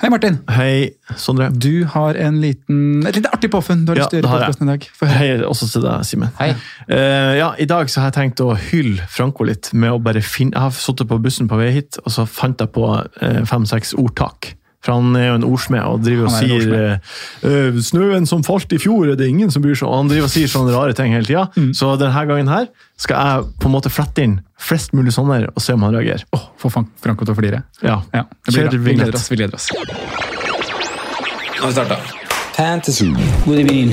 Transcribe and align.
Hei, 0.00 0.08
Martin. 0.08 0.38
Hei, 0.48 0.92
Sondre. 1.20 1.50
Du 1.52 1.84
har 1.92 2.16
en 2.16 2.38
liten, 2.40 3.02
et 3.04 3.18
lite 3.18 3.28
artig 3.36 3.50
påfunn 3.52 3.82
du 3.84 3.90
har 3.92 3.98
Ja, 3.98 4.04
lyst 4.06 4.14
til 4.14 4.22
å 4.22 4.24
det 4.24 4.30
har 4.30 4.44
gjøre 4.46 4.56
på 4.56 4.64
i 4.64 4.68
dag. 4.70 4.86
Hei 5.12 5.26
også 5.44 5.68
til 5.74 5.82
deg, 5.84 6.06
Simen. 6.08 6.30
Hei. 6.38 6.54
Uh, 6.88 7.34
ja, 7.36 7.50
I 7.60 7.66
dag 7.68 7.90
så 7.92 8.00
har 8.00 8.08
jeg 8.08 8.16
tenkt 8.16 8.40
å 8.40 8.54
hylle 8.56 9.04
Franco 9.12 9.44
litt 9.44 9.68
med 9.76 9.92
å 9.92 9.98
bare 10.00 10.22
finne 10.24 10.56
Jeg 10.56 10.64
har 10.70 10.72
sittet 10.72 11.10
på 11.10 11.18
bussen 11.20 11.50
på 11.52 11.58
vei 11.60 11.68
hit, 11.76 12.00
og 12.00 12.14
så 12.16 12.24
fant 12.24 12.64
jeg 12.64 12.72
på 12.72 12.86
uh, 12.96 13.42
fem-seks 13.50 13.92
ordtak. 14.00 14.54
For 14.80 14.96
han 14.96 15.16
er 15.16 15.26
jo 15.26 15.34
en 15.36 15.44
ordsmed 15.44 15.82
og 15.84 16.00
driver 16.04 16.24
og 16.24 16.32
er 16.32 16.38
sier 16.40 17.00
eh, 17.44 17.80
'Snøen 17.84 18.26
som 18.26 18.42
falt 18.44 18.72
i 18.72 18.78
fjor, 18.80 19.10
er 19.12 19.16
det 19.20 19.28
ingen 19.28 19.50
som 19.52 19.60
bryr 19.62 19.74
seg 19.76 19.88
om'. 19.88 19.96
Han 19.96 20.08
driver 20.08 20.24
og 20.24 20.32
sier 20.32 20.48
sånne 20.48 20.72
rare 20.72 20.94
ting 20.96 21.12
hele 21.12 21.26
tida. 21.28 21.46
Mm. 21.56 21.74
Så 21.76 21.98
denne 22.00 22.22
gangen 22.26 22.48
her 22.48 22.66
skal 22.96 23.16
jeg 23.20 23.44
på 23.60 23.68
en 23.68 23.74
måte 23.74 23.90
flette 23.92 24.22
inn 24.24 24.40
flest 24.58 24.92
mulig 24.96 25.12
sånne 25.12 25.48
og 25.54 25.60
se 25.60 25.72
om 25.76 25.82
han 25.82 25.94
reagerer. 25.94 26.24
Oh, 26.32 26.48
Få 26.56 26.70
Frank- 26.72 26.88
Franco 27.02 27.24
til 27.24 27.34
å 27.34 27.36
flire. 27.36 27.62
Ja, 27.82 28.00
Ja, 28.14 28.24
det 28.46 28.54
blir 28.54 28.62
Kjør 28.62 28.70
bra. 28.70 28.78
Vi 28.78 28.94
gleder 28.94 29.14
oss. 29.14 29.28
Vi 29.30 29.36
gleder 29.36 29.54
oss. 29.54 29.68
Nå 31.60 31.60
har 31.60 31.66
vi 31.68 31.72
starta. 31.72 31.96
Fantasy. 32.56 33.12
God 33.44 33.58
evening. 33.58 33.92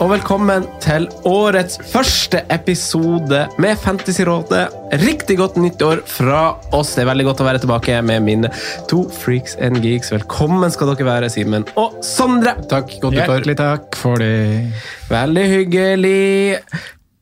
Og 0.00 0.08
velkommen 0.14 0.64
til 0.80 1.04
årets 1.28 1.76
første 1.90 2.40
episode 2.52 3.42
med 3.60 3.80
Fantasyrådet. 3.82 4.62
Riktig 5.02 5.36
godt 5.36 5.58
nyttår 5.60 6.00
fra 6.08 6.54
oss. 6.76 6.94
Det 6.96 7.04
er 7.04 7.10
veldig 7.10 7.26
godt 7.28 7.42
å 7.44 7.48
være 7.50 7.60
tilbake 7.60 7.98
med 8.08 8.24
mine 8.24 8.50
to 8.88 9.02
freaks 9.12 9.58
and 9.60 9.82
geeks. 9.84 10.12
Velkommen 10.14 10.72
skal 10.72 10.94
dere 10.94 11.08
være, 11.08 11.28
Simen 11.32 11.68
og 11.80 11.98
Sondre. 12.06 12.56
Takk, 12.70 12.96
godt 13.02 13.18
nyttår. 13.18 13.42
Hjertelig 13.42 13.58
takk 13.60 14.00
for 14.00 14.24
det. 14.24 14.72
Veldig 15.12 15.46
hyggelig. 15.52 16.16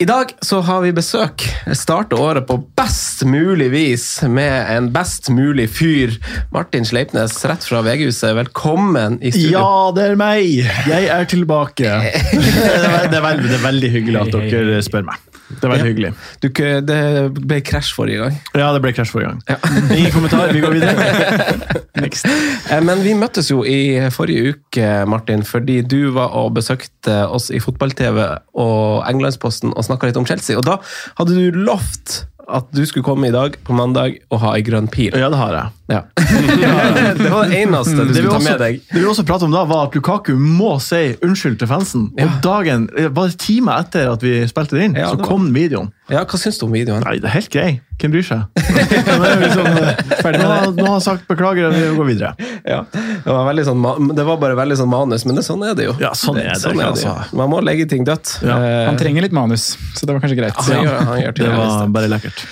I 0.00 0.04
dag 0.04 0.30
så 0.40 0.60
har 0.60 0.80
vi 0.84 0.92
besøk. 0.94 1.42
Starter 1.74 2.20
året 2.22 2.44
på 2.46 2.54
best 2.78 3.24
mulig 3.26 3.66
vis 3.72 4.04
med 4.30 4.68
en 4.70 4.92
best 4.94 5.26
mulig 5.34 5.64
fyr. 5.74 6.14
Martin 6.54 6.86
Sleipnes, 6.86 7.34
rett 7.50 7.66
fra 7.66 7.80
VG-huset. 7.82 8.30
Velkommen 8.38 9.16
i 9.18 9.32
studio. 9.34 9.56
Ja, 9.58 9.72
det 9.96 10.04
er 10.12 10.14
meg! 10.20 10.52
Jeg 10.86 11.10
er 11.10 11.26
tilbake. 11.26 11.82
Det 12.38 12.54
er, 12.62 13.08
det 13.10 13.18
er, 13.18 13.24
veldig, 13.24 13.48
det 13.50 13.56
er 13.58 13.64
veldig 13.64 13.90
hyggelig 13.96 14.20
at 14.22 14.36
dere 14.52 14.78
spør 14.86 15.10
meg. 15.10 15.27
Det 15.48 15.68
var 15.68 15.80
ja. 15.80 15.84
hyggelig. 15.88 16.12
Du, 16.42 16.48
det 16.84 17.00
ble 17.38 17.60
krasj 17.64 17.94
forrige 17.96 18.20
gang. 18.20 18.36
Ja, 18.52 18.68
det 18.74 18.82
ble 18.84 18.92
krasj 18.96 19.14
forrige 19.14 19.32
gang. 19.32 19.60
Ingen 19.96 20.12
kommentar, 20.12 20.52
vi 20.52 20.60
går 20.60 20.76
videre. 20.76 21.06
Next. 22.04 22.28
Eh, 22.28 22.82
Men 22.84 23.02
vi 23.04 23.14
møttes 23.16 23.48
jo 23.50 23.62
i 23.64 23.96
forrige 24.14 24.54
uke, 24.54 24.88
Martin, 25.08 25.44
fordi 25.48 25.80
du 25.82 26.10
var 26.16 26.36
og 26.36 26.52
besøkte 26.58 27.22
oss 27.26 27.48
i 27.54 27.62
Fotball-TV 27.64 28.20
og 28.60 29.08
Englandsposten 29.08 29.72
og 29.72 29.88
snakka 29.88 30.10
litt 30.10 30.20
om 30.20 30.28
Chelsea. 30.28 30.58
Og 30.58 30.66
da 30.68 30.78
hadde 31.20 31.38
du 31.38 31.62
lovt 31.64 32.22
at 32.48 32.70
du 32.72 32.80
skulle 32.88 33.04
komme 33.04 33.28
i 33.28 33.32
dag 33.34 33.56
på 33.64 33.76
mandag 33.76 34.18
og 34.32 34.40
ha 34.42 34.54
ei 34.56 34.62
grønn 34.64 34.88
pil. 34.88 35.12
Ja, 35.16 35.28
det 35.32 35.38
har 35.40 35.54
jeg. 35.54 35.74
Ja. 35.88 36.00
det 37.18 37.30
var 37.32 37.48
det 37.48 37.60
eneste 37.62 37.96
du 37.96 38.10
Det 38.12 38.16
skulle 38.16 38.32
ta 38.32 38.38
også, 38.38 38.50
med 38.50 38.62
deg. 38.62 38.80
det 38.92 39.02
vi 39.02 39.06
også 39.08 39.24
pratet 39.28 39.48
om 39.48 39.54
da, 39.54 39.64
var 39.68 39.88
at 39.88 39.96
Lukaku 39.96 40.34
må 40.40 40.74
si 40.84 41.02
unnskyld 41.24 41.58
til 41.60 41.70
fansen. 41.70 42.08
Ja. 42.18 42.28
Og 42.28 42.40
dagen, 42.44 42.88
bare 43.16 43.36
timer 43.40 43.84
etter 43.84 44.10
at 44.12 44.24
vi 44.24 44.40
spilte 44.50 44.78
det 44.78 44.88
inn, 44.88 44.98
Ja, 44.98 45.12
så 45.12 45.20
det 45.20 45.28
kom 45.28 45.50
videoen. 45.54 45.92
Ja, 46.08 46.22
Hva 46.24 46.38
syns 46.40 46.56
du 46.60 46.64
om 46.64 46.72
videoen? 46.72 47.02
Nei, 47.04 47.18
det 47.20 47.28
er 47.28 47.34
helt 47.34 47.50
grei. 47.52 47.68
Hvem 48.00 48.12
bryr 48.14 48.24
seg? 48.24 48.44
Sånn, 49.54 49.74
Ferdig 50.22 50.38
med 50.40 50.46
har- 50.48 50.70
nå 50.72 50.84
har 50.86 50.94
han 50.94 51.02
sagt 51.04 51.26
beklager, 51.28 51.66
og 51.68 51.74
vi 51.76 51.82
går 51.98 52.06
videre. 52.08 52.30
Ja, 52.64 52.78
det, 52.92 53.26
var 53.26 53.60
sånn, 53.66 53.82
det 54.16 54.24
var 54.28 54.38
bare 54.40 54.56
veldig 54.58 54.78
sånn 54.80 54.88
manus, 54.92 55.26
men 55.28 55.36
det, 55.36 55.44
sånn 55.44 55.64
er 55.68 55.74
det 55.76 55.88
jo. 55.88 55.96
Ja, 56.00 56.14
sånn 56.16 56.38
er 56.40 56.54
det, 56.54 56.60
sånn 56.62 56.78
er 56.80 56.94
det 56.94 57.02
jo. 57.04 57.10
altså. 57.12 57.36
Man 57.42 57.52
må 57.52 57.60
legge 57.64 57.88
ting 57.90 58.06
dødt. 58.08 58.38
Ja. 58.46 58.56
Eh, 58.56 58.84
Han 58.88 58.96
trenger 59.00 59.26
litt 59.26 59.36
manus, 59.36 59.74
så 59.98 60.06
det 60.08 60.14
var 60.16 60.24
kanskje 60.24 60.38
greit. 60.40 60.56
han, 60.56 60.86
gjør, 60.86 60.96
han 61.10 61.20
gjør 61.26 61.36
Det 61.42 61.50
var 61.58 61.92
bare 61.98 62.10
lekkert. 62.14 62.46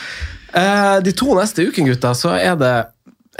Eh, 0.56 0.99
de 1.06 1.16
to 1.16 1.33
neste 1.39 1.65
ukene, 1.69 1.95
gutta, 1.95 2.12
så 2.19 2.34
er 2.37 2.61
det 2.61 2.75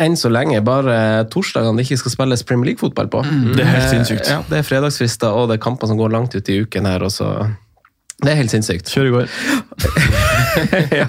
enn 0.01 0.13
så 0.21 0.29
lenge 0.29 0.59
bare 0.61 1.25
torsdagene 1.33 1.81
det 1.81 1.87
ikke 1.87 1.97
skal 2.03 2.13
spilles 2.13 2.43
Premier 2.45 2.69
League-fotball 2.73 3.07
på. 3.13 3.23
Det 3.57 3.63
er 3.65 3.71
helt 3.73 3.93
sinnssykt. 3.95 4.29
Ja, 4.29 4.43
det 4.49 4.59
er 4.61 4.67
fredagsfrister, 4.69 5.33
og 5.33 5.49
det 5.49 5.57
er 5.57 5.63
kamper 5.65 5.89
som 5.89 5.97
går 6.01 6.13
langt 6.13 6.37
ut 6.37 6.51
i 6.53 6.59
uken 6.67 6.85
her. 6.89 7.05
Og 7.07 7.13
så 7.15 7.31
det 8.23 8.33
er 8.33 8.41
helt 8.41 8.51
sinnssykt. 8.51 8.91
Kjør 8.93 9.11
i 9.11 9.15
går. 9.17 9.27
ja. 11.01 11.07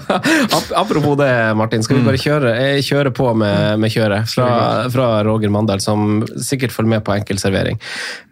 Apropos 0.76 1.16
det, 1.20 1.30
Martin. 1.58 1.82
Skal 1.84 2.00
vi 2.00 2.06
bare 2.06 2.20
kjøre, 2.20 2.54
Jeg 2.56 2.86
kjører 2.88 3.14
på 3.14 3.30
med, 3.38 3.78
med 3.82 3.92
kjøret 3.92 4.30
fra, 4.30 4.48
fra 4.92 5.08
Roger 5.26 5.52
Mandal, 5.54 5.82
som 5.84 6.22
sikkert 6.36 6.74
følger 6.74 6.96
med 6.96 7.04
på 7.06 7.14
enkel 7.16 7.40
servering. 7.40 7.80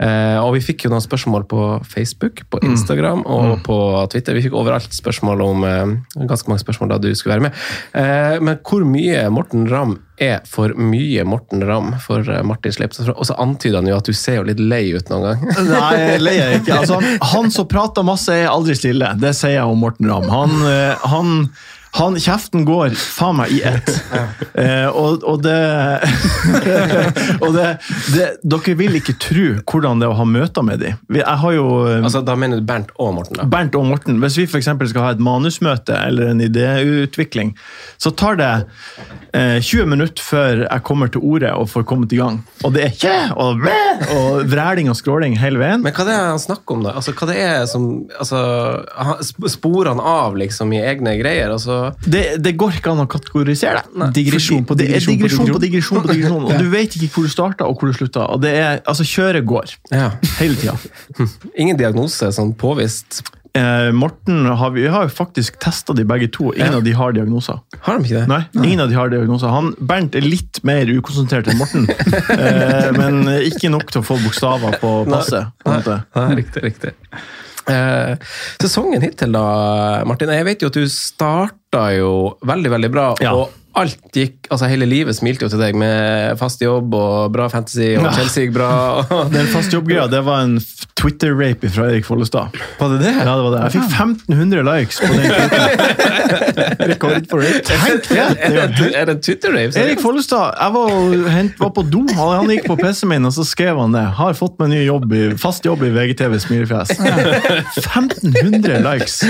Eh, 0.03 0.39
og 0.43 0.55
vi 0.57 0.65
fikk 0.65 0.87
jo 0.87 0.93
noen 0.93 1.05
spørsmål 1.05 1.47
på 1.51 1.63
Facebook, 1.89 2.45
på 2.53 2.63
Instagram 2.67 3.25
og 3.27 3.61
på 3.67 3.79
Twitter. 4.13 4.37
Vi 4.37 4.47
fikk 4.49 4.59
overalt 4.59 4.95
spørsmål 4.97 5.45
om 5.47 5.69
eh, 5.69 5.95
ganske 6.27 6.51
mange 6.51 6.65
spørsmål 6.65 6.95
da 6.95 7.03
du 7.03 7.13
skulle 7.15 7.37
være 7.37 7.49
med. 7.49 7.63
Eh, 7.97 8.37
men 8.45 8.61
hvor 8.67 8.87
mye 8.87 9.27
Morten 9.33 9.69
Ramm 9.71 9.99
er 10.17 10.41
for 10.49 10.73
mye 10.81 11.25
Morten 11.29 11.63
Ramm 11.67 11.93
for 12.01 12.25
eh, 12.31 12.43
Martin 12.47 12.73
Sleip. 12.73 12.95
Og 13.13 13.27
så 13.29 13.37
antyder 13.41 13.81
han 13.81 13.91
jo 13.91 13.99
at 13.99 14.09
du 14.09 14.17
ser 14.17 14.41
jo 14.41 14.47
litt 14.49 14.61
lei 14.61 14.89
ut 14.97 15.11
noen 15.13 15.27
gang. 15.27 15.45
Nei, 15.69 16.17
lei 16.23 16.37
er 16.41 16.55
jeg 16.55 16.63
ikke. 16.63 16.79
Altså, 16.81 17.01
han 17.35 17.53
som 17.53 17.69
prater 17.69 18.07
masse, 18.07 18.33
er 18.33 18.49
aldri 18.51 18.77
stille. 18.79 19.13
Det 19.21 19.35
sier 19.37 19.59
jeg 19.59 19.73
om 19.73 19.81
Morten 19.85 20.09
Ramm. 20.11 20.29
Han, 20.33 20.57
eh, 20.71 21.06
han, 21.07 21.51
han 21.97 22.17
Kjeften 22.21 22.65
går 22.69 22.95
faen 22.99 23.39
meg 23.41 23.53
i 23.57 23.63
ett. 23.67 23.91
Eh, 24.57 24.87
og, 24.89 25.25
og 25.25 25.43
det 25.45 25.57
Og 27.45 27.53
det, 27.57 27.67
det 28.15 28.27
Dere 28.47 28.75
vil 28.79 28.99
ikke 28.99 29.17
tro 29.21 29.47
hvordan 29.67 30.01
det 30.01 30.09
er 30.09 30.15
å 30.15 30.19
ha 30.21 30.27
møter 30.29 30.65
med 30.67 30.83
dem. 30.85 30.99
Jeg 31.17 31.41
har 31.43 31.57
jo 31.57 31.67
eh, 31.89 32.01
Altså, 32.03 32.23
Da 32.27 32.37
mener 32.39 32.61
du 32.61 32.67
Bernt 32.69 32.93
og 33.01 33.15
Morten? 33.19 33.39
da? 33.41 33.47
Bernt 33.51 33.77
og 33.79 33.87
Morten, 33.89 34.21
hvis 34.23 34.39
vi 34.41 34.47
for 34.51 34.61
eksempel 34.61 34.89
skal 34.91 35.07
ha 35.09 35.15
et 35.17 35.23
manusmøte 35.23 35.97
eller 35.97 36.33
en 36.33 36.43
idéutvikling, 36.45 37.55
så 38.01 38.13
tar 38.17 38.39
det 38.41 38.51
eh, 39.37 39.59
20 39.61 39.89
minutter 39.93 40.25
før 40.25 40.65
jeg 40.67 40.85
kommer 40.87 41.13
til 41.13 41.25
ordet 41.25 41.53
og 41.57 41.69
får 41.73 41.87
kommet 41.89 42.13
i 42.17 42.21
gang. 42.21 42.41
Og 42.67 42.75
det 42.77 42.87
er 42.87 42.97
kje 42.97 43.17
og 43.37 43.63
bæ 43.65 43.77
og 44.17 44.47
vræling 44.53 44.91
og 44.93 44.99
skråling 44.99 45.37
hele 45.41 45.61
veien. 45.63 45.85
Men 45.85 45.95
hva 45.97 46.07
det 46.09 46.15
er 46.17 46.31
han 46.33 46.43
snakker 46.43 46.77
om, 46.77 46.85
da? 46.87 46.97
Altså, 47.01 47.15
hva 47.17 47.29
det 47.31 47.39
er 47.43 47.65
som 47.71 47.87
altså, 48.17 48.41
Sporene 49.53 50.03
av 50.05 50.37
liksom 50.39 50.73
i 50.77 50.83
egne 50.85 51.17
greier? 51.21 51.53
Altså, 51.55 51.86
Det, 52.07 52.25
det 52.43 52.53
går 52.59 52.79
ikke 52.81 52.93
an 52.95 53.05
å 53.05 53.07
kategorisere 53.11 53.83
det. 53.87 54.11
Digresjon 54.17 54.67
på 54.69 54.77
digresjon 54.79 55.17
på 55.19 55.27
digresjon 55.27 55.53
på 55.57 55.63
digresjon. 55.65 56.03
på 56.03 56.13
digresjon. 56.13 56.45
Og 56.51 56.59
du 56.63 56.69
vet 56.73 56.97
ikke 56.99 57.09
hvor 57.15 57.29
du 57.29 57.33
starta 57.33 57.69
og 57.69 57.79
hvor 57.81 57.93
du 57.93 57.97
slutta. 57.97 58.27
Og 58.33 58.43
det 58.45 58.53
er, 58.59 58.83
altså 58.87 59.07
Kjøret 59.07 59.47
går 59.49 59.77
ja. 59.95 60.11
hele 60.41 60.59
tida. 60.61 60.77
Ingen 61.63 61.79
diagnose 61.81 62.33
sånn 62.35 62.55
påvist? 62.59 63.23
Eh, 63.57 63.93
Morten 63.97 64.45
har 64.47 64.71
vi, 64.75 64.83
vi 64.85 64.89
har 64.93 65.07
jo 65.07 65.13
faktisk 65.17 65.57
testa 65.63 65.95
de 65.97 66.05
begge 66.05 66.29
to. 66.35 66.51
Ingen 66.53 66.75
Ja. 66.75 66.77
av 66.77 66.85
de 66.85 66.93
har 66.93 67.13
diagnoser. 67.17 67.63
Har 67.87 67.99
de 67.99 68.05
ikke 68.05 68.19
det? 68.21 68.27
Nei, 68.29 68.43
ingen 68.67 68.81
av 68.85 68.91
de 68.91 68.99
har 68.99 69.09
diagnoser. 69.09 69.49
Han, 69.49 69.71
Bernt 69.81 70.15
er 70.19 70.27
litt 70.27 70.61
mer 70.67 70.85
ukonsentrert 70.93 71.49
enn 71.49 71.57
Morten, 71.63 71.89
eh, 72.37 72.91
men 72.99 73.23
ikke 73.49 73.71
nok 73.73 73.89
til 73.95 74.03
å 74.03 74.05
få 74.05 74.19
bokstaver 74.27 74.77
på 74.83 74.93
passet. 75.09 75.49
en. 75.65 75.89
Nei, 76.19 76.29
riktig, 76.43 76.67
riktig. 76.69 76.93
Eh, 77.67 78.15
sesongen 78.63 79.03
hittil, 79.03 79.33
da, 79.35 80.03
Martin. 80.07 80.31
Jeg 80.35 80.47
vet 80.47 80.63
jo 80.63 80.71
at 80.71 80.79
du 80.79 80.87
starta 80.91 81.89
jo 81.97 82.11
veldig, 82.47 82.73
veldig 82.77 82.91
bra. 82.95 83.07
Ja. 83.23 83.35
og 83.35 83.55
Alt 83.77 83.99
gikk, 84.17 84.47
altså 84.51 84.69
Hele 84.71 84.87
livet 84.89 85.17
smilte 85.19 85.45
jo 85.45 85.51
til 85.53 85.61
deg 85.61 85.77
med 85.77 86.39
fast 86.41 86.63
jobb 86.65 86.95
og 86.97 87.33
bra 87.35 87.49
fantasy, 87.53 87.91
og 87.99 88.07
Ja. 88.07 88.13
Chelsea 88.17 88.47
gikk 88.47 88.55
bra. 88.57 88.71
Den 89.35 89.47
fast 89.53 89.75
jobb-greia 89.75 90.07
det 90.09 90.23
var 90.25 90.47
en 90.47 90.57
Twitter-rape 90.97 91.69
fra 91.71 91.91
Erik 91.93 92.07
Follestad. 92.09 92.55
Var 92.81 92.89
det 92.95 93.01
det? 93.05 93.13
Ja, 93.21 93.35
det 93.37 93.45
var 93.45 93.53
det. 93.53 93.61
Jeg 93.67 93.73
fikk 93.77 93.91
1500 93.93 94.63
likes 94.65 94.97
på 95.03 95.11
den. 95.13 95.21
Rekord 96.91 97.27
for 97.31 97.45
rape. 97.45 97.61
Tenk 97.69 98.09
det! 98.09 98.25
er 98.57 98.73
det 98.73 98.89
Er 98.97 99.21
Twitter-rape? 99.21 99.77
Erik 99.83 100.01
Follestad, 100.01 100.57
jeg 100.57 100.73
var, 100.73 101.29
hent, 101.35 101.61
var 101.61 101.73
på 101.77 101.85
do, 101.93 102.01
han, 102.17 102.49
gikk 102.51 102.65
på 102.71 102.79
PC-en 102.81 103.13
min, 103.13 103.29
og 103.29 103.35
så 103.37 103.45
skrev 103.45 103.77
han 103.81 103.93
det. 103.95 104.07
Har 104.17 104.33
fått 104.39 104.57
meg 104.63 104.73
ny 104.73 104.81
jobb 104.87 105.13
i, 105.13 105.23
fast 105.41 105.69
jobb 105.69 105.85
i 105.85 105.93
VGTV 105.95 106.39
Smilefjes. 106.47 106.97
1500 106.97 108.81
likes! 108.89 109.21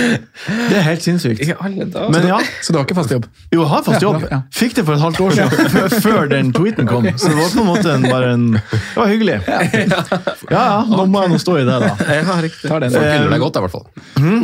Det 0.46 0.78
er 0.78 0.86
helt 0.86 1.02
sinnssykt. 1.04 1.42
Men 1.66 2.30
ja, 2.30 2.38
Så 2.62 2.72
du 2.72 2.78
har 2.78 2.86
ikke 2.86 2.98
fast 3.02 3.10
jobb? 3.16 3.26
jo, 3.50 3.60
jeg 3.64 3.70
har 3.74 3.82
fast 3.90 4.06
jobb. 4.06 4.22
Ja. 4.36 4.42
Fikk 4.60 4.76
det 4.78 4.84
for 4.86 4.96
et 4.98 5.02
halvt 5.02 5.20
år 5.26 5.34
siden, 5.36 6.00
før 6.06 6.30
den 6.30 6.52
tweeten 6.56 6.88
kom. 6.90 7.08
Så 7.16 7.32
det 7.32 7.38
var 7.40 7.50
på 7.56 7.62
en 7.64 7.68
måte 7.70 7.94
en, 7.96 8.06
bare 8.06 8.30
en 8.36 8.46
Det 8.56 8.94
var 8.96 9.10
hyggelig. 9.10 9.38
Ja, 9.48 10.62
ja, 10.62 10.78
nå 10.90 11.06
må 11.10 11.24
jeg 11.24 11.32
nå 11.34 11.40
stå 11.42 11.56
i 11.60 11.64
det, 11.66 11.76
da. 11.82 11.90
Ja, 12.20 12.36
riktig. 12.44 12.70
Den. 12.70 12.92
Folk 12.92 13.08
unner 13.16 13.32
deg 13.32 13.42
godt, 13.46 13.56
i 13.56 13.64
hvert 13.64 13.74
fall. 13.76 13.86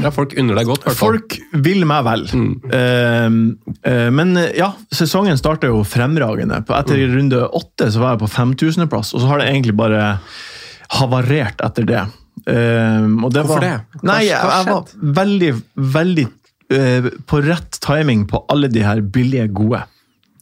Ja, 0.02 0.12
folk 0.14 0.36
unner 0.40 0.58
deg 0.58 0.70
godt, 0.72 0.82
i 0.84 0.88
hvert 0.90 0.98
fall. 0.98 1.18
Folk 1.18 1.38
vil 1.68 1.84
meg 1.92 2.08
vel. 2.08 2.26
Eh, 2.72 3.28
Uh, 3.82 4.08
men 4.14 4.36
eh, 4.38 4.52
ja, 4.58 4.68
sesongen 4.94 5.38
starter 5.40 5.72
jo 5.72 5.80
fremragende. 5.86 6.60
Etter 6.62 6.76
Etter 6.78 7.00
runde 7.16 7.40
åtte 7.58 7.88
så 7.90 8.02
var 8.02 8.14
jeg 8.14 8.20
på 8.22 8.28
5000.-plass, 8.30 9.10
og 9.16 9.22
så 9.24 9.30
har 9.32 9.42
det 9.42 9.48
egentlig 9.50 9.74
bare 9.78 10.02
havarert 10.98 11.62
etter 11.64 11.86
det. 11.88 12.02
Uh, 12.46 13.06
og 13.24 13.32
det 13.34 13.42
Hvorfor 13.42 13.58
var, 13.58 13.64
det? 13.66 13.72
Hva- 13.98 14.06
Nei, 14.12 14.20
jeg, 14.28 14.38
jeg 14.38 14.68
var 14.70 14.94
veldig, 15.20 15.50
veldig 15.98 16.26
eh, 16.76 17.08
på 17.28 17.40
rett 17.44 17.78
timing 17.84 18.26
på 18.30 18.44
alle 18.52 18.70
de 18.72 18.84
her 18.84 19.02
billige 19.14 19.48
gode. 19.54 19.82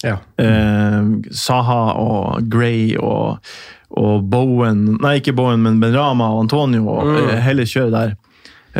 Ja. 0.04 0.16
Eh, 0.40 1.00
Saha 1.36 1.80
og 2.00 2.48
Gray 2.52 2.94
og, 2.96 3.40
og 4.00 4.28
Bowen 4.32 4.86
Nei, 5.02 5.18
ikke 5.20 5.34
Bowen, 5.36 5.60
men 5.66 5.80
Benrama 5.82 6.30
og 6.32 6.46
Antonio 6.46 6.86
og 6.88 7.10
mm. 7.10 7.32
hele 7.44 7.66
kjøret 7.68 7.96
der. 7.96 8.14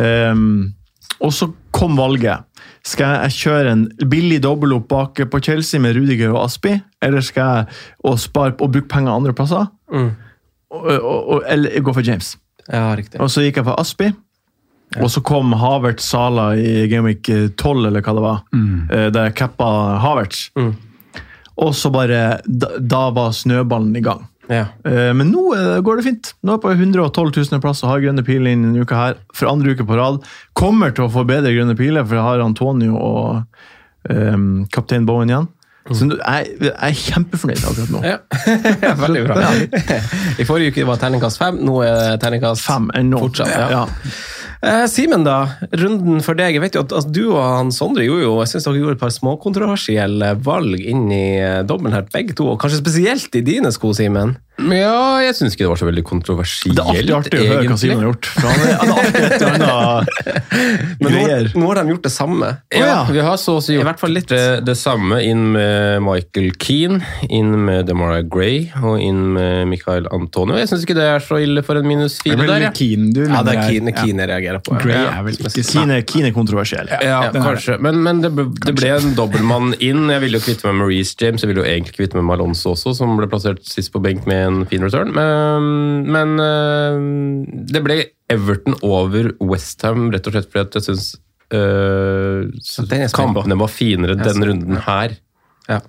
Ehm, 0.00 0.72
og 1.20 1.34
så 1.36 1.50
kom 1.76 1.98
valget. 1.98 2.46
Skal 2.86 3.18
jeg 3.26 3.36
kjøre 3.36 3.74
en 3.74 3.84
billig 4.08 4.40
dobbel 4.44 4.72
opp 4.78 4.88
bak 4.88 5.20
på 5.30 5.42
Chelsea 5.44 5.82
med 5.82 5.98
Rudiger 5.98 6.32
og 6.32 6.46
Aspi, 6.46 6.78
eller 7.04 7.24
skal 7.24 7.66
jeg 7.66 8.20
spare 8.22 8.54
og 8.56 8.72
bruke 8.72 8.88
penger 8.88 9.12
andre 9.12 9.34
plasser? 9.36 9.68
Mm. 9.92 10.10
Og, 10.70 10.86
og, 10.86 11.18
og, 11.18 11.44
eller 11.50 11.82
gå 11.82 11.92
for 11.92 12.06
James. 12.06 12.36
ja, 12.70 12.94
riktig. 12.96 13.20
Og 13.20 13.30
så 13.30 13.44
gikk 13.44 13.60
jeg 13.60 13.68
for 13.68 13.80
Aspi. 13.82 14.12
Og 14.98 15.10
så 15.12 15.22
kom 15.22 15.52
Havertz 15.54 16.08
Sala 16.10 16.48
i 16.58 16.88
Gameweek 16.90 17.28
12, 17.54 17.86
eller 17.86 18.02
hva 18.02 18.14
det 18.16 18.24
var, 18.24 18.40
mm. 18.50 18.78
der 19.14 19.28
jeg 19.28 19.36
cappa 19.38 19.68
Havertz. 20.02 20.48
Mm. 20.58 20.72
Og 21.60 21.76
så 21.76 21.92
bare 21.94 22.40
da, 22.44 22.72
da 22.80 23.04
var 23.14 23.30
snøballen 23.36 23.94
i 23.96 24.02
gang. 24.02 24.24
Ja. 24.50 24.66
Eh, 24.84 25.12
Men 25.14 25.30
nå 25.30 25.44
eh, 25.54 25.78
går 25.84 26.00
det 26.00 26.06
fint. 26.08 26.32
Nå 26.42 26.54
er 26.54 26.58
jeg 26.58 26.64
på 26.64 26.72
112 26.74 27.30
000 27.52 27.62
plass 27.62 27.84
og 27.84 27.92
har 27.92 28.02
grønne 28.02 28.26
piler 28.26 28.54
inn 28.54 28.66
denne 28.66 28.82
uka 28.82 28.98
her. 28.98 29.20
For 29.36 29.50
andre 29.50 29.76
uke 29.76 29.86
på 29.86 29.98
rad. 29.98 30.20
Kommer 30.58 30.94
til 30.96 31.06
å 31.06 31.12
få 31.12 31.24
bedre 31.28 31.54
grønne 31.54 31.76
piler, 31.78 32.06
for 32.06 32.18
jeg 32.18 32.26
har 32.26 32.44
Antonio 32.44 32.98
og 32.98 34.10
um, 34.10 34.66
kaptein 34.72 35.06
Bowen 35.08 35.30
igjen. 35.30 35.48
Så 35.90 36.06
jeg, 36.06 36.50
jeg 36.60 36.70
er 36.70 36.98
kjempefornøyd 36.98 37.62
akkurat 37.66 37.92
nå. 37.94 38.00
Ja. 38.04 38.18
ja, 38.84 38.90
veldig 39.04 39.22
bra. 39.26 39.38
I 40.38 40.44
forrige 40.46 40.74
uke 40.74 40.84
var 40.86 41.00
terningkast 41.02 41.40
fem, 41.40 41.56
nå 41.66 41.80
er 41.82 42.18
terningkast 42.20 42.66
Fem. 42.68 42.90
Fortsatt, 43.16 43.54
ja. 43.56 43.70
ja. 43.72 44.12
Eh, 44.60 44.84
Simen, 44.92 45.24
da. 45.24 45.56
Runden 45.72 46.20
for 46.24 46.36
deg. 46.36 46.56
Jeg 46.56 46.62
vet 46.64 46.76
jo 46.76 46.82
at 46.84 46.92
altså, 46.92 47.12
Du 47.14 47.22
og 47.30 47.40
han 47.40 47.72
Sondre 47.72 48.04
gjorde 48.04 48.26
jo, 48.26 48.34
jeg 48.42 48.52
synes 48.52 48.66
dere 48.68 48.82
gjorde 48.82 48.98
et 48.98 49.02
par 49.02 49.14
småkontroversielle 49.14 50.34
valg 50.44 50.82
inn 50.84 51.06
i 51.08 51.24
eh, 51.40 51.62
dobbelen 51.64 51.96
her, 51.96 52.04
begge 52.12 52.36
to. 52.36 52.50
Og 52.52 52.60
kanskje 52.60 52.82
spesielt 52.82 53.40
i 53.40 53.44
dine 53.46 53.72
sko, 53.72 53.94
Simen. 53.96 54.36
Ja, 54.60 55.20
jeg 55.24 55.34
syns 55.38 55.54
ikke 55.56 55.64
det 55.64 55.70
var 55.72 55.80
så 55.80 55.88
veldig 55.88 56.04
kontroversielt, 56.06 56.76
Det 56.76 56.84
er 56.84 56.90
alltid 56.90 57.14
artig 57.16 57.40
å 57.40 57.46
høre 57.50 57.68
hva 57.70 57.78
Simon 57.80 58.02
har 58.02 58.08
gjort. 58.10 58.28
For 58.34 58.48
han 58.50 58.60
er, 58.60 58.74
han 58.80 58.90
er 58.90 59.00
alltid 59.00 59.26
et 59.30 59.44
annet 59.48 60.20
Men 61.00 61.14
nå, 61.16 61.22
nå 61.62 61.70
har 61.70 61.80
de 61.80 61.94
gjort 61.94 62.06
det 62.06 62.12
samme. 62.14 62.50
Ja, 62.74 62.86
ja. 62.90 62.98
vi 63.10 63.24
har 63.24 63.38
så 63.40 63.56
å 63.58 63.62
si 63.64 63.72
I 63.74 63.78
gjort 63.78 63.88
hvert 63.90 64.02
fall 64.02 64.14
litt. 64.16 64.28
det, 64.30 64.42
det 64.66 64.76
samme 64.78 65.20
inn 65.24 65.46
med 65.54 66.02
Michael 66.04 66.50
Keane, 66.60 67.00
inn 67.28 67.54
med 67.66 67.88
Demara 67.88 68.20
Gray 68.22 68.66
og 68.82 69.00
inn 69.02 69.22
med 69.36 69.70
Michael 69.70 70.08
Antonio. 70.12 70.58
Jeg 70.60 70.70
syns 70.72 70.84
ikke 70.86 70.98
det 70.98 71.08
er 71.14 71.24
så 71.24 71.40
ille 71.42 71.64
for 71.66 71.80
en 71.80 71.88
minus 71.88 72.18
fire 72.22 72.38
er 72.44 72.52
der. 72.52 72.66
Ja, 72.68 72.72
Keane 72.76 73.10
du 73.16 73.22
Ja, 73.24 73.42
det 73.46 73.56
er 73.56 73.62
Keane, 73.70 73.94
ja. 73.94 74.06
jeg 74.06 74.30
reagerer 74.34 74.62
på. 74.66 74.76
Gray 74.82 74.98
Ja. 75.00 75.06
er 75.20 75.26
vel 75.26 75.38
Kine, 75.70 76.00
Kine 76.08 76.30
er 76.30 76.34
kontroversiell. 76.36 76.90
ja, 77.04 77.20
kanskje. 77.32 77.78
Men, 77.82 78.02
men 78.04 78.20
det, 78.24 78.30
ble, 78.34 78.48
det 78.66 78.74
ble 78.76 78.90
en 78.96 79.14
dobbeltmann 79.16 79.74
inn. 79.78 80.08
Jeg 80.12 80.24
ville 80.24 80.40
jo 80.40 80.44
kvitte 80.44 80.66
meg 80.66 80.74
med 80.76 80.80
Maurice 80.84 81.16
James, 81.20 81.42
jeg 81.42 81.50
ville 81.50 81.62
jo 81.64 81.68
egentlig 81.68 81.96
kvitte 81.96 82.18
meg 82.18 82.24
med 82.26 82.30
Malonzo 82.34 82.74
også, 82.74 82.94
som 82.96 83.16
ble 83.18 83.28
plassert 83.30 83.62
sist 83.68 83.92
på 83.94 84.02
benk 84.02 84.26
med 84.30 84.49
en 84.50 84.66
fin 84.70 84.84
return. 84.86 85.12
Men, 85.16 85.70
men 86.10 86.34
øh, 86.44 87.64
det 87.70 87.82
ble 87.86 87.98
Everton 88.30 88.76
over 88.86 89.32
Westham, 89.42 90.08
rett 90.14 90.26
og 90.30 90.36
slett 90.36 90.50
fordi 90.52 90.66
at 90.68 90.78
jeg 90.78 90.86
syns 90.90 91.06
øh, 91.56 92.50
på. 93.14 93.16
kampene 93.42 93.58
var 93.62 93.72
finere 93.72 94.18
denne 94.20 94.50
runden 94.52 94.82
her, 94.86 95.16
Ja. 95.70 95.80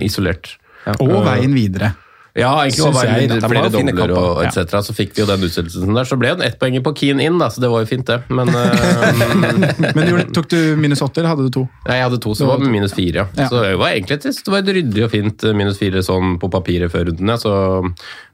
isolert. 0.00 0.54
isolert. 0.86 1.00
Og 1.00 1.24
veien 1.26 1.54
videre. 1.56 1.92
Ja, 2.34 2.50
egentlig 2.64 2.88
var 2.90 3.06
jeg, 3.06 3.28
det 3.30 3.36
de 3.38 3.46
flere 3.46 3.68
dobler 3.70 4.12
og 4.18 4.40
etc. 4.42 4.72
Ja. 4.74 4.80
Så 4.82 4.94
fikk 4.96 5.12
vi 5.14 5.22
jo 5.22 5.26
den 5.28 5.44
utsettelsen 5.46 5.94
der. 5.94 6.08
Så 6.08 6.16
ble 6.18 6.32
det 6.34 6.48
ett 6.48 6.56
poeng 6.58 6.74
på 6.82 6.92
Keen 6.98 7.22
inn, 7.22 7.36
da, 7.38 7.46
så 7.54 7.62
det 7.62 7.70
var 7.70 7.84
jo 7.84 7.86
fint, 7.92 8.08
det. 8.10 8.16
Men 8.34 8.50
øh, 8.50 9.94
Men 9.98 10.32
tok 10.34 10.48
du 10.50 10.58
minus 10.80 11.04
åtte, 11.06 11.22
eller 11.22 11.30
hadde 11.30 11.46
du 11.46 11.52
to? 11.54 11.62
Nei, 11.86 12.00
jeg 12.00 12.08
hadde 12.08 12.18
to, 12.24 12.34
så 12.34 12.42
det 12.42 12.50
var 12.50 12.74
minus 12.74 12.96
fire. 12.98 13.28
Ja. 13.28 13.44
Ja. 13.44 13.46
Så 13.52 13.62
det 13.62 13.76
var 13.78 13.94
egentlig 13.94 14.18
et, 14.18 14.26
det 14.26 14.54
var 14.56 14.64
et 14.64 14.72
ryddig 14.80 15.06
og 15.06 15.14
fint 15.14 15.46
eh, 15.46 15.54
minus 15.62 15.78
fire 15.78 16.02
sånn 16.02 16.34
på 16.42 16.50
papiret 16.50 16.90
før 16.90 17.06
runden. 17.12 17.30
Ja. 17.30 17.38
Så 17.38 17.54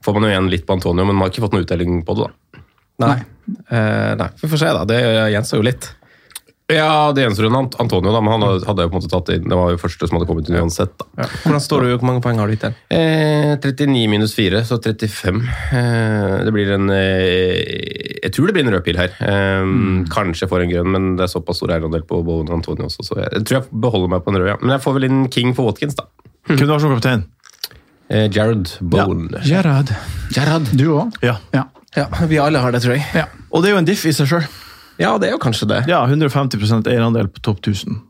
får 0.07 0.17
man 0.17 0.29
jo 0.29 0.33
igjen 0.33 0.51
litt 0.57 0.65
på 0.65 0.81
Antonio, 0.81 1.05
men 1.05 1.19
man 1.19 1.27
har 1.27 1.35
ikke 1.35 1.45
fått 1.45 1.59
noe 1.59 1.69
uttelling 1.69 2.01
på 2.09 2.17
det. 2.17 2.31
da. 2.31 2.65
Nei. 3.05 3.19
Eh, 3.69 4.13
nei, 4.17 4.33
vi 4.41 4.49
får 4.49 4.65
se, 4.65 4.73
da. 4.81 4.89
Det 4.89 5.01
gjenstår 5.37 5.61
jo 5.61 5.69
litt. 5.69 5.93
Ja, 6.71 7.11
det 7.13 7.25
gjenstår 7.25 7.49
runden 7.49 7.69
Antonio, 7.83 8.13
da, 8.15 8.21
men 8.23 8.33
han 8.37 8.43
hadde- 8.47 8.85
jo 8.85 8.89
på 8.89 8.95
en 8.95 9.01
måte 9.01 9.11
tatt 9.11 9.29
inn. 9.35 9.49
Det 9.49 9.57
var 9.59 9.71
jo 9.73 9.79
første 9.83 10.07
som 10.09 10.19
hadde 10.19 10.29
kommet 10.29 10.49
inn 10.49 10.57
uansett. 10.61 10.93
da. 10.99 11.27
Hvordan 11.43 11.61
står 11.65 11.81
du? 11.83 11.89
Hvor 11.99 12.07
mange 12.07 12.23
poeng 12.23 12.39
har 12.39 12.47
du 12.47 12.55
hittil? 12.55 12.75
Eh, 12.91 13.57
39 13.59 14.09
minus 14.09 14.35
4, 14.37 14.63
så 14.69 14.79
35. 14.79 15.43
Eh, 15.73 16.45
det 16.45 16.53
blir 16.55 16.71
en 16.77 16.89
eh, 16.91 18.21
Jeg 18.23 18.33
tror 18.37 18.47
det 18.47 18.55
blir 18.55 18.67
en 18.67 18.73
rød 18.75 18.85
pil 18.85 18.97
her. 19.01 19.11
Eh, 19.21 19.65
Kanskje 20.13 20.45
jeg 20.47 20.51
får 20.53 20.63
en 20.63 20.71
grønn, 20.71 20.91
men 20.93 21.17
det 21.17 21.25
er 21.27 21.33
såpass 21.33 21.57
stor 21.61 21.69
eierandel 21.75 22.03
på 22.07 22.23
Bowen 22.25 22.49
og 22.49 22.59
Antonio 22.61 22.87
også, 22.87 23.03
så 23.05 23.17
jeg, 23.23 23.33
jeg 23.33 23.45
tror 23.49 23.61
jeg 23.61 23.81
beholder 23.81 24.09
meg 24.15 24.25
på 24.25 24.31
en 24.35 24.41
rød. 24.41 24.49
ja. 24.53 24.57
Men 24.61 24.71
jeg 24.77 24.85
får 24.85 24.95
vel 24.99 25.05
inn 25.11 25.29
King 25.29 25.55
for 25.57 25.67
Watkins, 25.71 25.95
da. 25.97 26.05
Hvem 26.49 26.59
du 26.67 26.73
har 26.73 26.79
som 26.81 26.95
kaptein? 26.95 27.25
Eh, 28.11 28.29
Jared 28.29 28.71
Bowen. 28.83 29.29
Ja. 29.45 29.63
Jared. 29.63 29.91
Jared. 30.35 30.71
Du 30.77 30.87
òg? 30.99 31.15
Ja. 31.23 31.37
Ja. 31.55 31.65
Ja, 31.97 32.07
vi 32.31 32.39
alle 32.39 32.59
har 32.63 32.71
det, 32.71 32.83
tror 32.85 32.95
jeg. 32.95 33.05
ja. 33.15 33.25
Og 33.51 33.63
det 33.63 33.71
er 33.71 33.75
jo 33.75 33.79
en 33.83 33.85
diff 33.89 34.05
i 34.07 34.13
seg 34.15 34.29
sjøl. 34.31 34.45
Ja, 35.01 35.17
det 35.19 35.31
er 35.31 35.37
jo 35.37 35.41
kanskje 35.43 35.69
det. 35.71 35.81
Ja, 35.89 36.05
150% 36.07 36.89
eierandel 36.91 37.31
på 37.33 37.43
topp 37.45 37.65
1000. 37.65 38.03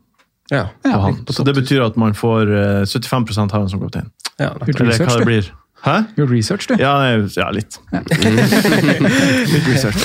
Ja. 0.51 0.67
på 0.83 0.99
han. 0.99 1.21
Så 1.31 1.45
det 1.47 1.55
betyr 1.55 1.85
at 1.85 1.95
man 1.99 2.13
får 2.17 2.51
uh, 2.51 2.83
75% 2.83 3.51
har 3.51 3.59
han 3.63 3.69
som 3.71 3.79
kaptein. 3.79 4.11
Ja, 4.35 4.51
Gjort 4.59 4.81
Eller 4.81 4.99
hva 4.99 5.17
det 5.21 5.27
blir. 5.29 5.51
Hæ? 5.81 5.95
Gjort 6.17 6.31
research, 6.31 6.67
du. 6.69 6.75
Ja, 6.77 6.91
ja 7.37 7.47
litt. 7.55 7.79
litt 7.91 9.67
research. 9.71 10.03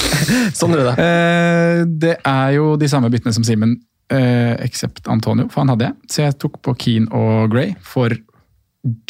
Sondre, 0.57 0.87
da? 0.87 0.95
Eh, 0.97 1.83
det 1.85 2.14
er 2.25 2.55
jo 2.57 2.76
de 2.81 2.88
samme 2.88 3.11
byttene 3.12 3.35
som 3.37 3.45
Simen, 3.45 3.76
eh, 4.09 4.55
except 4.64 5.09
Antonio, 5.12 5.50
for 5.52 5.64
han 5.64 5.75
hadde 5.75 5.90
jeg. 5.90 5.99
Så 6.09 6.23
jeg 6.25 6.38
tok 6.40 6.62
på 6.64 6.76
Keane 6.81 7.12
og 7.12 7.52
Gray 7.52 7.75
for 7.85 8.14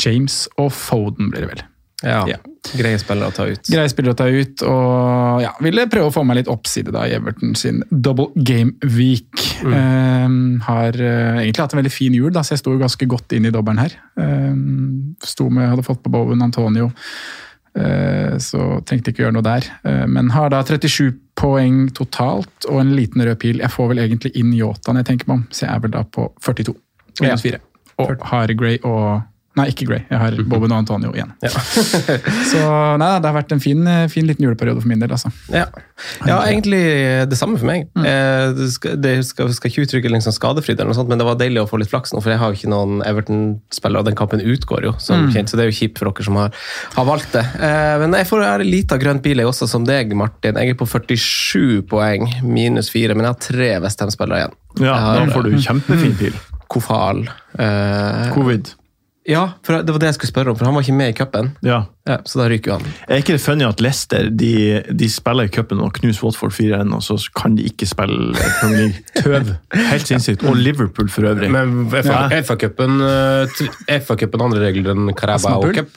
James 0.02 0.48
og 0.58 0.72
Foden, 0.74 1.30
blir 1.30 1.46
det 1.46 1.52
vel. 1.52 1.64
Ja. 2.04 2.26
Ja. 2.28 2.36
Greie 2.76 2.98
spillere 3.00 3.30
å 3.30 3.34
ta 3.34 3.46
ut. 3.48 3.68
Greie 3.70 3.88
spillere 3.88 4.12
å 4.12 4.18
ta 4.18 4.26
ut, 4.28 4.62
og 4.66 5.40
ja, 5.44 5.52
ville 5.64 5.86
prøve 5.88 6.10
å 6.10 6.12
få 6.12 6.24
meg 6.26 6.40
litt 6.40 6.50
oppside 6.50 6.92
da 6.92 7.06
i 7.06 7.14
Everton 7.16 7.54
sin 7.56 7.80
double 7.90 8.28
game 8.34 8.74
week. 8.96 9.44
Eh, 9.62 10.36
har 10.66 10.98
uh, 11.00 11.38
egentlig 11.40 11.62
hatt 11.62 11.76
en 11.76 11.80
veldig 11.80 11.94
fin 11.94 12.16
jul, 12.16 12.32
da, 12.34 12.42
så 12.44 12.56
jeg 12.56 12.64
sto 12.64 12.74
ganske 12.80 13.08
godt 13.08 13.36
inn 13.36 13.48
i 13.48 13.52
dobbelen 13.54 13.80
her. 13.80 13.96
Um, 14.18 15.14
sto 15.24 15.48
med, 15.48 15.70
hadde 15.72 15.86
fått 15.86 16.02
på 16.04 16.12
Bowen 16.12 16.44
Antonio, 16.44 16.90
uh, 17.78 18.34
så 18.42 18.66
trengte 18.88 19.14
ikke 19.14 19.24
gjøre 19.24 19.38
noe 19.38 19.46
der. 19.46 19.70
Uh, 19.86 20.04
men 20.10 20.34
har 20.34 20.52
da 20.52 20.64
37 20.66 21.14
poeng 21.38 21.86
totalt 21.96 22.68
og 22.68 22.82
en 22.82 22.92
liten 22.98 23.24
rød 23.24 23.40
pil. 23.40 23.62
Jeg 23.62 23.72
får 23.72 23.94
vel 23.94 24.02
egentlig 24.04 24.34
inn 24.36 24.52
når 24.56 25.00
jeg 25.00 25.08
tenker 25.12 25.30
meg 25.30 25.38
om, 25.38 25.46
så 25.52 25.68
jeg 25.68 25.72
er 25.72 25.86
vel 25.86 25.96
da 25.96 26.04
på 26.04 26.28
42. 26.44 26.76
Minus 27.22 27.46
4. 27.46 27.62
Og 28.02 28.28
har 28.28 28.52
Grey 28.52 28.76
og 28.84 29.22
Nei, 29.56 29.68
ikke 29.72 29.86
Grey. 29.88 30.02
Jeg 30.10 30.18
har 30.20 30.34
Boben 30.52 30.72
og 30.74 30.78
Antonio 30.82 31.12
igjen. 31.16 31.30
Så 32.50 32.60
nei, 33.00 33.08
det 33.20 33.28
har 33.30 33.34
vært 33.36 33.54
en 33.56 33.62
fin, 33.62 33.80
fin 34.12 34.26
liten 34.28 34.44
juleperiode 34.46 34.82
for 34.82 34.90
min 34.90 35.00
del. 35.00 35.12
altså. 35.16 35.30
Ja. 35.52 35.64
ja, 36.28 36.36
egentlig 36.44 36.80
det 37.30 37.38
samme 37.40 37.56
for 37.60 37.68
meg. 37.70 37.86
Eh, 37.96 38.52
Det 38.56 38.68
skal, 38.74 38.98
det 39.00 39.14
skal, 39.28 39.48
skal 39.56 39.70
ikke 39.72 39.86
uttrykke 39.86 40.12
liksom 40.12 40.34
skadefryd, 40.36 40.76
eller 40.78 40.92
noe 40.92 40.98
sånt, 40.98 41.08
men 41.12 41.20
det 41.22 41.26
var 41.28 41.38
deilig 41.40 41.62
å 41.64 41.68
få 41.70 41.80
litt 41.80 41.90
flaks 41.92 42.12
nå, 42.14 42.20
for 42.24 42.34
jeg 42.34 42.40
har 42.42 42.52
jo 42.52 42.58
ikke 42.60 42.70
noen 42.72 43.00
Everton-spillere, 43.08 44.02
og 44.04 44.10
den 44.10 44.18
kampen 44.18 44.44
utgår 44.44 44.86
jo, 44.90 44.92
som 45.02 45.28
kjent, 45.32 45.48
så 45.50 45.56
det 45.58 45.66
er 45.66 45.72
jo 45.72 45.78
kjipt 45.80 46.00
for 46.02 46.10
dere 46.12 46.26
som 46.28 46.36
har, 46.40 46.52
har 46.98 47.08
valgt 47.08 47.32
det. 47.36 47.44
Eh, 47.56 47.96
Men 48.04 48.16
jeg 48.20 48.28
får 48.30 48.44
en 48.46 48.66
liten 48.68 49.00
grønn 49.02 49.22
bil, 49.24 49.40
jeg 49.42 49.48
også, 49.50 49.68
som 49.70 49.86
deg, 49.88 50.12
Martin. 50.16 50.60
Jeg 50.60 50.76
er 50.76 50.78
på 50.78 50.86
47 50.88 51.82
poeng, 51.90 52.28
minus 52.44 52.92
4, 52.92 53.16
men 53.16 53.24
jeg 53.26 53.32
har 53.34 53.40
tre 53.48 53.70
Westham-spillere 53.86 54.44
igjen. 54.44 54.56
Ja, 54.76 54.92
Jeg 54.92 55.04
har, 55.06 55.22
da 55.24 55.32
får 55.32 55.48
du 55.48 55.56
kjempefin 55.64 56.16
pil. 56.20 56.36
Kofal. 56.72 57.24
eh, 57.58 58.26
Covid. 58.34 58.74
Ja, 59.28 59.42
for 59.66 59.82
det 59.82 59.90
var 59.90 59.98
det 59.98 60.06
jeg 60.12 60.14
skulle 60.20 60.30
spørre 60.30 60.52
om, 60.52 60.56
for 60.58 60.68
han 60.68 60.74
var 60.76 60.84
ikke 60.84 60.94
med 60.94 61.08
i 61.10 61.14
cupen. 61.18 61.48
Ja. 61.66 61.80
Ja, 62.06 62.16
så 62.24 62.38
da 62.38 62.46
ryker 62.50 62.70
jo 62.70 62.76
han. 62.78 62.92
Er 63.08 63.22
ikke 63.22 63.34
det 63.34 63.40
funny 63.42 63.64
at 63.66 63.80
Leicester 63.82 64.28
de, 64.30 64.52
de 64.94 65.08
spiller 65.10 65.48
i 65.48 65.50
cupen 65.50 65.80
og 65.82 65.96
knuser 65.98 66.22
Watford 66.28 66.54
4-1, 66.54 66.94
og 66.94 67.02
så 67.02 67.16
kan 67.34 67.56
de 67.58 67.66
ikke 67.66 67.88
spille 67.90 68.36
Premier 68.60 68.84
League? 68.84 69.02
Tøv. 69.24 69.50
Helt 69.90 70.06
sinnssykt. 70.06 70.46
Og 70.46 70.56
Liverpool 70.56 71.10
for 71.10 71.26
øvrig. 71.26 71.50
Men 71.50 71.88
FA-cupen 71.90 73.02
FA 74.06 74.18
andre 74.46 74.62
regler 74.68 74.94
enn 74.94 75.10
Carabao 75.18 75.74
Cup. 75.74 75.90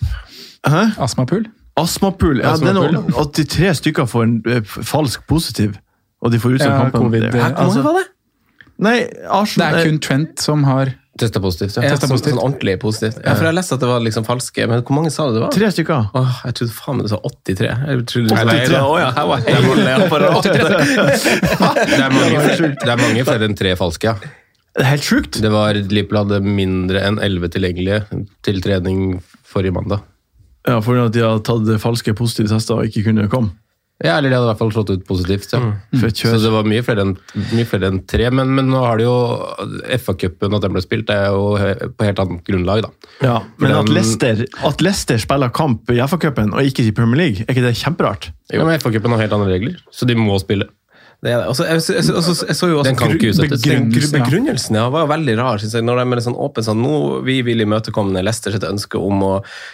Astmapool. 0.98 1.46
Astmapul. 1.80 2.40
Ja, 2.42 2.56
det 2.58 2.70
er 2.70 2.80
Astmapul, 2.80 2.96
noe, 2.98 3.28
83 3.38 3.78
stykker 3.80 4.08
får 4.10 4.26
en 4.26 4.38
eh, 4.50 4.64
falsk 4.66 5.24
positiv, 5.30 5.78
og 6.20 6.34
de 6.34 6.40
får 6.42 6.58
utsatt 6.58 6.74
Ja, 6.74 6.90
kampen. 6.90 7.14
eh, 7.22 7.30
mange 7.34 7.54
altså- 7.56 7.84
var 7.86 8.00
det? 8.02 8.08
Nei, 8.80 8.98
Arsenal, 9.28 9.74
Det 9.76 9.86
er 9.86 9.90
kun 9.90 10.00
Trent 10.00 10.40
som 10.40 10.64
har 10.64 10.94
Testa 11.20 11.42
positivt, 11.44 11.76
ja. 11.76 11.84
Testa 11.84 12.08
positivt. 12.08 12.32
sånn, 12.32 12.38
sånn 12.38 12.44
ordentlig 12.46 12.76
positivt. 12.80 13.18
Ja, 13.20 13.34
for 13.36 13.44
jeg 13.44 13.52
har 13.52 13.58
lest 13.58 13.74
at 13.76 13.82
det 13.84 13.90
var 13.90 14.04
liksom 14.06 14.26
falske, 14.28 14.68
men 14.72 14.84
hvor 14.88 14.96
mange 14.96 15.12
sa 15.12 15.28
du 15.28 15.36
det 15.36 15.42
var? 15.44 15.52
Tre 15.56 15.72
stykker. 15.76 16.10
Åh, 16.16 16.38
jeg 16.48 16.58
trodde 16.60 16.76
faen 16.78 17.00
meg 17.00 17.10
du 17.10 17.12
sa 17.12 17.20
83. 17.28 17.72
Jeg 17.90 18.06
trodde 18.12 18.30
du 18.30 18.36
83. 18.36 18.78
Å 18.80 18.94
ja, 19.02 19.10
her 19.18 19.30
var 19.32 19.44
hele 19.48 19.96
apparatet. 19.98 20.62
Det 21.90 22.00
er 22.00 22.14
mange, 22.16 22.44
det 22.86 22.94
er 22.94 23.02
mange 23.04 23.26
flere 23.28 23.50
enn 23.50 23.58
tre 23.60 23.76
falske, 23.80 24.14
ja. 24.14 24.36
Det 24.80 24.86
er 24.86 24.94
helt 24.94 25.04
sjukt. 25.04 25.42
Det 25.44 25.52
var 25.52 25.76
Liverpool 25.76 26.22
hadde 26.22 26.40
mindre 26.46 27.02
enn 27.04 27.18
elleve 27.26 27.50
tilgjengelige 27.52 28.22
til 28.48 28.62
trening 28.64 29.18
forrige 29.50 29.76
mandag. 29.76 30.06
Ja, 30.68 30.78
for 30.86 31.00
at 31.02 31.16
de 31.16 31.24
har 31.26 31.42
tatt 31.44 31.68
falske 31.82 32.14
positive 32.16 32.52
tester 32.52 32.80
og 32.80 32.88
ikke 32.88 33.10
kunne 33.10 33.28
komme. 33.32 33.56
Ja, 34.00 34.14
eller 34.16 34.32
de 34.32 34.38
hadde 34.38 34.48
i 34.48 34.50
hvert 34.54 34.62
fall 34.62 34.72
slått 34.72 34.92
ut 34.94 35.02
positivt. 35.08 35.52
Ja. 35.52 35.60
Mm. 35.92 36.04
Så 36.16 36.38
det 36.40 36.52
var 36.54 36.68
mye 36.72 36.84
flere 36.88 37.04
enn, 37.04 37.14
mye 37.52 37.68
flere 37.68 37.90
enn 37.92 38.00
tre, 38.08 38.30
men, 38.32 38.54
men 38.56 38.70
nå 38.72 38.80
har 38.86 39.02
det 39.02 39.08
jo 39.10 39.16
FA-cupen, 40.06 40.56
at 40.56 40.64
den 40.64 40.76
ble 40.78 40.84
spilt, 40.86 41.10
det 41.10 41.18
er 41.20 41.36
jo 41.36 41.92
på 42.00 42.08
helt 42.08 42.22
annet 42.24 42.48
grunnlag, 42.48 42.86
da. 42.88 43.12
Ja, 43.26 43.36
men 43.60 43.76
at 43.76 43.92
Leicester, 43.92 44.46
at 44.70 44.84
Leicester 44.86 45.20
spiller 45.20 45.52
kamp 45.52 45.92
i 45.92 46.00
FA-cupen 46.00 46.56
og 46.56 46.72
ikke 46.72 46.88
i 46.88 46.96
Premier 46.96 47.26
League, 47.26 47.44
er 47.44 47.52
ikke 47.52 47.68
det 47.68 47.76
kjemperart? 47.82 48.32
Jo, 48.56 48.64
men 48.64 48.80
FA-cupen 48.80 49.18
har 49.18 49.26
helt 49.26 49.36
andre 49.36 49.52
regler, 49.58 49.82
så 49.92 50.08
de 50.08 50.16
må 50.18 50.40
spille. 50.40 50.72
Det 51.20 51.34
er 51.34 51.42
det. 51.42 51.48
Også, 51.52 51.66
jeg, 51.68 51.82
jeg, 51.84 52.04
jeg, 52.08 52.36
jeg 52.48 52.56
så 52.56 52.68
jo. 52.72 52.82
Den 52.82 52.96
Begrunnelsen, 52.96 54.16
ja. 54.16 54.24
begrunnelsen 54.24 54.76
ja, 54.80 54.86
var 54.94 55.02
jo 55.04 55.10
veldig 55.12 55.34
rar. 55.36 55.58
Synes 55.60 55.74
jeg, 55.76 55.84
når 55.84 56.00
de 56.00 56.16
er 56.16 56.22
sånn 56.24 56.38
åpen 56.40 56.64
sånn, 56.64 56.80
nå 56.80 56.94
Vi 57.28 57.42
vil 57.44 57.60
imøtekomme 57.66 58.22
Leicester 58.24 58.54
sitt 58.56 58.64
ønske 58.64 58.96
om 59.04 59.20
å 59.28 59.32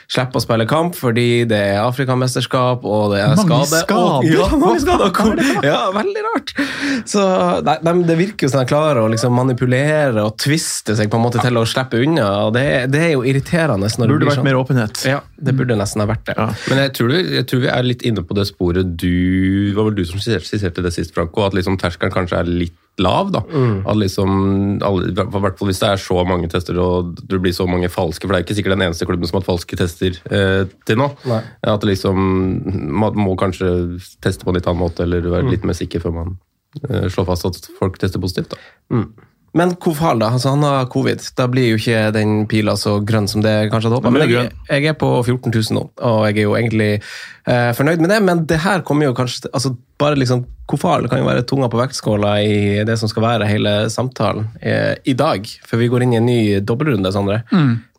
slippe 0.09 0.39
å 0.39 0.41
spille 0.41 0.65
kamp 0.69 0.95
fordi 0.97 1.45
det 1.45 1.59
er 1.75 1.83
Afrikamesterskap 1.83 2.81
og 2.89 3.13
det 3.13 3.21
er 3.21 3.35
Mange 3.37 3.59
skade. 3.67 3.81
skader? 3.85 4.17
Og, 4.17 4.25
ja, 4.25 4.47
mange 4.57 4.79
skader. 4.81 5.11
Hvor- 5.13 5.63
Ja, 5.65 5.91
veldig 5.93 6.23
rart. 6.31 6.53
Så 7.05 7.21
de, 7.65 7.77
de, 7.85 7.93
Det 8.09 8.17
virker 8.17 8.47
jo 8.47 8.51
som 8.55 8.63
de 8.65 8.69
klarer 8.73 9.01
å 9.03 9.09
liksom 9.13 9.35
manipulere 9.37 10.23
og 10.25 10.37
tviste 10.41 10.95
seg 10.97 11.09
på 11.13 11.19
en 11.19 11.25
måte 11.27 11.41
til 11.45 11.53
å 11.61 11.65
slippe 11.69 12.01
unna. 12.01 12.27
og 12.47 12.53
Det, 12.57 12.65
det 12.91 13.01
er 13.01 13.11
jo 13.13 13.21
irriterende. 13.21 13.85
når 13.85 14.07
det 14.07 14.13
Burde 14.15 14.25
vært 14.31 14.39
sånn. 14.41 14.49
mer 14.49 14.59
åpenhet. 14.63 15.05
Ja, 15.05 15.21
det 15.37 15.55
burde 15.55 15.77
nesten 15.77 16.01
ha 16.01 16.07
vært 16.09 16.25
det. 16.25 16.35
Ja. 16.37 16.49
Men 16.69 16.77
jeg 16.85 16.93
tror, 16.97 17.09
du- 17.13 17.33
jeg 17.37 17.45
tror 17.47 17.61
vi 17.61 17.67
er 17.69 17.83
litt 17.83 18.01
inne 18.01 18.23
på 18.25 18.33
det 18.35 18.47
sporet 18.49 18.95
du 18.97 19.69
Det 19.69 19.75
var 19.75 19.85
vel 19.91 19.95
du 19.95 20.05
som 20.05 20.19
skisserte 20.19 20.81
det 20.81 20.93
sist, 20.93 21.13
Franco, 21.35 21.45
at 21.45 21.55
liksom 21.55 21.77
terskelen 21.77 22.13
kanskje 22.13 22.39
er 22.39 22.49
litt 22.49 22.75
lav. 22.97 23.31
da. 23.31 23.41
At 23.85 23.97
liksom, 23.97 24.79
alle, 24.81 25.11
hvert 25.11 25.57
fall 25.57 25.67
Hvis 25.67 25.81
det 25.81 25.89
er 25.89 25.97
så 25.99 26.23
mange 26.23 26.47
tester 26.47 26.77
og 26.79 27.19
det 27.27 27.41
blir 27.41 27.53
så 27.53 27.67
mange 27.67 27.89
falske, 27.89 28.25
for 28.25 28.33
det 28.33 28.39
er 28.39 28.45
ikke 28.45 28.55
sikkert 28.55 28.77
den 28.77 28.87
eneste 28.87 29.05
klubben 29.05 29.27
som 29.27 29.37
har 29.37 29.43
hatt 29.43 29.51
falske 29.51 29.75
tester 29.75 30.15
eh, 30.31 30.63
til 30.85 30.97
nå. 30.97 31.11
Nei. 31.27 31.41
At 31.61 31.81
det 31.81 31.91
liksom, 31.91 32.15
Man 32.87 33.15
må 33.19 33.35
kanskje 33.35 33.99
teste 34.23 34.45
på 34.45 34.51
en 34.53 34.59
litt 34.59 34.67
annen 34.67 34.83
måte 34.85 35.03
eller 35.03 35.27
være 35.27 35.51
litt 35.51 35.67
mer 35.67 35.75
sikker 35.75 36.03
før 36.03 36.15
man 36.21 36.35
eh, 36.87 37.07
slår 37.11 37.27
fast 37.33 37.49
at 37.51 37.71
folk 37.79 37.99
tester 37.99 38.21
positivt. 38.23 38.55
da. 38.55 39.03
Men 39.55 39.71
Kofal, 39.79 40.19
da. 40.19 40.33
Altså, 40.35 40.51
han 40.51 40.63
har 40.67 40.89
covid. 40.91 41.21
Da 41.37 41.47
blir 41.47 41.69
jo 41.69 41.79
ikke 41.79 42.11
den 42.11 42.41
pila 42.51 42.75
så 42.79 42.97
grønn 43.07 43.27
som 43.31 43.43
det 43.43 43.53
kanskje 43.71 43.87
hadde 43.87 44.01
håpa. 44.01 44.11
Men 44.11 44.27
jeg, 44.27 44.51
jeg 44.67 44.89
er 44.91 44.97
på 44.99 45.11
14 45.23 45.47
000 45.47 45.77
nå, 45.77 45.83
og 45.95 46.25
jeg 46.27 46.41
er 46.41 46.43
jo 46.43 46.57
egentlig 46.59 46.89
eh, 46.99 47.71
fornøyd 47.77 48.03
med 48.03 48.11
det. 48.11 48.19
Men 48.27 48.43
det 48.51 48.59
her 48.65 48.83
kommer 48.87 49.07
jo 49.07 49.15
kanskje 49.15 49.47
altså, 49.55 49.71
bare 50.01 50.17
liksom, 50.19 50.45
Kofal 50.65 51.05
kan 51.11 51.19
jo 51.21 51.27
være 51.27 51.43
tunga 51.45 51.67
på 51.69 51.77
vektskåla 51.77 52.31
i 52.41 52.83
det 52.87 52.95
som 52.97 53.09
skal 53.11 53.21
være 53.21 53.45
hele 53.49 53.73
samtalen 53.93 54.47
eh, 54.61 54.95
i 55.05 55.13
dag. 55.13 55.45
For 55.67 55.77
vi 55.77 55.87
går 55.91 56.03
inn 56.07 56.15
i 56.15 56.17
en 56.17 56.25
ny 56.25 56.39
dobbeltrunde, 56.65 57.11
Sondre. 57.13 57.43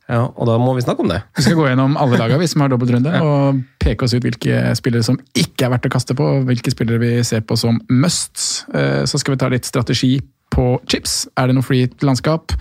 Ja, 0.07 0.21
og 0.29 0.47
da 0.47 0.55
må 0.63 0.73
vi 0.77 0.83
snakke 0.83 1.03
om 1.03 1.09
det. 1.11 1.21
Vi 1.39 1.43
skal 1.47 1.57
gå 1.59 1.65
gjennom 1.67 1.97
alle 1.99 2.19
laga 2.19 2.37
vi 2.39 2.47
som 2.51 2.63
har 2.63 2.71
dobbeltrunde, 2.71 3.11
og 3.27 3.61
peke 3.83 4.07
oss 4.07 4.15
ut 4.15 4.23
hvilke 4.27 4.61
spillere 4.79 5.07
som 5.07 5.19
ikke 5.39 5.67
er 5.67 5.73
verdt 5.77 5.87
å 5.89 5.95
kaste 5.95 6.15
på, 6.19 6.27
og 6.41 6.47
hvilke 6.51 6.71
spillere 6.75 7.03
vi 7.03 7.13
ser 7.27 7.43
på 7.47 7.59
som 7.59 7.79
musts. 7.91 8.65
Eh, 8.75 9.03
Så 9.07 9.19
skal 9.23 9.35
vi 9.37 9.41
ta 9.43 9.51
litt 9.55 9.67
strategi 9.67 10.17
på 10.55 10.77
chips. 10.91 11.25
Er 11.39 11.51
det 11.51 11.57
noe 11.59 11.67
free 11.67 11.89
landskap? 12.07 12.55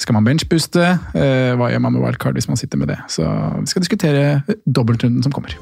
Skal 0.00 0.16
man 0.16 0.24
benchbooste? 0.26 0.88
Eh, 1.14 1.52
Hva 1.56 1.68
gjør 1.72 1.84
man 1.84 1.94
med 1.96 2.04
wildcard 2.04 2.36
hvis 2.36 2.48
man 2.50 2.60
sitter 2.60 2.80
med 2.80 2.88
det? 2.92 2.98
Så 3.12 3.24
vi 3.60 3.68
skal 3.72 3.84
diskutere 3.84 4.24
dobbeltrunden 4.66 5.22
som 5.24 5.32
kommer. 5.32 5.56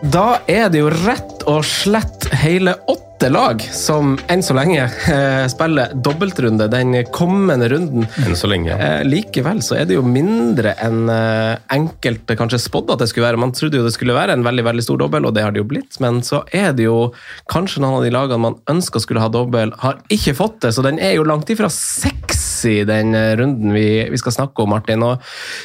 Da 0.00 0.40
er 0.48 0.70
det 0.72 0.80
jo 0.80 0.88
rett 0.88 1.42
og 1.50 1.60
slett 1.68 2.24
hele 2.40 2.72
åtte 2.88 3.09
lag 3.28 3.60
som 3.76 4.14
enn 4.32 4.40
så 4.40 4.54
lenge 4.56 4.86
eh, 5.12 5.44
spiller 5.52 5.92
dobbeltrunde 5.92 6.70
den 6.72 6.94
kommende 7.12 7.68
runden. 7.68 8.06
Enn 8.24 8.36
så 8.38 8.48
lenge. 8.48 8.72
Ja. 8.72 9.02
likevel 9.04 9.60
så 9.64 9.76
er 9.76 9.88
det 9.90 9.98
jo 9.98 10.04
mindre 10.06 10.72
enn 10.80 11.10
eh, 11.12 11.58
enkelte 11.76 12.36
kanskje 12.38 12.62
spådde 12.64 12.96
at 12.96 13.04
det 13.04 13.10
skulle 13.10 13.26
være. 13.28 13.40
Man 13.42 13.52
trodde 13.52 13.76
jo 13.76 13.84
det 13.84 13.92
skulle 13.92 14.16
være 14.16 14.38
en 14.38 14.46
veldig 14.46 14.64
veldig 14.70 14.84
stor 14.86 15.02
dobbel, 15.02 15.28
og 15.28 15.34
det 15.36 15.44
har 15.44 15.52
det 15.52 15.60
jo 15.60 15.68
blitt. 15.68 15.98
Men 16.00 16.22
så 16.24 16.40
er 16.56 16.72
det 16.72 16.86
jo 16.86 17.10
kanskje 17.52 17.82
noen 17.84 17.98
av 17.98 18.06
de 18.06 18.14
lagene 18.14 18.44
man 18.46 18.56
ønska 18.72 19.02
skulle 19.04 19.20
ha 19.20 19.28
dobbel, 19.32 19.74
har 19.84 20.00
ikke 20.08 20.36
fått 20.38 20.62
det. 20.64 20.72
Så 20.76 20.86
den 20.86 21.02
er 21.02 21.18
jo 21.18 21.26
langt 21.28 21.52
ifra 21.52 21.68
sexy, 21.68 22.80
den 22.88 23.12
eh, 23.18 23.34
runden 23.36 23.76
vi, 23.76 23.86
vi 24.08 24.22
skal 24.22 24.38
snakke 24.38 24.64
om, 24.64 24.72
Martin. 24.72 25.04
Og 25.04 25.20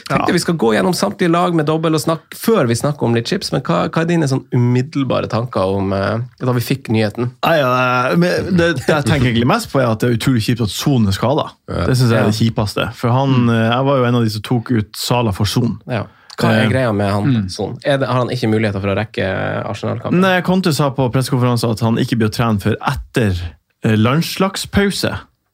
tenkte 0.09 0.35
Vi 0.35 0.43
skal 0.43 0.59
gå 0.59 0.73
gjennom 0.75 0.97
samtlige 0.97 1.31
lag 1.31 1.55
med 1.55 1.69
dobbel 1.71 1.95
og 1.95 2.03
snakke, 2.03 2.35
før 2.35 2.67
vi 2.67 2.79
snakker 2.81 3.07
om 3.07 3.15
litt 3.15 3.31
chips. 3.31 3.53
Men 3.55 3.63
hva, 3.63 3.85
hva 3.87 4.03
er 4.03 4.11
dine 4.11 4.27
sånn 4.27 4.43
umiddelbare 4.51 5.31
tanker 5.31 5.79
om 5.79 5.95
eh, 5.95 6.19
da 6.41 6.59
vi 6.59 6.67
fikk 6.73 6.91
nyheten? 6.91 7.31
Nei, 7.45 7.55
ja, 7.59 8.15
men 8.17 8.49
det, 8.57 8.67
det 8.79 8.87
jeg 8.89 9.05
tenker 9.05 9.27
egentlig 9.29 9.47
mest 9.47 9.69
på, 9.71 9.77
er 9.83 9.91
at 9.91 10.01
det 10.01 10.09
er 10.09 10.15
utrolig 10.17 10.41
kjipt 10.41 10.63
at 10.65 10.71
Son 10.73 11.05
er 11.07 11.13
skada. 11.13 11.43
Det 11.69 11.93
synes 11.99 12.09
jeg 12.11 12.19
er 12.23 12.29
det 12.31 12.37
kjipeste. 12.39 12.87
For 12.97 13.13
han, 13.13 13.49
eh, 13.53 13.67
Jeg 13.69 13.85
var 13.85 13.99
jo 14.01 14.07
en 14.09 14.15
av 14.19 14.23
de 14.25 14.33
som 14.33 14.41
tok 14.47 14.71
ut 14.73 14.89
Sala 14.97 15.31
for 15.35 15.45
Son. 15.45 15.75
Ja. 15.87 16.03
Hva 16.35 16.49
er 16.51 16.65
Eh, 16.65 16.69
greia 16.73 16.91
med 16.91 17.11
han? 17.13 17.23
mm. 17.47 17.77
Er 17.85 17.97
det, 18.01 18.07
har 18.09 18.17
han 18.19 18.27
ikke 18.33 18.49
muligheter 18.51 18.81
for 18.83 18.91
å 18.91 18.97
rekke 18.97 19.27
Arsenal-kampen? 19.69 20.19
Nei, 20.19 20.41
Conte 20.41 20.73
sa 20.75 20.89
på 20.91 21.05
pressekonferansen 21.13 21.71
at 21.71 21.79
han 21.85 21.95
ikke 22.01 22.17
blir 22.19 22.27
å 22.27 22.35
trene 22.35 22.59
før 22.59 22.75
etter 22.91 23.37
eh, 23.85 23.95
landslagspause. 23.95 25.13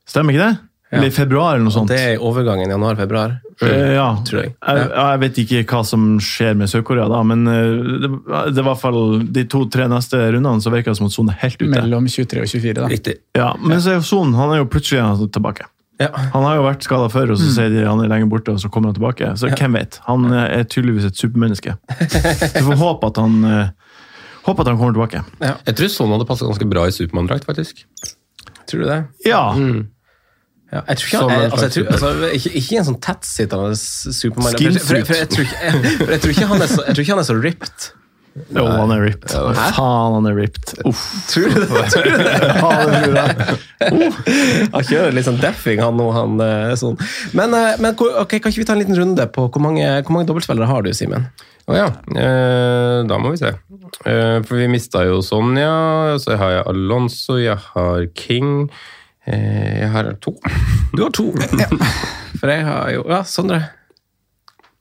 Stemmer 0.10 0.33
ikke 0.33 0.48
det? 0.48 0.57
Eller 0.91 1.07
i 1.07 1.13
februar 1.15 1.55
eller 1.55 1.63
noe 1.63 1.74
sånt. 1.74 1.88
Det 1.91 2.00
er 2.00 2.13
i 2.17 2.19
overgangen 2.19 2.71
januar-februar. 2.74 3.38
Ja. 3.62 4.07
tror 4.27 4.41
jeg. 4.41 4.53
Jeg, 4.57 4.86
ja, 4.89 5.03
jeg 5.13 5.19
vet 5.21 5.38
ikke 5.43 5.62
hva 5.69 5.81
som 5.88 6.07
skjer 6.24 6.57
med 6.60 6.71
Sør-Korea, 6.71 7.05
da, 7.12 7.21
men 7.27 7.45
eh, 7.48 7.75
det, 8.03 8.10
det 8.57 8.60
var 8.60 8.62
i 8.62 8.65
hvert 8.71 8.81
fall 8.81 9.01
de 9.38 9.45
to-tre 9.51 9.86
neste 9.91 10.19
rundene 10.36 10.63
så 10.63 10.74
virker 10.74 10.91
det 10.91 11.00
som 11.00 11.07
at 11.07 11.15
Son 11.15 11.31
er 11.31 11.38
helt 11.45 11.62
ute. 11.62 11.69
Mellom 11.71 12.10
23 12.12 12.43
og 12.43 12.50
24, 12.51 12.74
da. 12.81 12.89
Riktig. 12.91 13.15
Ja, 13.38 13.53
Men 13.62 13.79
så 13.79 13.93
er 13.93 14.01
jo 14.01 14.07
Son 14.10 14.33
han 14.36 14.55
er 14.55 14.63
jo 14.63 14.67
plutselig 14.74 15.29
tilbake. 15.31 15.69
Ja. 16.01 16.10
Han 16.33 16.43
har 16.48 16.57
jo 16.57 16.65
vært 16.65 16.86
skada 16.86 17.07
før, 17.13 17.36
og 17.36 17.39
så 17.39 17.51
sier 17.53 17.69
de 17.69 17.83
han 17.86 18.01
er 18.01 18.10
lenge 18.10 18.27
borte, 18.31 18.55
og 18.55 18.62
så 18.62 18.71
kommer 18.74 18.89
han 18.89 18.98
tilbake. 18.98 19.31
Så 19.38 19.51
hvem 19.53 19.77
vet? 19.77 20.00
Han 20.07 20.25
er 20.33 20.65
tydeligvis 20.65 21.07
et 21.12 21.19
supermenneske. 21.19 21.75
Så 22.57 22.63
får 22.65 22.79
håpe 22.81 23.12
at 23.12 23.21
han 23.21 23.38
eh, 23.45 23.69
Håper 24.41 24.65
at 24.65 24.71
han 24.71 24.79
kommer 24.79 24.95
tilbake. 24.95 25.19
Jeg 25.67 25.75
tror 25.77 25.89
sånn 25.93 26.13
hadde 26.15 26.25
passet 26.25 26.48
ganske 26.50 26.65
bra 26.65 26.88
i 26.89 26.93
Supermann-drakt, 26.95 27.45
faktisk. 27.45 27.83
Tror 28.65 28.81
du 28.81 28.88
det? 28.89 28.95
Ja. 29.29 29.43
Ja, 30.71 30.81
jeg 30.87 31.01
tror 31.01 31.07
ikke, 31.07 31.19
han, 31.19 31.31
jeg, 31.31 31.51
altså, 31.51 31.65
jeg 31.65 31.71
tror, 31.73 31.87
altså, 31.91 32.27
ikke, 32.37 32.51
ikke 32.61 32.75
en 32.79 32.85
sånn 32.87 32.99
tettsittende 33.03 33.71
Supermann. 33.75 34.53
For, 34.55 34.77
for, 34.79 35.07
for, 35.09 35.17
jeg, 35.19 35.31
tror 35.33 35.49
ikke, 35.49 35.71
for 35.99 36.13
jeg 36.15 36.21
tror 36.23 36.35
ikke 36.35 36.51
han 36.53 36.63
er 36.63 36.71
så, 36.71 36.85
jeg 36.87 36.95
tror 36.95 37.03
ikke 37.03 37.15
han 37.17 37.23
er 37.23 37.27
så 37.27 37.35
ripped. 37.41 37.89
Jo, 38.55 38.63
han 38.63 38.91
er 38.95 39.01
ripped. 39.03 39.33
Hæ? 39.35 39.65
Faen, 39.75 40.13
han 40.15 40.27
er 40.29 40.37
ripped. 40.37 40.71
Uff. 40.87 41.01
Tror 41.27 41.51
du 41.51 41.57
det? 41.59 41.81
Tror 41.91 42.05
du 42.07 42.13
det? 42.23 42.35
Ja, 42.61 42.69
det 42.87 43.01
tror 43.03 43.17
jeg. 43.19 44.69
Han 44.71 44.85
kjører 44.87 45.15
litt 45.17 45.27
sånn 45.27 45.41
deffing, 45.41 45.81
han 45.83 45.99
nå. 45.99 46.05
Han, 46.15 46.39
eh, 46.45 46.71
sånn. 46.79 46.95
Men, 47.35 47.51
eh, 47.57 47.75
men 47.83 47.97
okay, 47.99 48.39
kan 48.39 48.53
ikke 48.53 48.61
vi 48.61 48.67
ta 48.69 48.77
en 48.77 48.83
liten 48.85 48.95
runde 48.95 49.27
på 49.35 49.49
hvor 49.51 49.63
mange, 49.63 49.83
hvor 50.05 50.15
mange 50.15 50.29
dobbeltspillere 50.31 50.69
har 50.69 50.87
du, 50.87 50.93
Simen? 50.95 51.27
Å 51.67 51.75
ja. 51.75 51.89
Eh, 52.15 53.01
da 53.09 53.19
må 53.19 53.33
vi 53.35 53.41
se. 53.41 53.51
Eh, 54.07 54.39
for 54.47 54.55
vi 54.55 54.71
mista 54.71 55.03
jo 55.09 55.19
Sonja, 55.25 56.15
så 56.21 56.37
jeg 56.37 56.41
har 56.41 56.55
jeg 56.55 56.67
Alonso, 56.71 57.35
jeg 57.41 57.59
har 57.73 58.07
King. 58.15 58.69
Eh, 59.27 59.81
jeg 59.81 59.89
har 59.93 60.13
to. 60.21 60.33
Du 60.95 61.03
har 61.03 61.11
to. 61.15 61.27
For 62.39 62.49
jeg 62.49 62.65
har 62.65 62.89
jo 62.95 63.03
Ja, 63.09 63.21
Sondre. 63.23 63.61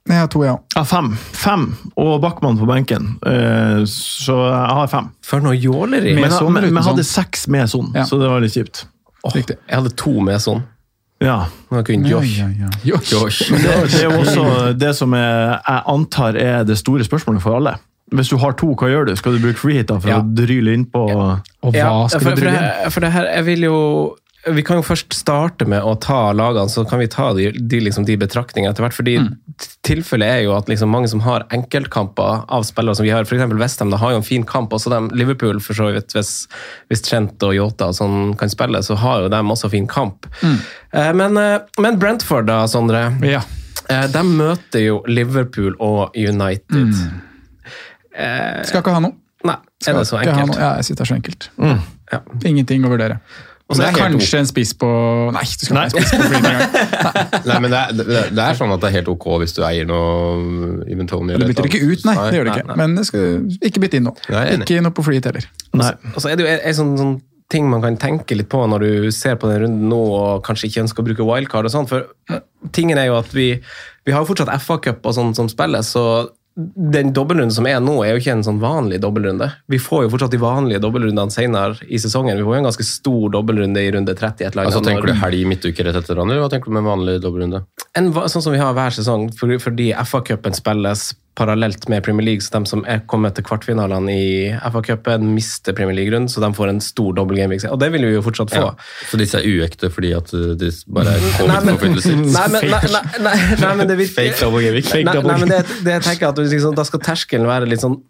Jeg 0.08 0.16
har 0.16 0.30
to, 0.32 0.40
ja. 0.42 0.56
Ja, 0.74 0.82
fem. 0.88 1.12
Fem. 1.36 1.66
Og 2.00 2.16
Backman 2.22 2.56
på 2.58 2.66
benken. 2.66 3.12
Eh, 3.26 3.84
Så 3.86 4.34
jeg 4.48 4.74
har 4.80 4.88
fem. 4.90 5.10
For 5.22 5.40
noe 5.44 5.54
jåleri. 5.54 6.14
Men 6.16 6.24
Med 6.30 6.40
men, 6.50 6.64
men 6.72 6.80
jeg 6.82 6.88
hadde 6.88 7.04
seks 7.06 7.46
med 7.52 7.68
sånn, 7.70 7.92
Ja. 7.94 8.02
så 8.08 8.18
det 8.18 8.28
var 8.32 8.40
litt 8.40 8.52
kjipt. 8.56 8.86
Riktig. 9.34 9.58
Jeg 9.68 9.76
hadde 9.76 9.92
to 10.00 10.16
med 10.24 10.40
sånn. 10.40 10.62
Ja. 11.20 11.46
Jeg 11.70 11.84
kun 11.84 12.06
Josh. 12.08 12.38
Ja, 12.40 12.48
ja, 12.48 12.70
ja. 12.82 12.96
Josh. 13.12 13.50
Det, 13.52 13.60
det 13.60 14.00
er 14.00 14.08
jo 14.08 14.20
også 14.22 14.72
det 14.80 14.94
som 14.96 15.12
er, 15.14 15.60
jeg 15.68 15.82
antar 15.92 16.34
er 16.40 16.64
det 16.64 16.78
store 16.80 17.04
spørsmålet 17.04 17.42
for 17.44 17.58
alle. 17.60 17.76
Hvis 18.10 18.32
du 18.32 18.38
har 18.42 18.56
to, 18.58 18.72
hva 18.74 18.88
gjør 18.90 19.06
du? 19.06 19.14
Skal 19.20 19.36
du 19.36 19.44
bruke 19.44 19.60
freehit 19.60 19.86
da 19.92 20.00
for 20.00 20.08
Ja. 20.10 20.18
å 20.18 20.34
dryle 20.34 20.72
innpå 20.74 21.04
Og 21.12 21.70
hva 21.70 21.76
Ja, 21.76 21.92
skal 22.08 22.20
for, 22.24 22.30
du 22.34 22.40
for, 22.42 22.48
inn? 22.48 22.56
det, 22.56 22.92
for 22.96 23.00
det 23.04 23.12
her, 23.12 23.28
jeg 23.36 23.44
vil 23.46 23.60
jo 23.68 23.76
vi 24.46 24.62
kan 24.64 24.78
jo 24.78 24.84
først 24.84 25.12
starte 25.12 25.66
med 25.68 25.84
å 25.84 25.92
ta 26.00 26.30
lagene, 26.32 26.70
så 26.72 26.86
kan 26.88 27.02
vi 27.02 27.08
ta 27.12 27.26
de, 27.36 27.50
de, 27.52 27.80
liksom, 27.84 28.06
de 28.08 28.16
betraktningene 28.20 28.72
etter 28.72 28.86
hvert. 28.86 28.96
fordi 28.96 29.18
mm. 29.20 29.28
Tilfellet 29.84 30.32
er 30.32 30.40
jo 30.46 30.54
at 30.56 30.70
liksom, 30.70 30.88
mange 30.92 31.10
som 31.12 31.20
har 31.26 31.44
enkeltkamper 31.52 32.46
av 32.48 32.64
spillere 32.64 32.96
som 32.96 33.04
vi 33.04 33.12
har, 33.12 33.28
f.eks. 33.28 33.52
Westham 33.60 33.92
har 33.92 34.14
jo 34.14 34.22
en 34.22 34.26
fin 34.26 34.46
kamp. 34.48 34.72
også 34.72 34.92
dem, 34.92 35.10
Liverpool, 35.12 35.60
for 35.60 35.76
så 35.76 35.90
vidt, 35.92 36.14
hvis, 36.16 36.32
hvis 36.88 37.04
Trent 37.04 37.44
og 37.44 37.52
Yota 37.56 37.90
og 37.92 37.98
sånn 38.00 38.32
kan 38.40 38.52
spille, 38.52 38.80
så 38.86 38.96
har 39.02 39.26
jo 39.26 39.32
de 39.34 39.42
også 39.44 39.72
fin 39.76 39.88
kamp. 39.90 40.30
Mm. 40.40 40.56
Eh, 40.96 41.12
men, 41.20 41.36
eh, 41.36 41.58
men, 41.84 42.00
Brentford, 42.00 42.48
da, 42.48 42.62
Sondre. 42.70 43.10
Ja. 43.26 43.44
Eh, 43.90 44.08
de 44.08 44.24
møter 44.24 44.86
jo 44.86 45.02
Liverpool 45.10 45.76
og 45.76 46.16
United. 46.16 46.96
Mm. 46.96 47.20
Eh, 48.16 48.64
Skal 48.64 48.80
ikke 48.80 48.96
ha 48.96 49.04
noe. 49.04 49.18
Nei, 49.44 49.56
er 49.88 49.96
det 49.96 50.08
så 50.08 50.18
enkelt? 50.20 50.56
Ja, 50.60 50.74
jeg 50.80 50.90
sitter 50.90 51.00
det 51.02 51.06
er 51.06 51.12
så 51.12 51.20
enkelt. 51.20 51.52
Mm. 51.60 51.86
Ja. 52.10 52.24
Ingenting 52.48 52.84
å 52.84 52.90
vurdere. 52.92 53.20
Og 53.70 53.78
så 53.78 53.84
er 53.86 53.94
det 53.94 54.02
kanskje 54.02 54.40
en 54.42 54.48
spiss 54.50 54.72
på 54.74 54.88
Nei, 55.30 55.44
du 55.46 55.62
skal 55.62 55.76
ikke 55.76 55.78
ha 55.78 55.84
en 55.86 55.92
spiss 55.94 56.10
på 56.10 56.24
flyet 56.24 56.48
engang. 56.50 57.44
Nei, 57.50 57.58
men 57.62 57.70
det 57.70 57.78
er, 57.78 57.92
det, 58.00 58.22
det 58.34 58.42
er, 58.42 58.58
sånn 58.58 58.74
at 58.74 58.82
det 58.82 58.88
er 58.88 58.96
helt 58.98 59.10
ok 59.12 59.26
hvis 59.44 59.54
du 59.54 59.60
eier 59.66 59.86
noe 59.86 60.80
i 60.90 60.98
Mentoni. 60.98 61.38
Du 61.38 61.46
bytter 61.46 61.70
ikke 61.70 61.82
ut, 61.84 62.02
nei. 62.08 62.16
det 62.18 62.40
gjør 62.40 62.50
du 62.50 62.52
ikke. 62.56 62.78
Men 62.80 62.98
det 62.98 63.06
skal 63.06 63.68
ikke 63.70 63.84
bytte 63.84 64.00
inn 64.00 64.08
nå. 64.10 64.14
Ikke 64.58 64.82
noe 64.82 64.96
på 64.96 65.06
flyet 65.06 65.30
heller. 65.30 65.46
Nei. 65.78 65.92
Og 66.16 66.18
så 66.18 66.32
er 66.32 66.40
det 66.40 66.48
jo 66.48 66.56
en 66.56 66.78
sånn, 66.80 66.96
sånn 66.98 67.14
ting 67.50 67.70
man 67.70 67.82
kan 67.82 67.98
tenke 67.98 68.36
litt 68.38 68.50
på 68.50 68.62
når 68.70 68.84
du 68.84 69.14
ser 69.14 69.38
på 69.38 69.50
den 69.50 69.64
runden 69.64 69.88
nå 69.90 70.00
og 70.16 70.44
kanskje 70.46 70.70
ikke 70.70 70.84
ønsker 70.84 71.02
å 71.02 71.06
bruke 71.08 71.26
wildcard 71.26 71.70
og 71.70 71.74
sånn. 71.74 71.88
For 71.90 72.42
tingen 72.74 72.98
er 72.98 73.10
jo 73.10 73.18
at 73.18 73.30
vi, 73.34 73.52
vi 74.06 74.14
har 74.14 74.22
jo 74.22 74.30
fortsatt 74.30 74.52
FA-cup 74.62 75.06
og 75.06 75.16
sånn 75.16 75.34
som 75.38 75.50
spilles, 75.50 75.94
så 75.94 76.04
den 76.94 77.12
dobbeltrunden 77.16 77.54
som 77.54 77.66
er 77.68 77.80
nå, 77.82 77.94
er 78.04 78.14
jo 78.14 78.20
ikke 78.22 78.34
en 78.36 78.44
sånn 78.46 78.60
vanlig 78.62 79.00
dobbeltrunde. 79.02 79.50
Vi 79.70 79.80
får 79.82 80.04
jo 80.04 80.12
fortsatt 80.14 80.34
de 80.34 80.40
vanlige 80.42 80.82
dobbeltrundene 80.82 81.34
senere 81.34 81.88
i 81.88 82.00
sesongen. 82.02 82.38
Vi 82.38 82.46
får 82.46 82.56
jo 82.56 82.60
en 82.62 82.68
ganske 82.68 82.86
stor 82.86 83.34
dobbeltrunde 83.36 83.84
i 83.84 83.92
runde 83.94 84.14
30. 84.16 84.44
Et 84.44 84.52
eller 84.52 84.64
annet. 84.64 84.74
altså, 84.74 84.84
tenker 84.86 85.10
du 85.10 85.20
helg 85.22 85.46
midtuke 85.50 85.86
rett 85.86 85.98
etter 86.00 86.14
hverandre, 86.14 86.36
eller 86.36 86.46
hva 86.46 86.52
tenker 86.52 86.72
du 86.72 86.78
med 86.78 86.88
vanlig 86.88 87.16
dobbeltrunde? 87.24 87.64
sånn 88.30 88.44
som 88.44 88.54
vi 88.54 88.62
har 88.62 88.76
hver 88.76 88.94
sesong, 88.94 89.28
fordi 89.36 89.90
FA-cupen 90.06 90.56
spilles 90.56 91.10
parallelt 91.38 91.86
med 91.88 92.02
Premier 92.04 92.26
League, 92.26 92.44
så 92.44 92.52
de 92.58 92.68
som 92.68 92.82
er 92.90 93.02
kommet 93.08 93.36
til 93.38 93.44
kvartfinalene 93.46 94.12
i 94.12 94.30
FA-cupen, 94.72 95.28
mister 95.34 95.76
Premier 95.76 95.96
League-runden, 95.96 96.28
så 96.28 96.42
de 96.42 96.50
får 96.56 96.72
en 96.72 96.80
stor 96.84 97.14
dobbel 97.16 97.40
gameweek. 97.40 97.64
Og 97.70 97.80
det 97.80 97.90
vil 97.94 98.06
vi 98.08 98.12
jo 98.16 98.22
fortsatt 98.26 98.52
få. 98.52 98.64
Ja, 98.66 98.90
så 99.10 99.20
disse 99.20 99.40
er 99.40 99.46
uekte 99.46 99.92
fordi 99.94 100.12
at 100.16 100.32
de 100.32 100.70
bare 100.90 101.16
er 101.16 101.26
covid-forfyllelser? 101.38 102.20
Nei, 102.36 102.46
nei, 103.24 103.34
nei, 103.62 103.72
men 103.78 103.88
det 103.88 103.98
virker 104.02 104.16
Fake 104.20 104.38
double 104.42 104.64
gameweek. 104.66 104.92
Nei, 104.94 105.16
nei, 105.30 105.38
men 105.44 105.52
det, 105.52 105.64
det 105.86 105.98
jeg 105.98 106.06
tenker 106.08 106.32
at 106.32 106.42
liksom, 106.42 106.76
Da 106.78 106.86
skal 106.88 107.04
terskelen 107.04 107.48
være 107.48 107.70
litt 107.70 107.84
sånn 107.84 108.00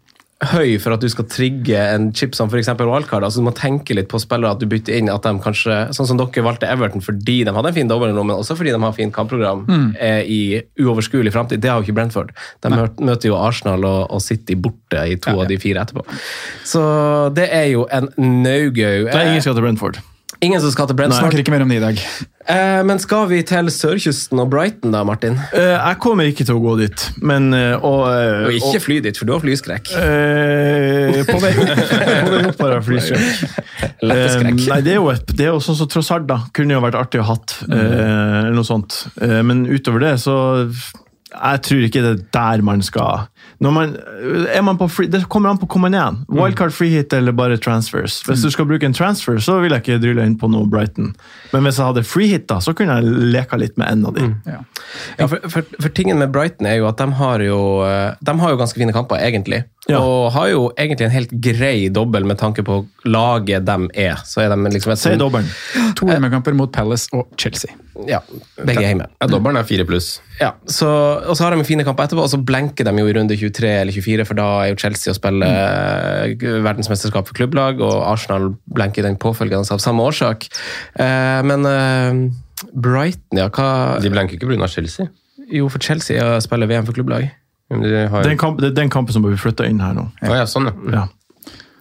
høy 0.49 0.77
for 0.81 0.95
at 0.95 1.03
du 1.03 1.07
skal 1.11 1.27
trigge 1.29 1.77
en 1.77 2.09
chip 2.17 2.33
som 2.37 2.49
f.eks. 2.49 2.71
wildcard. 2.79 3.25
Altså, 3.25 3.41
du 3.41 3.45
må 3.45 3.53
tenke 3.57 3.95
litt 3.97 4.09
på 4.11 4.19
spillere 4.21 4.55
at 4.55 4.61
du 4.61 4.67
bytter 4.69 4.97
inn 4.97 5.11
at 5.13 5.25
de 5.25 5.33
kanskje 5.43 5.77
Sånn 5.95 6.07
som 6.09 6.19
dere 6.19 6.43
valgte 6.45 6.69
Everton 6.69 7.03
fordi 7.03 7.41
de 7.45 7.53
hadde 7.53 7.71
en 7.71 7.77
fin 7.77 7.89
dobbeltrom, 7.89 8.29
men 8.31 8.39
også 8.39 8.57
fordi 8.57 8.73
de 8.73 8.81
har 8.81 8.95
fint 8.97 9.13
kampprogram 9.13 9.63
mm. 9.67 9.87
i 10.25 10.41
uoverskuelig 10.81 11.33
framtid. 11.35 11.61
Det 11.61 11.69
har 11.69 11.79
jo 11.79 11.87
ikke 11.87 11.97
Brentford. 11.99 12.33
De 12.63 12.71
Nei. 12.73 12.85
møter 13.11 13.31
jo 13.31 13.37
Arsenal 13.39 13.85
og, 13.87 14.01
og 14.09 14.23
City 14.23 14.57
borte 14.57 15.05
i 15.05 15.17
to 15.17 15.33
ja, 15.33 15.37
ja. 15.37 15.45
av 15.45 15.51
de 15.51 15.59
fire 15.61 15.85
etterpå. 15.85 16.05
Så 16.67 16.83
det 17.37 17.49
er 17.53 17.69
jo 17.73 17.85
en 17.93 18.09
no-go. 18.17 18.93
Det 19.09 19.13
er 19.13 19.33
ingen 19.33 19.45
skal 19.45 19.57
til 19.57 19.67
Brentford. 19.67 20.01
Ingen 20.41 20.61
som 20.61 20.71
skal 20.73 20.87
til 20.89 20.97
Brentford. 20.97 21.21
Snakker 21.21 21.43
ikke 21.43 21.53
mer 21.53 21.61
om 21.61 21.69
det 21.69 21.77
i 21.77 21.81
dag. 21.83 21.99
Eh, 22.49 22.79
men 22.89 22.97
skal 23.01 23.27
vi 23.29 23.43
til 23.45 23.67
sørkysten 23.69 24.41
og 24.41 24.47
Brighton 24.49 24.95
da, 24.95 25.03
Martin? 25.05 25.35
Eh, 25.53 25.75
jeg 25.75 25.99
kommer 26.01 26.25
ikke 26.25 26.47
til 26.47 26.57
å 26.57 26.63
gå 26.63 26.73
dit, 26.79 27.03
men 27.21 27.51
eh, 27.53 27.75
Og, 27.77 28.07
eh, 28.09 28.47
og 28.47 28.57
ikke 28.57 28.79
og, 28.79 28.85
fly 28.87 28.97
dit, 29.05 29.19
for 29.19 29.29
du 29.29 29.35
har 29.35 29.43
flyskrekk. 29.43 29.91
Eh, 30.01 31.19
på 31.29 31.37
vei 31.43 31.53
opp 31.61 32.57
har 32.63 32.73
jeg 32.73 32.87
flyskrekk. 32.89 33.61
Letteskrekk. 34.09 34.65
nei, 34.65 34.79
det 34.87 34.95
er 34.95 34.97
jo, 34.97 35.11
et, 35.13 35.35
det 35.37 35.45
er 35.45 35.53
jo 35.53 35.61
sånn 35.61 35.77
som 35.83 35.91
Trossard, 35.93 36.25
da. 36.31 36.39
Kunne 36.57 36.73
jo 36.73 36.81
vært 36.87 36.97
artig 36.97 37.21
å 37.21 37.27
hatt, 37.29 37.59
mm. 37.67 37.77
eller 37.77 38.57
noe 38.57 38.65
sånt. 38.65 38.97
men 39.21 39.67
utover 39.69 40.01
det, 40.07 40.15
så 40.25 40.35
jeg 41.31 41.61
tror 41.67 41.85
ikke 41.85 42.01
det 42.03 42.15
er 42.15 42.23
der 42.33 42.65
man 42.65 42.81
skal 42.83 43.27
man, 43.69 43.91
er 44.49 44.61
man 44.65 44.77
på 44.77 44.87
free, 44.89 45.07
Det 45.07 45.21
kommer 45.29 45.51
an 45.51 45.59
på 45.61 45.67
hvor 45.69 45.83
man 45.83 45.93
er. 45.93 46.15
Mm. 46.15 46.39
Wildcard 46.39 46.73
free 46.73 46.89
hit 46.89 47.13
eller 47.13 47.35
bare 47.37 47.59
transfers. 47.61 48.21
Hvis 48.25 48.41
du 48.41 48.49
skal 48.53 48.65
bruke 48.65 48.87
en 48.87 48.95
transfer, 48.97 49.37
så 49.37 49.59
vil 49.61 49.75
jeg 49.75 49.83
ikke 49.83 49.99
drille 50.01 50.25
inn 50.25 50.37
på 50.41 50.49
noe 50.49 50.65
Brighton. 50.65 51.11
Men 51.53 51.67
hvis 51.67 51.77
jeg 51.77 51.91
hadde 51.91 52.03
free 52.07 52.31
hit, 52.31 52.47
da, 52.49 52.57
så 52.63 52.73
kunne 52.77 52.97
jeg 52.97 53.29
leka 53.35 53.59
litt 53.61 53.77
med 53.77 53.91
en 53.91 54.07
av 54.09 54.17
de. 54.17 54.31
Mm. 54.31 54.33
Ja. 54.49 54.63
ja 55.19 55.27
for, 55.29 55.45
for, 55.53 55.67
for, 55.77 55.93
tingen 55.93 56.17
med 56.17 56.33
Brighton 56.33 56.69
er 56.71 56.79
jo 56.79 56.89
at 56.89 56.97
de 56.97 57.07
har 57.21 57.45
jo, 57.45 57.59
eh, 57.85 58.17
de 58.17 58.37
har 58.41 58.55
jo 58.55 58.61
ganske 58.63 58.81
fine 58.81 58.95
kamper, 58.97 59.21
egentlig. 59.21 59.61
Ja. 59.89 60.01
Og 60.01 60.31
har 60.35 60.49
jo 60.51 60.65
egentlig 60.79 61.07
en 61.07 61.13
helt 61.13 61.31
grei 61.41 61.75
dobbel 61.93 62.25
med 62.29 62.37
tanke 62.41 62.65
på 62.65 62.81
laget 63.05 63.65
de 63.65 63.77
er. 63.97 64.25
Så 64.25 64.43
er 64.43 64.53
de 64.53 64.73
liksom 64.73 64.93
et, 64.93 65.01
Se 65.01 65.13
dobbelen. 65.17 65.49
To 65.97 66.09
hjemmekamper 66.09 66.57
mot 66.57 66.73
Palace 66.73 67.09
og 67.17 67.29
Chelsea. 67.37 67.77
Ja, 68.07 68.21
begge 68.65 68.83
hjemme. 68.85 69.07
Ja, 69.19 69.27
Dobbelen 69.29 69.59
er 69.59 69.65
fire 69.67 69.85
pluss. 69.85 70.15
Ja, 70.39 70.53
så, 70.65 70.87
og 71.27 71.35
så 71.37 71.45
har 71.45 71.55
de 71.55 71.65
fine 71.67 71.83
kamper 71.85 72.07
etterpå, 72.07 72.23
og 72.23 72.31
så 72.31 72.39
blenker 72.41 72.87
de 72.87 72.93
jo 72.97 73.09
i 73.09 73.15
runde 73.17 73.37
23 73.51 73.71
eller 73.81 73.95
24, 73.95 74.27
for 74.29 74.39
da 74.39 74.47
er 74.63 74.71
jo 74.71 74.79
Chelsea 74.81 75.13
å 75.13 75.17
spille 75.17 75.47
mm. 75.47 76.45
verdensmesterskap 76.65 77.29
for 77.29 77.37
klubblag, 77.37 77.83
og 77.83 78.05
Arsenal 78.07 78.53
blenker 78.71 79.05
den 79.05 79.19
påfølgende 79.21 79.75
av 79.75 79.83
samme 79.83 80.05
årsak. 80.07 80.47
Eh, 80.95 81.41
men 81.47 81.67
eh, 81.69 82.23
Brighton, 82.71 83.41
ja, 83.41 83.49
hva 83.51 83.99
De 84.01 84.11
blenker 84.13 84.37
ikke 84.37 84.49
pga. 84.49 84.69
Chelsea? 84.71 85.09
Jo, 85.51 85.67
for 85.71 85.83
Chelsea 85.83 86.23
spiller 86.43 86.69
VM 86.69 86.87
for 86.87 86.95
klubblag. 86.95 87.29
Har... 87.71 88.23
den, 88.27 88.37
kamp, 88.37 88.59
det 88.59 88.73
er 88.73 88.79
den 88.81 88.89
kampen 88.91 89.15
som 89.15 89.23
blir 89.23 89.37
flytta 89.39 89.63
inn 89.69 89.79
her 89.79 89.95
nå. 89.95 90.09
Ja, 90.19 90.41
ja 90.41 90.47
sånn, 90.49 90.67
ja. 90.67 90.75
ja. 90.91 91.05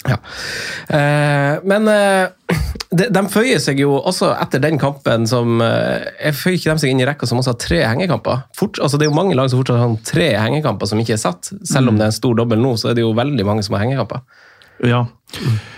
Eh, 0.08 1.54
men 1.68 1.88
eh, 1.92 2.56
de, 2.90 3.06
de, 3.12 3.22
føyer 3.30 3.60
seg 3.62 3.82
jo 3.82 3.92
også 3.98 4.30
etter 4.40 4.62
den 4.62 4.78
kampen 4.80 5.26
som 5.28 5.60
eh, 5.62 6.08
Jeg 6.16 6.38
føyer 6.38 6.56
ikke 6.56 6.70
dem 6.70 6.80
seg 6.82 6.94
inn 6.94 7.02
i 7.02 7.06
rekka 7.08 7.28
som 7.28 7.40
også 7.42 7.54
har 7.54 7.60
tre 7.60 7.80
hengekamper. 7.84 8.46
Fort, 8.56 8.80
altså 8.80 8.98
det 8.98 9.06
er 9.06 9.12
jo 9.12 9.18
mange 9.18 9.36
lag 9.38 9.50
som 9.52 9.60
fortsatt 9.60 9.82
har 9.82 9.96
tre 10.08 10.30
hengekamper 10.38 10.90
som 10.90 11.02
ikke 11.02 11.16
er 11.18 11.22
satt. 11.22 11.52
Selv 11.68 11.90
om 11.90 11.96
mm. 11.96 12.00
det 12.00 12.06
er 12.06 12.14
en 12.14 12.18
stor 12.20 12.40
dobbel 12.40 12.62
nå, 12.62 12.74
så 12.80 12.90
er 12.90 12.98
det 12.98 13.04
jo 13.04 13.14
veldig 13.18 13.46
mange 13.46 13.66
som 13.66 13.76
har 13.76 13.84
hengekamper. 13.84 14.24
Ja. 14.88 15.04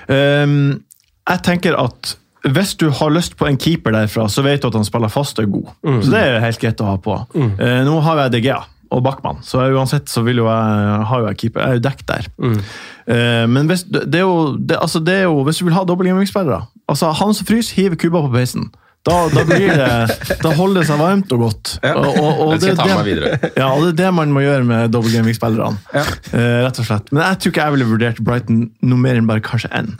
Um, 0.06 0.84
jeg 1.26 1.42
tenker 1.46 1.78
at 1.80 2.16
hvis 2.42 2.74
du 2.78 2.88
har 2.90 3.12
lyst 3.14 3.36
på 3.38 3.46
en 3.46 3.58
keeper 3.60 3.94
derfra, 3.94 4.26
så 4.30 4.42
vet 4.42 4.62
du 4.62 4.68
at 4.70 4.78
han 4.78 4.86
spiller 4.86 5.10
fast 5.12 5.38
og 5.38 5.46
er 5.46 5.50
god. 5.52 5.74
Mm. 5.86 5.98
Så 6.02 6.14
det 6.14 6.22
er 6.22 6.40
helt 6.42 6.62
greit 6.62 6.82
å 6.82 6.88
ha 6.90 6.96
på. 7.02 7.18
Mm. 7.34 7.52
Uh, 7.58 7.80
nå 7.86 7.98
har 8.06 8.24
jeg 8.24 8.34
DGA 8.38 8.60
og 8.92 9.02
Backman. 9.06 9.40
Så 9.46 9.62
uansett 9.72 10.10
så 10.12 10.22
vil 10.26 10.42
jo 10.42 10.48
jeg, 10.50 11.00
har 11.08 11.22
jo 11.22 11.30
jeg 11.30 11.40
keeper. 11.40 11.64
Jeg 11.64 11.68
er 11.70 11.80
jo 11.80 11.84
dekket 11.88 12.12
der. 12.12 12.28
Mm. 12.36 12.60
Uh, 13.08 13.44
men 13.50 13.70
hvis, 13.70 13.86
det 13.88 14.20
er 14.20 14.26
jo, 14.26 14.54
det, 14.58 14.78
altså 14.78 15.02
det 15.02 15.22
er 15.22 15.26
jo, 15.26 15.42
hvis 15.46 15.58
du 15.58 15.66
vil 15.66 15.74
ha 15.74 15.82
dobbeltgjennomspillere 15.88 16.60
altså 16.92 17.08
Han 17.18 17.34
som 17.34 17.46
fryser, 17.48 17.74
hiver 17.78 17.98
kubba 17.98 18.22
på 18.26 18.32
peisen. 18.34 18.68
Da, 19.02 19.16
da, 19.32 19.42
blir 19.42 19.72
det, 19.74 20.36
da 20.44 20.52
holder 20.54 20.82
det 20.82 20.86
seg 20.86 21.00
varmt 21.00 21.32
og 21.34 21.40
godt. 21.42 21.72
Ja. 21.82 21.96
Og, 21.98 22.18
og, 22.20 22.42
og 22.44 22.52
det, 22.62 22.76
det, 22.78 23.50
ja, 23.58 23.70
det 23.80 23.88
er 23.88 23.96
det 23.98 24.10
man 24.14 24.34
må 24.34 24.44
gjøre 24.44 24.62
med 24.68 24.92
dobbeltgaming-spillerne. 24.94 25.80
Ja. 25.90 26.04
Uh, 26.30 26.60
rett 26.68 26.78
og 26.78 26.86
slett. 26.86 27.10
Men 27.10 27.24
jeg 27.24 27.40
tror 27.42 27.54
ikke 27.54 27.66
jeg 27.66 27.76
ville 27.76 27.90
vurdert 27.90 28.22
Brighton 28.22 28.62
noe 28.86 29.02
mer 29.02 29.18
enn 29.18 29.26
bare 29.30 29.42
kanskje 29.42 29.72
én. 29.74 29.96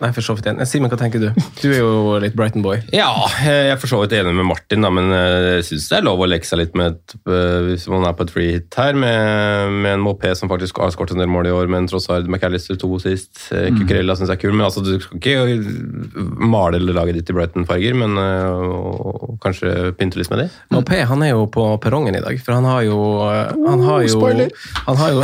Nei, 0.00 0.08
for 0.16 0.24
så 0.24 0.32
vidt 0.36 0.46
enig. 0.48 0.64
Simen, 0.68 0.88
hva 0.88 0.96
tenker 0.96 1.20
du? 1.20 1.28
Du 1.60 1.66
er 1.68 1.82
jo 1.82 2.16
litt 2.22 2.36
Brighton-boy. 2.38 2.86
Ja, 2.96 3.10
jeg 3.44 3.74
er 3.74 3.80
for 3.80 3.90
så 3.90 3.98
vidt 4.00 4.14
enig 4.16 4.32
med 4.32 4.46
Martin, 4.48 4.80
da, 4.80 4.88
men 4.94 5.12
jeg 5.12 5.66
syns 5.68 5.90
det 5.90 5.98
er 5.98 6.06
lov 6.06 6.22
å 6.24 6.28
leke 6.30 6.48
seg 6.48 6.62
litt 6.62 6.78
med 6.78 6.94
et, 6.94 7.16
eh, 7.28 7.58
hvis 7.66 7.84
man 7.92 8.06
er 8.08 8.14
på 8.16 8.24
et 8.24 8.32
free 8.32 8.54
hit 8.54 8.78
her, 8.80 8.96
med, 8.96 9.74
med 9.84 9.98
en 9.98 10.04
Mopé 10.04 10.32
som 10.38 10.48
faktisk 10.48 10.80
har 10.80 10.94
skåret 10.94 11.12
en 11.12 11.20
del 11.20 11.28
mål 11.28 11.50
i 11.50 11.52
år, 11.52 11.68
med 11.68 11.82
en 11.82 11.90
Trossard 11.90 12.30
McAllister 12.30 12.78
to 12.80 12.96
sist. 13.02 13.34
Eh, 13.52 13.68
mm. 13.68 13.82
Cucurella 13.82 14.16
syns 14.16 14.32
jeg 14.32 14.40
er 14.40 14.42
kul, 14.46 14.56
men 14.56 14.64
altså, 14.70 14.84
du 14.86 14.94
skal 15.04 15.20
ikke 15.20 16.48
male 16.48 16.80
laget 16.80 17.20
ditt 17.20 17.34
i 17.34 17.36
Brighton-farger, 17.36 17.98
men 18.00 18.16
uh, 18.16 19.36
kanskje 19.44 19.92
pynte 20.00 20.20
litt 20.20 20.32
med 20.32 20.46
det. 20.46 20.48
Mopé 20.72 21.02
han 21.04 21.26
er 21.26 21.34
jo 21.34 21.44
på 21.52 21.66
perrongen 21.84 22.16
i 22.16 22.24
dag, 22.24 22.40
for 22.40 22.56
han 22.56 22.68
har 22.68 22.86
jo 22.88 22.98
Han 23.20 23.82
har 23.84 24.02
jo, 24.06 24.48
han 24.86 24.96
har 24.96 25.12
jo, 25.12 25.22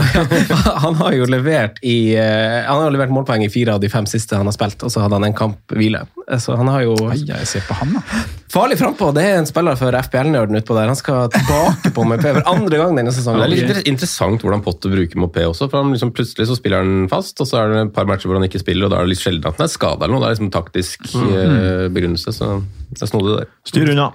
han 0.84 1.00
har 1.00 1.16
jo 1.16 1.26
levert 1.30 1.78
i 1.86 2.16
Han 2.16 2.82
har 2.82 2.92
levert 2.92 3.12
målpoeng 3.14 3.44
i 3.46 3.50
fire 3.52 3.76
av 3.76 3.80
de 3.80 3.88
fem 3.90 4.06
siste 4.08 4.36
han 4.36 4.48
har 4.48 4.54
spilt 4.54 4.65
spilt, 4.66 4.86
og 4.86 4.92
så 4.92 5.04
hadde 5.04 5.18
han 5.18 5.28
en 5.28 5.36
kamp 5.36 5.72
hvile. 5.72 6.02
Så 6.42 6.56
han 6.58 6.68
har 6.68 6.82
jo 6.82 6.96
Jeg 7.14 7.46
ser 7.46 7.64
på 7.66 7.74
han, 7.78 7.94
da. 7.94 8.02
Farlig 8.50 8.78
frampå. 8.78 9.12
Det 9.14 9.22
er 9.22 9.38
en 9.40 9.46
spiller 9.46 9.76
for 9.76 9.92
FPL-nerden 9.92 10.58
utpå 10.58 10.74
der. 10.76 10.88
Han 10.88 10.98
skal 10.98 11.28
tilbake 11.30 11.92
på 11.94 12.04
Mopé 12.08 12.32
for 12.32 12.48
andre 12.50 12.80
gang 12.80 12.96
denne 12.96 13.12
sesongen. 13.14 13.42
Det 13.42 13.60
er 13.60 13.80
litt 13.80 13.90
interessant 13.90 14.42
hvordan 14.42 14.62
Potter 14.64 14.92
bruker 14.94 15.20
Mopé 15.20 15.46
også. 15.46 15.68
for 15.70 15.86
liksom 15.90 16.14
Plutselig 16.16 16.48
så 16.48 16.56
spiller 16.56 16.82
han 16.82 17.08
fast, 17.12 17.40
og 17.42 17.50
så 17.50 17.60
er 17.60 17.72
det 17.72 17.84
et 17.84 17.94
par 17.96 18.08
matcher 18.08 18.30
hvor 18.30 18.40
han 18.40 18.46
ikke 18.48 18.62
spiller, 18.62 18.86
og 18.86 18.94
da 18.94 19.00
er 19.00 19.08
det 19.08 19.14
litt 19.14 19.22
sjelden 19.22 19.50
at 19.50 19.58
han 19.58 19.66
er 19.66 19.72
skada 19.72 20.06
eller 20.06 20.16
noe. 20.16 20.24
Det 20.24 20.28
er 20.28 20.36
liksom 20.36 20.52
taktisk 20.54 21.08
mm. 21.12 21.32
Eh, 21.36 21.86
begrunnelse, 21.92 22.32
så 22.32 22.52
det 22.90 23.02
er 23.02 23.10
snodig 23.10 23.40
der. 23.42 23.50
Styr 23.68 23.92
unna. 23.92 24.10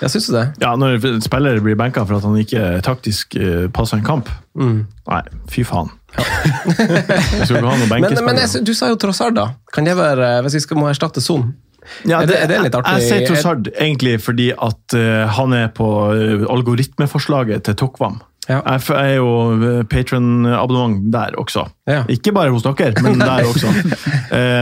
Jeg 0.00 0.12
syns 0.14 0.28
det. 0.32 0.44
Ja, 0.62 0.74
Når 0.80 1.20
spillere 1.24 1.62
blir 1.64 1.76
benka 1.78 2.04
for 2.08 2.18
at 2.18 2.26
han 2.26 2.36
ikke 2.40 2.80
taktisk 2.84 3.36
uh, 3.36 3.68
passer 3.74 4.00
en 4.00 4.06
kamp. 4.06 4.30
Mm. 4.56 4.84
Nei, 5.10 5.22
fy 5.52 5.64
faen. 5.68 5.90
Ja. 6.16 6.24
men, 7.92 8.06
men 8.26 8.40
jeg, 8.40 8.62
du 8.66 8.72
sa 8.74 8.88
jo 8.90 8.96
Trossard, 8.98 9.36
da. 9.36 9.52
Kan 9.70 9.86
det 9.86 9.94
være, 9.94 10.40
Hvis 10.42 10.56
vi 10.58 10.62
skal 10.64 10.80
må 10.80 10.88
erstatte 10.90 11.22
Son? 11.22 11.52
Ja, 12.04 12.20
det, 12.26 12.34
er, 12.36 12.48
det, 12.50 12.56
er 12.56 12.64
litt 12.66 12.74
artig? 12.76 12.96
Jeg, 12.98 13.06
sier 13.08 13.28
Trossard 13.28 13.70
egentlig 13.76 14.16
fordi 14.24 14.50
at 14.56 14.96
uh, 14.96 15.28
han 15.36 15.54
er 15.56 15.70
på 15.76 15.86
algoritmeforslaget 16.56 17.68
til 17.68 17.78
Tokvam. 17.84 18.20
Jeg 18.50 18.80
jeg 18.90 19.12
er 19.14 19.16
jo 19.20 19.84
patron-abonnement 19.90 21.06
der 21.12 21.36
også. 21.38 21.66
Ja. 21.88 22.02
Ikke 22.10 22.32
bare 22.34 22.52
hos 22.54 22.64
dere, 22.66 22.92
men 23.04 23.20
der 23.30 23.46
også. 23.46 23.70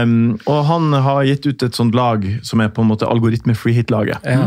um, 0.03 0.13
og 0.45 0.59
han 0.69 0.93
har 1.05 1.23
gitt 1.29 1.47
ut 1.49 1.65
et 1.65 1.77
sånt 1.77 1.97
lag 1.97 2.25
som 2.45 2.61
er 2.63 2.71
på 2.73 2.83
en 2.85 2.91
måte 2.91 3.09
algoritme-free 3.09 3.75
hit-laget. 3.79 4.23
Ja. 4.25 4.45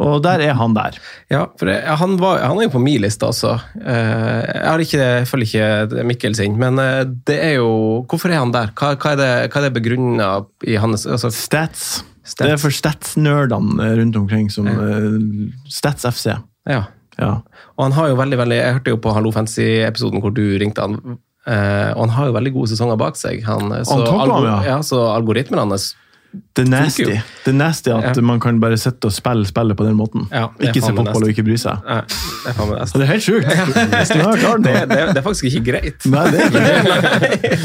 Og 0.00 0.20
der 0.24 0.42
er 0.44 0.56
han 0.56 0.74
der. 0.76 0.96
Ja, 1.32 1.44
for 1.60 1.70
jeg, 1.70 1.82
han, 2.00 2.16
var, 2.20 2.40
han 2.46 2.58
er 2.58 2.68
jo 2.68 2.74
på 2.76 2.82
min 2.82 3.02
liste 3.04 3.28
også. 3.28 3.56
Eh, 3.80 4.38
jeg 4.46 4.66
har 4.66 4.84
ikke, 4.84 5.00
jeg 5.00 5.28
følger 5.28 5.48
ikke 5.90 6.04
Mikkel 6.08 6.36
sin, 6.38 6.56
men 6.60 6.80
eh, 6.80 7.02
det 7.28 7.36
er 7.50 7.58
jo 7.58 7.70
Hvorfor 8.10 8.32
er 8.32 8.40
han 8.40 8.54
der? 8.54 8.72
Hva, 8.76 8.94
hva 8.96 9.12
er 9.14 9.20
det, 9.20 9.32
hva 9.50 9.60
er 9.60 9.68
det 9.68 9.74
begrunna 9.76 10.30
i 10.66 10.78
hans 10.80 11.06
altså, 11.06 11.32
Stats. 11.34 12.00
Det 12.38 12.46
er 12.46 12.60
for 12.60 12.72
stats-nerdene 12.72 13.88
rundt 13.98 14.16
omkring. 14.20 14.50
som 14.52 14.68
eh, 14.70 15.50
Stats 15.72 16.06
FC. 16.06 16.36
Ja. 16.68 16.84
Ja. 17.20 17.32
Og 17.76 17.86
han 17.86 17.96
har 17.96 18.10
jo 18.10 18.18
veldig, 18.18 18.38
veldig 18.40 18.56
Jeg 18.60 18.76
hørte 18.78 18.94
jo 18.94 19.00
på 19.04 19.12
Hallo 19.16 19.32
Fancy-episoden 19.34 20.22
hvor 20.24 20.32
du 20.34 20.44
ringte 20.60 20.84
han. 20.84 21.18
eh, 21.46 21.90
og 21.94 22.06
han 22.06 22.14
har 22.16 22.30
jo 22.30 22.36
veldig 22.36 22.52
gode 22.56 22.72
sesonger 22.72 23.00
bak 23.00 23.16
seg. 23.20 23.44
Han, 23.48 23.72
så, 23.84 24.00
Han 24.10 24.34
ja. 24.46 24.56
ja, 24.74 24.78
så 24.86 25.04
algoritmen 25.14 25.62
hans 25.62 25.92
Det 26.30 26.62
er 26.62 26.68
nasty. 26.70 27.04
Det 27.44 27.50
er 27.50 27.56
nasty 27.58 27.90
at 27.90 28.16
Ja. 28.16 28.22
man 28.22 28.38
kan 28.40 28.60
bare 28.62 28.76
sitte 28.78 29.08
og 29.08 29.12
spille 29.12 29.46
spillet 29.48 29.76
på 29.76 29.84
den 29.86 29.96
måten. 29.98 30.28
Ja, 30.30 30.48
ikke 30.62 30.82
se 30.82 30.92
fotball 30.94 31.24
og 31.24 31.30
ikke 31.32 31.42
bry 31.46 31.56
seg. 31.58 31.80
Nei, 31.82 32.02
det 32.46 32.54
er 32.54 32.98
det 33.00 33.02
er 33.02 33.10
helt 33.10 33.24
sjukt! 33.24 33.48
Det, 33.50 34.74
det. 34.88 34.88
det, 34.90 35.16
er 35.16 35.24
faktisk 35.24 35.48
ikke 35.50 35.64
greit. 35.72 36.06
Nei, 36.06 36.24
det 36.30 36.40
er 36.40 36.46
ikke. 36.54 37.58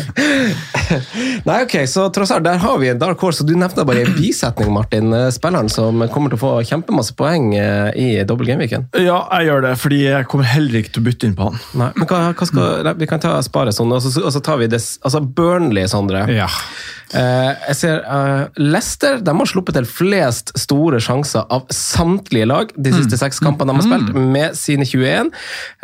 Nei, 1.47 1.57
ok, 1.65 1.75
så 1.89 2.07
tross 2.13 2.31
alt, 2.33 2.45
der 2.47 2.57
har 2.61 2.79
vi 2.81 2.89
en 2.89 2.99
dark 3.01 3.21
horse. 3.21 3.43
og 3.43 3.49
Du 3.49 3.55
nevnte 3.59 3.85
bare 3.85 4.05
en 4.05 4.15
bisetning, 4.17 4.71
Martin. 4.73 5.13
Eh, 5.13 5.27
Spilleren 5.35 5.69
som 5.71 6.01
kommer 6.13 6.33
til 6.33 6.39
å 6.39 6.41
få 6.41 6.53
kjempemasse 6.65 7.15
poeng 7.17 7.51
eh, 7.59 7.91
i 7.99 8.07
dobbel 8.27 8.49
game-weeken. 8.49 8.89
Ja, 9.01 9.21
jeg 9.39 9.51
gjør 9.51 9.65
det, 9.67 9.75
fordi 9.81 10.01
jeg 10.07 10.29
kommer 10.31 10.49
heller 10.49 10.81
ikke 10.81 10.95
til 10.97 11.03
å 11.03 11.07
bytte 11.09 11.29
inn 11.29 11.37
på 11.37 11.49
han. 11.51 11.61
Nei, 11.77 11.91
men 11.99 12.09
hva, 12.09 12.21
hva 12.33 12.49
skal, 12.49 12.91
Vi 13.01 13.09
kan 13.11 13.21
ta 13.23 13.37
spare 13.45 13.75
sånn, 13.75 13.93
og 13.93 14.01
så, 14.05 14.13
og 14.23 14.33
så 14.33 14.41
tar 14.45 14.61
vi 14.61 14.71
det, 14.71 14.81
altså 15.05 15.21
Burnley, 15.25 15.85
Sondre. 15.91 16.25
Ja. 16.33 16.49
Eh, 17.13 17.51
jeg 17.69 17.77
ser 17.79 18.01
uh, 18.07 18.47
Leicester 18.57 19.19
de 19.21 19.35
har 19.37 19.49
sluppet 19.49 19.77
til 19.77 19.87
flest 19.89 20.53
store 20.57 20.99
sjanser 21.03 21.45
av 21.53 21.67
samtlige 21.73 22.47
lag 22.49 22.71
de 22.75 22.93
siste 22.95 23.19
seks 23.21 23.41
kampene 23.43 23.71
de 23.71 23.81
har 23.81 23.87
spilt, 23.87 24.15
med 24.15 24.57
sine 24.57 24.87
21. 24.87 25.31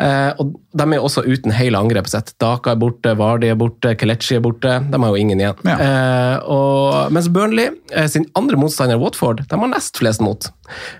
Uh, 0.02 0.30
og 0.42 0.56
de 0.72 0.86
er 0.88 1.04
også 1.04 1.24
uten 1.26 1.52
hele 1.54 1.78
angrepet 1.78 2.14
sitt. 2.14 2.32
Daka 2.40 2.72
er 2.72 2.80
borte, 2.80 3.12
Vardi 3.18 3.50
er 3.52 3.58
borte, 3.60 3.94
Kelechi 3.98 4.38
er 4.38 4.44
borte. 4.44 4.78
De 4.88 5.00
har 5.02 5.12
jo 5.12 5.20
ingen 5.20 5.42
igjen. 5.42 5.60
Ja. 5.68 5.76
Uh, 5.76 6.36
og, 6.52 7.12
mens 7.12 7.28
Burnley, 7.32 7.70
eh, 7.92 8.08
sin 8.08 8.26
andre 8.38 8.56
motstander 8.56 9.00
Watford, 9.00 9.44
de 9.48 9.60
har 9.60 9.72
nest 9.72 10.00
flest 10.00 10.24
mot. 10.24 10.48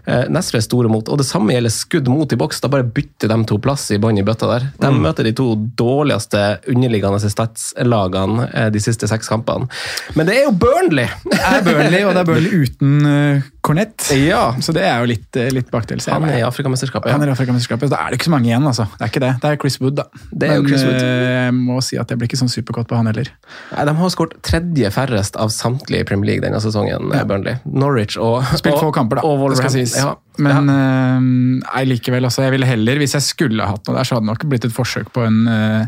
Eh, 0.04 0.24
nest 0.28 0.52
flest 0.52 0.68
store 0.70 0.90
mot. 0.92 1.08
Og 1.08 1.20
det 1.20 1.26
samme 1.26 1.54
gjelder 1.54 1.72
skudd 1.72 2.10
mot 2.10 2.32
i 2.32 2.38
boks. 2.38 2.60
Da 2.62 2.70
bare 2.72 2.86
bytter 2.86 3.30
de 3.32 3.38
to 3.48 3.58
plass 3.62 3.88
i 3.94 4.00
bånn 4.02 4.20
i 4.20 4.26
bøtta 4.26 4.50
der. 4.50 4.68
De 4.82 4.90
møter 4.92 5.26
de 5.26 5.34
to 5.36 5.54
dårligste 5.78 6.42
underliggende 6.70 7.32
statslagene 7.32 8.48
eh, 8.50 8.68
de 8.74 8.82
siste 8.82 9.08
seks 9.10 9.30
kampene. 9.30 9.70
Men 10.18 10.26
det 10.28 10.34
er 10.38 10.42
jo 10.44 10.52
Burnley! 10.60 11.06
Det 11.24 11.38
er 11.40 11.62
Burnley, 11.64 12.02
og 12.04 12.12
det 12.16 12.20
er 12.22 12.26
Burnley 12.28 12.66
uten 12.66 13.06
uh, 13.06 13.44
Cornett. 13.64 14.08
Ja. 14.18 14.42
Så 14.60 14.74
det 14.76 14.82
er 14.84 15.00
jo 15.00 15.08
litt, 15.08 15.28
uh, 15.38 15.46
litt 15.54 15.70
bakdel. 15.72 16.02
Han 16.12 16.26
er 16.28 16.40
i 16.40 16.44
Afrikamesterskapet. 16.46 17.12
Han 17.14 17.22
Ja. 17.22 17.26
er 17.28 17.32
i 17.32 17.34
Afrikamesterskapet, 17.36 17.88
så 17.88 17.94
da 17.94 18.00
er 18.04 18.12
det 18.12 18.18
ikke 18.20 18.28
så 18.28 18.34
mange 18.34 18.50
igjen. 18.50 18.66
altså. 18.68 18.86
Det 18.98 19.06
er 19.06 19.12
ikke 19.12 19.22
det. 19.24 19.30
Det 19.44 19.50
er 19.52 19.60
Chris 19.62 19.78
Wood, 19.80 19.96
da. 20.00 20.04
Det 20.32 20.50
er 20.50 20.58
jo 20.60 20.66
Chris 20.68 20.84
Wood. 20.84 20.98
eh, 21.00 21.44
jeg 21.46 21.54
må 21.56 21.78
si 21.86 21.96
at 22.02 22.10
jeg 22.12 22.20
blir 22.20 22.28
ikke 22.28 22.40
sånn 22.42 22.52
superkåt 22.52 22.90
på 22.90 22.98
han 23.00 23.08
heller. 23.08 23.30
Nei, 23.72 23.84
De 23.88 23.94
har 24.02 24.12
skåret 24.14 24.36
tredje 24.42 24.90
færrest 24.92 25.38
av 25.40 25.48
samtlige 25.54 26.04
i 26.04 26.08
Premier 26.12 26.32
League 26.34 26.44
denne 26.44 26.60
sesongen. 26.60 27.08
Ja. 27.14 27.24
Burnley. 27.24 27.56
Norwich 27.64 28.18
og 28.20 28.44
Spilt 28.58 28.78
få 28.82 28.92
kamper, 28.92 29.22
da. 29.22 29.26
Og 29.28 29.48
det 29.54 29.58
skal 29.62 29.70
sies. 29.78 29.96
Ja. 29.96 30.14
Men 30.42 30.68
eh, 30.72 31.20
nei, 31.64 31.84
likevel, 31.88 32.24
altså. 32.28 32.44
Jeg 32.44 32.52
ville 32.58 32.68
heller, 32.68 33.00
hvis 33.00 33.16
jeg 33.16 33.22
skulle 33.24 33.64
hatt 33.72 33.86
noe 33.88 33.96
der, 33.96 34.04
så 34.04 34.16
hadde 34.18 34.26
det 34.26 34.32
nok 34.34 34.46
blitt 34.52 34.68
et 34.68 34.76
forsøk 34.76 35.08
på 35.14 35.24
en 35.24 35.40
eh, 35.48 35.86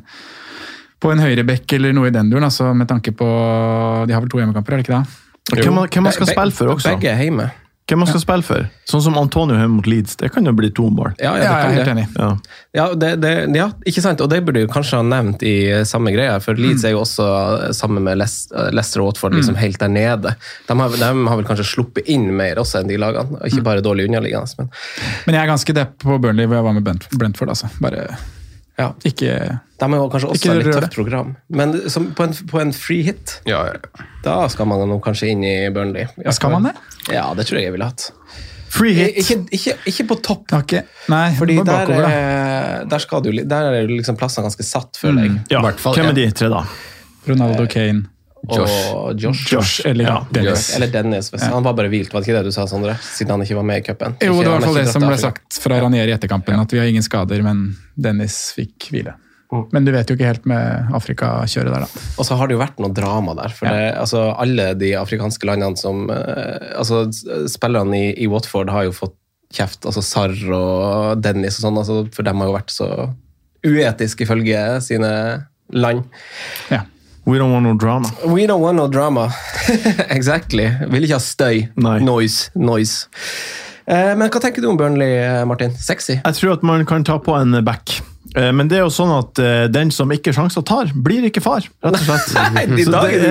på 1.04 1.12
en 1.12 1.20
høyrebekk 1.20 1.76
eller 1.76 1.92
noe 1.96 2.08
i 2.08 2.14
den 2.16 2.30
duren, 2.32 2.46
altså, 2.48 2.70
med 2.76 2.88
tanke 2.88 3.12
på 3.14 3.28
De 4.08 4.14
har 4.16 4.24
vel 4.24 4.32
to 4.32 4.40
hjemmekamper, 4.40 4.72
er 4.72 4.80
det 4.82 4.86
ikke 4.88 4.96
det? 5.02 5.20
Hvem, 5.60 5.74
man- 5.76 5.88
hvem 5.92 6.02
man 6.08 6.12
skal 6.16 6.26
spille 6.32 6.56
for 6.56 6.72
også? 6.78 6.94
Begge 6.96 7.12
er 7.12 7.20
hjemme. 7.26 7.50
Hvem 7.84 7.98
man 8.00 8.08
skal 8.08 8.20
spille 8.22 8.42
for? 8.46 8.62
Sånn 8.88 9.02
som 9.04 9.16
Antonio 9.20 9.58
hjemme 9.58 9.74
mot 9.76 9.86
Leeds. 9.86 10.14
Det 10.16 10.30
kan 10.32 10.46
jo 10.48 10.54
bli 10.56 10.70
to 10.72 10.86
mål. 10.88 11.10
Ja, 11.20 11.34
ja, 11.36 11.42
Ja, 11.42 11.50
det 11.52 11.60
kan 11.60 11.74
helt 11.74 11.84
det. 11.84 11.92
enig. 11.92 12.06
Ja. 12.16 12.28
Ja, 12.78 12.86
det, 12.94 13.10
det, 13.20 13.32
ja, 13.54 13.66
ikke 13.84 14.00
sant? 14.00 14.22
Og 14.24 14.30
det 14.32 14.38
burde 14.46 14.62
du 14.64 14.72
kanskje 14.72 14.96
ha 14.96 15.02
nevnt 15.04 15.42
i 15.44 15.52
samme 15.84 16.14
greia, 16.14 16.38
for 16.40 16.54
Leeds 16.56 16.80
Mm. 16.80 16.86
er 16.88 16.90
jo 16.94 17.00
også 17.02 17.74
sammen 17.76 18.02
med 18.02 18.16
Leicester 18.22 19.02
og 19.02 19.10
Watford 19.12 19.34
liksom 19.36 19.56
helt 19.60 19.78
der 19.78 19.88
nede. 19.92 20.32
De 20.66 20.78
har, 20.80 20.88
de 20.88 21.04
har 21.28 21.36
vel 21.36 21.44
kanskje 21.44 21.68
sluppet 21.74 22.08
inn 22.08 22.30
mer 22.34 22.56
også 22.56 22.80
enn 22.80 22.88
de 22.88 22.96
lagene, 22.96 23.36
Mm. 23.36 23.44
ikke 23.52 23.62
bare 23.68 23.82
dårlig 23.84 24.08
underliggende. 24.08 24.54
Men 24.58 24.70
Men 25.26 25.34
jeg 25.34 25.44
er 25.44 25.52
ganske 25.52 25.74
depp 25.74 25.98
på 25.98 26.18
Burnley, 26.22 26.46
hvor 26.46 26.56
jeg 26.56 26.64
var 26.64 26.72
med 26.72 26.84
Brentford. 27.18 27.48
altså. 27.52 27.68
Bare 27.82 28.16
ja, 28.78 28.88
ikke 29.06 29.34
de 29.84 29.86
er 29.92 29.98
jo 30.00 30.08
kanskje 30.08 30.28
også 30.32 30.52
et 30.54 30.64
litt 30.64 30.74
tøft 30.78 30.94
program. 30.96 31.34
Men 31.52 31.74
som, 31.92 32.08
på, 32.16 32.24
en, 32.28 32.32
på 32.50 32.60
en 32.62 32.72
free 32.72 33.02
hit, 33.06 33.40
Ja, 33.48 33.64
ja. 33.68 34.04
da 34.24 34.36
skal 34.52 34.66
man 34.70 34.82
nå 34.88 34.96
kanskje 35.04 35.28
inn 35.34 35.44
i 35.44 35.54
Burnley. 35.74 36.06
Ja, 36.24 36.32
skal 36.34 36.54
man 36.54 36.70
det? 36.70 36.74
Ja, 37.12 37.26
det 37.36 37.46
tror 37.48 37.58
jeg 37.60 37.68
jeg 37.68 37.74
ville 37.76 37.88
hatt. 37.90 38.06
Free 38.74 38.94
hit! 38.96 39.18
Ikke, 39.22 39.36
ikke, 39.54 39.76
ikke 39.90 40.06
på 40.10 40.16
topp. 40.24 40.54
Okay. 40.62 40.82
Nei, 41.12 41.28
Fordi 41.38 41.58
bare 41.60 41.66
der, 41.66 41.84
bakover, 41.84 42.08
er- 42.08 42.88
der, 42.90 42.98
skal 43.04 43.22
du, 43.22 43.30
der 43.44 43.68
er 43.82 43.86
liksom 43.92 44.16
plassene 44.18 44.48
ganske 44.48 44.66
satt, 44.66 44.96
føler 44.98 45.28
jeg. 45.28 45.36
Ja. 45.52 45.60
Hvem 45.62 46.10
er 46.10 46.16
de 46.16 46.26
tre, 46.34 46.48
da? 46.50 46.64
Ronaldo 47.28 47.66
Kane. 47.70 48.08
Og 48.52 49.20
Josh. 49.20 49.52
Josh 49.52 49.86
eller 49.88 50.04
Ja, 50.04 50.16
Dennis. 50.30 50.68
Eller 50.76 50.90
Dennis. 50.92 51.30
ja. 51.32 51.50
Han 51.54 51.64
var 51.64 51.76
bare 51.78 51.88
hvilt, 51.92 52.12
var 52.12 52.20
det 52.20 52.28
ikke 52.28 52.38
det 52.42 52.50
du 52.52 52.54
sa, 52.54 52.66
Sondre? 52.68 52.96
Siden 53.00 53.30
han 53.36 53.42
ikke 53.46 53.56
var 53.56 53.66
med 53.70 53.82
i 53.82 53.86
cupen. 53.86 54.16
Jo, 54.20 54.36
det 54.42 54.44
var 54.44 54.44
i 54.44 54.46
er 54.46 54.50
hvert 54.58 54.68
fall 54.68 54.80
det 54.82 54.92
som 54.92 55.06
ble 55.08 55.18
sagt 55.22 55.60
fra 55.64 55.80
Ranieri 55.80 56.12
i 56.12 56.16
etterkampen, 56.16 56.60
at 56.60 56.72
vi 56.72 56.80
har 56.82 56.90
ingen 56.90 57.04
skader, 57.06 57.42
men 57.46 57.70
Dennis 57.96 58.52
fikk 58.56 58.90
hvile. 58.92 59.16
Mm. 59.52 59.64
Men 59.72 59.84
du 59.86 59.92
vet 59.94 60.08
jo 60.10 60.16
ikke 60.16 60.28
helt 60.28 60.46
med 60.50 60.94
Afrika-kjøret 60.96 61.70
der, 61.72 61.84
da. 61.86 62.04
Og 62.18 62.26
så 62.26 62.36
har 62.38 62.48
det 62.48 62.56
jo 62.56 62.62
vært 62.62 62.80
noe 62.82 62.92
drama 62.96 63.34
der. 63.38 63.52
For 63.54 63.70
det, 63.70 63.90
altså, 64.00 64.24
alle 64.40 64.72
de 64.80 64.94
afrikanske 64.98 65.46
landene 65.46 65.78
som 65.78 66.08
eh, 66.10 66.72
altså, 66.80 67.04
Spillerne 67.52 68.00
i, 68.00 68.08
i 68.24 68.30
Watford 68.30 68.72
har 68.74 68.88
jo 68.88 68.94
fått 68.96 69.14
kjeft. 69.54 69.84
altså 69.86 70.02
Sarr 70.02 70.34
og 70.56 71.20
Dennis 71.22 71.60
og 71.60 71.68
sånn. 71.68 71.78
Altså, 71.78 72.00
for 72.16 72.26
dem 72.26 72.40
har 72.42 72.50
jo 72.50 72.56
vært 72.56 72.74
så 72.74 72.88
uetiske 73.64 74.26
ifølge 74.26 74.64
sine 74.84 75.12
land. 75.72 76.02
Ja. 76.72 76.82
We 77.26 77.38
don't 77.38 77.52
want 77.52 77.64
no 77.64 77.74
drama. 77.74 78.10
We 78.26 78.46
don't 78.46 78.60
want 78.60 78.76
no 78.76 78.86
drama. 78.88 79.30
exactly. 80.10 80.66
Vil 80.92 81.06
ikke 81.06 81.16
ha 81.18 81.22
støy. 81.24 81.68
Nei. 81.80 81.98
Noise. 82.04 82.50
Noise. 82.54 83.06
Eh, 83.88 84.12
men 84.16 84.28
hva 84.32 84.40
tenker 84.44 84.64
du 84.64 84.68
om 84.70 84.76
Burnley, 84.80 85.14
Martin? 85.48 85.72
Sexy? 85.76 86.18
Jeg 86.20 86.36
tror 86.40 86.58
at 86.58 86.66
man 86.66 86.84
kan 86.88 87.04
ta 87.04 87.16
på 87.20 87.36
en 87.36 87.56
back. 87.64 87.98
Eh, 88.34 88.50
Men 88.52 88.68
det 88.68 88.78
er 88.80 88.82
jo 88.84 88.90
sånn 88.92 89.12
at 89.14 89.38
eh, 89.40 89.66
den 89.72 89.92
som 89.94 90.10
ikke 90.12 90.32
sjanser 90.34 90.64
tar, 90.66 90.90
blir 91.06 91.24
ikke 91.28 91.42
far, 91.44 91.64
rett 91.84 91.96
og 92.00 92.04
slett. 92.04 92.32
Nei, 92.56 92.64
i 92.80 92.84
Så 92.84 92.92
dag 92.92 93.12
er 93.14 93.20
det 93.22 93.30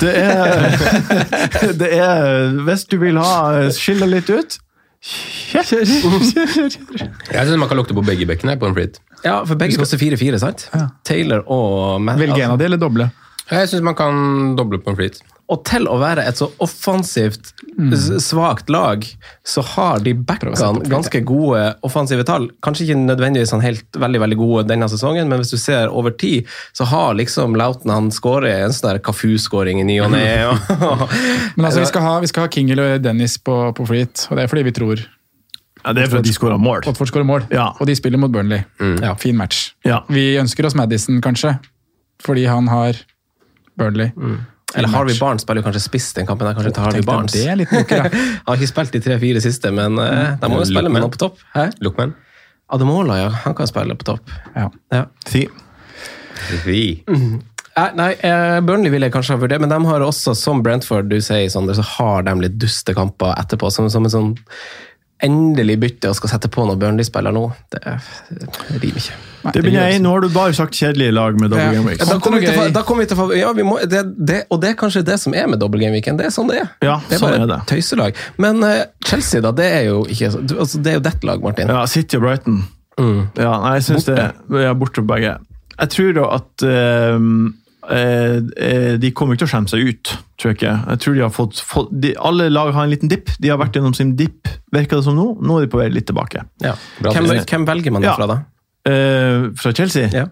det 0.00 0.14
er, 0.22 0.48
det 1.82 1.90
er 1.98 2.58
Hvis 2.66 2.86
du 2.88 2.96
vil 3.02 3.18
ha 3.20 3.68
skille 3.76 4.08
litt 4.10 4.30
ut 4.32 4.58
kjør. 5.00 5.64
Jeg 5.64 7.46
syns 7.48 7.56
man 7.56 7.70
kan 7.70 7.78
lukte 7.78 7.96
på 7.96 8.02
begge 8.04 8.26
bekkene 8.28 8.58
på 8.60 8.68
en 8.68 8.74
frit. 8.76 8.98
Ja, 9.24 9.40
for 9.46 9.58
begge 9.60 9.78
koster 9.80 10.00
4-4, 10.00 10.38
sant? 10.42 10.68
Taylor 11.06 11.44
og 11.50 12.00
Matt. 12.04 12.20
Velge 12.20 12.44
en 12.44 12.54
av 12.54 12.60
de, 12.60 12.70
eller 12.70 12.80
doble? 12.80 13.10
Jeg 13.50 13.70
syns 13.70 13.82
man 13.82 13.98
kan 13.98 14.56
doble 14.58 14.78
på 14.82 14.92
en 14.92 14.98
flyt. 14.98 15.20
Og 15.50 15.64
til 15.66 15.88
å 15.90 15.96
være 15.98 16.22
et 16.30 16.38
så 16.38 16.46
offensivt 16.62 17.50
mm. 17.74 17.94
svakt 18.22 18.68
lag, 18.70 19.02
så 19.42 19.64
har 19.72 19.98
de 20.04 20.12
backene 20.14 20.54
ganske 20.86 21.22
gode 21.26 21.64
offensive 21.86 22.22
tall. 22.28 22.46
Kanskje 22.62 22.86
ikke 22.86 23.00
nødvendigvis 23.00 23.50
sånn 23.50 23.64
helt 23.64 23.98
veldig 23.98 24.22
veldig 24.22 24.38
gode 24.38 24.68
denne 24.70 24.86
sesongen, 24.92 25.26
men 25.26 25.42
hvis 25.42 25.50
du 25.50 25.58
ser 25.58 25.90
over 25.90 26.14
tid, 26.14 26.46
så 26.76 26.86
har 26.92 27.18
liksom 27.18 27.58
Lauten 27.58 27.90
han 27.90 28.12
skåret 28.14 28.62
en 28.62 28.76
sånn 28.76 29.02
Kafu-skåring 29.02 29.82
i 29.82 29.88
ny 29.88 29.98
og 30.04 30.14
ne. 30.14 30.22
Men 31.56 31.66
altså, 31.66 31.82
vi 31.82 31.88
skal 31.90 32.06
ha, 32.06 32.14
vi 32.22 32.30
skal 32.30 32.46
ha 32.46 32.52
King 32.54 32.70
eller 32.70 33.02
Dennis 33.02 33.34
på, 33.42 33.56
på 33.74 33.90
freehit, 33.90 34.28
og 34.30 34.38
det 34.38 34.46
er 34.46 34.52
fordi 34.54 34.68
vi 34.70 34.76
tror 34.76 35.02
Ja, 35.84 35.94
det 35.96 36.04
er 36.04 36.12
for 36.12 36.20
at 36.20 36.28
de 36.28 36.34
skårer 36.36 36.60
mål. 36.60 36.84
Watford 36.86 37.10
skårer 37.10 37.26
mål. 37.28 37.48
Ja. 37.54 37.70
Og 37.80 37.88
de 37.88 37.96
spiller 37.98 38.20
mot 38.20 38.32
Burnley. 38.32 38.62
Ja, 39.00 39.14
fin 39.20 39.38
match. 39.38 39.70
Ja. 39.86 40.02
Vi 40.12 40.34
ønsker 40.40 40.68
oss 40.68 40.76
Madison, 40.78 41.20
kanskje, 41.24 41.56
fordi 42.24 42.46
han 42.50 42.68
har 42.68 42.98
Burnley. 43.80 44.12
Eller 44.74 44.88
Harvey 44.88 45.18
Barnes 45.18 45.42
spiller 45.42 45.64
kanskje 45.66 45.82
spiss 45.82 46.12
den 46.14 46.26
kampen. 46.26 46.46
der, 46.46 46.54
kanskje 46.54 46.72
til 46.76 46.84
Harvey 46.84 47.02
Barnes. 47.02 47.32
det 47.34 47.46
er 47.48 47.58
litt 47.58 47.72
da. 47.72 48.02
Han 48.06 48.12
har 48.46 48.60
ikke 48.60 48.70
spilt 48.70 48.94
de 48.94 49.02
tre-fire 49.02 49.42
siste, 49.42 49.72
men 49.74 49.98
uh, 49.98 50.36
de 50.38 50.50
må 50.50 50.60
jo 50.62 50.68
spille 50.70 50.92
med 50.92 51.02
noen 51.02 51.14
på 51.14 51.22
topp. 51.24 51.40
Hæ? 51.56 51.70
Lookman. 51.82 52.14
Ademola, 52.70 53.18
ja. 53.18 53.30
Han 53.46 53.56
kan 53.58 53.66
spille 53.66 53.96
på 53.98 54.06
topp. 54.12 54.30
Ja. 54.54 54.68
Ja. 54.94 55.06
Si. 55.26 55.48
Si. 56.62 56.82
Nei, 57.80 57.88
nei 57.96 58.10
eh, 58.26 58.58
Burnley 58.66 58.92
vil 58.92 59.04
jeg 59.06 59.12
kanskje 59.14 59.34
ha 59.36 59.40
vurdert, 59.42 59.62
men 59.62 59.72
de 59.72 59.78
har 59.86 60.04
også, 60.04 60.34
som 60.38 60.62
Brentford 60.62 61.10
du 61.10 61.18
sier, 61.22 61.48
Sander, 61.52 61.76
så 61.78 61.84
har 61.96 62.24
de 62.26 62.34
litt 62.44 62.56
dustekamper 62.60 63.34
etterpå. 63.40 63.70
Som, 63.74 63.90
som 63.92 64.06
en 64.06 64.14
sånn 64.14 64.30
endelig 65.26 65.76
bytte 65.82 66.10
og 66.10 66.16
skal 66.18 66.30
sette 66.34 66.48
på 66.52 66.64
noe 66.68 66.78
Burnley-spiller 66.80 67.34
nå. 67.34 67.42
Det, 67.72 67.80
det 68.30 68.78
rimer 68.82 69.00
ikke. 69.02 69.18
Nei, 69.40 69.52
Det 69.54 69.62
begynner 69.64 69.86
jeg 69.88 70.00
Nå 70.04 70.10
har 70.12 70.20
du 70.20 70.28
bare 70.34 70.52
sagt 70.56 70.76
kjedelige 70.76 71.14
lag 71.16 71.36
med 71.40 71.48
double 71.52 71.64
Ja. 71.64 71.72
game 71.72 71.88
week. 71.88 72.02
Da 72.04 72.18
kommer 72.20 72.40
vi 72.42 72.46
til, 72.50 72.58
gøy. 72.60 72.72
da 72.76 72.82
kommer 72.84 73.06
vi 73.06 73.08
til 73.14 73.34
ja, 73.40 73.52
vi 73.56 73.64
må, 73.64 73.78
det, 73.88 74.02
det, 74.18 74.40
Og 74.52 74.60
det 74.60 74.72
er 74.74 74.76
kanskje 74.80 75.02
det 75.06 75.16
som 75.22 75.32
er 75.34 75.46
med 75.48 75.60
double 75.62 75.80
game 75.80 75.96
weekend. 75.96 76.20
Det 76.20 76.26
er 76.28 76.34
sånn 76.34 76.50
det 76.52 76.58
er. 76.60 76.68
Ja, 76.84 76.98
det 77.08 77.16
er 77.16 77.22
sånn 77.22 77.30
bare 77.30 77.46
er 77.46 77.52
det. 77.54 77.60
tøyselag. 77.70 78.20
Men 78.36 78.60
uh, 78.64 78.82
Chelsea, 79.08 79.40
da, 79.44 79.52
det 79.56 79.68
er 79.78 79.86
jo 79.88 80.02
ikke 80.12 80.28
du, 80.44 80.58
altså, 80.60 80.82
Det 80.84 80.92
er 80.92 80.98
jo 81.00 81.04
ditt 81.08 81.24
lag, 81.24 81.40
Martin. 81.44 81.72
Ja, 81.72 81.86
City 81.88 82.20
og 82.20 82.26
Brighton. 82.26 82.60
Ja, 83.00 83.54
nei, 83.64 83.78
jeg 83.78 83.86
syns 83.88 84.04
det. 84.10 84.18
Ja, 84.60 84.74
borte 84.76 85.00
begge. 85.08 85.38
Jeg 85.80 85.88
tror 85.94 86.10
da 86.18 86.24
at 86.36 86.64
eh, 86.68 87.16
de 87.88 89.10
kommer 89.16 89.34
ikke 89.34 89.44
til 89.44 89.48
å 89.48 89.52
skjemme 89.54 89.70
seg 89.72 89.86
ut, 89.88 90.12
tror 90.38 90.52
jeg 90.52 90.58
ikke. 90.60 90.74
Jeg 90.92 91.00
tror 91.04 91.14
de 91.16 91.22
har 91.24 91.32
fått, 91.34 91.62
fått 91.64 91.88
de, 92.02 92.12
Alle 92.20 92.50
lag 92.52 92.72
har 92.76 92.84
en 92.86 92.92
liten 92.92 93.08
dipp. 93.10 93.32
De 93.40 93.48
har 93.52 93.58
vært 93.60 93.78
gjennom 93.78 93.94
sin 93.96 94.14
dipp, 94.18 94.48
virker 94.74 95.00
det 95.00 95.06
som 95.08 95.16
nå. 95.16 95.30
Nå 95.40 95.58
er 95.58 95.66
de 95.66 95.72
på 95.72 95.80
vei 95.80 95.88
litt 95.92 96.06
tilbake. 96.10 96.44
Ja. 96.64 96.74
Hvem, 97.00 97.30
hvem 97.48 97.66
velger 97.68 97.96
man 97.96 98.02
Ja. 98.04 98.14
fra, 98.18 98.26
da? 98.30 98.38
Eh, 98.90 99.50
fra 99.60 99.72
Chelsea? 99.76 100.08
Ja. 100.12 100.26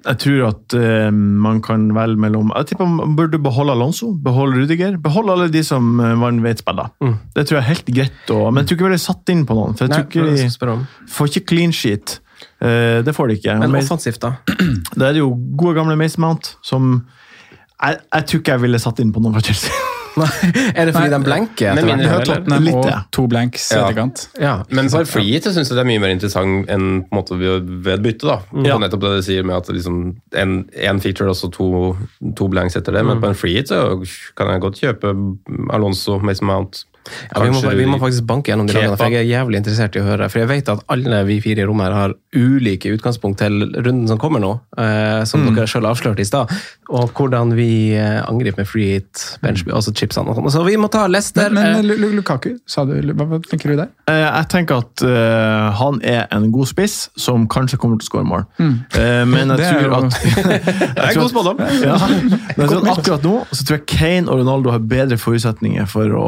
Jeg 0.00 0.16
tror 0.22 0.46
at 0.48 0.72
eh, 0.78 1.10
man 1.12 1.58
kan 1.60 1.82
velge 1.92 2.16
mellom 2.16 2.52
Jeg 2.56 2.70
tipper 2.70 2.88
man 2.88 3.16
burde 3.18 3.36
beholde 3.36 3.74
Alonso, 3.76 4.14
beholde 4.16 4.62
Rudiger. 4.62 4.96
Beholde 4.96 5.34
alle 5.34 5.48
de 5.52 5.60
som 5.66 6.00
eh, 6.00 6.14
man 6.16 6.40
vet 6.42 6.62
spiller. 6.62 6.88
Det 7.36 7.44
tror 7.46 7.58
jeg 7.58 7.62
er 7.64 7.68
helt 7.74 7.90
greit. 7.92 8.30
Og, 8.32 8.46
men 8.54 8.62
jeg 8.64 8.70
tror 8.70 8.78
ikke 8.78 8.88
vi 8.88 8.96
har 8.96 9.02
satt 9.04 9.28
inn 9.34 9.44
på 9.44 9.56
noen. 9.58 9.76
For 9.76 9.84
jeg 9.84 9.92
Nei, 9.92 9.98
tror 10.00 10.08
ikke 10.08 10.78
de 10.80 11.12
får 11.18 11.32
ikke 11.34 11.44
clean 11.52 11.72
sheet. 11.76 12.16
Eh, 12.60 13.00
det 13.06 13.14
får 13.16 13.28
de 13.28 13.38
ikke. 13.40 13.58
Men 13.58 13.70
Men 13.72 13.82
offensivt, 13.84 14.20
da? 14.20 14.34
Da 14.96 15.08
er 15.08 15.12
det 15.16 15.22
jo 15.24 15.30
gode 15.56 15.74
gamle 15.78 15.96
Mason 15.96 16.20
Mount, 16.26 16.56
som 16.62 17.06
jeg, 17.80 17.96
jeg 18.12 18.26
tror 18.26 18.40
ikke 18.42 18.52
jeg 18.58 18.60
ville 18.66 18.78
satt 18.82 19.00
inn 19.00 19.12
på 19.14 19.22
noen 19.24 19.32
fra 19.38 19.40
Chelsea. 19.46 19.70
Er 20.74 20.88
det 20.88 20.92
fordi 20.92 21.08
de 21.12 21.18
blenker? 21.22 21.74
Med 21.78 21.86
mindre? 21.86 22.16
Tottenham 22.26 22.64
Litt, 22.66 22.74
og 22.74 23.04
to 23.14 23.22
blanks 23.30 23.68
Ja. 23.72 23.84
etterkant. 23.86 24.24
Ja. 24.42 24.54
Men 24.74 24.90
for 24.90 25.06
free 25.08 25.30
hit 25.36 25.46
så 25.46 25.52
syns 25.54 25.70
jeg 25.70 25.78
det 25.78 25.84
er 25.84 25.88
mye 25.88 26.02
mer 26.02 26.10
interessant 26.12 26.66
enn 26.68 27.04
på 27.06 27.14
en 27.14 27.20
måte 27.20 27.38
ved 27.38 27.86
et 27.94 28.02
bytte. 28.04 28.26
da. 28.26 28.40
Ja. 28.66 28.74
På 28.74 28.82
nettopp 28.82 29.04
det 29.06 29.12
du 29.14 29.22
sier 29.24 29.46
med 29.46 29.56
at 29.62 29.70
liksom 29.72 30.00
en, 30.42 30.56
en 30.90 31.00
feature 31.00 31.30
og 31.30 31.38
så 31.38 31.48
to, 31.54 31.70
to 32.36 32.48
blanks 32.52 32.76
etter 32.76 32.92
det. 32.98 33.04
Men 33.06 33.22
på 33.22 33.30
en 33.30 33.38
free 33.38 33.54
hit 33.60 33.70
så 33.70 33.84
kan 34.36 34.50
jeg 34.50 34.64
godt 34.66 34.82
kjøpe 34.82 35.14
Alonso, 35.72 36.18
Mason 36.18 36.50
Mount. 36.50 36.82
Ja, 37.34 37.40
vi, 37.42 37.50
må, 37.50 37.60
vi 37.74 37.86
må 37.88 37.98
faktisk 37.98 38.26
banke 38.28 38.52
gjennom 38.52 38.66
de 38.68 38.74
lagene, 38.76 38.96
for 39.00 39.08
jeg 39.10 39.24
er 39.24 39.28
jævlig 39.30 39.56
interessert 39.62 39.96
i 39.96 40.00
å 40.02 40.04
høre. 40.04 40.28
For 40.30 40.42
jeg 40.42 40.48
vet 40.50 40.68
at 40.68 40.82
alle 40.92 41.22
vi 41.26 41.38
fire 41.42 41.62
i 41.64 41.66
rommet 41.66 41.88
her 41.88 41.94
har 41.96 42.12
ulike 42.36 42.92
utgangspunkt 42.94 43.40
til 43.40 43.64
runden 43.80 44.06
som 44.10 44.18
kommer 44.20 44.42
nå, 44.44 44.50
eh, 44.78 45.24
som 45.24 45.40
Mm. 45.46 45.54
dere 45.56 45.66
selv 45.66 45.88
avslørte 45.90 46.20
i 46.20 46.28
stad, 46.28 46.52
og 46.90 47.10
hvordan 47.16 47.54
vi 47.56 47.94
eh, 47.96 48.20
angriper 48.28 48.58
med 48.62 48.68
free 48.68 48.90
hit, 48.98 49.38
bench, 49.42 49.64
altså 49.72 49.94
chipsene 49.96 50.28
og 50.28 50.36
sånn. 50.36 50.50
Så 50.52 50.64
vi 50.66 50.76
må 50.76 50.90
ta 50.92 51.06
Lester. 51.08 51.48
Men, 51.50 51.62
men 51.64 51.80
eh, 51.80 51.82
Lu- 51.88 51.96
Lu- 52.04 52.14
Lukaku, 52.20 52.58
sa 52.68 52.84
du, 52.84 52.92
hva, 53.00 53.26
hva 53.32 53.40
tenker 53.48 53.72
du 53.72 53.76
der? 53.80 53.88
Eh, 54.06 54.20
Jeg 54.30 54.48
tenker 54.52 54.84
at 54.84 55.02
eh, 55.02 55.70
han 55.80 56.00
er 56.04 56.26
en 56.36 56.50
god 56.52 56.68
spiss 56.68 57.08
som 57.16 57.48
kanskje 57.48 57.78
kommer 57.80 57.98
til 57.98 58.06
å 58.06 58.10
skåre 58.12 58.28
mål. 58.28 58.46
Eh, 58.60 59.24
men 59.24 59.48
jeg 59.56 59.58
Mm. 59.60 59.66
Tror 59.70 59.96
at 59.96 60.12
Det 60.20 61.04
er 61.04 61.14
god 61.20 61.30
spådom. 61.30 61.58
Ja. 61.82 61.96
Men 62.56 62.66
jeg 62.66 62.68
tror 62.68 62.80
at 62.84 62.98
akkurat 62.98 63.22
nå 63.24 63.34
så 63.54 63.64
tror 63.64 63.78
jeg 63.78 63.86
Kane 63.86 64.28
og 64.30 64.40
Ronaldo 64.40 64.70
har 64.74 64.80
bedre 64.84 65.16
forutsetninger 65.20 65.86
for 65.88 66.10
å, 66.18 66.24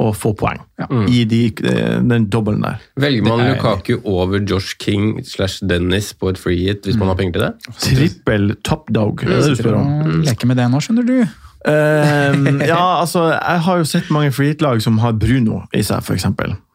å 0.00 0.10
få 0.18 0.32
poeng 0.38 0.60
i 1.08 1.24
de, 1.28 1.40
den 1.54 2.26
dobbelen 2.32 2.62
der. 2.64 2.80
Velger 3.00 3.22
man 3.28 3.40
er- 3.44 3.54
Lukaku 3.54 3.96
over 4.04 4.38
Josh 4.42 4.76
King 4.78 5.20
slash 5.24 5.60
Dennis 5.64 6.12
på 6.14 6.28
et 6.32 6.38
free 6.38 6.58
hit 6.66 6.84
hvis 6.88 6.96
man 7.00 7.08
har 7.08 7.16
penger 7.20 7.32
til 7.32 7.46
det? 7.46 7.78
Trippel 7.84 8.54
top 8.64 8.90
dog, 8.94 9.22
er 9.24 9.28
det 9.34 9.40
det 9.44 9.56
du 9.56 9.62
spør 9.62 9.78
om? 9.80 10.22
Leke 10.26 10.46
med 10.50 10.56
det 10.60 10.68
nå, 10.72 10.80
skjønner 10.84 11.06
du. 11.08 11.16
Eh, 11.64 12.34
ja, 12.68 13.00
altså, 13.00 13.22
jeg 13.32 13.60
har 13.64 13.78
jo 13.80 13.84
sett 13.88 14.10
mange 14.12 14.32
free 14.36 14.52
hit-lag 14.52 14.82
som 14.84 14.98
har 15.00 15.14
Bruno 15.16 15.62
i 15.72 15.80
seg, 15.86 16.02
f.eks. 16.04 16.26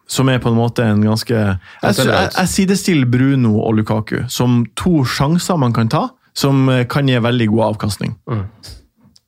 Som 0.09 0.29
er 0.33 0.39
på 0.41 0.49
en 0.49 0.57
måte 0.57 0.81
en 0.81 1.03
ganske 1.05 1.35
Jeg, 1.35 1.59
jeg, 1.83 2.07
jeg 2.33 2.49
sidestiller 2.49 3.05
Bruno 3.05 3.59
og 3.61 3.75
Lukaku 3.77 4.23
som 4.33 4.63
to 4.75 5.03
sjanser 5.05 5.59
man 5.61 5.75
kan 5.77 5.91
ta, 5.93 6.07
som 6.33 6.65
eh, 6.73 6.85
kan 6.89 7.05
gi 7.07 7.19
veldig 7.21 7.47
god 7.53 7.67
avkastning. 7.75 8.15
rett 8.25 8.41
og 8.41 8.65
slett. 8.65 8.75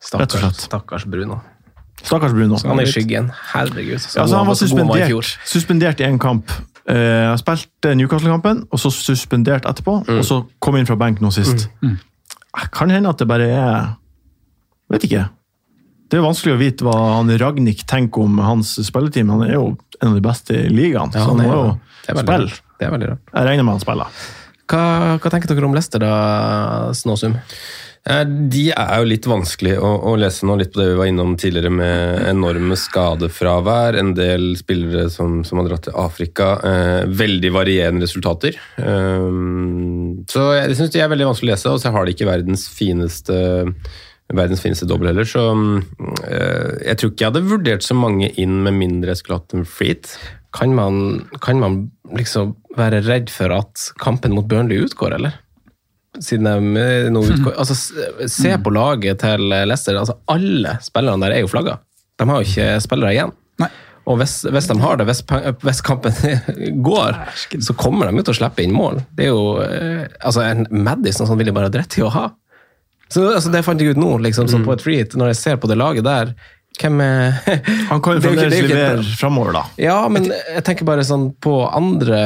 Stakkars, 0.02 0.64
stakkars 0.66 1.06
Bruno. 1.06 1.38
Stakkars 2.04 2.34
Bruno. 2.34 2.58
Han 2.66 2.80
er 2.80 2.84
i 2.88 2.92
skyggen. 2.92 3.30
Herregud. 3.54 4.00
så 4.02 4.16
Ja, 4.18 4.22
altså, 4.24 4.38
han 4.38 4.48
var 4.48 4.56
så 4.56 4.68
suspendert, 4.68 5.38
suspendert 5.46 6.00
i 6.02 6.04
en 6.08 6.20
kamp. 6.20 6.52
Eh, 6.90 6.96
Jeg 6.96 7.40
spilte 7.44 7.96
Newcastle-kampen, 7.96 8.64
og 8.72 8.80
så 8.80 8.90
suspendert 8.92 9.66
etterpå. 9.70 10.00
Og 10.10 10.24
så 10.26 10.42
kom 10.60 10.76
inn 10.78 10.86
fra 10.90 10.96
benk 10.98 11.22
nå 11.22 11.32
sist. 11.32 11.68
Mm. 11.82 11.98
Kan 12.74 12.90
hende 12.90 13.10
at 13.10 13.18
det 13.22 13.28
bare 13.28 13.48
er 13.50 13.96
Vet 14.92 15.06
ikke. 15.08 15.30
Det 16.12 16.18
er 16.20 16.26
vanskelig 16.26 16.52
å 16.58 16.60
vite 16.60 16.84
hva 16.84 16.96
han 17.16 17.30
Ragnhild 17.40 17.86
tenker 17.88 18.26
om 18.26 18.38
hans 18.44 18.74
spilletid, 18.84 19.24
men 19.26 19.40
han 19.40 19.50
er 19.50 19.54
jo 19.54 19.78
en 20.02 20.10
av 20.10 20.16
de 20.18 20.24
beste 20.26 20.52
i 20.66 20.68
ligaen. 20.68 21.14
Ja, 21.16 21.22
så 21.24 21.30
han 21.32 21.38
må 21.38 21.48
jo- 21.48 21.80
spille. 22.18 22.50
Det 22.82 22.88
er 22.88 22.92
veldig 22.92 23.08
rart. 23.14 23.22
Jeg 23.34 23.46
regner 23.48 23.64
med 23.64 23.72
han 23.72 23.80
spiller. 23.80 24.08
Hva, 24.68 24.82
hva 25.22 25.30
tenker 25.32 25.48
dere 25.48 25.64
om 25.70 25.74
Lester, 25.74 26.00
da, 26.00 26.92
Snåsum? 26.92 27.38
Eh, 28.10 28.24
De 28.26 28.64
er 28.74 28.94
jo 28.98 29.10
litt 29.10 29.28
vanskelig 29.30 29.76
å, 29.78 29.92
å 30.10 30.16
lese 30.20 30.48
nå, 30.48 30.56
litt 30.58 30.72
på 30.74 30.82
det 30.82 30.90
vi 30.92 31.00
var 31.00 31.10
innom 31.12 31.36
tidligere 31.40 31.72
med 31.74 32.24
enorme 32.32 32.78
skadefravær. 32.80 34.00
En 34.02 34.14
del 34.18 34.56
spillere 34.60 35.10
som, 35.14 35.42
som 35.48 35.62
har 35.62 35.70
dratt 35.70 35.86
til 35.90 35.98
Afrika. 36.02 36.54
Eh, 36.66 37.02
veldig 37.22 37.52
varierende 37.54 38.08
resultater. 38.08 38.58
Eh, 38.82 39.28
så 40.32 40.48
jeg 40.58 40.80
syns 40.80 40.96
de 40.96 41.04
er 41.04 41.12
veldig 41.12 41.30
vanskelig 41.32 41.52
å 41.52 41.56
lese, 41.56 41.76
og 41.76 41.84
så 41.84 41.94
har 41.94 42.08
de 42.08 42.16
ikke 42.16 42.30
verdens 42.30 42.68
fineste 42.72 43.38
verdens 44.32 44.62
fineste 44.64 44.88
dobbel 44.88 45.10
heller, 45.12 45.28
så 45.28 45.42
eh, 46.24 46.70
jeg 46.86 47.00
tror 47.00 47.10
ikke 47.12 47.24
jeg 47.26 47.32
hadde 47.34 47.50
vurdert 47.50 47.84
så 47.84 47.98
mange 48.00 48.30
inn 48.40 48.62
med 48.64 48.78
mindre 48.78 49.12
jeg 49.12 49.20
skulle 49.20 49.42
hatt 49.42 49.56
en 49.58 49.66
freet. 49.68 50.14
Kan 50.56 50.72
man, 50.76 51.26
kan 51.44 51.60
man 51.60 51.78
liksom 52.16 52.54
være 52.78 53.02
redd 53.08 53.32
for 53.32 53.52
at 53.56 53.90
kampen 54.00 54.36
mot 54.36 54.48
Burnley 54.48 54.86
utgår, 54.86 55.18
eller? 55.18 55.36
Siden 56.20 56.48
de 56.50 57.12
nå 57.14 57.22
utgår 57.24 57.54
Altså, 57.56 57.76
se 58.28 58.52
på 58.60 58.74
laget 58.76 59.22
til 59.24 59.46
Leicester. 59.48 59.96
Altså, 60.00 60.18
alle 60.32 60.76
spillerne 60.84 61.24
der 61.24 61.38
er 61.38 61.46
jo 61.46 61.52
flagga. 61.52 61.78
De 62.20 62.28
har 62.30 62.42
jo 62.42 62.50
ikke 62.50 62.68
spillere 62.84 63.16
igjen. 63.16 63.32
Nei. 63.62 63.70
Og 64.10 64.18
hvis, 64.18 64.40
hvis 64.50 64.68
de 64.68 64.76
har 64.82 64.98
det, 64.98 65.06
hvis, 65.08 65.22
hvis 65.62 65.82
kampen 65.86 66.16
går, 66.90 67.18
så 67.62 67.76
kommer 67.78 68.10
de 68.10 68.18
jo 68.18 68.26
til 68.26 68.34
å 68.34 68.40
slippe 68.42 68.64
inn 68.66 68.74
mål. 68.76 69.02
Det 69.14 69.28
er 69.28 69.32
jo 69.32 69.44
eh, 69.64 70.08
altså 70.20 70.44
En 70.48 70.66
Madison 70.74 71.30
sånn 71.30 71.40
vil 71.40 71.52
jeg 71.52 71.58
bare 71.58 71.70
ha 71.70 71.74
dritt 71.74 72.00
i 72.00 72.06
å 72.06 72.12
ha. 72.14 72.28
Så 73.12 73.28
altså, 73.28 73.52
Det 73.54 73.64
fant 73.68 73.82
jeg 73.82 73.94
ut 73.94 74.02
nå, 74.02 74.16
liksom, 74.26 74.50
sånn 74.52 74.66
på 74.66 74.74
et 74.74 74.84
freehit, 74.84 75.16
når 75.20 75.34
jeg 75.34 75.42
ser 75.42 75.62
på 75.62 75.70
det 75.70 75.78
laget 75.80 76.08
der. 76.08 76.34
Hvem 76.80 77.02
er 77.04 77.34
Han 77.92 78.00
kan 78.02 78.16
jo 78.16 78.22
fremdeles 78.24 78.54
det 78.56 78.62
er 78.64 78.70
levere 78.72 79.04
framover, 79.20 79.54
da. 79.58 79.64
Ja, 79.82 79.98
men 80.10 80.30
jeg 80.32 80.64
tenker 80.66 80.88
bare 80.88 81.04
sånn 81.06 81.28
på 81.44 81.58
andre 81.68 82.22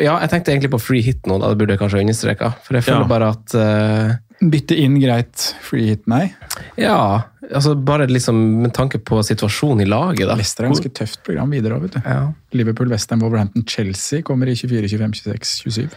Ja, 0.00 0.16
jeg 0.24 0.30
tenkte 0.32 0.54
egentlig 0.54 0.72
på 0.72 0.80
free 0.82 1.04
hit 1.04 1.28
nå, 1.28 1.36
da 1.42 1.52
det 1.52 1.60
burde 1.60 1.76
jeg 1.76 1.82
kanskje 1.82 2.00
understreka. 2.02 2.52
For 2.64 2.78
jeg 2.80 2.86
føler 2.88 3.04
Ja. 3.04 3.10
bare 3.12 3.28
at 3.36 3.54
uh, 3.54 4.14
Bytte 4.42 4.74
inn 4.74 4.96
greit, 4.98 5.52
free 5.62 5.92
hit, 5.92 6.00
nei. 6.10 6.32
Ja, 6.80 7.28
altså 7.52 7.76
bare 7.78 8.08
liksom 8.10 8.40
med 8.64 8.72
tanke 8.74 8.98
på 8.98 9.20
situasjonen 9.22 9.84
i 9.84 9.86
laget, 9.86 10.24
da. 10.26 10.34
Leicester 10.34 10.66
er 10.66 10.72
ganske 10.72 10.90
tøft 10.98 11.20
program 11.22 11.52
videre 11.54 11.76
òg, 11.76 11.84
vet 11.86 11.94
du. 11.94 12.00
Ja, 12.02 12.24
Liverpool, 12.58 12.90
Westham, 12.90 13.22
Wolverhampton, 13.22 13.62
Chelsea 13.70 14.24
kommer 14.26 14.50
i 14.50 14.56
24, 14.58 14.88
25, 14.96 15.14
26, 15.22 15.54
27. 15.68 15.94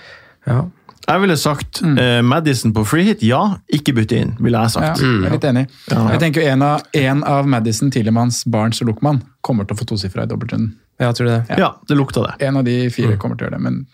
ja. 0.51 0.60
Jeg 1.06 1.22
ville 1.22 1.36
sagt 1.38 1.82
eh, 1.86 2.22
Madison 2.26 2.72
på 2.74 2.82
free 2.88 3.04
hit, 3.06 3.22
ja. 3.26 3.41
Ikke 3.74 3.94
bytte 3.94 4.18
inn, 4.18 4.32
ville 4.41 4.58
jeg 4.58 4.72
Ja, 4.72 4.74
sagt. 4.74 5.02
jeg 5.04 5.26
er 5.28 5.36
litt 5.36 5.44
enig. 5.52 5.65
Ja. 5.91 6.06
Jeg 6.15 6.22
tenker 6.24 6.48
en 6.50 6.63
av, 6.65 6.82
en 6.98 7.22
av 7.30 7.46
Madison, 7.50 7.91
Tielemanns, 7.94 8.44
Barnes 8.50 8.82
og 8.82 8.89
Luckman 8.89 9.22
kommer 9.46 9.68
til 9.70 9.78
å 9.78 9.82
få 9.84 9.86
tosifra 9.91 10.26
i 10.26 10.32
dobbeltrunden. 10.32 10.72
ja 11.00 11.12
tror 11.13 11.28
du 11.28 11.32
det? 11.36 11.60
Ja, 11.62 11.76
det 11.88 11.98
lukta 12.00 12.24
det. 12.26 12.34
En 12.48 12.58
av 12.58 12.65
de 12.65 12.89
fire 12.89 13.18
kommer 13.22 13.38
til 13.38 13.46
å 13.46 13.50
gjøre 13.52 13.60
det, 13.60 13.63
men 13.68 13.86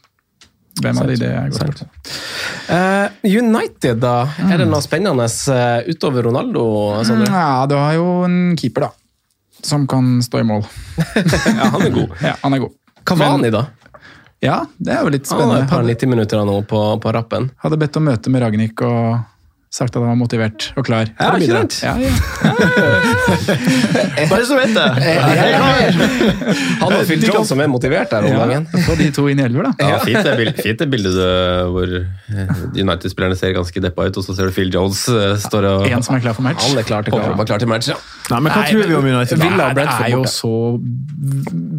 hvem 0.81 1.01
av 1.01 1.07
de 1.11 1.15
det 1.19 1.29
er 1.35 1.49
godt. 1.51 1.83
Eh, 2.71 3.09
United, 3.27 3.99
da. 3.99 4.15
Er 4.47 4.63
det 4.63 4.69
noe 4.71 4.81
spennende 4.81 5.27
eh, 5.27 5.89
utover 5.91 6.23
Ronaldo? 6.29 6.63
Sondre? 7.03 7.27
Ja, 7.27 7.65
du 7.67 7.75
har 7.75 7.93
jo 7.99 8.05
en 8.23 8.55
keeper, 8.57 8.87
da. 8.87 8.91
Som 9.61 9.83
kan 9.85 10.21
stå 10.23 10.39
i 10.39 10.47
mål. 10.47 10.63
Ja, 11.59 11.67
han 11.75 11.81
er 11.83 11.91
god. 11.93 12.15
Ja, 12.29 12.37
han 12.41 12.55
er 12.55 12.63
god. 12.63 12.77
Cavani, 13.03 13.51
da? 13.51 13.65
Ja, 14.41 14.63
det 14.81 14.95
er 14.95 15.03
jo 15.05 15.11
litt 15.13 15.27
spennende. 15.29 15.61
Han 15.61 15.61
har 15.61 15.67
et 15.67 15.73
par 15.73 15.83
90 15.85 16.09
minutter 16.09 16.45
nå 16.47 16.61
på, 16.65 16.79
på 17.01 17.13
rappen. 17.13 17.51
hadde 17.61 17.77
bedt 17.81 17.99
om 17.99 18.09
møte 18.09 18.33
med 18.33 18.41
Ragnhild 18.41 18.81
og 18.87 19.19
sagt 19.71 19.95
at 19.95 20.01
han 20.01 20.09
var 20.09 20.17
motivert 20.19 20.65
og 20.75 20.83
klar. 20.83 21.07
Ja, 21.15 21.29
ikke 21.39 21.55
sant? 21.55 21.77
Ja, 21.79 21.93
ja. 21.95 22.09
Bare 24.31 24.43
så 24.49 24.57
vet 24.57 24.73
det! 24.75 24.87
Han 26.81 26.95
og 26.97 27.05
Phil 27.07 27.23
Jones 27.23 27.47
som 27.53 27.61
er 27.63 27.69
motivert 27.71 28.11
der 28.11 28.27
om 28.27 28.33
ja. 28.33 28.41
dagen. 28.41 28.67
Få 28.83 28.97
de 28.99 29.07
to 29.15 29.29
inn 29.31 29.39
i 29.39 29.45
elver, 29.45 29.69
da. 29.69 29.93
Ja, 29.93 30.01
fint 30.03 30.27
det, 30.27 30.35
bild, 30.41 30.59
fint 30.59 30.83
det 30.83 30.89
bildet 30.91 31.15
hvor 31.71 31.87
eh, 31.95 32.51
United-spillerne 32.75 33.39
ser 33.39 33.55
ganske 33.55 33.85
deppa 33.87 34.09
ut, 34.09 34.19
og 34.19 34.27
så 34.27 34.35
ser 34.35 34.51
du 34.51 34.57
Phil 34.57 34.73
Jones 34.75 35.05
eh, 35.07 35.37
står 35.45 35.69
og 35.71 35.87
En 35.87 36.03
som 36.03 36.19
er 36.19 36.25
klar 36.27 36.35
for 36.35 36.49
match. 36.49 36.67
Han 36.67 36.83
er 36.83 36.91
klar 36.91 37.07
til 37.07 37.15
var 37.15 37.47
klar 37.47 37.63
til 37.63 37.71
match. 37.71 37.93
Ja. 37.93 37.99
Nei, 38.33 38.43
men 38.43 38.51
hva 38.51 38.67
tror 38.67 38.91
vi 38.91 38.99
om 38.99 39.07
United? 39.13 39.39
Villa 39.39 39.71
og 39.71 39.79
Brentford 39.79 40.09
er 40.09 40.15
jo 40.17 40.23
så 40.35 40.55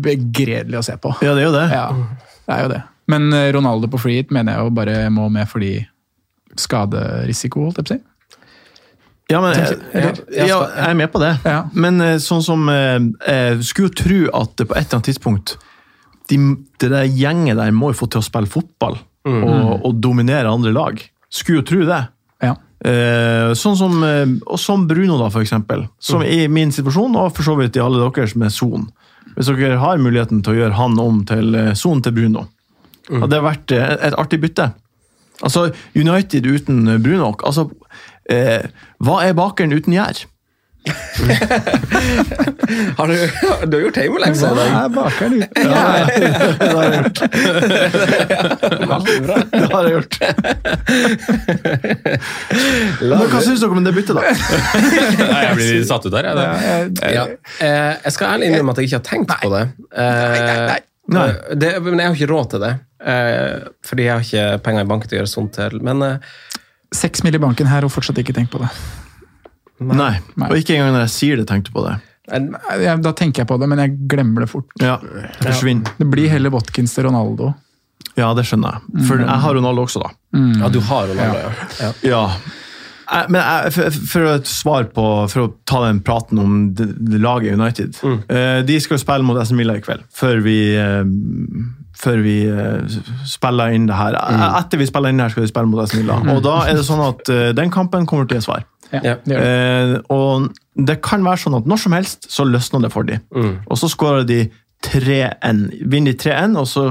begredelig 0.09 0.81
å 0.81 0.87
se 0.87 0.97
på. 0.97 1.13
Ja, 1.21 1.37
det 1.37 1.45
er 1.45 1.51
jo 1.51 1.57
det. 1.61 1.69
Ja, 1.77 1.89
det 2.47 2.55
er 2.55 2.63
jo 2.65 2.71
det. 2.73 2.81
Men 3.13 3.33
eh, 3.37 3.51
Ronaldo 3.55 3.91
på 3.91 4.01
free 4.01 4.21
hit 4.21 4.33
mener 4.35 4.57
jeg 4.57 4.67
jo 4.67 4.75
bare 4.77 4.97
må 5.13 5.29
med 5.33 5.49
fordi 5.51 5.75
skaderisiko, 6.59 7.67
holdt 7.67 7.81
jeg 7.81 7.87
på 7.87 7.95
å 7.95 7.97
si. 7.97 8.09
Ja, 9.31 9.39
men 9.41 9.55
jeg, 9.57 9.77
jeg, 9.95 10.17
jeg, 10.35 10.49
jeg 10.51 10.89
er 10.91 10.97
med 10.99 11.09
på 11.13 11.21
det. 11.23 11.33
Ja. 11.49 11.63
Men 11.73 12.03
eh, 12.05 12.19
sånn 12.21 12.43
som 12.45 12.67
eh, 12.69 12.99
Jeg 13.25 13.63
skulle 13.65 13.89
jo 13.89 13.95
tro 14.03 14.19
at 14.43 14.59
på 14.59 14.75
et 14.75 14.83
eller 14.83 14.99
annet 14.99 15.09
tidspunkt 15.09 15.55
de, 16.29 16.39
Det 16.83 16.91
der 16.93 17.07
gjenget 17.09 17.57
der 17.57 17.73
må 17.73 17.93
jo 17.93 18.01
få 18.03 18.11
til 18.13 18.21
å 18.21 18.27
spille 18.27 18.51
fotball 18.51 18.99
og, 19.23 19.85
og 19.87 19.99
dominere 20.03 20.51
andre 20.51 20.73
lag. 20.75 20.99
Skulle 21.31 21.61
jo 21.61 21.67
tro 21.69 21.85
det. 21.87 22.01
Ja. 22.43 22.57
Eh, 22.83 23.53
sånn 23.55 23.77
som, 23.79 24.01
eh, 24.03 24.27
og 24.43 24.59
som 24.59 24.89
Bruno, 24.91 25.15
da, 25.21 25.29
for 25.31 25.45
eksempel. 25.45 25.85
Som 26.03 26.25
i 26.27 26.49
min 26.51 26.73
situasjon, 26.75 27.15
og 27.21 27.31
for 27.37 27.47
så 27.47 27.55
vidt 27.61 27.79
i 27.79 27.83
alle 27.83 28.03
deres 28.03 28.35
med 28.35 28.51
Son. 28.51 28.89
Hvis 29.37 29.49
dere 29.49 29.81
har 29.81 30.01
muligheten 30.03 30.43
til 30.45 30.55
å 30.55 30.59
gjøre 30.61 30.77
han 30.77 30.99
om 31.01 31.23
til 31.29 31.57
sonen 31.79 32.03
til 32.05 32.15
Bruno, 32.17 32.47
Hadde 33.11 33.35
det 33.35 33.43
vært 33.45 33.75
eh, 33.75 33.95
et 34.09 34.17
artig 34.19 34.41
bytte. 34.43 34.71
Altså, 35.43 35.69
United 35.99 36.47
uten 36.47 36.85
Brunok. 37.03 37.43
Altså, 37.49 37.67
eh, 38.31 38.69
hva 39.03 39.23
er 39.27 39.35
bakeren 39.39 39.75
uten 39.75 39.97
gjær? 39.97 40.25
Har 42.99 43.07
du, 43.07 43.15
du 43.67 43.77
har 43.77 43.83
gjort 43.85 43.97
hjemmeleksa 44.03 44.47
i 44.51 44.55
dag? 44.57 44.69
Hva 44.73 44.81
er 44.83 44.89
bakeren 44.97 45.35
uten 45.39 45.63
Ja, 45.63 45.69
det 46.09 46.73
har 46.73 46.83
jeg 46.83 46.93
gjort. 46.97 47.19
Det 49.53 49.69
har 49.73 49.83
jeg 49.87 49.93
gjort. 49.95 50.15
Men 53.03 53.19
hva 53.31 53.41
syns 53.45 53.61
dere 53.63 53.73
om 53.77 53.85
det 53.87 53.93
byttet, 53.97 54.15
da? 54.17 54.23
Nei, 54.23 55.43
jeg 55.47 55.55
blir 55.59 55.85
satt 55.89 56.07
ut 56.09 56.15
der, 56.15 56.25
jeg. 56.31 56.37
Ja. 57.15 57.25
Eh, 57.63 57.93
jeg 58.07 58.13
skal 58.17 58.27
ærlig 58.37 58.47
innrømme 58.51 58.73
at 58.75 58.79
jeg 58.83 58.87
ikke 58.91 59.01
har 59.01 59.09
tenkt 59.13 59.31
på 59.43 59.49
det. 59.53 59.65
Nei, 59.93 60.81
Nei. 61.13 61.29
det. 61.59 61.71
Men 61.85 61.99
jeg 62.01 62.07
har 62.09 62.15
ikke 62.19 62.33
råd 62.33 62.47
til 62.55 62.61
det. 62.65 62.73
Eh, 63.03 63.55
fordi 63.87 64.03
jeg 64.09 64.15
har 64.15 64.23
ikke 64.27 64.45
penger 64.67 64.81
i 64.87 64.91
banken 64.95 65.09
til 65.11 65.17
å 65.19 65.21
gjøre 65.23 65.35
sånt 65.35 65.53
til. 65.59 65.73
Men 65.85 65.97
eh, 66.07 66.17
Seks 66.93 67.23
mil 67.25 67.33
i 67.33 67.41
banken 67.41 67.65
her 67.71 67.83
og 67.87 67.93
fortsatt 67.95 68.19
ikke 68.21 68.35
tenkt 68.37 68.53
på 68.53 68.59
det. 68.61 68.69
Nei. 69.91 70.15
Og 70.49 70.57
ikke 70.59 70.77
engang 70.77 70.95
når 70.97 71.07
jeg 71.07 71.15
sier 71.17 71.37
det, 71.43 71.49
tenkte 71.51 71.73
du 71.73 71.77
på 71.81 71.87
det. 71.89 71.99
Jeg, 72.33 73.03
Da 73.03 73.13
tenker 73.19 73.43
jeg 73.43 73.49
på 73.51 73.59
det, 73.61 73.69
men 73.69 73.83
jeg 73.83 73.97
glemmer 74.09 74.45
det 74.47 74.51
fort. 74.53 74.69
Ja, 74.81 74.97
det. 75.03 75.33
Det 75.99 76.09
blir 76.11 76.31
heller 76.33 76.55
Watkins 76.55 76.95
til 76.95 77.09
Ronaldo. 77.09 77.53
Ja, 78.19 78.33
det 78.37 78.45
skjønner 78.49 78.77
jeg. 78.79 79.07
For 79.09 79.23
jeg 79.23 79.41
har 79.47 79.55
Ronaldo 79.57 79.87
også, 79.87 80.03
da. 80.05 80.13
ja, 80.61 80.69
du 80.73 80.81
har 80.81 81.09
Ronaldo, 81.09 81.39
ja. 81.39 81.53
ja. 81.81 81.93
Ja. 82.07 82.23
Eh, 83.13 83.27
Men 83.29 83.41
jeg, 83.43 83.73
for, 83.75 83.97
for 84.13 84.29
å 84.31 84.35
svare 84.49 84.89
på, 84.95 85.05
for 85.33 85.45
å 85.47 85.51
ta 85.69 85.83
den 85.87 86.01
praten 86.05 86.39
om 86.41 86.59
det, 86.77 86.87
det 87.11 87.21
laget 87.21 87.57
United 87.59 87.97
eh, 88.31 88.61
De 88.65 88.77
skal 88.81 88.97
jo 88.97 89.03
spille 89.03 89.27
mot 89.27 89.39
AC 89.41 89.53
Villa 89.59 89.77
i 89.77 89.83
kveld, 89.85 90.05
før 90.15 90.41
vi, 90.45 90.57
eh, 90.79 91.03
før 92.03 92.23
vi 92.25 92.37
eh, 92.49 92.99
spiller 93.29 93.75
inn 93.77 93.89
det 93.91 93.99
her. 93.99 94.17
Mm. 94.17 94.45
Etter 94.63 94.81
vi 94.81 94.89
spiller 94.89 95.13
inn 95.13 95.21
det 95.21 95.29
her, 95.29 95.35
skal 95.35 95.47
vi 95.47 95.53
spille 95.53 95.71
mot 95.73 95.83
AC 95.85 95.97
Milan. 95.99 96.31
Og 96.37 96.43
da 96.47 96.61
er 96.69 96.79
det 96.79 96.87
sånn 96.89 97.03
at 97.05 97.33
eh, 97.33 97.51
den 97.59 97.73
kampen 97.75 98.07
kommer 98.09 98.29
til 98.31 98.39
å 98.39 98.43
gi 98.43 98.47
svar. 98.49 98.65
Ja. 98.93 99.17
Det 99.25 99.33
det. 99.33 99.39
Eh, 99.41 99.95
og 100.13 100.51
det 100.77 100.99
kan 101.05 101.25
være 101.25 101.41
sånn 101.45 101.57
at 101.59 101.69
når 101.69 101.81
som 101.85 101.95
helst 101.97 102.29
så 102.33 102.45
løsner 102.49 102.85
det 102.87 102.93
for 102.93 103.09
dem. 103.09 103.23
Og 103.67 103.81
så 103.81 103.91
skårer 103.93 104.27
de 104.29 104.43
3-1. 104.83 105.87
Vinner 105.87 106.13
de 106.13 106.19
3-1, 106.19 106.57
og 106.59 106.67
så 106.69 106.85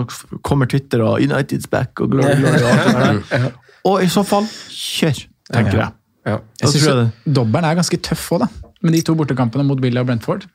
kommer 0.47 0.69
Twitter 0.71 1.03
og 1.03 1.19
'United's 1.19 1.67
back' 1.67 2.01
og 2.01 2.11
glory, 2.11 2.37
glory. 2.41 2.61
Og, 2.63 3.07
alt 3.07 3.29
det 3.29 3.53
og 3.83 4.03
i 4.03 4.09
så 4.13 4.23
fall, 4.23 4.45
kjør, 4.69 5.25
tenker 5.53 5.79
jeg. 5.79 5.89
Ja. 6.25 6.37
Jeg 6.61 6.69
tror 6.69 6.87
jeg 6.87 6.97
det. 6.99 7.35
Dobbelen 7.35 7.65
er 7.65 7.79
ganske 7.79 7.97
tøff 7.97 8.27
òg, 8.35 8.43
da. 8.45 8.69
Med 8.81 8.93
de 8.93 9.01
to 9.05 9.15
bortekampene 9.17 9.65
mot 9.65 9.81
Villa 9.81 10.01
og 10.01 10.09
Brentford. 10.09 10.45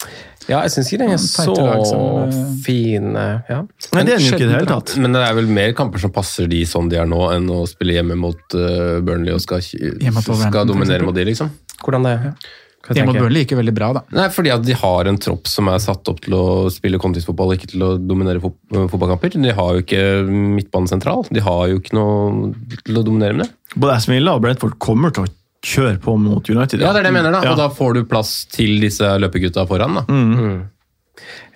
Ja, 0.47 0.61
jeg 0.65 0.73
syns 0.75 0.91
ikke 0.93 1.01
den 1.05 1.15
er 1.17 1.23
så 1.23 1.55
som, 1.89 2.05
eh, 2.27 2.43
fin. 2.65 3.09
eh, 3.17 3.41
Ja. 3.51 3.63
Nei, 3.93 4.03
det 4.07 4.15
er 4.15 4.19
den 4.19 4.27
jo 4.27 4.35
ikke 4.37 4.45
i 4.45 4.51
det 4.51 4.59
hele 4.61 4.71
tatt. 4.71 4.97
Men 4.99 5.13
det 5.17 5.23
er 5.27 5.35
vel 5.39 5.49
mer 5.51 5.73
kamper 5.79 6.03
som 6.03 6.13
passer 6.15 6.47
de 6.51 6.63
sånn 6.69 6.91
de 6.93 7.01
er 7.01 7.09
nå, 7.11 7.23
enn 7.35 7.49
å 7.51 7.65
spille 7.71 7.97
hjemme 7.99 8.17
mot 8.19 8.39
uh, 8.55 9.01
Burnley 9.03 9.35
og 9.35 9.43
skal, 9.43 9.61
skal 9.63 10.69
dominere 10.69 11.03
mot 11.07 11.15
de, 11.17 11.25
liksom. 11.29 11.51
Hvordan 11.83 12.07
det? 12.07 12.15
er? 12.15 12.55
Hjemme 12.95 13.11
mot? 13.11 13.19
Burnley 13.19 13.43
gikk 13.43 13.57
jo 13.57 13.59
veldig 13.59 13.75
bra, 13.75 13.89
da. 13.97 14.03
Nei, 14.15 14.29
fordi 14.31 14.53
at 14.55 14.63
de 14.63 14.77
har 14.79 15.09
en 15.11 15.19
tropp 15.19 15.49
som 15.51 15.67
er 15.73 15.81
satt 15.83 16.07
opp 16.13 16.21
til 16.23 16.37
å 16.39 16.45
spille 16.71 17.01
kontingsfotball, 17.03 17.57
ikke 17.57 17.73
til 17.73 17.83
å 17.83 17.89
dominere 17.99 18.39
fot 18.45 18.55
fotballkamper. 18.93 19.35
De 19.43 19.55
har 19.57 19.73
jo 19.75 19.83
ikke 19.83 20.05
midtbanen 20.31 20.87
sentral. 20.93 21.27
De 21.35 21.43
har 21.43 21.65
jo 21.73 21.81
ikke 21.83 21.97
noe 21.99 22.53
til 22.87 23.01
å 23.01 23.03
dominere 23.03 23.35
med 23.35 23.49
det. 23.49 23.51
Både 23.75 23.97
Aston 23.99 24.15
Villa 24.15 24.37
og 24.39 24.45
Brentford 24.47 24.79
kommer 24.79 25.11
til 25.11 25.27
å 25.27 25.33
kjøre 25.67 25.99
på 26.03 26.15
mot 26.21 26.47
United. 26.47 26.81
Ja, 26.83 26.93
det 26.95 27.03
er 27.03 27.09
det 27.09 27.13
jeg 27.13 27.19
mener, 27.19 27.35
da. 27.35 27.43
Ja. 27.45 27.53
Og 27.55 27.61
da 27.61 27.69
får 27.75 27.99
du 27.99 28.07
plass 28.09 28.39
til 28.53 28.79
disse 28.83 29.17
løpegutta 29.21 29.67
foran, 29.69 30.01
da. 30.01 30.07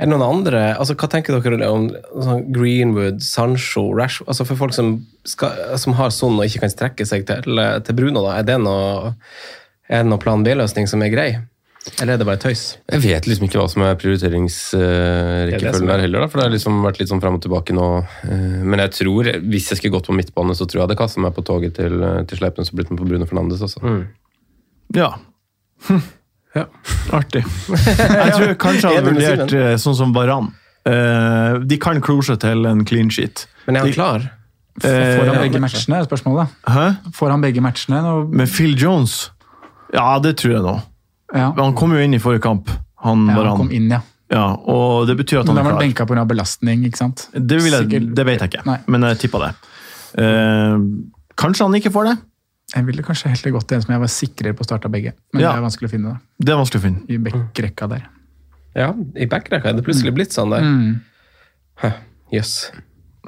Er 0.01 0.09
det 0.09 0.14
noen 0.14 0.25
andre 0.25 0.61
altså 0.81 0.94
Hva 0.96 1.11
tenker 1.12 1.37
dere 1.37 1.68
om 1.68 1.90
sånn 1.92 2.46
Greenwood, 2.55 3.18
Sancho, 3.20 3.83
Rash 3.92 4.23
altså 4.25 4.46
For 4.49 4.57
folk 4.57 4.73
som, 4.73 4.94
skal, 5.29 5.77
som 5.77 5.92
har 5.99 6.14
sånn 6.16 6.38
og 6.40 6.46
ikke 6.49 6.62
kan 6.64 6.73
strekke 6.73 7.05
seg 7.05 7.27
til, 7.29 7.61
til 7.85 7.99
Bruno, 7.99 8.25
da, 8.25 8.38
er 8.40 8.46
det 8.49 8.57
noe, 8.64 9.12
er 9.90 10.01
det 10.01 10.09
noe 10.09 10.23
plan 10.23 10.46
B-løsning 10.46 10.88
som 10.88 11.05
er 11.05 11.12
grei? 11.12 11.29
Eller 12.01 12.12
er 12.14 12.21
det 12.21 12.27
bare 12.29 12.37
tøys? 12.43 12.77
Jeg 12.93 13.01
vet 13.07 13.25
liksom 13.27 13.47
ikke 13.47 13.57
hva 13.62 13.69
som 13.73 13.83
er 13.83 13.95
er 13.95 13.99
prioriteringsrekkefølgen 14.03 15.88
er. 15.88 15.93
der 15.95 16.03
heller, 16.05 16.21
da. 16.21 16.29
For 16.29 16.40
det 16.40 16.45
har 16.47 16.53
liksom 16.55 16.83
vært 16.85 17.01
litt 17.01 17.09
sånn 17.11 17.23
fram 17.23 17.38
og 17.38 17.43
tilbake 17.45 17.73
nå. 17.77 17.87
Eh, 18.29 18.61
Men 18.69 18.83
jeg 18.85 18.93
tror, 18.99 19.31
hvis 19.49 19.71
jeg 19.73 19.81
skulle 19.81 19.95
gått 19.97 20.07
på 20.11 20.16
midtbane, 20.16 20.53
så 20.55 20.66
tror 20.66 20.77
jeg 20.77 20.83
jeg 20.83 20.88
hadde 20.90 20.99
kastet 21.01 21.23
meg 21.25 21.35
på 21.37 21.45
toget 21.49 21.77
til, 21.81 21.97
til 22.29 22.38
Sleipnes 22.43 22.71
og 22.73 22.77
blitt 22.81 22.90
med 22.93 23.01
på 23.01 23.09
Bruno 23.09 23.27
Fernandes. 23.31 23.62
Altså. 23.64 23.81
Ja. 24.97 25.12
Hm. 25.88 26.03
Ja. 26.51 26.64
Artig. 27.14 27.45
Jeg 27.71 28.33
tror 28.35 28.55
kanskje 28.59 28.88
jeg 28.90 28.97
hadde 28.99 29.11
vurdert 29.14 29.53
eh, 29.55 29.75
sånn 29.79 29.95
som 29.95 30.11
Varan. 30.16 30.49
Eh, 30.83 31.61
de 31.62 31.77
kan 31.79 32.01
klo 32.03 32.16
seg 32.27 32.40
til 32.43 32.66
en 32.66 32.81
clean 32.85 33.07
sheet. 33.14 33.45
Men 33.69 33.79
er 33.79 33.85
han 33.87 33.93
klar? 33.95 34.25
Eh, 34.83 35.12
Får 35.21 35.31
han 35.31 35.38
begge 35.45 35.61
matchene, 35.62 36.01
er 36.03 36.09
spørsmålet. 36.09 36.51
Hæ? 36.66 36.88
Får 37.14 37.31
han 37.37 37.45
begge 37.47 37.62
matchene? 37.62 38.03
Med 38.35 38.51
Phil 38.51 38.75
Jones? 38.75 39.29
Ja, 39.95 40.19
det 40.19 40.35
tror 40.43 40.57
jeg 40.57 40.64
nå. 40.66 40.75
Ja. 41.35 41.53
Han 41.57 41.75
kom 41.79 41.93
jo 41.95 41.99
inn 42.03 42.14
i 42.14 42.19
forrige 42.23 42.43
kamp, 42.43 42.71
han 43.05 43.27
ja, 43.29 43.35
han 43.43 43.57
kom 43.57 43.71
inn, 43.71 43.90
ja. 43.90 44.01
Ja, 44.31 44.45
og 44.55 45.09
det 45.09 45.16
betyr 45.19 45.40
at 45.40 45.49
han 45.51 45.57
da 45.57 45.62
var 45.62 45.73
er 45.73 45.75
han 45.75 45.79
klar. 45.81 46.07
benka 46.07 46.07
pga. 46.07 46.25
belastning, 46.31 46.85
ikke 46.87 46.97
sant? 47.01 47.29
Det, 47.35 47.59
vil 47.64 47.73
jeg, 47.75 48.14
det 48.14 48.27
vet 48.29 48.40
jeg 48.45 48.53
ikke, 48.53 48.64
Nei. 48.69 48.79
men 48.87 49.03
jeg 49.09 49.19
tippa 49.25 49.40
det. 49.43 49.49
Eh, 50.23 50.77
kanskje 51.40 51.66
han 51.66 51.75
ikke 51.81 51.90
får 51.95 52.05
det? 52.12 52.16
Jeg 52.77 52.87
ville 52.87 53.03
kanskje 53.03 53.33
heller 53.33 53.57
gått 53.57 53.66
til 53.66 53.81
en 53.81 53.83
som 53.83 53.93
jeg 53.97 54.01
var 54.05 54.12
sikrere 54.14 54.55
på 54.55 54.62
å 54.62 54.69
starte 54.69 54.90
begge. 54.93 55.12
Men 55.35 55.43
Ja. 55.43 55.51
det 55.51 55.59
er 55.59 55.64
vanskelig 55.66 55.88
å 55.88 55.90
finne 55.90 56.12
da, 56.12 56.19
Det 56.38 56.53
er 56.55 56.61
vanskelig 56.61 56.79
å 56.81 56.85
finne. 56.85 57.01
i 57.11 57.19
backrekka 57.19 57.88
der. 57.90 58.05
Ja, 58.79 58.93
i 59.19 59.27
backrekka 59.27 59.66
er 59.73 59.73
det 59.75 59.83
plutselig 59.85 60.14
blitt 60.14 60.31
sånn 60.31 60.51
der. 60.55 60.62
Mm. 60.62 61.01
Yes. 61.83 61.97
Jøss. 62.31 62.71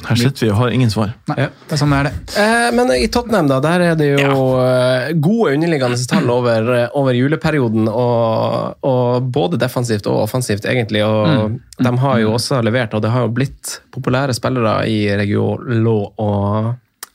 Her 0.02 0.16
sitter 0.16 0.46
vi 0.46 0.50
og 0.50 0.57
har 0.57 0.72
ingen 0.72 0.90
svar. 0.90 1.12
Nei, 1.28 1.37
Ja. 1.42 1.48
det 1.68 1.74
er 1.76 1.81
sånn 1.81 1.92
er 1.92 2.09
det. 2.09 2.12
Eh, 2.40 2.70
men 2.72 2.90
i 2.96 3.09
Tottenham, 3.12 3.48
da, 3.50 3.59
der 3.61 3.85
er 3.90 3.94
det 3.94 4.09
jo 4.09 4.22
ja. 4.24 5.12
gode 5.12 5.52
underliggende 5.52 6.00
tall 6.09 6.31
over, 6.33 6.70
eh, 6.74 6.88
over 6.98 7.12
juleperioden. 7.12 7.90
Og, 7.92 8.78
og 8.88 9.28
både 9.33 9.61
defensivt 9.61 10.09
og 10.09 10.22
offensivt, 10.24 10.64
egentlig. 10.64 11.05
Og 11.05 11.59
de 11.78 11.94
har 12.05 12.18
jo 12.24 12.33
også 12.33 12.62
levert, 12.64 12.96
og 12.96 13.05
det 13.05 13.12
har 13.12 13.26
jo 13.26 13.35
blitt 13.37 13.81
populære 13.92 14.35
spillere 14.35 14.88
i 14.88 15.05
Region 15.20 15.87
og 16.16 16.72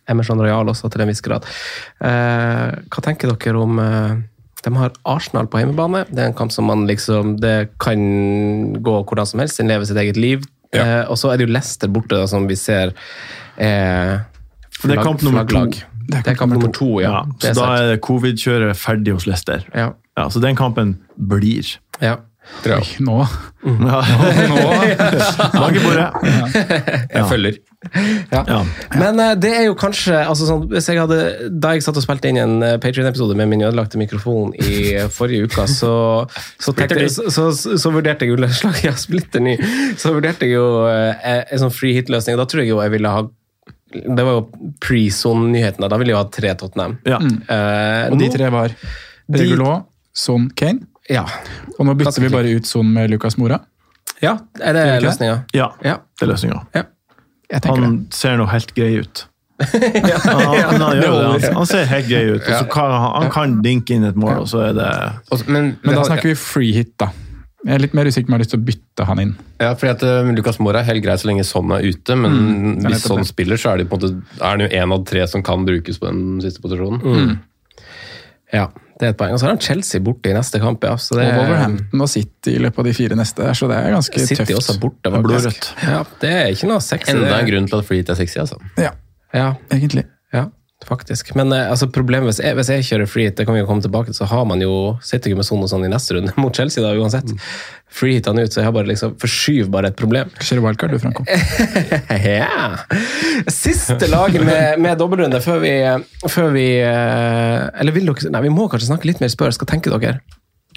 Emerson 0.07 0.39
Royal 0.39 0.69
også, 0.71 0.89
til 0.91 1.03
en 1.03 1.11
viss 1.11 1.25
grad. 1.25 1.45
Eh, 1.99 2.77
hva 2.87 3.03
tenker 3.03 3.33
dere 3.33 3.59
om 3.59 3.79
eh, 3.83 4.17
de 4.67 4.73
har 4.75 4.95
Arsenal 5.07 5.47
på 5.47 5.61
hjemmebane. 5.61 6.05
Det 6.09 6.21
er 6.21 6.31
en 6.31 6.37
kamp 6.37 6.51
som 6.51 6.67
man 6.67 6.87
liksom 6.89 7.37
Det 7.39 7.69
kan 7.79 7.99
gå 8.83 8.95
hvordan 9.05 9.29
som 9.29 9.39
helst. 9.43 9.59
Den 9.61 9.69
lever 9.71 9.87
sitt 9.87 9.99
eget 10.01 10.17
liv. 10.19 10.43
Eh, 10.75 11.03
og 11.08 11.17
så 11.19 11.32
er 11.32 11.39
det 11.39 11.47
jo 11.47 11.53
Leicester 11.53 11.91
borte, 11.91 12.17
da, 12.17 12.27
som 12.27 12.47
vi 12.49 12.58
ser 12.60 12.91
eh, 13.58 14.17
Det 14.84 14.97
er 14.97 15.03
kamp 15.03 15.23
nummer 15.25 15.47
to. 15.47 15.65
Det 16.08 16.23
er 16.23 16.36
kamp 16.39 16.53
nummer 16.56 16.71
to, 16.75 16.99
ja. 17.03 17.23
Ja, 17.43 17.53
så 17.53 17.65
er 17.67 17.88
da 17.88 17.93
er 17.95 18.01
covid-kjøret 18.03 18.80
ferdig 18.80 19.15
hos 19.15 19.27
Leicester. 19.27 19.63
Ja. 19.75 19.91
Ja, 20.17 20.30
så 20.34 20.41
den 20.41 20.58
kampen 20.58 20.97
blir. 21.17 21.77
ja. 22.01 22.17
Oi, 22.67 22.83
nå. 23.05 23.17
Ja. 23.67 23.99
Nå, 25.53 25.67
i 25.77 25.81
bordet. 25.81 26.07
Jeg 27.12 27.23
følger. 27.29 27.57
Ja. 28.31 28.62
Men 28.97 29.19
uh, 29.21 29.33
det 29.39 29.51
er 29.53 29.65
jo 29.67 29.75
kanskje 29.77 30.17
altså 30.17 30.47
sånn, 30.47 30.63
hvis 30.71 30.88
jeg 30.89 30.99
hadde, 30.99 31.17
Da 31.62 31.75
jeg 31.75 31.83
satt 31.86 31.99
og 31.99 32.03
spilte 32.03 32.31
inn 32.31 32.39
en 32.41 32.55
uh, 32.63 32.73
Patrion-episode 32.81 33.38
med 33.38 33.51
min 33.51 33.63
ødelagte 33.67 33.99
mikrofon 34.01 34.53
i 34.57 34.95
eh, 34.95 35.10
forrige 35.17 35.47
uke, 35.47 35.67
så, 35.71 35.93
så, 36.57 36.73
tenkte, 36.77 37.07
så, 37.13 37.49
så, 37.53 37.93
vurderte 37.93 38.25
jeg 38.25 38.33
jo 38.33 38.51
slag, 38.60 38.81
ja, 38.86 38.95
splitter 38.97 39.43
ny. 39.43 39.57
Så 39.99 40.15
vurderte 40.15 40.49
jeg 40.49 40.57
jo 40.57 40.88
eh, 40.89 41.43
en 41.43 41.65
sånn 41.65 41.75
free 41.75 41.97
hit-løsning. 41.99 42.39
Da 42.39 42.47
tror 42.49 42.65
jeg 42.65 42.73
jo 42.73 42.81
jeg 42.83 42.95
ville 42.97 43.13
ha 43.13 43.25
Det 43.93 44.23
var 44.25 44.39
jo 44.39 44.71
pre-zone-nyhetene. 44.83 45.91
Da 45.91 45.99
ville 46.01 46.13
jeg 46.13 46.17
jo 46.17 46.23
ha 46.23 46.29
tre 46.33 46.55
Tottenham. 46.60 46.97
Ja. 47.07 47.21
Uh, 47.21 48.13
Og 48.13 48.19
de 48.21 48.31
tre 48.33 48.51
var 48.53 48.73
Regulå, 49.27 49.81
Son, 50.15 50.49
Kane. 50.57 50.88
Ja. 51.09 51.23
Og 51.77 51.87
nå 51.87 51.95
bytter 51.99 52.23
vi 52.25 52.29
bare 52.33 52.51
ut 52.57 52.67
Son 52.67 52.89
med 52.93 53.11
Lucas 53.13 53.37
Mora. 53.39 53.61
ja. 54.21 54.37
Er 54.59 54.73
det 54.73 54.85
det? 54.85 55.01
løsninga? 55.05 55.43
ja, 55.53 55.71
Ja. 55.83 55.97
det 56.19 56.27
er 56.27 56.31
løsninga. 56.33 56.61
Ja. 56.75 56.83
Han 57.65 57.83
det. 58.03 58.15
ser 58.15 58.37
nå 58.37 58.45
helt 58.51 58.73
grei 58.75 58.97
ut. 58.99 59.27
Ja, 60.11 60.17
han, 60.21 60.81
han, 60.81 60.97
gjør 60.99 61.13
det. 61.17 61.47
Han, 61.47 61.55
han 61.55 61.65
ser 61.65 61.85
helt 61.89 62.09
grei 62.09 62.25
ut. 62.29 62.41
Og 62.43 62.51
så 62.51 62.65
kan, 62.69 62.91
han, 62.91 63.23
han 63.23 63.31
kan 63.33 63.55
dinke 63.63 63.95
inn 63.95 64.03
et 64.05 64.19
mål, 64.19 64.43
og 64.43 64.51
så 64.51 64.67
er 64.67 64.75
det 64.77 64.89
Men, 65.47 65.77
Men 65.81 65.97
da 65.97 66.03
snakker 66.05 66.29
vi 66.29 66.35
free 66.37 66.75
hit, 66.75 66.91
da. 67.01 67.09
Jeg 67.65 67.73
er 67.73 67.81
litt 67.81 67.95
mer 67.97 68.05
usikker 68.07 68.27
på 68.27 68.29
om 68.29 68.35
jeg 68.35 68.37
har 68.37 68.43
lyst 68.45 68.53
til 68.53 68.59
å 68.61 68.65
bytte 68.67 69.05
han 69.09 69.21
inn. 69.23 69.31
Ja, 69.59 69.71
fordi 69.73 69.89
at 69.95 70.03
uh, 70.05 70.29
Lucas 70.37 70.59
Mora 70.61 70.83
er 70.83 70.87
helt 70.91 71.03
grei 71.03 71.15
så 71.19 71.27
lenge 71.27 71.43
sånn 71.47 71.73
er 71.73 71.87
ute, 71.89 72.15
men 72.15 72.35
er 72.85 72.93
hvis 72.93 73.08
sånn 73.10 73.25
spiller, 73.27 73.60
så 73.60 73.73
er, 73.73 73.81
det 73.81 73.89
på 73.89 73.97
en 73.97 74.03
måte, 74.05 74.37
er 74.37 74.45
han 74.53 74.63
jo 74.63 74.69
én 74.69 74.93
av 74.93 75.03
tre 75.10 75.25
som 75.27 75.43
kan 75.43 75.65
brukes 75.67 75.97
på 75.99 76.08
den 76.08 76.37
siste 76.45 76.62
posisjonen. 76.63 77.01
Mm. 77.01 77.33
Ja, 78.54 78.67
det 79.00 79.06
er 79.06 79.10
et 79.13 79.17
poeng. 79.19 79.33
Og 79.35 79.39
så 79.41 79.45
har 79.48 79.56
han 79.56 79.62
Chelsea 79.62 80.00
borte 80.02 80.31
i 80.31 80.33
neste 80.33 80.60
kamp. 80.63 80.83
Ja. 80.87 80.95
Så 80.98 81.17
det 81.19 81.25
Og 81.27 81.39
Wolverhampton 81.41 82.02
og 82.02 82.10
City 82.10 82.54
i 82.56 82.62
løpet 82.63 82.79
av 82.79 82.87
de 82.87 82.93
fire 82.98 83.17
neste 83.19 83.50
så 83.60 83.67
det 83.69 83.77
er 83.77 83.91
ganske 83.91 84.19
City 84.23 84.39
tøft. 84.43 84.56
også 84.62 84.77
borte, 84.79 85.12
faktisk. 85.12 85.27
Blodrødt. 85.27 85.67
Ja, 85.83 86.04
det 86.21 86.31
er 86.31 86.45
ikke 86.56 86.69
noe 86.71 86.79
sexy. 86.81 87.12
Enda 87.12 87.39
en 87.41 87.50
grunn 87.52 87.67
til 87.67 87.77
at 87.83 87.91
hit 87.91 88.10
er 88.13 88.19
sexy, 88.21 88.37
altså. 88.45 88.60
Ja, 88.77 88.91
Ja, 89.35 89.54
egentlig. 89.71 90.06
ja. 90.33 90.45
Faktisk. 90.90 91.33
Men 91.38 91.52
eh, 91.56 91.69
altså, 91.71 91.90
problemet 91.94 92.31
hvis 92.31 92.42
jeg, 92.44 92.58
hvis 92.58 92.71
jeg 92.73 92.85
kjører 92.90 93.10
free 93.12 93.29
hit, 93.29 93.38
det 93.40 93.48
kan 93.48 93.58
vi 93.58 93.62
jo 93.62 93.69
komme 93.69 93.83
tilbake 93.85 94.12
til, 94.12 94.17
så 94.17 94.29
har 94.31 94.46
man 94.50 94.63
jo 94.63 94.96
sitter 95.06 95.31
ikke 95.31 95.42
med 95.42 95.48
sånn 95.50 95.65
og 95.65 95.71
sånn 95.71 95.85
i 95.88 95.92
neste 95.92 96.17
runde 96.17 96.35
mot 96.44 96.56
Chelsea 96.56 96.83
da, 96.83 96.94
uansett. 96.98 97.35
Hit 97.98 98.27
han 98.29 98.38
ut, 98.38 98.52
så 98.54 98.62
jeg 98.62 98.67
har 98.67 98.75
bare 98.75 98.92
liksom 98.92 99.15
forskyver 99.21 99.69
bare 99.73 99.90
et 99.92 99.98
problem. 99.98 100.29
Kjører 100.38 100.63
wildcard 100.65 100.94
du, 100.94 101.00
Franco. 101.02 101.23
ja. 102.29 102.73
Siste 103.50 104.10
laget 104.12 104.46
med, 104.46 104.81
med 104.83 105.00
dobbeltrunde 105.00 105.42
før 105.42 105.63
vi, 105.63 105.73
før 106.29 106.52
vi 106.54 106.67
eh, 106.83 107.63
Eller 107.79 107.96
vil 107.96 108.10
dere 108.10 108.33
Nei, 108.33 108.44
vi 108.46 108.54
må 108.54 108.67
kanskje 108.69 108.92
snakke 108.92 109.10
litt 109.10 109.23
mer 109.23 109.31
Spurs. 109.33 109.58
Hva 109.58 109.69
tenker 109.69 109.96
dere? 109.96 110.19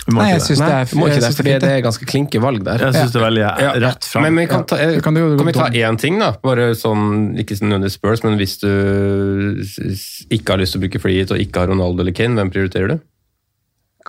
Nei, 0.09 0.31
jeg 0.31 0.39
det. 0.41 0.47
syns 0.49 0.59
det 0.65 0.69
er 0.73 0.97
må 0.99 1.07
ikke 1.11 1.21
det, 1.21 1.35
fordi 1.37 1.53
det 1.61 1.71
er 1.71 1.83
ganske 1.85 2.07
klinke 2.09 2.41
valg 2.43 2.65
der. 2.65 2.79
Jeg 2.79 2.95
syns 2.95 3.13
det 3.13 3.21
er 3.21 3.25
veldig 3.27 3.43
Ja. 3.45 3.73
rett 3.85 4.05
fram. 4.09 4.23
Men 4.25 4.35
men 4.35 4.49
kan, 4.49 4.65
ta, 4.65 4.77
Det 4.77 5.03
kan 5.05 5.15
du 5.15 5.37
kan 5.37 5.47
vi 5.47 5.53
ta 5.53 5.69
én 5.69 5.99
ting, 6.01 6.19
da? 6.19 6.33
Bare 6.43 6.71
sånn, 6.75 7.37
Ikke 7.39 7.55
nødvendigvis 7.61 7.99
Spurs, 8.01 8.25
men 8.25 8.39
hvis 8.39 8.59
du 8.59 8.69
ikke 10.31 10.51
har 10.55 10.59
lyst 10.63 10.73
til 10.75 10.81
å 10.81 10.85
bruke 10.87 11.01
free 11.01 11.23
og 11.23 11.37
ikke 11.39 11.61
har 11.61 11.69
Ronaldo 11.69 12.01
eller 12.03 12.13
Kane, 12.17 12.35
hvem 12.35 12.51
prioriterer 12.51 12.89
du? 12.89 13.01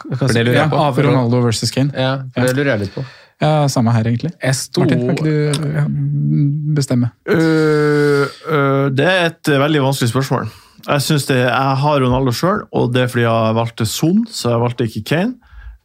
Hva- 0.02 0.18
For 0.18 0.28
det 0.34 0.46
lurer 0.48 0.56
Ja, 0.56 0.62
jeg 0.64 0.72
på. 0.72 0.78
av 0.80 0.98
Ronaldo 0.98 1.42
versus 1.44 1.72
Kane. 1.72 1.92
Ja, 1.94 2.24
for 2.34 2.48
det 2.48 2.56
lurer 2.56 2.72
jeg 2.78 2.80
litt 2.88 2.96
på. 2.96 3.06
Ja, 3.42 3.66
samme 3.68 3.92
her, 3.92 4.04
egentlig. 4.06 4.32
Jeg 4.42 4.56
sto 4.56 4.82
Martin, 4.82 5.00
kan 5.08 5.16
ikke 5.18 5.24
du 5.26 6.74
bestemme? 6.76 7.12
Uh, 7.28 8.26
uh, 8.48 8.90
det 8.94 9.06
er 9.08 9.26
et 9.32 9.50
øh, 9.50 9.60
veldig 9.60 9.82
vanskelig 9.82 10.12
spørsmål. 10.14 10.50
Jeg 10.88 11.02
synes 11.02 11.26
det, 11.28 11.38
jeg 11.38 11.76
har 11.84 12.00
Ronaldo 12.02 12.32
sjøl, 12.34 12.64
og 12.74 12.94
det 12.94 13.04
er 13.04 13.08
fordi 13.08 13.26
jeg 13.26 13.56
valgte 13.58 13.86
Son, 13.90 14.26
så 14.30 14.50
jeg 14.54 14.62
valgte 14.64 14.86
ikke 14.88 15.04
Kane. 15.06 15.34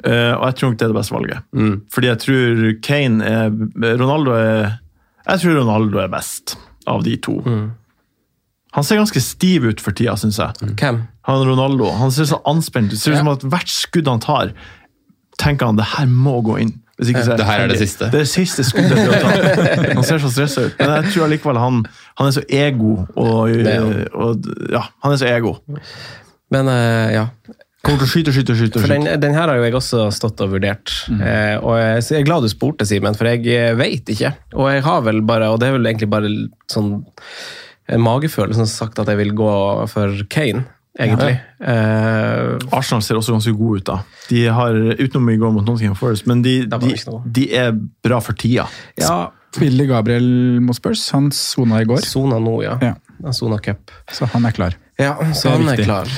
Øh, 0.06 0.34
og 0.36 0.44
jeg 0.46 0.54
tror 0.54 0.70
nok 0.70 0.78
det 0.78 0.86
er 0.86 0.92
det 0.92 0.98
beste 1.00 1.14
valget. 1.14 1.38
Mm. 1.52 1.74
Fordi 1.94 2.06
jeg 2.06 2.18
tror 2.22 2.70
Kane 2.82 3.24
er 3.24 3.50
Ronaldo 4.02 4.30
er 4.30 4.78
Jeg 5.26 5.40
tror 5.42 5.58
Ronaldo 5.60 5.98
er 5.98 6.08
best 6.12 6.56
av 6.86 7.02
de 7.02 7.16
to. 7.16 7.40
Han 8.76 8.84
ser 8.84 9.00
ganske 9.00 9.20
stiv 9.20 9.64
ut 9.66 9.80
for 9.80 9.96
tida, 9.96 10.14
syns 10.20 10.38
jeg. 10.38 10.72
Hvem? 10.78 11.02
Han 11.26 11.44
Ronaldo 11.48 11.90
han 11.96 12.12
ser 12.14 12.28
så 12.28 12.38
anspent 12.46 12.92
ut. 12.92 12.98
Ser 13.00 13.16
ut 13.16 13.22
som 13.24 13.32
at 13.32 13.46
hvert 13.46 13.70
skudd 13.72 14.10
han 14.10 14.22
tar, 14.22 14.52
tenker 15.40 15.70
han 15.72 15.80
det 15.80 15.88
her 15.96 16.06
må 16.06 16.40
gå 16.46 16.58
inn. 16.62 16.76
Hvis 16.96 17.10
ikke 17.12 17.24
Det 17.36 17.44
her 17.44 17.60
er 17.60 17.68
det 17.68 17.78
siste. 17.78 18.06
Det 18.12 18.14
er 18.14 18.24
det 18.24 18.28
siste 18.30 18.64
skuddet 18.64 18.96
du 18.96 19.10
har 19.12 19.24
tatt. 19.24 19.90
Han 19.98 20.04
ser 20.06 20.20
så 20.22 20.30
stressa 20.32 20.68
ut. 20.68 20.78
Men 20.78 20.94
jeg 20.94 21.10
tror 21.12 21.26
allikevel 21.26 21.58
han, 21.60 21.82
han 22.16 22.30
er 22.30 22.36
så 22.38 22.44
ego. 22.48 22.92
Og, 23.20 23.52
og, 24.16 24.48
ja, 24.72 24.86
han 25.04 25.12
er 25.12 25.20
så 25.20 25.28
ego. 25.28 25.58
Men 26.54 26.70
eh, 26.72 27.16
ja. 27.18 27.26
Kommer 27.86 28.02
til 28.02 28.08
å 28.08 28.10
skyte, 28.10 28.34
skyte, 28.34 28.56
skyte. 28.58 28.82
For 28.82 28.90
den, 28.90 29.06
den 29.22 29.36
her 29.36 29.46
har 29.46 29.60
jo 29.60 29.66
jeg 29.66 29.76
også 29.78 30.08
stått 30.14 30.40
og 30.42 30.56
vurdert. 30.56 30.90
Eh, 31.14 31.54
og 31.60 31.76
jeg, 31.78 32.02
jeg 32.10 32.24
er 32.24 32.26
glad 32.26 32.42
du 32.46 32.50
spurte, 32.50 32.86
Simen, 32.88 33.14
for 33.18 33.30
jeg 33.30 33.76
veit 33.78 34.06
vet 34.06 34.14
ikke. 34.16 34.32
Og 34.56 34.70
jeg 34.72 34.82
har 34.86 35.04
vel 35.06 35.22
bare, 35.26 35.50
og 35.52 35.60
det 35.62 35.68
er 35.68 35.76
vel 35.78 35.86
egentlig 35.88 36.10
bare 36.10 36.30
sånn 36.72 36.96
en 37.86 38.02
magefølelse 38.02 38.58
som 38.58 38.66
har 38.66 38.72
sagt 38.72 38.98
at 38.98 39.10
jeg 39.12 39.20
vil 39.20 39.32
gå 39.38 39.50
for 39.92 40.24
Kane, 40.32 40.64
egentlig. 40.98 41.36
Eh, 41.62 42.56
Arsenal 42.74 43.04
ser 43.06 43.20
også 43.20 43.36
ganske 43.36 43.54
gode 43.54 43.82
ut, 43.82 43.86
da. 43.86 44.00
De 44.30 44.42
har, 44.50 44.78
Utenom 44.98 45.30
i 45.30 45.38
går 45.38 45.54
mot 45.54 45.66
Nottingham 45.66 45.96
Forest, 45.98 46.26
men 46.26 46.42
de, 46.42 46.58
de, 46.66 46.94
de 47.38 47.46
er 47.54 47.70
bra 48.06 48.18
for 48.24 48.38
tida. 48.38 48.66
ja, 49.00 49.28
Spiller 49.56 49.86
Gabriel 49.88 50.26
mot 50.60 50.76
Spurs? 50.76 51.06
Han 51.14 51.30
sona 51.32 51.78
i 51.80 51.86
går, 51.88 52.02
Sona 52.04 52.36
nå, 52.42 52.58
ja. 52.64 52.74
Ja. 52.82 53.32
Sona 53.32 53.56
Cup. 53.62 53.94
så 54.12 54.28
han 54.34 54.44
er 54.44 54.52
klar. 54.52 54.74
Ja, 55.00 55.14
så 55.32 55.48
er 55.48 55.60
han 55.62 55.70
er 55.72 55.80
klar. 55.80 56.10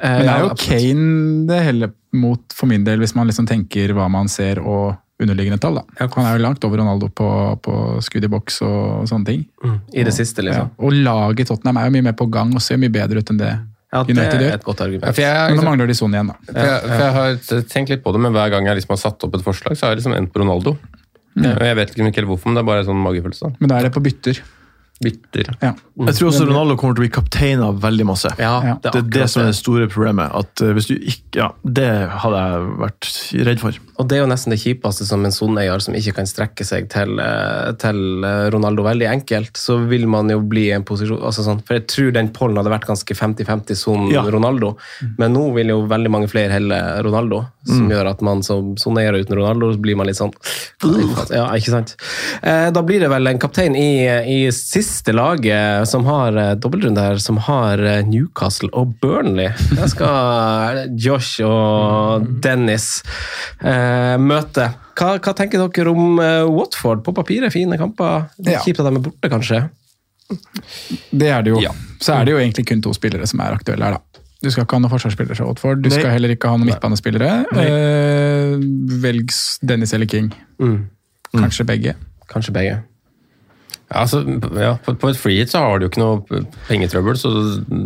Eh, 0.00 0.18
Men 0.18 0.26
det 0.26 0.34
er 0.34 0.44
jo 0.44 0.48
ja, 0.48 0.54
Kane 0.60 1.46
det 1.48 1.62
heller 1.64 1.92
mot 2.16 2.52
for 2.56 2.66
min 2.70 2.84
del, 2.84 2.98
hvis 3.02 3.14
man 3.16 3.26
liksom 3.28 3.46
tenker 3.48 3.92
hva 3.96 4.08
man 4.10 4.28
ser 4.32 4.60
og 4.62 4.96
underliggende 5.20 5.58
tall. 5.60 5.78
da. 5.80 6.06
Han 6.12 6.26
er 6.26 6.36
jo 6.36 6.42
langt 6.44 6.64
over 6.64 6.76
Ronaldo 6.82 7.08
på, 7.08 7.26
på 7.64 7.76
skudd 8.04 8.24
i 8.24 8.28
boks 8.28 8.58
og 8.66 9.06
sånne 9.08 9.24
ting. 9.30 9.46
Mm, 9.64 9.78
I 9.96 10.02
det 10.04 10.12
siste, 10.12 10.42
Ja. 10.44 10.50
liksom. 10.50 10.70
Og 10.78 10.92
laget 10.92 11.46
Tottenham 11.48 11.78
er 11.80 11.86
jo 11.88 11.94
mye 11.96 12.02
mer 12.10 12.12
på 12.18 12.26
gang 12.30 12.52
og 12.54 12.60
ser 12.60 12.76
mye 12.76 12.92
bedre 12.92 13.18
ut 13.24 13.30
enn 13.32 13.38
det 13.40 13.54
Ja, 13.94 14.02
det 14.02 14.12
United 14.16 14.42
er 14.42 14.54
et 14.58 14.64
godt 14.66 14.80
Ja, 14.80 14.84
argument. 14.90 15.14
for 15.14 15.22
jeg, 15.22 15.54
Men 15.54 15.56
nå 15.56 15.64
mangler 15.70 15.86
de 15.88 15.94
Son 15.94 16.12
igjen, 16.12 16.26
da. 16.26 16.34
For 16.52 16.60
jeg, 16.60 16.80
for 16.82 17.04
jeg 17.06 17.12
har 17.16 17.62
tenkt 17.72 17.88
litt 17.94 18.02
på 18.04 18.12
det, 18.12 18.20
men 18.20 18.32
hver 18.36 18.50
gang 18.50 18.66
jeg 18.66 18.76
liksom 18.76 18.92
har 18.92 19.00
satt 19.00 19.24
opp 19.24 19.34
et 19.38 19.44
forslag, 19.46 19.76
så 19.78 19.86
har 19.86 19.94
jeg 19.94 20.02
liksom 20.02 20.16
endt 20.18 20.32
på 20.34 20.40
Ronaldo. 20.42 20.76
Og 21.36 21.62
Jeg 21.64 21.76
vet 21.76 21.90
ikke 21.94 22.04
helt 22.16 22.28
hvorfor, 22.28 22.46
men 22.48 22.54
det 22.56 22.62
er 22.64 22.68
bare 22.68 22.80
en 22.80 22.86
sånn 22.88 23.00
magefølelse. 23.04 23.54
Men 23.60 23.68
da 23.68 23.78
er 23.78 23.82
det 23.88 23.92
på 23.92 24.00
bytter. 24.04 24.40
Bytter. 25.02 25.50
Ja. 25.60 25.74
Jeg 26.06 26.14
tror 26.16 26.30
også 26.30 26.46
Ronaldo 26.48 26.74
kommer 26.80 26.94
til 26.96 27.02
å 27.02 27.04
bli 27.04 27.12
kaptein 27.12 27.60
av 27.64 27.80
veldig 27.82 28.04
masse. 28.08 28.30
Ja, 28.40 28.54
Ja. 28.64 28.74
Det 28.82 28.94
er 28.94 29.02
det 29.12 29.26
som 29.30 29.42
er 29.42 29.50
det 29.50 29.56
store 29.58 29.88
problemet. 29.92 30.32
At 30.34 30.60
eh, 30.64 30.72
hvis 30.76 30.86
du 30.88 30.94
ikke, 30.96 31.36
ja, 31.36 31.50
Det 31.64 31.88
hadde 32.22 32.38
jeg 32.40 32.70
vært 32.80 33.08
redd 33.50 33.60
for. 33.60 33.76
Og 34.00 34.08
det 34.08 34.16
er 34.16 34.22
jo 34.22 34.28
nesten 34.30 34.52
det 34.54 34.58
kjipeste 34.60 35.04
som 35.08 35.24
en 35.24 35.32
soneier 35.32 35.80
som 35.84 35.94
ikke 35.96 36.14
kan 36.16 36.26
strekke 36.28 36.64
seg 36.64 36.88
til, 36.92 37.18
eh, 37.20 37.72
til 37.80 38.24
eh, 38.24 38.46
Ronaldo 38.52 38.84
veldig 38.84 39.08
enkelt, 39.10 39.52
så 39.60 39.76
vil 39.88 40.06
man 40.08 40.28
jo 40.32 40.40
bli 40.40 40.66
i 40.70 40.74
en 40.76 40.84
posisjon 40.84 41.20
altså 41.24 41.44
sånn, 41.44 41.60
For 41.66 41.76
jeg 41.78 41.86
tror 41.92 42.12
den 42.16 42.32
pollen 42.36 42.56
hadde 42.60 42.72
vært 42.72 42.88
ganske 42.88 43.14
50-50 43.16 43.76
som 43.76 44.08
Ja. 44.12 44.22
Ronaldo, 44.24 44.76
men 45.18 45.32
nå 45.36 45.52
vil 45.54 45.68
jo 45.74 45.82
veldig 45.86 46.10
mange 46.12 46.28
flere 46.32 46.52
helle 46.56 46.80
Ronaldo, 47.04 47.44
som 47.66 47.88
gjør 47.90 48.10
at 48.12 48.20
man 48.22 48.42
som 48.46 48.76
soneier 48.80 49.12
uten 49.18 49.36
Ronaldo 49.36 49.72
så 49.74 49.80
blir 49.82 49.96
man 49.98 50.06
litt 50.06 50.16
sånn 50.20 50.32
Ja, 51.34 51.48
ikke 51.56 51.72
sant? 51.74 51.96
Eh, 52.42 52.70
Da 52.70 52.82
blir 52.86 53.00
det 53.00 53.08
vel 53.10 53.26
en 53.26 53.38
kaptein 53.42 53.74
i, 53.76 53.88
i 54.06 54.50
siste 54.52 54.85
laget 55.14 55.88
som 55.90 56.04
har 56.08 56.36
eh, 56.40 56.54
dobbeltrunde 56.60 57.02
her, 57.02 57.18
som 57.22 57.38
har 57.46 57.78
eh, 57.82 58.02
Newcastle 58.06 58.68
og 58.76 58.94
Burnley. 59.02 59.50
Der 59.76 59.88
skal 59.92 60.82
Josh 61.00 61.40
og 61.46 62.26
Dennis 62.44 63.02
eh, 63.62 64.16
møte. 64.20 64.70
Hva, 64.96 65.16
hva 65.20 65.34
tenker 65.36 65.60
dere 65.66 65.92
om 65.92 66.18
eh, 66.22 66.42
Watford? 66.48 67.02
På 67.06 67.14
papiret 67.16 67.52
fine 67.54 67.78
kamper. 67.80 68.30
Er 68.44 68.56
Ja. 68.56 68.62
Kjipt 68.64 68.80
at 68.80 68.88
de 68.88 68.94
er 69.00 69.04
borte, 69.08 69.30
kanskje. 69.32 69.62
Det 71.12 71.28
er 71.30 71.42
det 71.46 71.52
jo. 71.54 71.60
Ja. 71.62 71.70
Så 72.02 72.16
er 72.16 72.24
det 72.26 72.32
jo 72.34 72.40
egentlig 72.42 72.66
kun 72.66 72.82
to 72.82 72.92
spillere 72.96 73.26
som 73.30 73.40
er 73.44 73.54
aktuelle 73.56 73.84
her, 73.86 73.98
da. 74.00 74.22
Du 74.42 74.50
skal 74.52 74.66
ikke 74.66 74.76
ha 74.76 74.82
noen 74.84 74.92
forsvarsspillere 74.92 75.36
fra 75.38 75.46
Watford. 75.48 75.80
Du 75.82 75.88
Nei. 75.88 75.96
skal 76.00 76.12
heller 76.12 76.34
ikke 76.34 76.50
ha 76.50 76.58
noen 76.58 76.68
midtbanespillere. 76.68 77.30
Eh, 77.56 78.56
velg 79.02 79.32
Dennis 79.66 79.94
eller 79.96 80.10
King. 80.10 80.28
Kanskje 81.36 81.64
begge. 81.68 81.94
Kanskje 82.30 82.52
begge. 82.54 82.76
Ja, 83.86 84.02
altså, 84.02 84.18
ja, 84.58 84.72
på, 84.82 84.96
på 84.98 85.10
et 85.12 85.18
freehit 85.20 85.52
så 85.52 85.60
har 85.62 85.78
du 85.78 85.86
jo 85.86 85.90
ikke 85.92 86.02
noe 86.02 86.40
pengetrøbbel, 86.66 87.18
så 87.20 87.30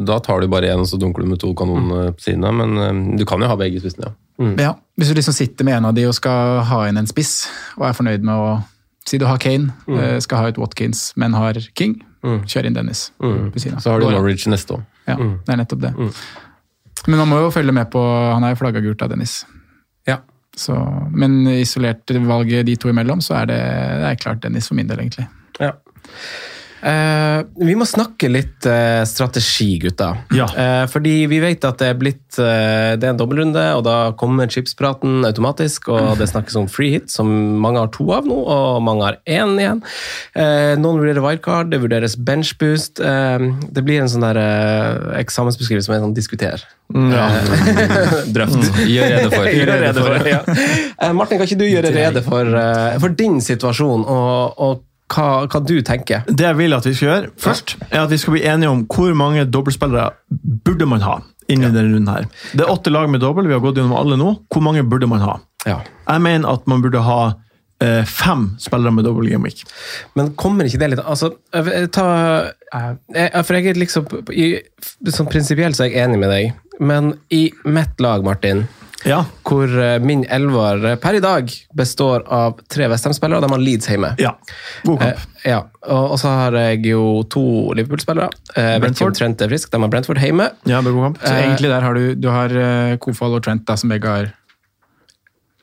da 0.09 0.17
tar 0.25 0.41
du 0.41 0.49
bare 0.49 0.71
én 0.73 0.81
og 0.81 0.89
så 0.89 0.97
dunker 1.01 1.21
du 1.21 1.29
med 1.29 1.43
to 1.43 1.53
kanoner 1.57 2.15
på 2.17 2.25
siden 2.25 2.47
av, 2.49 2.57
men 2.57 2.81
eh, 2.81 3.19
du 3.21 3.27
kan 3.29 3.43
jo 3.43 3.51
ha 3.51 3.59
begge 3.61 3.83
spissene, 3.83 4.09
ja. 4.09 4.17
Ja, 4.57 4.71
Hvis 4.97 5.11
du 5.11 5.19
liksom 5.19 5.35
sitter 5.37 5.67
med 5.69 5.77
en 5.77 5.91
av 5.91 5.93
de 5.93 6.07
og 6.09 6.15
skal 6.17 6.63
ha 6.65 6.85
inn 6.89 6.97
en 6.97 7.09
spiss, 7.09 7.43
og 7.77 7.85
er 7.91 7.97
fornøyd 7.99 8.25
med 8.25 8.35
å 8.35 8.61
Si 9.09 9.17
du 9.19 9.25
har 9.25 9.41
Kane, 9.41 9.73
mm. 9.89 10.21
skal 10.23 10.39
ha 10.39 10.51
ut 10.53 10.59
Watkins, 10.61 11.15
men 11.19 11.33
har 11.35 11.57
King, 11.75 11.95
kjør 12.23 12.67
inn 12.69 12.75
Dennis. 12.77 13.07
på 13.19 13.59
siden 13.59 13.79
av. 13.79 13.81
Så 13.83 13.95
har 13.95 14.03
du 14.03 14.05
Norwich 14.13 14.45
neste 14.47 14.77
år. 14.77 14.83
Ja, 15.09 15.17
det 15.17 15.55
er 15.55 15.59
nettopp 15.59 15.81
det. 15.83 15.93
Men 17.09 17.23
man 17.23 17.31
må 17.33 17.39
jo 17.41 17.49
følge 17.51 17.73
med 17.73 17.89
på 17.91 18.01
Han 18.05 18.45
er 18.45 18.53
jo 18.53 18.61
flagga 18.61 18.83
gult 18.85 19.03
av 19.03 19.11
Dennis. 19.11 19.41
Ja. 20.07 20.21
Så, 20.55 20.77
men 21.17 21.49
isolert 21.49 22.13
valget 22.29 22.69
de 22.69 22.77
to 22.77 22.93
imellom, 22.93 23.25
så 23.25 23.41
er 23.41 23.51
det, 23.51 23.61
det 24.05 24.11
er 24.13 24.21
klart 24.21 24.45
Dennis 24.45 24.69
for 24.69 24.79
min 24.79 24.91
del, 24.91 25.01
egentlig. 25.01 25.27
Ja. 25.59 25.73
Eh, 26.81 27.41
vi 27.61 27.75
må 27.77 27.85
snakke 27.85 28.31
litt 28.33 28.65
uh, 28.65 29.03
strategi, 29.05 29.75
gutta. 29.83 30.15
Ja. 30.33 30.47
Uh, 30.49 30.85
fordi 30.89 31.27
vi 31.29 31.41
vet 31.43 31.65
at 31.69 31.77
det 31.83 31.91
er 31.93 31.99
blitt 32.01 32.19
Det 32.31 33.03
er 33.03 33.11
en 33.11 33.19
dobbeltrunde, 33.19 33.63
og 33.75 33.83
da 33.85 33.95
kommer 34.19 34.49
chipspraten 34.49 35.27
automatisk. 35.27 35.91
Og 35.93 36.15
det 36.21 36.31
snakkes 36.31 36.57
om 36.61 36.69
free 36.71 36.95
hit, 36.95 37.11
som 37.13 37.29
mange 37.61 37.83
har 37.83 37.91
to 37.93 38.07
av 38.15 38.29
nå, 38.29 38.37
og 38.39 38.81
mange 38.87 39.09
har 39.09 39.19
én 39.27 39.57
igjen. 39.59 39.81
Noen 40.81 41.01
vurderer 41.03 41.25
wildcard, 41.25 41.73
det 41.73 41.81
vurderes 41.83 42.15
benchboost. 42.15 43.03
Eh, 43.03 43.49
det 43.75 43.85
blir 43.85 44.05
en 44.05 44.13
sånn 44.13 44.25
der 44.29 44.39
eksamensbeskrivelse 45.19 45.91
som 45.91 45.97
er 45.97 46.05
sånn 46.05 46.15
diskuter. 46.17 46.63
Drøft. 48.37 48.71
Gjør 48.87 49.17
rede 49.17 49.33
for. 49.35 49.51
Gjør 49.59 49.75
rede 49.75 50.07
for, 50.07 50.31
ja. 50.31 50.41
Martin, 51.19 51.41
kan 51.41 51.51
ikke 51.51 51.61
du 51.61 51.67
gjøre 51.67 51.93
rede 51.95 52.23
for, 52.25 52.55
for 53.03 53.19
din 53.19 53.43
situasjon, 53.45 54.07
og, 54.07 54.63
og 54.63 54.87
hva, 55.11 55.27
hva 55.51 55.61
du 55.67 55.77
tenker? 55.87 56.25
Det 56.29 56.47
jeg 56.47 56.59
vil 56.61 56.77
at 56.77 56.87
vi 56.87 56.95
skal 56.95 57.09
gjøre 57.09 57.35
først, 57.41 57.77
er 57.91 58.05
at 58.05 58.13
vi 58.13 58.19
skal 58.21 58.37
bli 58.37 58.47
enige 58.47 58.71
om 58.71 58.87
hvor 58.91 59.13
mange 59.19 59.45
dobbeltspillere 59.49 60.11
burde 60.65 60.89
man 60.89 61.05
ha 61.07 61.19
inni 61.51 61.67
denne 61.67 61.89
runden 61.91 62.11
her. 62.11 62.27
Det 62.55 62.65
er 62.65 62.73
åtte 62.73 62.93
lag 62.93 63.11
med 63.11 63.23
dobbel, 63.25 63.49
vi 63.51 63.57
har 63.57 63.63
gått 63.63 63.81
gjennom 63.81 63.97
alle 63.99 64.19
nå. 64.21 64.35
Hvor 64.53 64.63
mange 64.65 64.85
burde 64.87 65.09
man 65.11 65.23
ha? 65.25 65.39
Ja. 65.67 65.81
Jeg 66.07 66.23
mener 66.25 66.53
at 66.55 66.69
man 66.71 66.83
burde 66.85 67.03
ha 67.05 67.21
eh, 67.83 68.05
fem 68.07 68.51
spillere 68.63 68.95
med 68.95 69.09
dobbel 69.09 69.31
gimmick. 69.33 69.65
Men 70.19 70.33
kommer 70.41 70.69
ikke 70.69 70.81
det 70.83 70.93
litt 70.95 71.03
Altså, 71.03 71.33
ta 71.95 72.07
jeg, 72.71 73.45
For 73.45 73.59
jeg 73.59 73.73
er 73.73 73.81
liksom 73.81 74.07
i, 74.31 74.53
Sånn 75.11 75.31
prinsipielt 75.31 75.79
så 75.79 75.87
er 75.87 75.91
jeg 75.91 76.05
enig 76.07 76.21
med 76.23 76.31
deg, 76.33 76.55
men 76.81 77.15
i 77.35 77.49
mitt 77.69 77.99
lag, 78.01 78.23
Martin, 78.25 78.65
Ja. 79.09 79.23
hvor 79.49 79.71
eh, 79.81 79.99
min 80.05 80.27
elver 80.29 80.83
eh, 80.91 80.97
per 81.01 81.17
i 81.17 81.23
dag 81.25 81.49
består 81.77 82.25
av 82.29 82.59
tre 82.69 82.89
Westham-spillere, 82.93 83.39
og 83.41 83.47
de 83.47 83.53
har 83.55 83.63
Leeds 83.65 83.89
hjemme. 83.89 84.15
ja. 84.21 84.35
God 84.85 85.01
kamp. 85.01 85.23
Eh, 85.45 85.51
ja, 85.51 85.63
og, 85.89 86.19
så 86.21 86.29
har 86.29 86.53
jeg 86.59 86.83
jo 86.91 87.23
to 87.33 87.43
Liverpool-spillere. 87.79 88.29
Eh, 88.57 88.75
Brentford. 88.83 89.15
Trent 89.17 89.41
er 89.41 89.49
frisk, 89.49 89.71
de 89.73 89.81
har 89.81 89.89
Brentford 89.93 90.21
hjemme. 90.21 90.51
Ja, 90.69 90.83
det 90.85 90.91
er 90.93 90.99
god 90.99 91.07
kamp. 91.09 91.23
Så 91.25 91.33
egentlig 91.39 91.71
der 91.73 91.87
har 91.89 91.97
du, 91.97 92.05
du 92.21 92.29
har 92.29 92.53
eh, 92.67 92.99
Kofal 93.01 93.39
og 93.39 93.43
Trent 93.47 93.65
da, 93.69 93.79
som 93.81 93.89
begge 93.95 94.13
har 94.19 94.29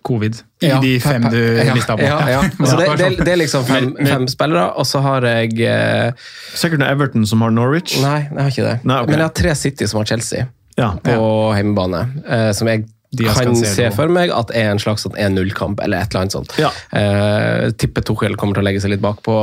covid 0.08 0.38
i 0.64 0.68
Ja, 0.70 0.78
de 0.82 0.94
fem 1.04 1.26
du 1.30 1.38
ja, 1.60 1.74
lista 1.76 1.94
opp. 1.98 2.02
Ja, 2.02 2.18
ja. 2.32 2.42
Altså, 2.60 2.78
det, 2.80 2.86
det, 3.02 3.26
det 3.28 3.32
er 3.34 3.40
liksom 3.42 3.66
fem, 3.68 3.90
fem 4.08 4.28
spillere, 4.32 4.70
og 4.80 4.88
så 4.88 5.02
har 5.04 5.26
jeg 5.28 5.58
eh, 5.68 6.30
Sikkert 6.56 6.80
noe 6.82 6.90
Everton 6.96 7.28
som 7.28 7.44
har 7.44 7.52
Norwich. 7.54 7.98
Nei, 8.02 8.22
jeg 8.30 8.40
har 8.40 8.54
ikke 8.54 8.68
det. 8.70 8.76
Nei, 8.88 9.02
okay. 9.04 9.12
Men 9.12 9.20
jeg 9.22 9.28
har 9.30 9.36
tre 9.42 9.56
City 9.60 9.90
som 9.92 10.00
har 10.02 10.08
Chelsea 10.16 10.48
Ja. 10.80 10.94
på 11.04 11.18
hjemmebane. 11.58 12.02
Eh, 12.24 12.52
som 12.56 12.70
jeg 12.72 12.86
kan 13.16 13.56
se 13.56 13.88
for 13.96 14.12
meg 14.12 14.32
at 14.36 14.52
er 14.52 14.74
en 14.74 14.82
slags 14.82 15.06
sånn 15.08 15.16
1-0-kamp, 15.16 15.80
eller 15.84 16.04
et 16.04 16.12
eller 16.12 16.26
annet 16.26 16.36
sånt. 16.36 16.54
Ja. 16.60 16.72
Eh, 16.92 17.70
tipper 17.80 18.04
Tuchel 18.06 18.36
kommer 18.36 18.58
til 18.58 18.66
å 18.66 18.68
legge 18.68 18.84
seg 18.84 18.96
litt 18.96 19.04
bakpå. 19.04 19.34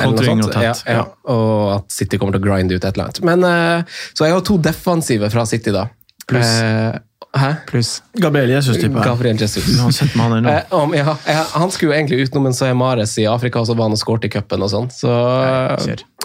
eller 0.00 0.64
Ja, 0.64 0.74
ja. 0.86 1.06
Og 1.28 1.76
at 1.76 1.92
City 1.92 2.18
kommer 2.18 2.38
til 2.38 2.42
å 2.42 2.48
grinde 2.48 2.74
ut 2.76 2.84
et 2.84 2.94
eller 2.94 3.10
annet. 3.10 3.22
Men, 3.26 3.44
eh, 3.44 4.02
så 4.14 4.26
jeg 4.26 4.32
har 4.36 4.40
to 4.40 4.58
defensive 4.58 5.30
fra 5.30 5.44
City, 5.46 5.74
da. 5.74 5.88
Pluss. 6.26 6.60
Eh, 6.62 6.98
hæ? 7.36 7.54
Pluss 7.66 8.02
Gabriel 8.12 8.50
Jesus-type. 8.50 9.04
Gabriel 9.04 9.36
Jesus. 9.40 9.66
Med 9.68 10.22
han 10.22 10.32
ennå. 10.38 10.50
Eh, 10.50 10.62
om, 10.70 10.94
ja, 10.94 11.16
han 11.52 11.70
skulle 11.70 11.92
jo 11.92 11.98
egentlig 11.98 12.26
utenom 12.26 12.46
en 12.46 12.54
Sayed 12.54 12.76
Mares 12.76 13.18
i 13.18 13.26
Afrika, 13.26 13.60
og 13.60 13.66
så 13.66 13.76
var 13.76 13.90
han 13.90 13.96
og 13.96 14.00
skåret 14.00 14.28
i 14.28 14.32
cupen 14.32 14.62
og 14.64 14.70
sånn. 14.72 14.90
Så, 14.92 15.12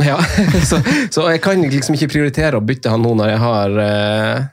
ja, 0.05 0.19
så, 0.69 0.81
så 1.11 1.29
jeg 1.31 1.41
kan 1.43 1.63
liksom 1.67 1.97
ikke 1.97 2.11
prioritere 2.15 2.59
å 2.59 2.63
bytte 2.63 2.93
han 2.93 3.03
nå 3.03 3.15
når 3.17 3.33
jeg 3.33 3.43
har 3.43 3.81
eh, 3.83 4.45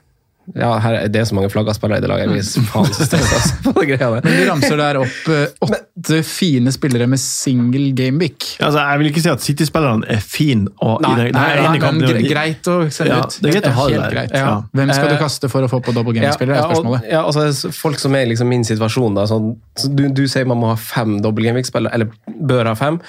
ja, 0.53 0.77
her, 0.79 0.93
er- 0.99 1.07
Det 1.09 1.21
er 1.21 1.25
så 1.25 1.35
mange 1.37 1.49
flaggaspillere 1.49 1.97
i 1.97 2.01
det 2.03 2.09
laget. 2.11 2.27
Jeg 2.29 2.35
blir 2.35 2.67
faen 2.69 2.91
så 2.93 3.05
stressa 3.07 3.35
altså, 3.39 3.55
på 3.65 3.73
det 3.79 3.87
greia 3.89 4.09
der. 4.13 4.21
Men 4.27 4.35
du 4.37 4.43
ramser 4.51 4.77
der 4.77 4.99
opp 5.01 5.29
eh, 5.33 5.45
åtte 5.65 6.19
fine 6.27 6.71
spillere 6.75 7.07
med 7.09 7.19
single 7.19 7.91
gamebic. 7.97 8.51
Altså, 8.61 8.83
jeg 8.83 8.99
vil 9.01 9.09
ikke 9.11 9.23
si 9.25 9.31
at 9.33 9.41
City-spillerne 9.45 10.05
er 10.15 10.21
fine. 10.21 10.67
Og, 10.85 11.01
nei, 11.01 11.13
ene 11.29 11.31
nei, 11.33 11.79
men 11.81 12.23
greit 12.29 12.69
å 12.71 12.77
sende 12.93 13.11
Ja, 13.15 13.21
ut. 13.25 13.39
det 13.41 13.49
er 13.49 13.57
greit 13.59 13.69
å 13.71 13.75
ha 13.79 13.87
det 13.87 13.95
helt 13.97 14.05
der. 14.05 14.15
greit. 14.19 14.35
Ja. 14.37 14.55
Hvem 14.75 14.93
skal 14.93 15.09
du 15.09 15.15
Eh, 15.15 15.21
kaste 15.25 15.49
for 15.49 15.65
å 15.65 15.69
få 15.71 15.81
på 15.81 15.93
double 15.95 16.13
game-spillere, 16.13 16.57
er 16.59 16.65
og, 16.67 16.75
spørsmålet. 16.75 17.09
ja, 17.11 17.23
altså, 17.25 17.71
folk 17.73 17.99
som 17.99 18.13
er 18.15 18.25
i 18.27 18.33
liksom 18.33 18.47
min 18.51 18.63
situasjon, 18.67 19.15
da, 19.15 19.25
sånn, 19.29 19.55
så 19.79 19.89
du, 19.95 20.07
du 20.13 20.27
sier 20.27 20.45
man 20.45 20.57
må 20.61 20.67
ha 20.73 20.75
fem 20.75 21.17
double 21.23 21.45
game-spillere, 21.49 21.93
eller 21.95 22.11
bør 22.27 22.69
ha 22.71 22.75
fem. 22.75 22.99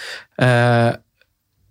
Eh, 0.41 0.93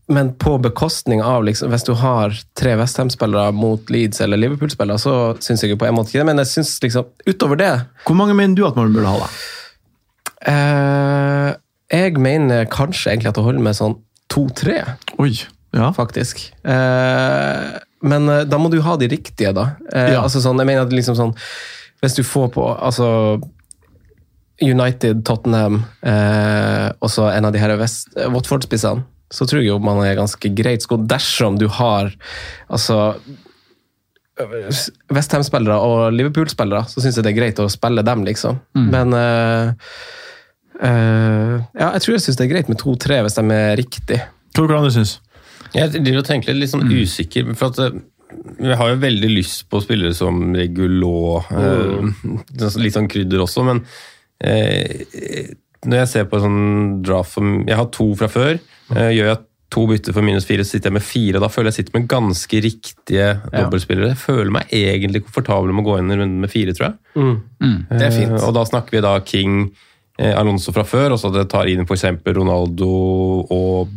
men 0.08 0.34
på 0.38 0.58
bekostning 0.62 1.22
av 1.26 1.44
liksom, 1.48 1.72
Hvis 1.74 1.84
du 1.88 1.94
har 1.98 2.30
tre 2.54 2.76
Westham-spillere 2.78 3.52
mot 3.58 3.90
Leeds 3.90 4.22
eller 4.22 4.38
Liverpool-spillere, 4.38 5.00
så 5.02 5.16
syns 5.42 5.64
jeg 5.64 5.72
jo 5.72 5.78
på 5.82 5.88
en 5.88 5.96
måte 5.98 6.12
ikke 6.14 6.20
det. 6.22 6.26
Men 6.30 6.38
jeg 6.44 6.52
synes 6.52 6.76
liksom, 6.84 7.06
utover 7.26 7.58
det 7.58 7.72
Hvor 8.06 8.16
mange 8.20 8.36
mener 8.38 8.56
du 8.56 8.66
at 8.68 8.76
man 8.78 8.94
burde 8.94 9.08
ha, 9.10 9.18
da? 9.26 9.30
eh, 10.52 11.56
Jeg 11.98 12.18
mener 12.22 12.66
kanskje 12.70 13.12
egentlig 13.14 13.30
at 13.32 13.40
det 13.40 13.46
holder 13.46 13.66
med 13.66 13.78
sånn 13.78 13.98
to-tre, 14.30 14.82
Ja. 15.76 15.92
faktisk. 15.92 16.52
Eh, 16.66 17.80
men 18.06 18.30
eh, 18.30 18.44
da 18.46 18.58
må 18.62 18.70
du 18.72 18.80
ha 18.82 18.96
de 18.98 19.08
riktige, 19.12 19.54
da. 19.54 19.72
Eh, 19.94 20.14
Ja. 20.14 20.22
altså 20.24 20.42
sånn, 20.42 20.58
jeg 20.62 20.68
mener 20.68 20.82
at 20.86 20.94
liksom 20.94 21.16
sånn 21.18 21.36
Hvis 22.04 22.16
du 22.16 22.24
får 22.24 22.50
på 22.54 22.64
altså 22.80 23.42
United, 24.62 25.26
Tottenham 25.26 25.82
og 26.04 26.96
og 27.02 27.10
så 27.12 27.26
en 27.36 27.46
av 27.46 27.52
de 27.54 27.60
her 27.60 27.70
eh, 27.72 28.30
Watford-spissene, 28.30 29.04
så 29.34 29.48
tror 29.48 29.62
jeg 29.62 29.72
jo 29.72 29.80
man 29.84 30.04
er 30.06 30.18
ganske 30.18 30.52
greit 30.58 30.86
skodd 30.86 31.08
dersom 31.10 31.60
du 31.62 31.68
har 31.72 32.12
altså 32.68 33.16
Westham-spillere 35.16 35.78
og 35.80 36.12
Liverpool-spillere, 36.12 36.84
så 36.92 37.00
syns 37.00 37.16
jeg 37.16 37.24
det 37.24 37.32
er 37.32 37.38
greit 37.38 37.62
å 37.64 37.70
spille 37.72 38.04
dem, 38.04 38.26
liksom. 38.28 38.58
Men 38.76 39.16
uh, 39.16 39.72
uh, 40.82 41.54
Ja, 41.72 41.94
jeg 41.96 42.04
tror 42.04 42.16
jeg 42.18 42.26
syns 42.26 42.42
det 42.42 42.44
er 42.44 42.52
greit 42.52 42.72
med 42.72 42.82
to-tre 42.82 43.22
hvis 43.24 43.38
de 43.38 43.46
er 43.56 43.80
riktige. 43.80 44.26
Hva 44.56 44.68
du 44.68 44.76
andre 44.76 44.92
syns 44.92 45.22
Jeg 45.72 45.94
driver 45.96 46.20
og 46.20 46.28
tenker 46.28 46.58
litt, 46.58 46.74
sånn 46.74 46.84
mm. 46.84 46.98
usikker, 47.06 47.56
for 47.56 47.72
at 47.72 47.96
vi 48.60 48.76
har 48.76 48.92
jo 48.92 49.00
veldig 49.00 49.30
lyst 49.32 49.66
på 49.72 49.80
spillere 49.84 50.16
som 50.18 50.42
Regulå, 50.56 51.40
eh, 51.56 52.26
litt 52.82 52.96
sånn 52.96 53.08
krydder 53.12 53.44
også, 53.46 53.64
men 53.68 53.82
eh, 54.44 55.54
når 55.86 56.02
jeg 56.04 56.12
ser 56.12 56.30
på 56.30 56.40
sånn 56.44 57.04
draft 57.06 57.38
Jeg 57.38 57.78
har 57.80 57.92
to 57.94 58.08
fra 58.20 58.30
før. 58.32 58.58
Eh, 58.96 59.12
gjør 59.16 59.32
jeg 59.32 59.44
to 59.76 59.88
bytter 59.90 60.14
for 60.16 60.26
minus 60.26 60.46
fire, 60.48 60.64
så 60.64 60.76
sitter 60.76 60.92
jeg 60.92 60.98
med 61.00 61.04
fire. 61.06 61.38
og 61.40 61.44
Da 61.46 61.50
føler 61.52 61.72
jeg 61.72 61.80
sitter 61.80 61.98
med 61.98 62.08
ganske 62.12 62.62
riktige 62.64 63.28
dobbeltspillere. 63.52 64.14
Jeg 64.14 64.22
føler 64.22 64.52
meg 64.54 64.72
egentlig 64.72 65.24
komfortabel 65.26 65.74
med 65.74 65.84
å 65.84 65.90
gå 65.90 65.98
inn 66.00 66.12
i 66.14 66.20
runden 66.20 66.40
med 66.44 66.54
fire, 66.54 66.76
tror 66.78 66.92
jeg. 66.92 66.96
Det 67.90 68.06
er 68.08 68.16
fint. 68.16 68.38
Eh, 68.38 68.46
og 68.48 68.54
da 68.56 68.64
snakker 68.70 68.92
vi 68.96 69.02
da 69.02 69.20
King, 69.26 69.72
eh, 70.20 70.34
Alonso 70.38 70.72
fra 70.72 70.84
før, 70.88 71.16
og 71.16 71.20
så 71.20 71.34
det 71.34 71.50
tar 71.50 71.68
inn 71.72 71.86
f.eks. 71.86 72.06
Ronaldo 72.26 72.92
og 73.52 73.90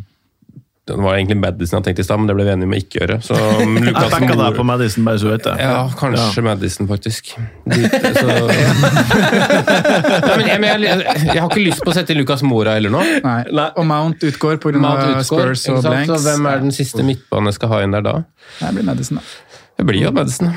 det 0.97 1.05
var 1.05 1.17
egentlig 1.17 1.37
Madison 1.41 1.79
jeg 1.79 1.85
tenkte 1.89 2.05
i 2.05 2.07
stad, 2.07 2.21
men 2.21 2.31
det 2.31 2.37
ble 2.39 2.47
vi 2.47 2.53
enige 2.55 2.69
om 2.69 2.75
å 2.75 2.79
ikke 2.79 3.01
gjøre. 3.01 3.17
Så 3.25 3.37
Lukas 3.89 4.15
Jeg 4.15 4.39
deg 4.41 4.57
på 4.57 4.67
Madison, 4.69 5.07
bare 5.09 5.21
så 5.21 5.29
du 5.29 5.33
vet 5.33 5.45
det. 5.47 5.55
ja, 5.63 5.81
kanskje 6.01 6.45
Madison, 6.47 6.89
faktisk. 6.91 7.33
Dit, 7.73 7.97
så... 8.17 8.29
Nei, 10.25 10.37
men 10.39 10.47
jeg, 10.49 10.61
men 10.63 10.87
jeg, 10.87 11.03
jeg 11.05 11.37
har 11.37 11.49
ikke 11.49 11.65
lyst 11.65 11.85
på 11.85 11.93
å 11.93 11.97
sette 11.99 12.17
Lucas 12.17 12.45
Mora 12.47 12.79
heller 12.79 12.95
nå. 12.95 13.03
Nei. 13.25 13.41
Og 13.69 13.85
Mount 13.89 14.25
utgår 14.31 14.61
pga. 14.63 14.79
Mount 14.81 15.05
utgår, 15.19 15.55
Spurs 15.55 15.67
og 15.75 15.83
blanks. 15.85 16.13
Så 16.15 16.23
hvem 16.25 16.49
er 16.53 16.65
den 16.65 16.75
siste 16.75 17.05
midtbanen 17.07 17.53
jeg 17.53 17.59
skal 17.61 17.75
ha 17.75 17.83
inn 17.87 17.97
der 17.99 18.07
da? 18.07 18.17
Det 18.61 18.73
blir 18.79 18.89
Madison, 18.89 19.21
da. 19.21 19.59
Det 19.79 19.87
blir 19.87 20.03
jo 20.03 20.15
Madison. 20.15 20.51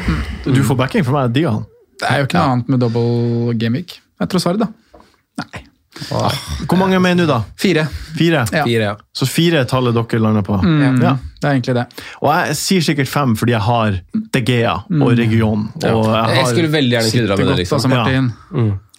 Du 0.47 0.63
får 0.65 0.79
backing 0.79 1.05
for 1.05 1.17
meg, 1.17 1.36
Dian. 1.36 1.65
Det 2.01 2.09
er 2.09 2.23
jo 2.23 2.29
ikke 2.29 2.39
noe 2.39 2.55
annet 2.55 2.71
med 2.73 2.82
double 2.82 3.53
gamic. 3.61 3.99
Jeg 4.21 4.32
tror 4.32 4.41
svaret, 4.41 4.63
da. 4.63 5.03
Nei. 5.41 5.65
Hvor 6.10 6.78
mange 6.80 6.99
mener 7.04 7.26
du, 7.26 7.30
da? 7.30 7.39
Fire. 7.60 7.86
Fire? 8.18 8.45
Ja. 8.52 8.64
Fire, 8.66 8.84
ja. 8.91 8.95
Så 9.16 9.28
fire 9.30 9.62
er 9.62 9.68
tallet 9.70 9.95
dere 9.97 10.20
lander 10.22 10.45
på? 10.47 10.58
Mm, 10.64 11.02
Ja. 11.02 11.16
Det 11.41 11.49
er 11.49 11.56
egentlig 11.56 11.74
det. 11.76 11.86
Og 12.22 12.30
jeg 12.36 12.56
sier 12.60 12.82
sikkert 12.86 13.10
fem 13.10 13.32
fordi 13.36 13.56
jeg 13.56 13.62
har 13.66 13.95
De 14.34 14.41
Gea 14.45 14.74
og 15.02 15.18
region. 15.18 15.64
Og 15.89 16.06
jeg 16.06 16.36
Jeg 16.38 16.47
skulle 16.52 16.72
veldig 16.76 16.95
gjerne 16.97 17.12
krydra 17.16 17.38
med 17.38 17.45
det, 17.45 17.47
Godt, 17.52 17.58
liksom. 17.64 17.76
altså, 17.76 17.89
Martin. 17.89 18.32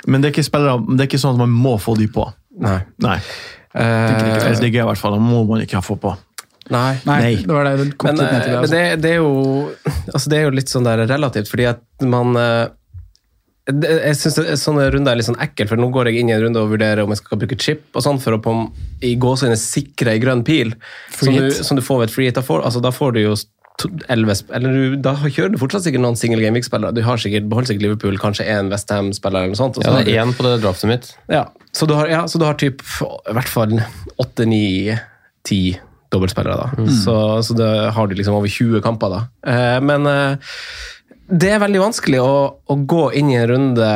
men 0.07 0.20
det 0.20 0.28
er, 0.28 0.32
ikke 0.34 0.44
spillere, 0.48 0.82
det 0.96 1.00
er 1.05 1.11
ikke 1.12 1.20
sånn 1.22 1.36
at 1.36 1.42
man 1.44 1.50
må 1.55 1.76
få 1.78 1.94
de 1.98 2.09
på. 2.11 2.26
Nei. 2.61 2.80
Nei. 2.98 3.16
Eh, 3.74 3.84
Eller 3.84 4.61
De 4.61 4.70
Gea, 4.74 4.82
i 4.82 4.88
hvert 4.90 4.98
fall. 5.00 5.14
Da 5.16 5.22
må 5.22 5.44
man 5.48 5.62
ikke 5.64 5.80
få 5.82 5.96
på. 6.03 6.16
nei. 6.72 6.98
Nei, 7.07 7.36
det 7.46 7.48
var 7.55 7.64
det 7.64 7.76
det 7.84 7.96
kom 7.98 8.11
Men, 8.11 8.18
litt 8.18 8.32
ned 8.32 8.40
eh, 8.40 8.42
til. 8.42 8.50
Det, 8.50 8.53
men 8.53 8.62
altså. 8.62 8.74
det, 8.74 9.03
det, 9.03 9.11
er 9.11 9.16
jo, 9.22 9.72
altså 10.14 10.30
det 10.30 10.38
er 10.38 10.42
jo 10.48 10.50
litt 10.59 10.68
sånn 10.72 10.84
der 10.86 11.07
relativt, 11.11 11.48
fordi 11.50 11.66
at 11.70 11.82
man 12.07 12.36
eh, 12.36 12.66
Jeg 13.70 14.16
syns 14.18 14.40
sånne 14.58 14.88
runder 14.90 15.12
er 15.14 15.20
litt 15.20 15.28
sånn 15.28 15.38
ekkelt, 15.38 15.68
for 15.70 15.78
nå 15.78 15.86
går 15.94 16.08
jeg 16.10 16.18
inn 16.24 16.30
i 16.32 16.34
en 16.34 16.40
runde 16.42 16.58
og 16.64 16.72
vurderer 16.72 17.04
om 17.04 17.12
jeg 17.14 17.20
skal 17.20 17.38
bruke 17.38 17.58
chip 17.62 17.94
og 17.94 18.02
sånn 18.02 18.18
for 18.18 18.34
å 18.34 18.40
på, 18.42 18.54
i 19.06 19.12
gåsehudene 19.22 19.58
sikre 19.60 20.16
ei 20.16 20.22
grønn 20.22 20.42
pil 20.46 20.72
som 21.14 21.30
du, 21.36 21.46
som 21.54 21.78
du 21.78 21.82
får 21.86 22.00
ved 22.00 22.08
et 22.10 22.14
free 22.16 22.26
hit. 22.26 22.34
Da 22.40 22.42
får, 22.42 22.64
altså, 22.66 22.82
da 22.82 22.90
får 22.90 23.12
du 23.14 23.20
jo 23.22 23.36
to- 23.78 23.90
11 24.10 24.42
eller 24.58 24.74
du, 24.74 24.96
Da 25.04 25.14
kjører 25.22 25.54
du 25.54 25.60
fortsatt 25.62 25.86
sikkert 25.86 26.02
noen 26.02 26.18
single 26.18 26.42
game 26.42 26.58
week-spillere. 26.58 26.90
Du 26.94 27.00
har 27.06 27.22
sikkert, 27.22 27.46
beholder 27.48 27.70
sikkert 27.70 27.86
Liverpool, 27.86 28.18
kanskje 28.20 28.48
én 28.50 28.68
Westham-spiller 28.72 29.44
eller 29.46 29.54
noe 29.54 29.60
sånt. 29.62 29.78
Ja, 29.84 29.94
det 30.02 30.10
er 30.16 30.24
én 30.24 30.34
på 30.34 30.42
det 30.48 30.58
draftet 30.64 30.90
mitt. 30.90 31.12
ja, 31.30 31.46
så 31.72 31.86
du 31.88 31.94
har, 31.94 32.10
ja, 32.10 32.24
så 32.26 32.42
du 32.42 32.44
har 32.44 32.58
typ, 32.60 32.82
i 32.82 33.32
hvert 33.38 33.48
fall 33.48 33.78
åtte, 34.20 34.44
ni, 34.44 34.90
ti 35.46 35.60
dobbeltspillere. 36.12 36.58
da. 36.66 36.84
Så, 36.92 37.14
så 37.46 37.54
da 37.56 37.90
har 37.94 38.06
du 38.10 38.14
liksom 38.18 38.34
over 38.36 38.50
20 38.50 38.82
kamper. 38.84 39.08
da. 39.14 39.22
Eh, 39.48 39.78
men 39.80 40.04
eh, 40.10 40.52
det 41.28 41.50
er 41.54 41.62
veldig 41.62 41.82
vanskelig 41.82 42.20
å, 42.22 42.36
å 42.66 42.78
gå 42.88 43.10
inn 43.18 43.30
i 43.32 43.38
en 43.40 43.50
runde 43.50 43.90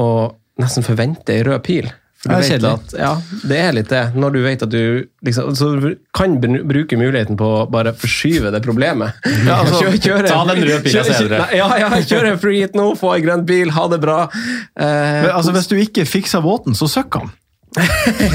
og 0.00 0.36
nesten 0.60 0.86
forvente 0.86 1.34
ei 1.34 1.44
rød 1.46 1.64
pil. 1.66 1.90
For 2.20 2.36
det 2.36 2.58
er 2.58 2.64
at, 2.68 2.90
ja, 3.00 3.10
det 3.48 3.56
er 3.56 3.70
litt 3.72 3.88
det. 3.88 4.00
Når 4.20 4.34
du 4.34 4.38
vet 4.44 4.62
at 4.66 4.68
du 4.68 5.06
liksom, 5.24 5.54
Så 5.56 5.70
du 5.80 5.86
kan 6.12 6.34
bruke 6.36 6.98
muligheten 7.00 7.38
på 7.40 7.46
å 7.48 7.62
bare 7.72 7.94
forskyve 7.96 8.52
det 8.52 8.60
problemet. 8.66 9.16
Ja, 9.48 9.62
altså, 9.62 9.80
kjør, 9.80 9.96
kjør, 10.04 10.28
ta 10.28 10.42
den 10.50 10.60
røde 10.66 10.82
pila 10.84 11.04
senere. 11.08 11.46
Ja, 11.56 11.70
ja, 11.80 11.88
kjøre 12.04 12.34
en 12.34 12.42
free 12.42 12.60
hit 12.60 12.76
nå, 12.76 12.90
få 13.00 13.14
en 13.16 13.24
grønn 13.24 13.46
bil, 13.48 13.72
ha 13.72 13.86
det 13.88 14.02
bra. 14.04 14.18
Eh, 14.28 14.84
Men, 14.84 15.30
altså, 15.32 15.56
hvis 15.56 15.70
du 15.72 15.78
ikke 15.80 16.04
fikser 16.04 16.44
båten, 16.44 16.76
så 16.76 16.90
søkk 16.92 17.22
han. 17.22 17.32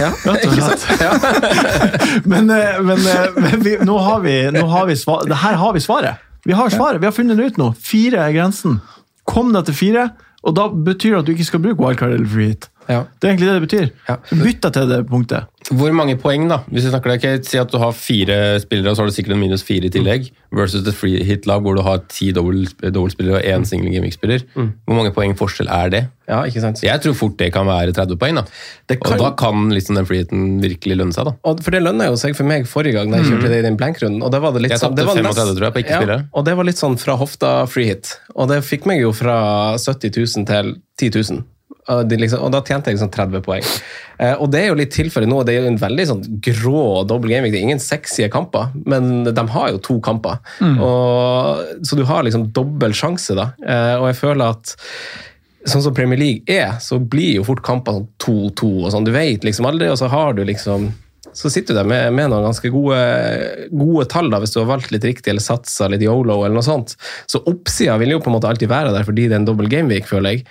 ja, 0.02 0.10
ikke 0.34 0.64
sant? 0.64 0.86
men 2.32 2.50
eh, 2.56 2.78
men, 2.82 3.02
eh, 3.12 3.38
men 3.38 3.66
vi, 3.68 3.76
nå 3.86 3.98
har 4.02 4.26
vi, 4.26 4.38
nå 4.56 4.66
har 4.72 4.90
vi 4.90 4.98
svar, 4.98 5.30
her 5.30 5.62
har 5.62 5.76
vi 5.78 5.84
svaret. 5.84 6.25
Vi 6.46 6.54
har 6.54 6.70
svaret, 6.70 7.02
vi 7.02 7.10
har 7.10 7.16
funnet 7.16 7.40
det 7.40 7.50
ut 7.52 7.58
nå. 7.58 7.72
Fire 7.82 8.22
er 8.22 8.36
grensen. 8.36 8.78
Kom 9.26 9.50
deg 9.56 9.66
til 9.66 9.78
fire, 9.78 10.10
og 10.46 10.54
da 10.58 10.68
betyr 10.70 11.16
det 11.16 11.22
at 11.24 11.28
du 11.28 11.34
ikke 11.34 11.48
skal 11.48 11.64
bruke 11.64 11.82
wildcard 11.82 12.14
eller 12.14 12.30
free 12.30 12.52
hit. 12.54 12.68
Ja. 12.86 13.02
Det 13.18 13.28
er 13.28 13.34
egentlig 13.34 13.50
det 13.50 13.56
det 13.56 13.66
betyr. 13.66 13.88
Ja. 14.06 14.18
Bytt 14.44 14.62
deg 14.62 14.76
til 14.76 14.92
det 14.92 15.00
punktet. 15.10 15.50
Hvor 15.74 15.90
mange 15.98 16.14
poeng, 16.22 16.44
da? 16.48 16.60
Hvis 16.70 16.84
vi 16.86 16.92
snakker 16.94 17.10
deg, 17.10 17.24
okay, 17.24 17.40
Si 17.42 17.58
at 17.58 17.72
du 17.72 17.80
har 17.82 17.92
fire 17.98 18.60
spillere, 18.62 18.92
og 18.92 18.96
så 18.98 19.02
har 19.02 19.08
du 19.10 19.16
sikkert 19.16 19.34
en 19.34 19.40
minus 19.42 19.64
fire 19.66 19.86
i 19.88 19.90
tillegg, 19.90 20.28
versus 20.54 20.86
et 20.86 20.94
free 20.94 21.24
hit-lag 21.26 21.64
hvor 21.66 21.76
du 21.76 21.82
har 21.82 22.04
ti 22.08 22.28
dobbel- 22.32 22.70
dobbeltspillere 22.86 23.40
og 23.40 23.44
én 23.50 23.66
single 23.66 23.90
gimmick-spiller. 23.90 24.44
Hvor 24.54 24.94
mange 25.00 25.12
poeng 25.16 25.34
forskjell 25.36 25.68
er 25.74 25.90
det? 25.90 26.04
ja, 26.28 26.40
ikke 26.46 26.62
sant? 26.62 26.80
Jeg 26.82 27.02
tror 27.02 27.14
fort 27.14 27.36
det 27.38 27.52
kan 27.54 27.66
være 27.68 27.94
30 27.94 28.18
poeng. 28.18 28.36
da. 28.36 28.44
Kan- 28.96 29.14
Og 29.14 29.20
da 29.20 29.32
kan 29.38 29.70
liksom 29.70 29.96
den 29.96 30.06
friheten 30.06 30.60
virkelig 30.62 30.98
lønne 30.98 31.14
seg. 31.14 31.26
da. 31.26 31.34
Og 31.44 31.60
for 31.64 31.72
det 31.72 31.82
lønna 31.84 32.06
jo 32.10 32.16
seg 32.16 32.36
for 32.36 32.44
meg 32.46 32.66
forrige 32.66 32.94
gang 32.94 33.12
da 33.12 33.18
jeg 33.18 33.26
kjørte 33.34 33.50
det 33.50 33.60
i 33.60 33.62
den 33.68 33.78
blankrunden. 33.78 34.24
Og 34.24 34.32
det 34.32 34.42
var 34.42 34.52
det 34.54 34.62
litt 34.64 34.72
Jeg 34.72 34.80
sånn, 34.80 34.96
tapte 34.96 35.02
det 35.02 35.06
var 35.06 35.16
35, 35.16 35.46
nest- 35.46 35.58
tror 35.58 35.66
jeg, 35.66 35.74
på 35.74 35.84
ikke 35.84 35.98
spillere. 36.02 36.18
Ja, 36.22 36.30
og 36.34 36.46
det 36.46 36.56
var 36.58 36.64
litt 36.66 36.78
sånn 36.82 36.98
fra 37.00 37.16
hofta 37.18 37.68
free 37.68 37.86
hit. 37.86 38.20
Og 38.36 38.48
det 38.50 38.62
fikk 38.64 38.86
meg 38.86 39.02
jo 39.02 39.12
fra 39.14 39.78
70 39.78 40.10
000 40.18 40.46
til 40.46 40.76
10 40.98 41.10
000. 41.32 41.44
Og, 41.86 42.08
det 42.10 42.18
liksom, 42.18 42.42
og 42.42 42.54
da 42.54 42.64
tjente 42.66 42.90
jeg 42.90 42.98
liksom 42.98 43.12
30 43.14 43.44
poeng. 43.46 43.68
Eh, 44.18 44.34
og 44.42 44.50
det 44.54 44.64
er 44.64 44.72
jo 44.72 44.80
litt 44.80 44.94
tilfellet 44.96 45.30
nå. 45.30 45.44
Det 45.46 45.54
er 45.54 45.62
jo 45.62 45.74
en 45.74 45.82
veldig 45.82 46.08
sånn 46.10 46.24
grå 46.48 46.86
dobbel 47.10 47.36
gaming. 47.36 47.54
Det 47.54 47.62
er 47.62 47.68
ingen 47.68 47.84
sexy 47.84 48.26
kamper, 48.34 48.74
men 48.90 49.28
de 49.28 49.46
har 49.54 49.70
jo 49.74 49.84
to 49.86 50.00
kamper. 50.06 50.42
Og, 50.74 51.78
så 51.86 52.00
du 52.00 52.06
har 52.10 52.26
liksom 52.26 52.50
dobbel 52.56 52.96
sjanse, 52.98 53.38
da. 53.38 53.52
Eh, 53.62 53.96
og 54.00 54.10
jeg 54.10 54.20
føler 54.24 54.58
at 54.58 54.76
sånn 55.66 55.82
som 55.86 55.96
Premier 55.98 56.20
League 56.22 56.46
er, 56.52 56.78
så 56.82 57.00
blir 57.02 57.40
jo 57.40 57.48
fort 57.48 57.64
kamper 57.66 58.00
sånn 58.00 58.12
2-2 58.22 58.72
og 58.84 58.92
sånn. 58.94 59.08
Du 59.08 59.14
vet 59.16 59.46
liksom 59.46 59.70
aldri, 59.70 59.90
og 59.94 60.00
så 60.02 60.10
har 60.14 60.38
du 60.38 60.46
liksom 60.46 60.92
så 61.36 61.50
sitter 61.52 61.74
du 61.76 61.80
der 61.82 61.88
med, 61.90 62.14
med 62.16 62.30
noen 62.32 62.46
ganske 62.48 62.70
gode, 62.72 63.00
gode, 63.76 64.06
tall 64.12 64.30
da, 64.32 64.40
hvis 64.40 64.54
du 64.54 64.62
har 64.62 64.70
valgt 64.70 64.94
litt 64.96 65.04
riktig 65.04 65.34
eller 65.34 65.44
satsa 65.44 65.90
litt 65.92 66.06
yolo. 66.06 66.38
eller 66.46 66.56
noe 66.56 66.64
sånt. 66.64 66.96
Så 67.28 67.42
oppsida 67.44 67.98
vil 68.00 68.14
jo 68.16 68.22
på 68.24 68.32
en 68.32 68.38
måte 68.38 68.48
alltid 68.48 68.72
være 68.72 68.94
der 68.96 69.08
fordi 69.08 69.28
det 69.28 69.36
er 69.36 69.42
en 69.42 69.50
dobbel 69.50 69.68
gameweek, 69.72 70.08
føler 70.08 70.38
jeg. 70.38 70.46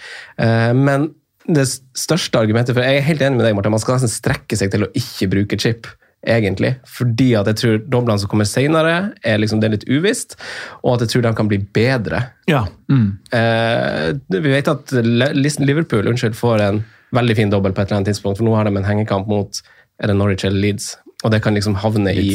Eh, 0.45 0.73
men 0.77 1.09
det 1.45 1.67
største 1.99 2.41
argumentet 2.41 2.73
for 2.77 2.85
Jeg 2.85 3.01
er 3.01 3.07
helt 3.09 3.23
enig 3.25 3.39
med 3.39 3.47
deg, 3.47 3.57
Martin. 3.57 3.75
Man 3.75 3.83
skal 3.83 3.99
nesten 3.99 4.13
strekke 4.13 4.57
seg 4.57 4.73
til 4.73 4.87
å 4.87 4.91
ikke 4.97 5.29
bruke 5.33 5.59
chip 5.61 5.89
egentlig. 6.25 6.75
Fordi 6.89 7.31
at 7.37 7.51
jeg 7.53 7.61
tror 7.61 7.83
doblene 7.85 8.23
som 8.23 8.31
kommer 8.33 8.49
senere, 8.49 9.13
er 9.25 9.41
liksom 9.41 9.61
det 9.61 9.69
er 9.69 9.75
litt 9.77 9.87
uvisst. 9.91 10.39
Og 10.83 10.97
at 10.97 11.05
jeg 11.05 11.15
tror 11.15 11.27
de 11.27 11.35
kan 11.37 11.51
bli 11.51 11.61
bedre. 11.77 12.23
Ja. 12.51 12.65
Mm. 12.89 13.09
Eh, 13.37 14.11
vi 14.39 14.55
vet 14.55 14.73
at 14.73 14.95
Liverpool 14.97 16.09
unnskyld, 16.09 16.37
får 16.39 16.65
en 16.65 16.85
veldig 17.15 17.37
fin 17.39 17.53
dobbel 17.53 17.75
på 17.75 17.83
et 17.83 17.91
eller 17.91 18.01
annet 18.01 18.15
tidspunkt, 18.15 18.41
for 18.41 18.49
nå 18.49 18.57
har 18.57 18.67
de 18.67 18.75
en 18.75 18.89
hengekamp 18.89 19.29
mot 19.31 19.61
er 20.03 20.11
det 20.11 20.17
Norwich 20.19 20.45
eller 20.47 20.59
Leeds. 20.59 20.95
Og 21.25 21.33
det 21.33 21.41
kan 21.45 21.57
liksom 21.57 21.79
havne 21.81 22.13
i 22.13 22.35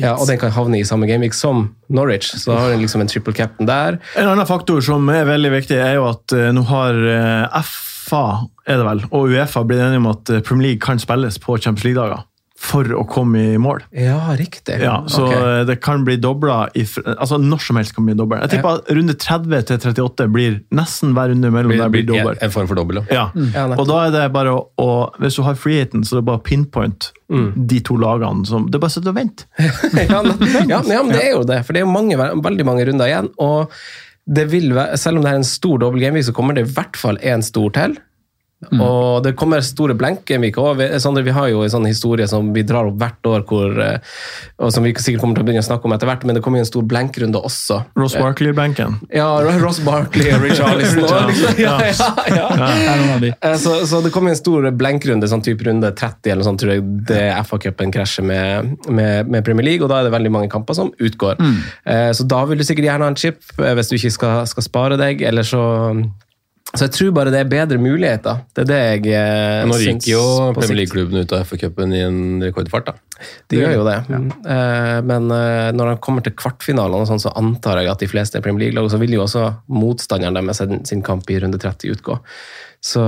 ja, 0.00 0.14
og 0.14 0.24
den 0.30 0.40
kan 0.40 0.54
havne 0.54 0.80
i 0.80 0.86
samme 0.88 1.06
gameweek 1.10 1.36
som 1.36 1.66
Norwich. 1.92 2.32
Så 2.32 2.52
da 2.52 2.62
har 2.62 2.72
du 2.72 2.80
liksom 2.80 3.04
en 3.04 3.10
triple 3.12 3.34
captain 3.36 3.68
der. 3.68 4.00
En 4.16 4.30
annen 4.32 4.48
faktor 4.48 4.80
som 4.84 5.08
er 5.12 5.28
veldig 5.28 5.52
viktig, 5.52 5.76
er 5.76 5.98
jo 5.98 6.08
at 6.08 6.32
uh, 6.32 6.48
nå 6.56 6.64
har 6.70 6.96
uh, 7.04 7.60
FA 7.62 8.24
er 8.68 8.78
det 8.78 8.86
vel, 8.86 9.04
og 9.10 9.32
Uefa 9.32 9.64
blitt 9.66 9.82
enige 9.82 10.00
om 10.02 10.10
at 10.12 10.30
eh, 10.30 10.42
Premier 10.44 10.72
League 10.72 10.82
kan 10.84 11.00
spilles 11.02 11.38
på 11.42 11.56
Champions 11.58 11.86
League-dager 11.88 12.22
for 12.62 12.86
å 12.94 13.02
komme 13.10 13.40
i 13.52 13.58
mål. 13.60 13.82
Ja, 13.96 14.18
riktig. 14.38 14.76
Ja, 14.84 15.00
så 15.10 15.24
okay. 15.26 15.64
det 15.66 15.76
kan 15.82 16.04
bli 16.06 16.14
dobla 16.22 16.68
altså 16.70 17.38
Når 17.42 17.64
som 17.66 17.78
helst 17.80 17.94
kan 17.96 18.06
bli 18.06 18.14
dobla. 18.18 18.38
Jeg 18.44 18.54
tipper 18.54 18.78
ja. 18.78 18.96
runde 18.98 19.16
30 19.18 19.64
til 19.68 19.80
38 19.90 20.28
blir 20.32 20.60
nesten 20.74 21.16
hver 21.16 21.32
runde 21.32 21.50
mellom 21.50 21.72
blir, 21.72 21.82
der 21.82 21.90
blir 21.92 22.06
dobbel. 22.06 22.38
En 22.44 22.54
form 22.54 22.70
for 22.70 22.78
dobbel, 22.78 23.02
ja. 23.10 23.26
Mm. 23.34 23.50
ja 23.56 23.66
og 23.74 23.88
da 23.90 23.98
er 24.04 24.14
det 24.14 24.28
bare 24.34 24.54
å, 24.54 24.62
å 24.78 24.92
Hvis 25.22 25.40
du 25.40 25.42
har 25.46 25.58
freeheten, 25.58 26.06
så 26.06 26.16
er 26.16 26.22
det 26.22 26.28
bare 26.30 26.44
pinpoint 26.46 27.10
mm. 27.32 27.50
de 27.72 27.82
to 27.82 27.98
lagene 28.00 28.46
som 28.48 28.70
Det 28.70 28.78
er 28.78 28.84
bare 28.84 28.94
å 28.94 28.96
sitte 28.96 29.10
og 29.10 29.18
vente. 29.18 29.50
ja, 30.70 30.80
men 30.86 31.12
det 31.12 31.24
er 31.24 31.34
jo 31.34 31.42
det, 31.48 31.60
for 31.66 31.74
det 31.74 31.82
er 31.82 31.86
jo 31.86 31.92
mange, 31.92 32.30
veldig 32.46 32.68
mange 32.68 32.86
runder 32.88 33.10
igjen. 33.10 33.34
og 33.42 33.74
det 34.22 34.46
vil 34.52 34.70
være, 34.76 34.96
Selv 35.02 35.18
om 35.18 35.26
det 35.26 35.32
er 35.32 35.40
en 35.40 35.46
stor 35.46 35.82
dobbel 35.82 36.04
game, 36.04 36.22
så 36.22 36.34
kommer 36.36 36.54
det 36.54 36.66
i 36.66 36.72
hvert 36.76 36.98
fall 36.98 37.18
én 37.26 37.42
stor 37.42 37.72
til. 37.74 37.98
Mm. 38.70 38.80
Og 38.84 39.22
det 39.24 39.34
kommer 39.38 39.62
store 39.64 39.94
blenker. 39.98 40.38
Vi, 40.38 40.52
vi 40.52 41.34
har 41.34 41.48
jo 41.50 41.62
en 41.64 41.72
sånn 41.72 41.88
historie 41.88 42.28
som 42.30 42.52
vi 42.54 42.62
drar 42.66 42.88
opp 42.88 42.98
hvert 43.00 43.28
år, 43.28 43.44
hvor, 43.48 43.74
eh, 43.82 43.98
og 44.62 44.72
som 44.74 44.86
vi 44.86 44.92
sikkert 44.94 45.22
kommer 45.24 45.38
til 45.38 45.44
å 45.44 45.48
begynne 45.48 45.64
å 45.64 45.66
snakke 45.66 45.88
om 45.88 45.94
etter 45.96 46.10
hvert, 46.10 46.26
men 46.28 46.38
det 46.38 46.44
kommer 46.44 46.60
jo 46.60 46.66
en 46.66 46.70
stor 46.70 46.86
blenkrunde 46.88 47.42
også. 47.42 47.80
Ross 47.98 48.14
Barkley-benken? 48.18 49.00
Ja, 49.14 49.28
Ross 49.62 49.82
Barkley 49.84 50.30
og 50.36 50.46
Rich 50.46 50.62
Arlison. 50.66 51.08
liksom, 51.28 51.58
ja, 51.66 51.76
ja, 52.30 52.46
ja. 52.54 53.34
Eh, 53.34 53.58
så, 53.60 53.80
så, 53.88 54.02
det 54.04 54.14
kommer 54.14 54.34
en 54.34 54.40
stor 54.40 54.70
blenkrunde, 54.78 55.30
sånn 55.30 55.44
type 55.44 55.66
runde 55.66 55.92
30 55.98 56.34
eller 56.36 56.46
sånn, 56.46 56.60
tror 56.62 56.76
jeg 56.76 56.86
det 57.10 57.22
FA-cupen 57.48 57.94
krasjer 57.94 58.26
med, 58.26 58.74
med, 58.88 59.30
med, 59.30 59.42
Premier 59.46 59.72
League, 59.72 59.84
og 59.84 59.90
da 59.90 60.00
er 60.00 60.08
det 60.08 60.14
veldig 60.14 60.32
mange 60.38 60.52
kamper 60.52 60.78
som 60.78 60.92
utgår. 61.02 61.40
Mm. 61.42 61.56
Eh, 61.90 62.10
så 62.14 62.26
da 62.30 62.44
vil 62.46 62.62
du 62.62 62.66
sikkert 62.66 62.92
gjerne 62.92 63.08
ha 63.08 63.14
en 63.14 63.18
chip 63.18 63.40
hvis 63.58 63.90
du 63.90 63.96
ikke 63.98 64.14
skal, 64.14 64.44
skal 64.50 64.64
spare 64.64 64.98
deg, 65.00 65.24
eller 65.26 65.46
så 65.46 65.62
så 66.72 66.86
jeg 66.86 66.92
tror 66.96 67.10
bare 67.16 67.32
det 67.34 67.42
er 67.42 67.48
bedre 67.50 67.76
muligheter. 67.80 68.42
Det 68.56 68.64
er 68.64 68.68
det 68.70 68.80
jeg 68.80 69.16
eh, 69.18 69.64
Nå 69.68 69.76
ryker 69.76 70.08
jo 70.08 70.22
Premier 70.56 70.78
League-klubben 70.80 71.20
ut 71.20 71.34
av 71.36 71.44
FA-cupen 71.44 71.92
i 71.92 72.00
en 72.06 72.20
rekordfart, 72.40 72.88
da. 72.88 73.26
De 73.52 73.60
gjør 73.60 73.74
jo 73.76 73.84
det. 73.86 73.98
Ja. 74.08 74.20
Eh, 74.54 74.98
men 75.04 75.28
eh, 75.36 75.68
når 75.76 75.92
de 75.92 76.00
kommer 76.04 76.24
til 76.24 76.34
kvartfinalene, 76.38 77.04
sånn, 77.10 77.20
så 77.22 77.34
antar 77.38 77.82
jeg 77.82 77.92
at 77.92 78.00
de 78.00 78.08
fleste 78.08 78.40
er 78.40 78.46
Premier 78.46 78.66
League-lag, 78.66 78.88
og 78.88 78.94
så 78.94 79.00
vil 79.02 79.18
jo 79.18 79.26
også 79.26 79.44
motstanderen 79.68 80.40
deres 80.40 80.62
sin, 80.62 80.80
sin 80.88 81.04
kamp 81.04 81.28
i 81.28 81.38
runde 81.44 81.60
30 81.60 81.92
utgå. 81.92 82.16
Så 82.82 83.02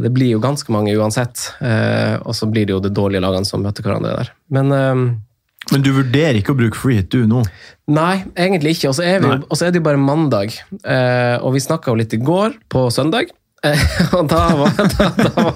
det 0.00 0.14
blir 0.14 0.30
jo 0.32 0.40
ganske 0.40 0.72
mange 0.72 0.94
uansett. 0.96 1.50
Eh, 1.60 2.14
og 2.22 2.38
så 2.38 2.48
blir 2.48 2.70
det 2.70 2.76
jo 2.76 2.80
de 2.86 2.94
dårlige 2.94 3.24
lagene 3.24 3.48
som 3.48 3.66
møter 3.66 3.84
hverandre 3.84 4.14
der. 4.22 4.32
Men 4.54 4.72
eh, 4.78 5.04
men 5.70 5.84
du 5.84 5.92
vurderer 5.94 6.40
ikke 6.40 6.56
å 6.56 6.58
bruke 6.58 6.78
freehit, 6.78 7.12
du, 7.12 7.22
nå? 7.28 7.44
Nei, 7.92 8.24
egentlig 8.34 8.76
ikke. 8.76 8.90
Og 8.90 8.98
så 8.98 9.04
er, 9.06 9.22
er, 9.22 9.70
det 9.70 9.78
jo 9.78 9.84
bare 9.86 10.00
mandag. 10.00 10.56
Eh, 10.82 11.36
og 11.38 11.54
vi 11.54 11.62
snakka 11.62 11.92
jo 11.92 12.00
litt 12.00 12.16
i 12.16 12.20
går, 12.22 12.58
på 12.72 12.88
søndag. 12.94 13.30
Eh, 13.62 13.82
og 14.18 14.26
da 14.26 14.40
var, 14.58 14.72
da, 14.74 15.06
da, 15.14 15.52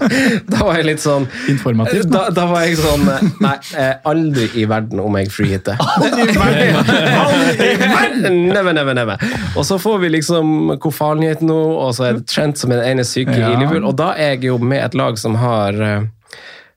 da 0.46 0.58
var, 0.60 0.76
jeg 0.78 0.86
litt 0.86 1.00
sånn 1.02 1.24
Informativt? 1.50 2.06
Da, 2.06 2.44
var 2.46 2.62
jeg 2.62 2.76
sånn 2.78 3.02
eh, 3.10 3.24
Nei, 3.42 3.54
eh, 3.82 3.96
aldri 4.06 4.44
i 4.62 4.66
verden 4.70 5.02
om 5.02 5.18
jeg 5.18 5.32
freehitter. 5.34 5.80
Aldri 5.82 6.28
i 6.30 6.36
verden! 6.38 6.92
Aldri 7.24 7.72
i 7.72 7.80
verden! 7.82 8.38
Neve, 8.52 8.76
neve, 8.78 8.94
neve. 8.94 9.18
Og 9.56 9.66
så 9.66 9.80
får 9.82 9.98
vi 10.04 10.12
liksom 10.20 10.76
Kofalnyhet 10.82 11.42
nå, 11.42 11.58
og 11.82 11.96
så 11.98 12.12
er 12.12 12.20
det 12.20 12.28
Trent 12.30 12.62
som 12.62 12.70
er 12.70 12.84
den 12.84 12.94
ene 12.94 13.06
syke 13.08 13.34
ja. 13.34 13.50
i 13.50 13.58
Liverpool. 13.58 13.90
Og 13.90 13.98
da 13.98 14.12
er 14.14 14.36
jeg 14.36 14.52
jo 14.52 14.60
med 14.62 14.84
et 14.84 14.94
lag 14.98 15.18
som 15.18 15.34
har 15.42 15.82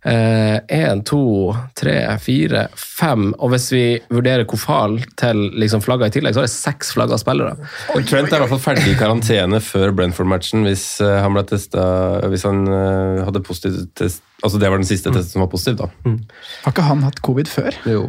Én, 0.05 0.61
eh, 0.67 1.01
to, 1.03 1.51
tre, 1.75 2.17
fire, 2.23 2.67
fem. 2.75 3.33
Og 3.35 3.51
hvis 3.51 3.65
vi 3.73 3.83
vurderer 4.07 4.47
Kofal 4.47 4.95
til 5.19 5.41
liksom 5.59 5.83
flagga 5.83 6.07
i 6.07 6.13
tillegg, 6.15 6.37
så 6.37 6.45
er 6.45 6.47
det 6.47 6.53
seks 6.53 6.93
flagga 6.95 7.17
spillere. 7.19 7.57
Og 7.91 8.07
Trent 8.07 8.31
er 8.31 8.39
i 8.39 8.45
hvert 8.45 8.53
fall 8.53 8.63
ferdig 8.63 8.93
i 8.93 8.99
karantene 8.99 9.59
før 9.63 9.91
Brentford-matchen 9.97 10.63
hvis 10.67 10.85
uh, 11.03 11.19
han 11.19 11.35
ble 11.35 11.43
testa 11.49 11.83
Hvis 12.31 12.45
han 12.47 12.63
uh, 12.69 13.25
hadde 13.27 13.43
positiv 13.43 13.89
test 13.97 14.23
Altså 14.39 14.59
Det 14.61 14.69
var 14.71 14.79
den 14.79 14.87
siste 14.87 15.11
mm. 15.11 15.17
testen 15.17 15.35
som 15.35 15.43
var 15.43 15.51
positiv, 15.51 15.81
da. 15.81 15.89
Mm. 16.07 16.19
Har 16.63 16.71
ikke 16.71 16.87
han 16.87 17.03
hatt 17.03 17.19
covid 17.25 17.51
før? 17.51 17.75
Jo. 17.91 18.05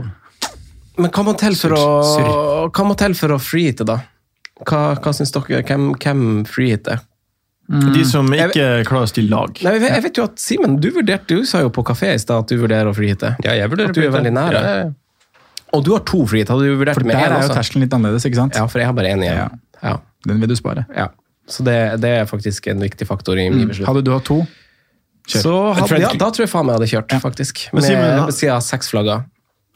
Men 1.00 1.10
hva 1.10 1.24
må 1.26 1.34
til 1.40 1.56
for 1.58 1.74
å, 1.74 1.84
hva 2.70 2.86
må 2.86 2.94
til 2.98 3.16
for 3.18 3.34
å 3.34 3.40
freehite, 3.42 3.86
da? 3.88 3.98
Hva, 4.62 4.94
hva 5.00 5.12
syns 5.16 5.34
dere? 5.34 5.64
Hvem, 5.66 5.90
hvem 5.98 6.22
freehitter? 6.46 7.02
Mm. 7.70 7.92
De 7.94 8.04
som 8.08 8.26
ikke 8.34 8.64
klarer 8.88 9.06
å 9.06 9.10
stille 9.10 9.30
lag. 9.30 9.60
Nei, 9.62 9.76
jeg 9.84 10.02
vet 10.08 10.18
jo 10.18 10.24
at 10.26 10.40
Simen, 10.42 10.74
du 10.82 10.88
vurderte, 10.94 11.36
du 11.38 11.46
sa 11.46 11.60
jo 11.62 11.70
på 11.70 11.84
kafé 11.86 12.16
i 12.16 12.18
stad 12.18 12.42
at 12.42 12.50
du 12.50 12.58
vurderer 12.58 12.90
å 12.90 12.94
frihitte. 12.96 13.36
Ja, 13.46 13.54
jeg 13.54 13.70
vurderer 13.70 13.94
at 13.94 13.98
du 13.98 14.02
er 14.02 14.10
veldig 14.14 14.32
nær. 14.34 14.56
Ja, 14.56 14.72
ja. 14.80 14.88
Og 15.78 15.84
du 15.86 15.92
har 15.94 16.02
to 16.02 16.24
frihitt. 16.26 16.50
Hadde 16.50 16.66
du 16.66 16.80
vurdert 16.80 16.98
for 16.98 17.06
med 17.06 17.14
én? 17.14 17.22
For 17.22 17.30
der 17.30 17.36
er 17.36 17.46
jo 17.46 17.54
terskelen 17.54 17.86
litt 17.86 17.94
annerledes, 17.94 18.26
ikke 18.26 18.40
sant? 18.40 18.58
Ja, 18.58 18.66
for 18.66 18.82
jeg 18.82 18.90
har 18.90 18.96
bare 18.96 19.12
én 19.14 19.22
igjen. 19.22 19.38
Ja. 19.38 19.84
ja. 19.84 19.96
Den 20.26 20.42
vil 20.42 20.50
du 20.50 20.56
spare. 20.58 20.82
Ja. 20.96 21.12
Så 21.50 21.62
det, 21.66 21.76
det, 22.02 22.10
er 22.20 22.26
faktisk 22.30 22.66
en 22.70 22.82
viktig 22.82 23.06
faktor 23.06 23.38
i 23.38 23.46
min 23.46 23.62
mm. 23.62 23.70
beslutning. 23.70 23.90
Hadde 23.90 24.02
du 24.06 24.10
hatt 24.16 24.26
to? 24.26 24.40
Kjør. 25.30 25.44
Så 25.44 25.54
hadde, 25.78 26.00
ja, 26.02 26.10
da 26.18 26.30
tror 26.34 26.46
jeg 26.46 26.50
faen 26.50 26.66
meg 26.66 26.74
jeg 26.74 26.80
hadde 26.80 26.90
kjørt, 26.94 27.14
faktisk. 27.22 27.62
Med, 27.76 27.86
med 27.86 28.34
siden 28.34 28.56
av 28.56 28.64
seks 28.66 28.90
flagger. 28.90 29.22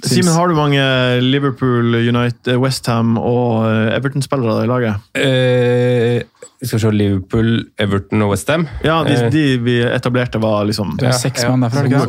Simen, 0.05 0.35
har 0.35 0.49
du 0.49 0.55
mange 0.57 1.21
Liverpool, 1.21 1.95
United, 1.95 2.57
Westham 2.61 3.19
og 3.21 3.67
eh, 3.69 3.97
Everton-spillere 3.97 4.65
i 4.65 4.69
laget? 4.69 4.95
Eh, 5.17 6.23
vi 6.61 6.67
skal 6.69 6.81
se 6.81 6.91
Liverpool, 6.93 7.65
Everton 7.81 8.23
og 8.25 8.31
Westham. 8.35 8.67
Ja, 8.85 9.05
de, 9.07 9.15
eh, 9.17 9.31
de, 9.33 9.59
vi 9.65 9.83
etablerte, 9.85 10.39
var 10.43 10.65
liksom 10.69 10.99
ja, 11.03 11.13
seks 11.17 11.45
mann 11.49 11.61
derfra. 11.65 11.81
Jeg 11.89 12.01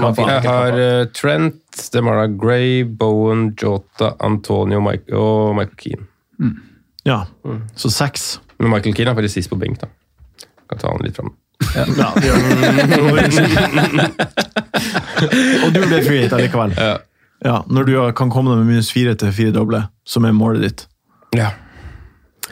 har 0.46 0.72
uh, 0.80 1.06
Trent, 1.16 1.62
Demara 1.94 2.28
Gray, 2.28 2.84
Bowen, 2.84 3.56
Jota, 3.62 4.08
Antonio 4.24 4.80
Mike, 4.84 5.16
og 5.16 5.56
Michael 5.58 5.78
Keane. 5.82 6.06
Mm. 6.40 6.56
Ja, 7.08 7.20
mm. 7.46 7.62
så 7.76 7.90
seks. 7.94 8.42
Men 8.60 8.70
Michael 8.76 8.96
Keane 8.96 9.10
er 9.12 9.16
faktisk 9.20 9.36
sist 9.42 9.50
på 9.52 9.58
benk, 9.60 9.76
da. 9.82 9.88
Kan 10.70 10.78
ta 10.82 10.88
han 10.94 11.04
litt 11.06 11.18
fram. 11.18 11.32
Ja. 11.76 11.84
ja 12.28 12.34
og 15.66 15.70
du 15.72 15.80
ble 15.84 15.98
free 16.04 16.22
hit 16.26 16.34
allikevel. 16.36 16.72
Ja. 16.76 16.96
Ja, 17.46 17.62
Når 17.70 17.86
du 17.86 17.94
kan 18.18 18.32
komme 18.34 18.54
deg 18.54 18.64
med 18.64 18.74
minus 18.74 18.90
fire 18.94 19.14
til 19.20 19.32
fire 19.36 19.54
doble, 19.54 19.86
som 20.08 20.26
er 20.26 20.34
målet 20.34 20.66
ditt. 20.66 20.84
Ja. 21.38 21.52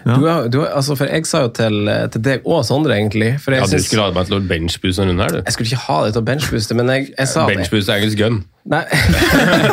ja. 0.04 0.16
Du, 0.20 0.28
du, 0.54 0.60
altså 0.68 0.98
for 1.00 1.08
Jeg 1.08 1.26
sa 1.30 1.46
jo 1.46 1.52
til, 1.56 1.88
til 2.14 2.24
deg 2.26 2.46
og 2.46 2.66
Sondre, 2.68 2.98
egentlig 2.98 3.38
for 3.42 3.56
jeg 3.56 3.64
Ja, 3.64 3.70
Du 3.72 3.86
skulle 3.86 4.06
ha 4.06 4.14
meg 4.16 4.30
til 4.30 4.38
å 4.38 4.42
benchbooste 4.50 5.06
en 5.06 5.14
runde 5.14 5.26
her, 5.26 5.38
du. 5.38 5.42
Jeg 5.42 5.56
skulle 5.56 5.72
ikke 5.72 5.86
ha 5.88 6.00
deg 6.06 6.16
til 6.16 6.22
å 6.22 6.28
benchbooste, 6.30 6.78
men 6.78 6.94
jeg, 6.94 7.10
jeg 7.16 7.32
sa 7.32 7.48
Benchboost 7.50 7.90
er 7.90 8.04
engelsk 8.04 8.22
gun. 8.22 8.44
Nei. 8.64 8.84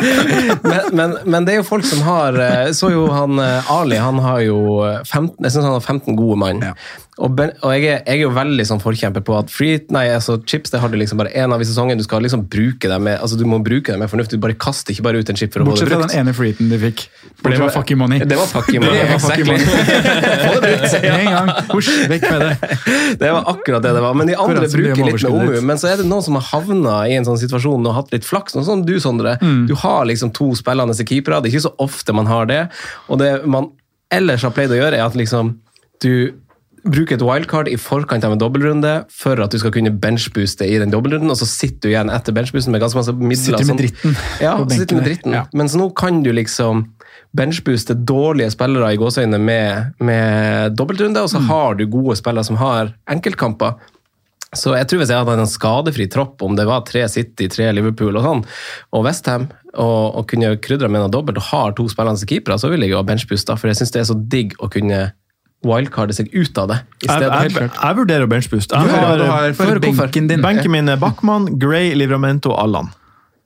men, 0.67 0.81
men, 0.91 1.13
men, 1.23 1.45
det 1.47 1.53
er 1.53 1.61
jo 1.61 1.67
folk 1.67 1.85
som 1.87 2.01
har 2.03 2.35
eh, 2.43 2.73
Så 2.75 2.89
jo 2.91 3.05
han 3.07 3.39
eh, 3.39 3.71
Ali, 3.71 3.95
han 3.95 4.19
har 4.19 4.41
jo 4.43 4.57
15, 5.05 5.37
jeg 5.45 5.53
synes 5.53 5.69
han 5.69 5.77
har 5.77 5.85
15 5.85 6.17
gode 6.19 6.35
mann. 6.41 6.59
Ja. 6.65 6.73
Og, 7.21 7.29
ben, 7.37 7.51
og 7.61 7.73
jeg, 7.75 7.83
er, 7.85 7.99
jeg, 8.07 8.15
er, 8.15 8.21
jo 8.23 8.29
veldig 8.33 8.63
sånn 8.65 8.79
forkjemper 8.81 9.21
på 9.27 9.35
at 9.37 9.51
free, 9.51 9.81
nei, 9.93 10.05
altså 10.15 10.37
chips 10.47 10.71
det 10.73 10.79
har 10.81 10.89
du 10.89 10.95
liksom 10.97 11.19
bare 11.19 11.29
én 11.37 11.53
av 11.53 11.61
i 11.61 11.67
sesongen. 11.67 11.99
Du 11.99 12.05
skal 12.05 12.23
liksom 12.25 12.47
bruke 12.49 12.89
dem 12.89 13.03
med 13.05 13.19
altså 13.19 13.37
du 13.37 13.43
må 13.49 13.59
bruke 13.61 13.93
dem 13.93 14.01
med 14.01 14.09
fornuft. 14.09 14.33
Du 14.33 14.41
bare 14.41 14.55
kaster 14.57 14.95
ikke 14.95 15.05
bare 15.05 15.21
ut 15.21 15.29
en 15.29 15.37
chip 15.37 15.53
for 15.53 15.61
å 15.61 15.67
Bortsett 15.67 15.91
få 15.91 15.99
det 15.99 15.99
brukt. 15.99 16.07
Bortsett 16.07 16.15
fra 16.15 16.15
den 16.15 16.23
ene 16.23 16.35
freeten 16.37 16.71
de 16.71 16.79
fikk. 16.81 17.03
For 17.41 17.53
det 17.53 17.59
var 17.61 17.73
fucky 17.75 17.97
money. 17.99 18.23
Det 18.25 18.39
var 18.39 18.49
fucky 18.49 18.81
money, 18.81 18.97
det 18.97 19.09
var 19.11 19.21
fucky 19.25 19.45
money. 19.49 19.65
Få 20.41 20.53
det 20.55 20.61
brukt 20.65 20.97
en 21.11 21.29
gang. 21.35 21.51
Husj, 21.73 21.91
vekk 22.13 22.27
med 22.29 22.45
det. 22.47 22.71
Det 23.21 23.33
var 23.35 23.51
akkurat 23.53 23.85
det 23.85 23.93
det 23.99 24.05
var. 24.07 24.17
Men 24.17 24.31
de 24.31 24.39
andre 24.45 24.71
bruker 24.71 25.03
litt 25.11 25.21
med 25.21 25.29
omhu. 25.31 25.59
Men 25.67 25.83
så 25.83 25.91
er 25.91 26.01
det 26.01 26.07
noen 26.09 26.25
som 26.25 26.39
har 26.39 26.47
havna 26.47 26.97
i 27.11 27.19
en 27.19 27.27
sånn 27.27 27.39
situasjon 27.43 27.91
og 27.91 27.97
hatt 27.99 28.15
litt 28.15 28.25
flaks. 28.25 28.57
Noe 28.57 28.65
sånn 28.65 28.80
du, 28.87 28.95
Sondre. 29.03 29.37
Mm. 29.41 29.65
Du 29.69 29.75
har 29.79 30.05
liksom 30.09 30.33
to 30.35 30.51
spillende 30.57 30.95
keepere. 31.01 31.41
Det 31.41 31.51
er 31.51 31.55
ikke 31.55 31.67
så 31.69 31.75
ofte 31.83 32.15
man 32.15 32.29
har 32.29 32.49
det. 32.49 32.61
Og 33.07 33.21
det 33.21 33.33
man 33.49 33.71
ellers 34.11 34.43
har 34.45 34.53
pleid 34.55 34.73
å 34.73 34.79
gjøre, 34.79 34.99
er 34.99 35.07
at 35.07 35.17
liksom 35.17 35.55
du 36.01 36.33
bruker 36.81 37.17
et 37.17 37.23
wildcard 37.23 37.69
i 37.69 37.77
forkant 37.77 38.23
av 38.25 38.33
en 38.33 38.41
dobbeltrunde 38.41 38.93
for 39.13 39.37
at 39.43 39.53
du 39.53 39.59
skal 39.61 39.73
kunne 39.75 39.93
benchbooste 40.01 40.65
i 40.65 40.79
den 40.81 40.93
dobbeltrunden, 40.93 41.29
og 41.29 41.37
så 41.37 41.45
sitter 41.49 41.83
du 41.83 41.91
igjen 41.91 42.09
etter 42.13 42.33
benchboosten 42.35 42.73
med 42.73 42.81
ganske 42.81 42.97
masse 42.97 43.13
midler. 43.13 43.59
Sitter 43.61 43.69
med 43.69 43.83
dritten 43.83 44.17
Ja, 44.41 44.55
sitter 44.65 44.97
med 44.97 45.07
dritten. 45.09 45.37
Ja. 45.37 45.45
Mens 45.57 45.77
nå 45.77 45.91
kan 45.97 46.23
du 46.25 46.31
liksom 46.33 46.87
benchbooste 47.37 47.95
dårlige 47.95 48.51
spillere 48.55 48.91
i 48.91 48.99
gåseøynene 48.99 49.39
med, 49.39 50.01
med 50.03 50.75
dobbeltrunde, 50.77 51.21
og 51.21 51.31
så 51.31 51.43
har 51.47 51.77
du 51.79 51.85
gode 51.85 52.17
spillere 52.19 52.47
som 52.49 52.57
har 52.59 52.95
enkeltkamper. 53.13 53.77
Så 54.53 54.73
jeg 54.75 54.87
tror 54.91 54.99
hvis 54.99 55.09
jeg 55.13 55.21
hadde 55.21 55.37
en 55.39 55.47
skadefri 55.47 56.09
tropp, 56.11 56.41
om 56.43 56.55
det 56.59 56.65
var 56.67 56.81
tre 56.83 57.05
City, 57.07 57.47
tre 57.47 57.69
Liverpool 57.71 58.17
og 58.19 58.25
sånn, 58.25 58.41
og 58.91 59.05
Westham, 59.05 59.45
og, 59.79 60.15
og 60.19 60.27
kunne 60.27 60.57
krydra 60.59 60.89
med 60.91 60.99
noe 61.05 61.11
dobbelt 61.13 61.37
og 61.39 61.45
har 61.53 61.71
to 61.77 61.85
spillende 61.87 62.27
keepere, 62.27 62.57
så 62.59 62.67
ville 62.69 62.83
jeg 62.83 62.91
jo 62.91 62.99
ha 62.99 63.05
benchboosta, 63.07 63.55
for 63.57 63.71
jeg 63.71 63.79
syns 63.79 63.93
det 63.95 64.01
er 64.03 64.09
så 64.11 64.17
digg 64.35 64.57
å 64.59 64.67
kunne 64.73 65.13
wildcarde 65.63 66.15
seg 66.17 66.31
ut 66.33 66.57
av 66.57 66.67
det. 66.71 66.79
I 67.05 67.07
Jeg, 67.07 67.21
jeg, 67.53 67.69
jeg 67.69 67.95
vurderer 68.01 68.25
å 68.25 68.31
benchboost. 68.31 68.71
Jeg 68.73 68.91
har- 68.91 69.17
du 69.21 69.23
har 69.29 69.53
for 69.53 69.71
for 69.71 69.79
benken 69.79 70.27
din. 70.27 70.41
benken 70.41 70.71
min 70.71 70.89
er 70.89 70.97
Backman, 70.97 71.47
Gray, 71.61 71.93
Livramento 71.95 72.51
og 72.51 72.59
Allan. 72.65 72.89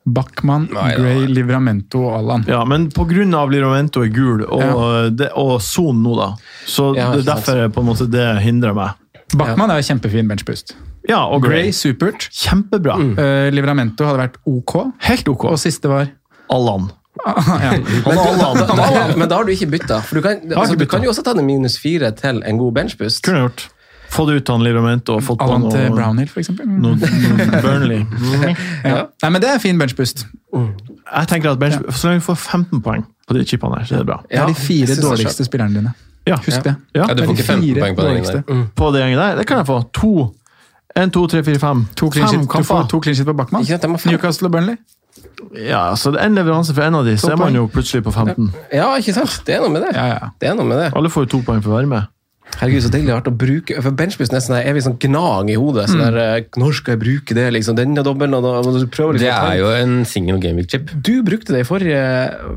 Backman, 0.07 0.67
Gray, 0.71 1.25
Livramento 1.27 2.01
og 2.07 2.17
Allan. 2.19 2.45
Ja, 2.47 2.63
men 2.65 2.89
pga. 2.89 3.45
Livramento 3.49 4.01
er 4.05 4.09
gul, 4.13 4.43
og, 4.45 5.15
det, 5.17 5.29
og 5.35 5.61
Son 5.61 6.01
nå, 6.03 6.15
da. 6.17 6.31
Så 6.65 6.95
Ja, 6.95 7.11
det 7.11 7.27
er 7.27 7.35
derfor 7.35 7.69
på 7.69 7.81
en 7.81 7.89
måte 7.93 8.09
det 8.09 8.25
hindrer 8.41 8.73
meg. 8.73 8.91
Backman 9.35 9.69
er 9.71 9.81
jo 9.81 9.93
kjempefin 9.93 10.27
benchboost. 10.29 10.75
Ja, 11.09 11.23
og 11.29 11.43
Gray, 11.45 11.67
Gray. 11.67 11.75
supert. 11.75 12.27
Kjempebra. 12.33 12.97
Uh, 12.97 13.47
Livramento 13.53 14.07
hadde 14.07 14.21
vært 14.23 14.39
ok. 14.49 14.75
Helt 15.09 15.27
ok. 15.31 15.47
Og 15.53 15.59
siste 15.61 15.91
var 15.91 16.09
Allan. 16.53 16.89
ja. 17.25 17.75
Han 17.75 18.17
og 18.17 18.25
Allan. 18.25 18.59
Da, 18.65 18.75
da, 18.75 19.05
men 19.15 19.29
da 19.29 19.39
har 19.39 19.47
du 19.47 19.53
ikke 19.53 19.69
bytta. 19.77 20.01
For 20.05 20.19
du 20.19 20.25
kan, 20.25 20.41
altså, 20.41 20.73
ikke 20.73 20.79
du 20.79 20.83
bytta. 20.85 20.91
kan 20.97 21.07
jo 21.07 21.13
også 21.13 21.23
ta 21.25 21.35
en 21.37 21.45
minus 21.47 21.77
fire 21.81 22.11
til 22.17 22.41
en 22.45 22.61
god 22.61 22.75
benchboost. 22.79 23.23
Kunne 23.25 23.45
gjort. 23.45 23.65
gjort. 23.67 23.71
Fått 24.15 24.29
ut 24.31 24.47
han 24.47 24.63
Livramento 24.63 25.17
og 25.17 25.23
fått 25.25 25.39
på 25.41 25.45
Allan 25.47 25.65
til 25.73 25.89
Brownhill, 25.91 26.29
for 26.31 26.39
eksempel. 26.39 26.69
noe, 26.69 26.95
noe 26.95 27.61
Burnley. 27.65 28.05
Ja. 28.85 29.01
Nei, 29.23 29.31
men 29.33 29.41
det 29.43 29.49
er 29.51 29.59
fin 29.63 29.79
benchboost. 29.81 30.25
Jeg 30.55 31.29
tenker 31.31 31.51
at 31.51 31.59
bench, 31.59 31.81
Så 31.91 32.09
lenge 32.09 32.21
du 32.23 32.27
får 32.29 32.37
15 32.39 32.81
poeng 32.85 33.03
på 33.27 33.35
de 33.35 33.43
chipene 33.49 33.81
her, 33.81 33.87
så 33.89 33.97
er 33.97 34.03
det 34.05 34.09
bra. 34.11 34.19
Det 34.29 34.39
er 34.39 34.51
de 34.51 34.55
fire 34.57 34.87
det 34.93 35.03
dårligste 35.03 35.47
spillerne 35.47 35.81
dine. 35.81 35.93
Ja. 36.25 36.37
Husk 36.41 36.63
det. 36.65 36.75
Ja. 36.95 37.05
Ja, 37.09 37.13
du 37.13 37.25
får 37.25 37.35
ikke 37.35 37.47
15 37.49 37.75
poeng 37.81 37.97
på 37.97 38.05
den 38.07 38.15
gjengen 38.15 38.31
der. 38.47 38.63
På 38.77 38.91
det 38.93 39.03
gjengen 39.03 39.21
der, 39.21 39.35
det 39.41 39.47
kan 39.49 39.61
jeg 39.61 39.69
få. 39.69 39.79
To. 39.99 40.13
En, 40.95 41.11
to, 41.11 41.25
tre, 41.27 41.43
fire, 41.43 41.59
fem. 41.59 41.85
To 41.99 42.09
clean 42.11 42.27
Fem 42.27 42.41
sheet. 42.45 42.51
Du 42.57 42.63
får 42.63 42.85
to 42.87 43.01
clean 43.03 43.15
shit 43.17 43.27
på 43.27 43.33
Backman. 43.35 43.65
Newcastle 44.05 44.47
og 44.47 44.51
Burnley. 44.51 44.77
Ja, 45.55 45.95
så 45.95 46.11
det 46.11 46.21
er 46.21 46.29
en 46.29 46.35
leveranse 46.35 46.73
for 46.75 46.83
en 46.83 46.95
av 46.95 47.05
de, 47.07 47.17
så 47.19 47.31
er 47.33 47.39
man 47.39 47.55
jo 47.55 47.67
plutselig 47.71 48.03
på 48.03 48.11
15. 48.11 48.49
Ja, 48.73 48.89
ikke 48.99 49.13
sant? 49.15 49.41
Det 49.47 49.55
er 49.55 49.63
noe 49.63 49.71
med 49.71 49.83
det. 49.85 49.91
Ja, 49.95 50.05
ja. 50.11 50.29
Det 50.41 50.49
er 50.49 50.55
noe 50.57 50.67
med 50.67 50.79
det. 50.79 50.89
Alle 50.95 51.11
får 51.11 51.27
jo 51.27 51.31
to 51.35 51.41
poeng 51.47 51.61
for 51.63 51.73
å 51.73 51.77
være 51.79 51.91
med. 51.91 52.07
Herregud, 52.55 52.83
så 52.85 52.89
deilig 52.93 53.11
hardt 53.11 53.25
å 53.27 53.33
bruke 53.35 53.81
For 53.83 53.91
benchboosten 53.99 54.37
er 54.37 54.43
sånn 54.45 54.59
evig 54.69 54.83
sånn 54.85 54.93
gnag 55.01 55.49
i 55.51 55.55
hodet. 55.59 55.89
Sånn 55.91 55.99
der, 56.05 56.17
eh, 56.21 56.43
Når 56.61 56.75
skal 56.77 56.93
jeg 56.95 57.01
bruke 57.01 57.35
det? 57.35 57.47
liksom, 57.51 57.75
Denne 57.75 58.03
dobbelen 58.05 58.35
og 58.37 58.43
da, 58.45 58.51
og 58.61 58.77
du 58.79 58.85
prøver 58.87 59.17
liksom 59.17 59.27
Det 59.27 59.33
er 59.51 59.57
jo 59.59 59.71
en 59.75 60.05
single 60.07 60.37
gameweek-chip. 60.39 60.93
Du 61.03 61.21
brukte 61.27 61.51
det 61.51 61.65
i 61.65 61.67
forrige, 61.67 61.99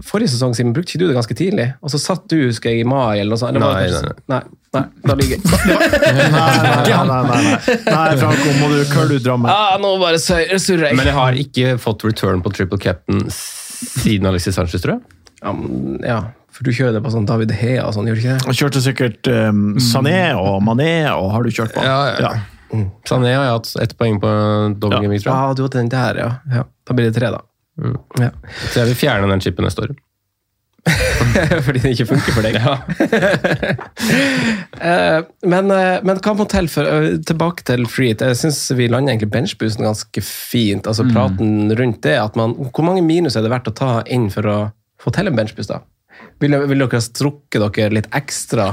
forrige 0.07 0.31
sesong, 0.37 0.55
Simen. 0.55 0.73
Brukte 0.77 0.95
ikke 0.95 1.03
du 1.03 1.07
det 1.09 1.17
ganske 1.19 1.35
tidlig? 1.41 1.67
Og 1.83 1.91
så 1.91 1.99
satt 1.99 2.29
du 2.31 2.37
husker 2.47 2.71
jeg, 2.71 2.85
i 2.85 2.89
mai 2.89 3.19
eller 3.19 3.33
noe 3.35 3.41
sånt? 3.43 3.57
eller 3.57 3.65
nei, 3.65 3.91
Nei, 4.29 4.39
nei, 4.39 4.43
nei, 4.77 4.85
da 5.09 5.15
ligger 5.19 5.37
jeg. 5.41 5.43
Nei, 5.49 6.31
nei, 6.31 6.79
nei, 6.95 7.09
nei, 7.09 7.23
nei. 7.27 7.77
nei 7.89 8.17
Franco, 8.23 8.55
må 8.61 8.71
du 8.71 8.85
kølle 8.93 9.19
ut 9.19 9.25
Drammen. 9.27 9.51
ah, 9.51 9.79
nå 9.83 9.95
bare 9.99 10.21
surrer 10.23 10.91
jeg. 10.93 10.97
Men 11.01 11.07
jeg 11.11 11.17
har 11.19 11.33
ikke 11.43 11.75
fått 11.83 12.05
return 12.07 12.45
på 12.45 12.53
triple 12.55 12.79
captain 12.79 13.25
siden 13.33 14.27
Alexis 14.31 14.55
Sanchez, 14.55 14.81
tror 14.85 14.99
jeg. 14.99 15.03
Men- 15.43 16.01
ja, 16.07 16.21
for 16.59 16.67
du 16.67 16.73
kjører 16.75 16.97
det 16.97 17.03
på 17.05 17.11
sånn 17.15 17.27
David 17.29 17.53
Hea 17.55 17.85
og 17.87 17.93
sånn, 17.95 18.09
gjør 18.11 18.17
du 18.19 18.23
ikke 18.25 18.33
det? 18.35 18.47
Han 18.49 18.57
kjørte 18.59 18.81
sikkert 18.83 19.29
um, 19.31 19.61
Sané 19.79 20.17
og 20.35 20.57
Mané, 20.67 20.91
og 21.15 21.29
har 21.37 21.47
du 21.47 21.53
kjørt 21.55 21.71
på? 21.77 21.85
Ja, 21.87 22.01
ja. 22.19 22.33
Sané 23.07 23.31
har 23.37 23.47
jeg 23.47 23.55
hatt 23.55 23.71
ett 23.85 23.95
poeng 24.01 24.19
på 24.21 24.33
dobbel 24.75 24.99
Ja. 24.99 25.05
gameweek, 25.07 25.23
tror 25.23 25.31
jeg. 25.31 25.39
Ja, 25.39 25.55
du 25.55 25.63
hadde 25.65 25.79
den 25.79 25.93
der, 25.95 26.19
ja. 26.25 26.31
ja. 26.59 26.65
Da 26.85 26.97
blir 26.99 27.07
det 27.09 27.15
tre, 27.17 27.31
da. 27.31 27.45
Ja. 28.19 28.33
Så 28.73 28.83
jeg 28.83 28.91
vil 28.91 28.99
fjerne 29.07 29.31
den 29.31 29.41
chipen 29.47 29.65
neste 29.69 29.87
år. 29.87 29.95
Fordi 31.67 31.81
den 31.85 31.93
ikke 31.95 32.09
funker 32.11 32.35
for 32.35 32.43
deg. 32.49 32.59
Eh, 34.79 35.21
men, 35.51 35.71
eh, 35.75 35.99
men 36.07 36.21
hva 36.23 36.33
må 36.39 36.45
til 36.47 36.69
for 36.71 36.87
eh, 36.87 37.17
Tilbake 37.27 37.65
til 37.67 37.83
Freet. 37.91 38.21
Jeg 38.23 38.37
syns 38.39 38.61
vi 38.79 38.87
lander 38.87 39.11
egentlig 39.11 39.33
benchboosten 39.35 39.83
ganske 39.83 40.23
fint. 40.23 40.87
Altså 40.87 41.03
Praten 41.09 41.73
rundt 41.75 41.99
det. 42.07 42.15
at 42.23 42.37
man, 42.39 42.55
Hvor 42.71 42.87
mange 42.87 43.03
minus 43.03 43.35
er 43.37 43.43
det 43.43 43.51
verdt 43.51 43.67
å 43.73 43.75
ta 43.75 43.89
inn 44.07 44.29
for 44.31 44.47
å 44.47 44.57
få 45.03 45.11
til 45.17 45.27
en 45.31 45.35
benchboost? 45.41 45.73
da? 45.75 45.81
Vil, 46.39 46.55
vil 46.71 46.83
dere 46.85 46.99
ha 47.01 47.03
strukket 47.03 47.65
dere 47.75 47.95
litt 47.97 48.07
ekstra 48.15 48.69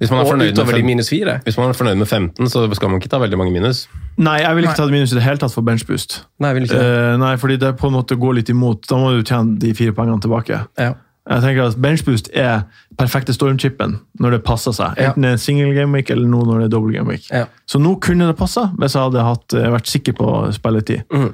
Hvis 0.00 0.10
man 0.12 0.20
er 0.20 0.28
og 0.28 0.42
utover 0.52 0.76
de 0.76 0.82
minus 0.84 1.08
fire? 1.08 1.38
Hvis 1.46 1.56
man 1.56 1.72
er 1.72 1.78
fornøyd 1.78 2.02
med 2.02 2.08
15, 2.08 2.50
så 2.52 2.66
skal 2.76 2.92
man 2.92 3.00
ikke 3.00 3.12
ta 3.12 3.20
veldig 3.22 3.38
mange 3.40 3.54
minus. 3.54 3.86
Nei, 4.20 4.38
jeg 4.42 4.58
vil 4.58 4.68
ikke 4.68 4.76
ta 4.78 4.88
det 4.88 4.96
minus 4.96 5.14
i 5.14 5.18
det 5.18 5.24
hele 5.24 5.40
tatt 5.40 5.54
for 5.54 5.64
benchboost. 5.64 6.20
Nei, 6.40 6.52
jeg 6.52 6.58
vil 6.58 6.68
ikke 6.68 6.80
det. 6.82 6.92
Eh, 6.92 7.16
nei, 7.22 7.32
fordi 7.40 7.56
det 7.64 7.72
på 7.80 7.88
en 7.88 7.96
måte 7.96 8.18
går 8.20 8.38
litt 8.40 8.52
imot. 8.52 8.84
Da 8.88 9.00
må 9.00 9.10
du 9.16 9.24
tjene 9.24 9.56
de 9.60 9.72
fire 9.76 9.96
pengene 9.96 10.20
tilbake. 10.24 10.60
Ja. 10.80 10.94
Jeg 11.26 11.42
tenker 11.42 11.66
at 11.66 11.78
Benchboost 11.82 12.28
er 12.38 12.68
perfekte 13.00 13.34
stormchipen 13.34 13.96
når 14.22 14.36
det 14.36 14.42
passer 14.46 14.74
seg. 14.76 14.94
Ja. 14.94 15.10
Enten 15.10 15.26
det 15.26 15.32
er 15.34 15.40
single 15.42 15.72
game 15.74 15.96
week 15.98 16.12
eller 16.14 16.28
nå 16.30 16.44
når 16.46 16.62
det 16.62 16.68
er 16.68 16.74
double 16.76 16.94
game 16.94 17.10
week. 17.10 17.26
Ja. 17.32 17.48
Så 17.66 17.80
nå 17.82 17.96
kunne 18.02 18.28
det 18.30 18.36
passa, 18.38 18.68
hvis 18.78 18.94
jeg 18.94 19.08
hadde 19.08 19.24
hatt, 19.26 19.56
eh, 19.58 19.66
vært 19.74 19.90
sikker 19.90 20.14
på 20.20 20.28
spilletid. 20.54 21.02
Men 21.10 21.32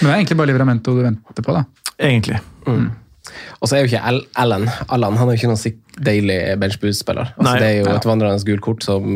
det 0.00 0.08
er 0.08 0.14
egentlig 0.16 0.38
bare 0.40 0.48
Livramento 0.48 0.94
du 0.96 1.02
venter 1.04 1.44
på, 1.44 1.52
da. 1.58 1.66
Egentlig. 2.00 2.40
Og 3.60 3.68
så 3.68 3.76
er 3.76 3.84
jo 3.84 3.90
ikke 3.90 4.02
Al- 4.04 4.24
Allen 4.36 4.68
Allan 4.88 5.16
han 5.16 5.28
er 5.28 5.36
jo 5.36 5.40
ikke 5.40 5.50
noen 5.52 5.60
sikk 5.60 5.76
deilig 6.06 6.38
benchboost-spiller. 6.60 7.32
Altså, 7.36 7.54
det 7.60 7.68
er 7.70 7.78
jo 7.80 7.94
et 7.96 8.04
vandrende 8.08 8.44
gult 8.48 8.60
kort 8.64 8.82
som 8.86 9.06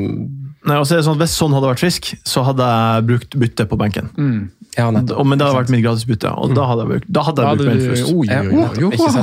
Nei, 0.61 0.75
og 0.77 0.85
så 0.85 0.93
er 0.93 0.99
det 1.01 1.07
sånn 1.07 1.15
at 1.17 1.23
Hvis 1.25 1.35
sånn 1.41 1.55
hadde 1.57 1.69
vært 1.71 1.81
frisk, 1.81 2.09
så 2.29 2.43
hadde 2.45 2.65
jeg 2.69 3.05
brukt 3.09 3.37
bytte 3.41 3.65
på 3.71 3.79
benken. 3.81 4.11
Ja, 4.77 4.91
nettopp. 4.93 5.25
Men 5.27 5.39
det 5.41 5.47
hadde 5.47 5.57
vært 5.57 5.71
mitt 5.73 5.83
gratisbytte, 5.87 6.29
og 6.37 6.53
da 6.55 6.67
hadde 6.69 6.85
jeg 6.85 6.91
brukt, 6.93 7.09
da 7.17 7.23
hadde 7.27 7.47
jeg 7.47 7.57
brukt 7.57 7.71
Benchboost. 7.71 8.13
Oh, 8.13 8.21
oi, 8.21 8.27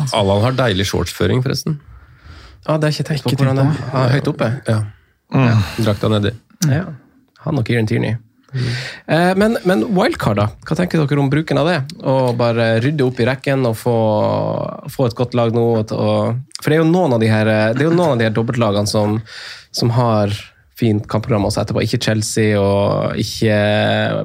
oi. 0.01 0.07
Allan 0.17 0.41
har 0.47 0.57
deilig 0.57 0.87
shortsføring, 0.89 1.43
forresten. 1.45 1.77
Ja, 2.67 2.77
det 2.77 2.83
har 2.83 2.91
jeg 2.91 2.97
ikke 2.97 3.07
tenkt 3.11 3.23
på. 3.23 3.31
Ikke 3.35 3.45
hvordan 3.45 3.61
det 3.61 3.67
er. 3.69 3.85
Ah, 3.93 4.07
høyt 4.15 4.27
oppe. 4.33 4.49
Ja. 4.67 4.79
Drakta 5.77 6.09
nedi. 6.09 6.31
Ja. 6.67 6.83
Han 7.45 7.57
og 7.61 7.65
Kieran 7.69 7.85
Tierney. 7.87 8.17
Eh, 8.53 9.33
men, 9.35 9.57
men 9.67 9.83
wildcard, 9.95 10.37
da? 10.39 10.45
Hva 10.67 10.75
tenker 10.79 11.01
dere 11.03 11.19
om 11.21 11.29
bruken 11.31 11.59
av 11.59 11.67
det? 11.67 11.77
Å 11.99 12.33
bare 12.39 12.79
rydde 12.83 13.03
opp 13.05 13.19
i 13.19 13.27
rekken 13.27 13.65
og 13.67 13.75
få, 13.79 13.95
få 14.93 15.07
et 15.09 15.17
godt 15.19 15.35
lag 15.37 15.51
nå? 15.55 15.65
Og, 15.83 15.91
for 16.61 16.69
det 16.71 16.77
er 16.77 16.83
jo 16.83 16.89
noen 16.91 17.13
av 17.17 17.23
de 17.23 17.29
her, 17.31 17.45
det 17.75 17.83
er 17.83 17.89
jo 17.89 17.95
noen 17.95 18.15
av 18.15 18.21
de 18.21 18.27
her 18.29 18.35
dobbeltlagene 18.37 18.87
som, 18.89 19.19
som 19.75 19.91
har 19.97 20.33
fint 20.77 21.05
kampprogram 21.09 21.45
også 21.49 21.63
etterpå. 21.65 21.83
Ikke 21.85 21.99
Chelsea 22.07 22.57
og 22.61 23.17
ikke 23.19 23.59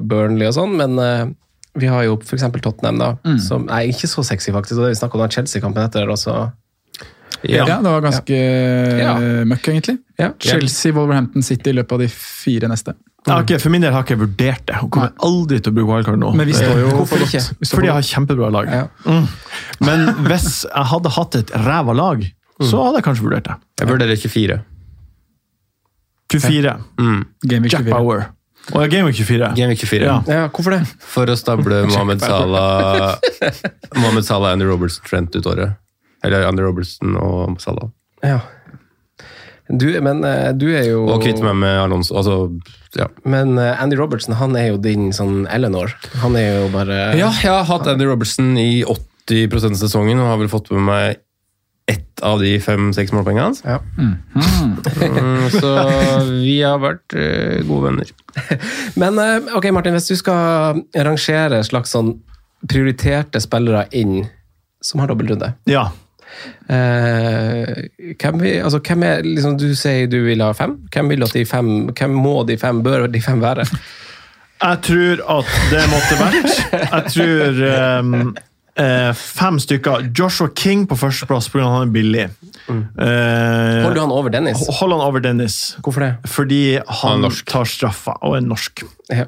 Burnley 0.05 0.47
og 0.49 0.55
sånn, 0.57 0.75
men 0.79 0.99
eh, 1.01 1.23
vi 1.81 1.87
har 1.89 2.03
jo 2.05 2.19
f.eks. 2.21 2.43
Tottenham, 2.61 2.99
da. 3.01 3.11
Som 3.41 3.63
er 3.73 3.87
ikke 3.89 4.05
så 4.11 4.21
sexy, 4.27 4.51
faktisk. 4.53 4.77
og 4.77 4.85
det 4.85 4.91
Vi 4.93 4.99
snakka 4.99 5.17
om 5.17 5.23
den 5.25 5.31
Chelsea-kampen 5.33 5.81
etter. 5.87 6.05
også. 6.13 6.35
Ja, 7.49 7.65
det 7.81 7.89
var 7.89 8.03
ganske 8.05 8.37
Ja. 9.01 9.15
møkk, 9.49 9.65
egentlig. 9.73 9.97
Ja. 10.21 10.29
Chelsea, 10.39 10.93
Wolverhampton 10.93 11.41
City 11.43 11.71
i 11.73 11.73
løpet 11.73 11.91
av 11.97 12.03
de 12.05 12.07
fire 12.13 12.69
neste. 12.71 12.93
Jeg 13.23 13.45
okay, 13.45 13.59
for 13.61 13.71
min 13.71 13.83
del 13.83 13.93
har 13.95 14.03
jeg 14.03 14.11
ikke 14.11 14.19
vurdert 14.25 14.63
det, 14.67 14.77
og 14.83 14.89
kommer 14.91 15.13
aldri 15.23 15.61
til 15.63 15.71
å 15.71 15.75
bruke 15.77 15.93
wildcard 15.93 16.19
nå. 16.19 16.33
Men 16.35 16.49
vi 16.49 16.55
står 16.57 16.81
jo 16.81 16.89
Hvorfor 16.91 17.21
for 17.21 17.23
ikke? 17.23 17.41
Vi 17.61 17.67
står 17.69 17.77
Fordi 17.77 17.87
jeg 17.87 17.95
har 17.95 18.07
kjempebra 18.09 18.49
lag. 18.51 18.71
Ja. 18.73 18.83
Mm. 19.07 19.27
Men 19.87 20.03
hvis 20.27 20.47
jeg 20.67 20.89
hadde 20.91 21.11
hatt 21.15 21.37
et 21.39 21.53
ræva 21.63 21.95
lag, 21.95 22.25
så 22.59 22.81
hadde 22.83 22.99
jeg 22.99 23.05
kanskje 23.07 23.27
vurdert 23.29 23.47
det. 23.47 23.55
Jeg 23.79 23.91
vurderer 23.93 24.19
24. 24.19 24.57
24. 26.33 26.73
Mm. 26.99 27.21
Jack 27.47 27.85
24. 27.85 28.01
Og 28.01 28.73
Og 28.73 28.81
jeg 28.83 28.91
Game 28.91 29.05
Week 29.07 29.15
24. 29.15 29.53
Game 29.55 29.69
Week 29.71 29.79
24. 29.79 30.05
Ja. 30.07 30.17
Ja, 30.27 30.47
hvorfor 30.47 30.75
det? 30.75 30.81
For 30.99 31.27
å 31.27 31.35
stable 31.39 31.81
Mohammed 31.91 32.23
Salah 32.23 33.15
Mohammed 33.95 34.27
Salah, 34.27 34.53
Andy 34.55 34.67
Robertson, 34.67 35.03
Trent 35.07 35.35
ut 35.35 35.47
året. 35.51 35.75
Eller 36.23 36.47
Andy 36.47 36.63
Robertson 36.63 37.17
og 37.19 37.59
Salah. 37.63 37.91
Ja. 38.23 38.39
Du, 39.69 39.87
men 40.03 40.23
eh, 40.27 40.51
du 40.59 40.67
er 40.75 40.87
jo 40.89 41.03
Og 41.07 41.21
kvitte 41.23 41.43
meg 41.45 41.55
med 41.61 41.77
Alonso. 41.85 42.15
Altså, 42.19 42.35
ja. 42.99 43.07
Men 43.23 43.55
eh, 43.61 43.79
Andy 43.81 43.97
Robertson 43.99 44.35
han 44.35 44.57
er 44.59 44.73
jo 44.73 44.79
din 44.83 45.11
sånn 45.15 45.45
Eleanor. 45.47 45.93
Han 46.23 46.35
er 46.39 46.49
jo 46.49 46.65
bare 46.73 46.97
ja, 47.19 47.29
jeg 47.31 47.51
har 47.51 47.67
hatt 47.69 47.87
Andy 47.93 48.07
Robertson 48.09 48.53
i 48.59 48.83
80 48.83 49.55
av 49.63 49.77
sesongen 49.79 50.19
og 50.19 50.33
har 50.33 50.41
vel 50.41 50.51
fått 50.51 50.67
med 50.75 50.83
meg 50.89 51.21
ett 51.87 52.21
av 52.23 52.39
de 52.39 52.51
fem-seks 52.63 53.11
målpoengene 53.15 53.49
hans. 53.49 53.63
Ja. 53.67 53.79
Mm, 53.99 55.49
så 55.51 55.71
vi 56.29 56.57
har 56.63 56.79
vært 56.83 57.15
eh, 57.19 57.63
gode 57.67 57.89
venner. 57.89 58.13
Men 59.01 59.19
ok, 59.55 59.67
Martin, 59.75 59.95
hvis 59.95 60.11
du 60.11 60.15
skal 60.19 60.83
rangere 60.95 61.63
slags 61.67 61.95
sånn 61.95 62.17
prioriterte 62.67 63.41
spillere 63.43 63.87
inn 63.95 64.23
som 64.83 64.99
har 65.03 65.11
dobbeltrunde 65.11 65.53
Ja. 65.71 65.89
Eh, 66.69 68.13
hvem, 68.19 68.39
vi, 68.41 68.53
altså, 68.59 68.79
hvem 68.83 69.03
er 69.07 69.25
liksom, 69.27 69.57
Du 69.59 69.67
sier 69.77 70.07
du 70.11 70.19
vil 70.25 70.43
ha 70.43 70.51
fem. 70.57 70.77
Hvem 70.93 71.13
vil 71.13 71.27
at 71.27 71.35
de 71.35 71.45
fem 71.49 71.73
Hvem 71.91 72.17
må 72.23 72.39
de 72.47 72.57
fem, 72.61 72.81
bør 72.85 73.07
de 73.11 73.21
fem 73.23 73.43
være? 73.43 73.67
Jeg 74.63 74.79
tror 74.87 75.21
at 75.39 75.53
det 75.73 75.85
måtte 75.91 76.17
vært 76.21 76.53
Jeg 76.79 77.13
tror 77.13 77.63
um, 77.99 78.35
eh, 78.79 79.11
fem 79.13 79.59
stykker. 79.59 80.09
Joshua 80.17 80.49
King 80.55 80.85
på 80.87 80.97
førsteplass 80.99 81.49
pga. 81.51 81.65
han 81.67 81.87
er 81.89 81.93
billig. 81.93 82.27
Eh, 82.69 83.83
Holder 83.83 83.95
du 83.95 84.01
han 84.01 84.13
over 84.15 84.29
Dennis? 84.33 84.63
Hold 84.79 84.95
han 84.95 85.03
over 85.03 85.23
Dennis. 85.23 85.77
Hvorfor 85.83 86.05
det? 86.05 86.13
Fordi 86.29 86.61
han, 86.77 87.23
han 87.27 87.41
tar 87.47 87.67
straffa, 87.69 88.15
og 88.21 88.37
er 88.37 88.45
norsk. 88.45 88.85
Ja. 89.11 89.27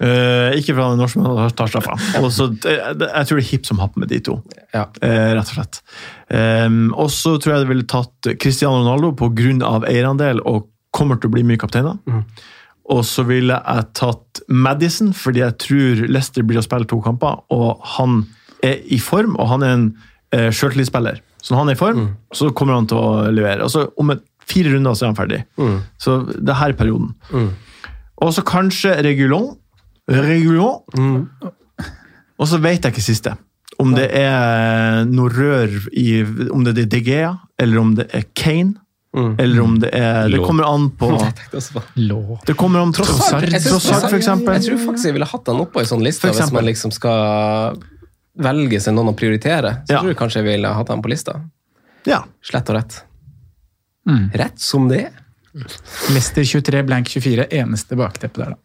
Eh, 0.00 0.56
ikke 0.58 0.74
fra 0.76 0.90
han 0.90 0.96
er 0.98 1.02
norsk, 1.02 1.16
men 1.16 1.38
han 1.40 1.54
tar 1.56 1.70
straffa. 1.72 1.96
Jeg 2.16 2.32
tror 2.36 3.38
det 3.38 3.44
er 3.44 3.50
hipp 3.50 3.66
som 3.68 3.78
happ 3.80 3.96
med 3.96 4.10
de 4.12 4.18
to, 4.20 4.34
Ja. 4.74 4.84
uh, 5.02 5.30
rett 5.38 5.52
og 5.52 5.54
slett. 5.56 5.80
Um, 6.28 6.92
og 6.94 7.08
så 7.14 7.36
tror 7.40 7.54
jeg 7.54 7.64
det 7.64 7.70
ville 7.70 7.86
tatt 7.88 8.28
Cristiano 8.42 8.82
Ronaldo 8.82 9.12
pga. 9.16 9.80
eierandel 9.88 10.42
og 10.44 10.68
kommer 10.92 11.20
til 11.20 11.30
å 11.30 11.36
bli 11.36 11.44
mye 11.44 11.60
kapteiner. 11.60 11.96
Og 12.86 13.02
så 13.04 13.24
ville 13.26 13.56
jeg 13.56 13.86
tatt 13.98 14.42
Madison, 14.48 15.12
fordi 15.16 15.40
jeg 15.42 15.56
tror 15.58 16.04
Leicester 16.08 16.44
blir 16.46 16.60
å 16.60 16.64
spille 16.64 16.86
to 16.86 17.00
kamper, 17.02 17.40
og 17.50 17.80
han 17.96 18.20
er 18.62 18.78
i 18.92 18.98
form, 19.02 19.34
og 19.36 19.48
han 19.48 19.62
er 19.66 19.72
en 19.74 19.86
eh, 20.32 20.50
sjøltillitsspiller. 20.54 21.18
Så 21.42 21.52
når 21.54 21.58
han 21.60 21.68
er 21.68 21.76
i 21.76 21.80
form, 21.80 22.04
så 22.34 22.50
kommer 22.54 22.74
han 22.78 22.86
til 22.90 22.98
å 22.98 23.30
levere. 23.34 23.64
Og 23.66 23.70
så 23.70 23.86
om 23.98 24.10
et, 24.14 24.22
fire 24.46 24.70
runder 24.72 24.94
så 24.94 25.06
er 25.06 25.10
han 25.12 25.18
ferdig. 25.18 25.40
Så 25.98 26.20
det 26.38 26.54
her 26.54 26.72
er 26.72 26.78
perioden. 26.78 27.12
Og 28.22 28.32
så 28.32 28.42
kanskje 28.46 28.94
Regulon. 29.04 29.56
Regulon. 30.08 31.28
Og 32.38 32.48
så 32.48 32.58
vet 32.62 32.84
jeg 32.84 32.92
ikke 32.94 33.02
siste. 33.04 33.34
Om 33.82 33.92
det 33.96 34.06
er 34.16 35.04
noe 35.10 35.28
rør 35.28 35.72
i 35.92 36.22
Om 36.24 36.62
det 36.64 36.78
er 36.86 36.86
DGA, 36.94 37.32
eller 37.60 37.80
om 37.82 37.94
det 37.98 38.06
er 38.14 38.24
Kane. 38.34 38.74
Eller 39.16 39.62
om 39.64 39.78
det 39.80 39.90
er 39.96 40.28
Det 40.28 40.40
kommer 40.44 40.64
an 40.68 40.90
på. 40.92 41.08
Det 42.46 42.54
kommer 42.56 42.82
an 42.84 42.92
Trossard. 42.92 43.46
For 43.48 43.48
jeg 43.48 43.62
tror 43.64 44.80
faktisk 44.84 45.08
jeg 45.08 45.16
ville 45.16 45.28
hatt 45.28 45.48
han 45.48 45.60
oppå 45.64 45.80
i 45.80 45.88
sånn 45.88 46.04
liste 46.04 46.28
hvis 46.32 46.52
man 46.52 46.66
liksom 46.68 46.92
skal 46.92 47.78
velge 48.36 48.80
seg 48.84 48.92
noen 48.96 49.14
å 49.14 49.16
prioritere. 49.16 49.78
Så 49.86 49.94
Ja. 49.94 50.00
tror 50.02 50.12
jeg 50.12 50.18
kanskje 50.20 50.42
jeg 50.42 50.48
ville 50.50 50.68
hatt 50.76 50.88
han 50.92 51.00
på 51.02 51.08
lista. 51.08 51.38
Ja. 52.04 52.22
Slett 52.44 52.68
og 52.68 52.76
rett. 52.76 52.98
Mm. 54.06 54.30
Rett 54.36 54.60
som 54.60 54.88
det 54.88 55.06
er. 55.06 55.14
Mester 56.12 56.44
23, 56.44 56.82
blank 56.84 57.08
24. 57.08 57.48
Eneste 57.50 57.96
bakteppe 57.96 58.42
der, 58.42 58.52
da. 58.52 58.56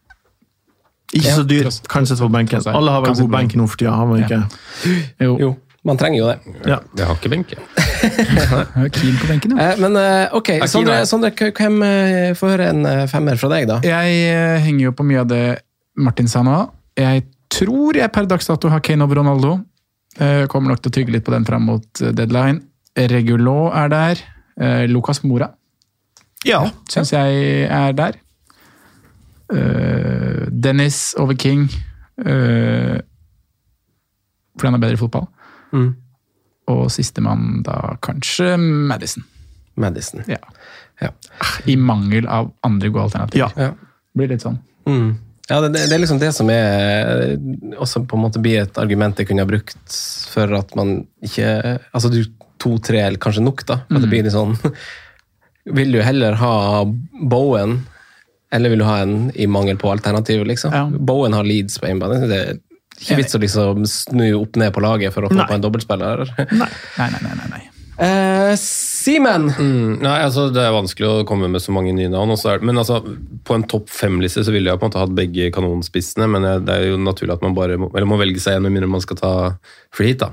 Ikke 1.11 1.33
så 1.35 1.43
dyr. 1.47 1.67
Kan 1.91 2.05
sette 2.07 2.23
på 2.23 2.31
benken. 2.31 2.63
Alle 2.71 2.93
har 2.95 3.03
vel 3.03 3.17
god 3.19 3.31
benk 3.33 3.55
nå 3.59 3.67
for 3.67 3.81
tida. 3.81 3.91
Har 3.97 4.07
man 4.07 4.21
Ja. 4.21 4.27
ikke? 4.27 4.93
Jo, 5.25 5.33
Jo, 5.41 5.49
man 5.83 5.97
trenger 5.99 6.19
jo 6.21 6.27
det. 6.29 6.37
Ja. 6.69 6.77
Jeg 6.97 7.07
har 7.09 7.15
ikke 7.17 7.31
benk, 7.33 7.51
er 7.53 8.89
keen 8.95 9.17
på 9.19 9.27
benken, 9.27 9.51
jo. 9.55 9.57
Eh, 9.59 9.75
Men 9.81 9.97
eh, 9.99 10.29
ok, 10.37 10.53
Sondre. 10.71 11.01
Sondre 11.09 11.31
hvem 11.35 11.81
eh, 11.83 12.31
får 12.37 12.53
høre 12.55 12.69
en 12.71 12.85
femmer 13.11 13.37
fra 13.41 13.49
deg, 13.55 13.67
da? 13.67 13.81
Jeg 13.83 14.61
henger 14.63 14.87
jo 14.87 14.95
på 14.95 15.03
mye 15.07 15.23
av 15.25 15.29
det 15.31 15.43
Martin 15.99 16.27
sa 16.31 16.43
nå. 16.47 16.57
Jeg 16.97 17.25
tror 17.51 17.97
jeg 17.99 18.11
per 18.15 18.25
dags 18.31 18.47
dato 18.47 18.69
har 18.71 18.79
Kane 18.79 19.03
over 19.03 19.19
Ronaldo. 19.19 19.57
Jeg 20.19 20.47
Kommer 20.51 20.71
nok 20.73 20.81
til 20.83 20.91
å 20.91 20.95
tygge 20.99 21.11
litt 21.15 21.25
på 21.27 21.31
den 21.35 21.45
fram 21.47 21.65
mot 21.67 21.87
deadline. 21.99 22.61
Regulo 22.95 23.69
er 23.71 23.91
der. 23.91 24.19
Lucas 24.91 25.23
Mora 25.23 25.47
ja. 26.45 26.59
syns 26.91 27.11
jeg 27.13 27.65
er 27.71 27.93
der. 27.97 28.17
Eh, 29.51 30.47
Dennis 30.51 31.15
over 31.19 31.35
King. 31.35 31.67
Uh, 32.21 32.99
fordi 34.55 34.67
han 34.67 34.77
er 34.77 34.83
bedre 34.83 34.97
i 34.97 35.01
fotball. 35.01 35.27
Mm. 35.73 35.89
Og 36.71 36.83
sistemann 36.93 37.63
da 37.65 37.95
kanskje 38.03 38.53
Madison. 38.59 39.25
Madison. 39.79 40.23
Ja. 40.29 40.39
Ja. 41.01 41.09
I 41.65 41.75
mangel 41.79 42.27
av 42.29 42.51
andre 42.67 42.91
gode 42.91 43.09
alternativer. 43.09 43.49
Ja. 43.57 43.69
Ja. 43.71 43.99
Blir 44.13 44.29
litt 44.29 44.43
sånn. 44.43 44.59
Mm. 44.85 45.15
Ja, 45.49 45.57
det, 45.63 45.71
det 45.73 45.95
er 45.95 45.99
liksom 45.99 46.19
det 46.21 46.29
som 46.35 46.49
er 46.53 47.33
også 47.81 48.03
på 48.07 48.17
en 48.17 48.23
måte 48.23 48.41
blir 48.43 48.61
et 48.61 48.77
argument 48.79 49.17
jeg 49.19 49.27
kunne 49.27 49.43
ha 49.43 49.49
brukt 49.49 49.95
for 50.31 50.53
at 50.55 50.69
man 50.79 51.01
ikke 51.25 51.47
Altså 51.91 52.11
du 52.13 52.21
to-tre 52.61 53.01
er 53.03 53.17
kanskje 53.19 53.43
nok, 53.43 53.65
da. 53.67 53.81
For 53.87 53.97
at 53.97 54.05
det 54.05 54.11
blir 54.11 54.27
litt 54.27 54.35
sånn 54.35 54.53
Vil 55.77 55.97
du 55.97 55.99
heller 56.05 56.37
ha 56.39 56.53
Bowen, 56.85 57.81
eller 58.51 58.69
vil 58.73 58.79
du 58.83 58.85
ha 58.85 58.99
en 59.05 59.31
i 59.35 59.47
mangel 59.47 59.77
på 59.81 59.91
alternativ, 59.91 60.45
liksom? 60.45 60.73
Ja. 60.75 60.85
Bowen 60.91 61.33
har 61.37 61.43
Leeds 61.47 61.79
på 61.79 61.87
hjemmebane. 61.89 62.27
Det 62.27 62.39
er 62.45 62.57
ikke 63.01 63.17
vits 63.21 63.35
å 63.37 63.41
liksom 63.41 63.85
snu 63.89 64.27
opp 64.41 64.55
ned 64.61 64.73
på 64.75 64.81
laget 64.83 65.13
for 65.15 65.25
å 65.25 65.31
få 65.31 65.39
Nei. 65.39 65.47
på 65.49 65.55
en 65.57 65.63
dobbeltspiller. 65.63 66.25
Nei, 66.61 66.67
nei, 66.99 67.09
nei. 67.21 67.35
nei, 67.39 67.47
nei. 67.55 67.61
Eh, 68.01 68.55
Simen! 68.57 69.43
Mm, 69.59 69.99
nei, 70.01 70.15
altså 70.25 70.47
Det 70.53 70.61
er 70.63 70.71
vanskelig 70.73 71.05
å 71.09 71.25
komme 71.27 71.45
med 71.51 71.61
så 71.61 71.73
mange 71.75 71.91
nye 71.93 72.09
navn. 72.09 72.31
også 72.33 72.55
Men 72.65 72.79
altså, 72.81 72.95
på 73.45 73.53
en 73.57 73.65
topp 73.69 73.91
fem-liste 73.93 74.41
så 74.45 74.53
ville 74.53 74.71
jeg 74.71 74.79
på 74.81 74.87
en 74.87 74.89
måte 74.89 75.01
hatt 75.03 75.13
begge 75.17 75.51
kanonspissene, 75.53 76.25
men 76.29 76.41
jeg- 76.47 76.63
det 76.65 76.73
er 76.79 76.87
jo 76.89 76.97
naturlig 76.97 77.33
at 77.35 77.41
man 77.45 77.53
bare 77.53 77.77
må, 77.77 77.91
eller 77.93 78.07
må 78.09 78.17
velge 78.17 78.41
seg 78.41 78.55
en 78.57 78.63
med 78.63 78.71
mindre 78.73 78.89
man 78.89 79.01
skal 79.05 79.17
ta 79.17 79.33
free 79.93 80.13
hit. 80.13 80.19
da. 80.23 80.31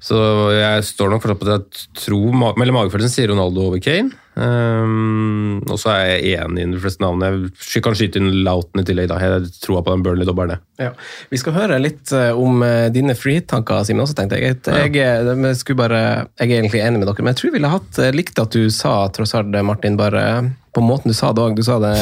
Så 0.00 0.16
jeg 0.56 0.84
står 0.88 1.10
nok 1.12 1.22
fortsatt 1.22 1.40
på 1.42 1.48
at 1.48 1.52
jeg 1.58 1.88
tror 2.06 2.56
Eller 2.62 2.72
magefølelsen 2.78 3.12
sier 3.12 3.28
Ronaldo 3.28 3.66
over 3.68 3.78
Kane. 3.84 4.10
Ehm, 4.40 5.60
og 5.68 5.76
så 5.80 5.92
er 5.92 6.06
jeg 6.08 6.40
enig 6.40 6.64
i 6.64 6.70
de 6.72 6.80
fleste 6.80 7.04
navnene. 7.04 7.50
Jeg 7.52 7.84
kan 7.84 7.96
skyte 7.98 8.20
inn 8.20 8.30
Lauten 8.46 8.80
i 8.80 8.86
tillegg. 8.88 9.10
da. 9.10 9.18
Jeg 9.20 9.50
tror 9.60 9.82
på 9.84 9.92
den 9.92 10.04
Burnley-dobberne. 10.06 10.58
Ja. 10.80 10.92
Vi 11.30 11.40
skal 11.40 11.56
høre 11.56 11.80
litt 11.82 12.12
eh, 12.16 12.32
om 12.32 12.62
eh, 12.64 12.88
dine 12.94 13.16
free-tanker, 13.18 13.84
Simen. 13.84 14.02
også 14.06 14.16
tenkte 14.18 14.40
Jeg 14.40 14.62
jeg, 14.64 14.94
jeg, 14.96 15.36
jeg, 15.36 15.60
skulle 15.60 15.82
bare, 15.82 16.02
jeg 16.40 16.48
er 16.48 16.58
egentlig 16.62 16.82
enig 16.82 17.02
med 17.02 17.08
dere, 17.08 17.22
men 17.22 17.32
jeg 17.34 17.40
tror 17.40 17.50
jeg 17.50 17.58
ville 17.58 17.74
hatt 17.76 18.00
eh, 18.00 18.14
likt 18.16 18.40
at 18.42 18.56
du 18.56 18.70
sa 18.72 18.96
tross 19.12 19.36
alt, 19.38 19.54
Martin, 19.66 20.00
bare 20.00 20.24
på 20.72 20.80
måten 20.84 21.12
du 21.12 21.16
sa 21.16 21.32
det 21.36 21.42
òg. 21.44 21.54
Du 21.58 21.62
sa 21.66 21.76
det 21.82 21.92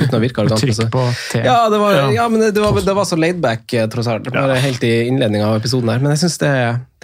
uten 0.00 0.16
å 0.18 0.22
virke 0.22 0.40
arrogant. 0.42 0.60
Trykk 0.62 0.74
altså. 0.74 0.88
på 0.90 1.04
T. 1.32 1.42
Ja, 1.46 1.68
det 1.70 1.78
var, 1.82 1.94
Ja. 1.94 2.06
ja, 2.16 2.26
men 2.32 2.42
det, 2.42 2.52
det, 2.56 2.64
var, 2.64 2.80
det 2.82 2.94
var 2.98 3.06
så 3.06 3.18
laidback, 3.20 3.70
tross 3.92 4.08
alt. 4.10 4.26
Bare 4.34 4.58
helt 4.62 4.82
i 4.86 4.92
innledninga 5.06 5.46
av 5.52 5.60
episoden 5.60 5.92
her. 5.92 6.02
Men 6.02 6.14
jeg 6.16 6.24
syns 6.26 6.38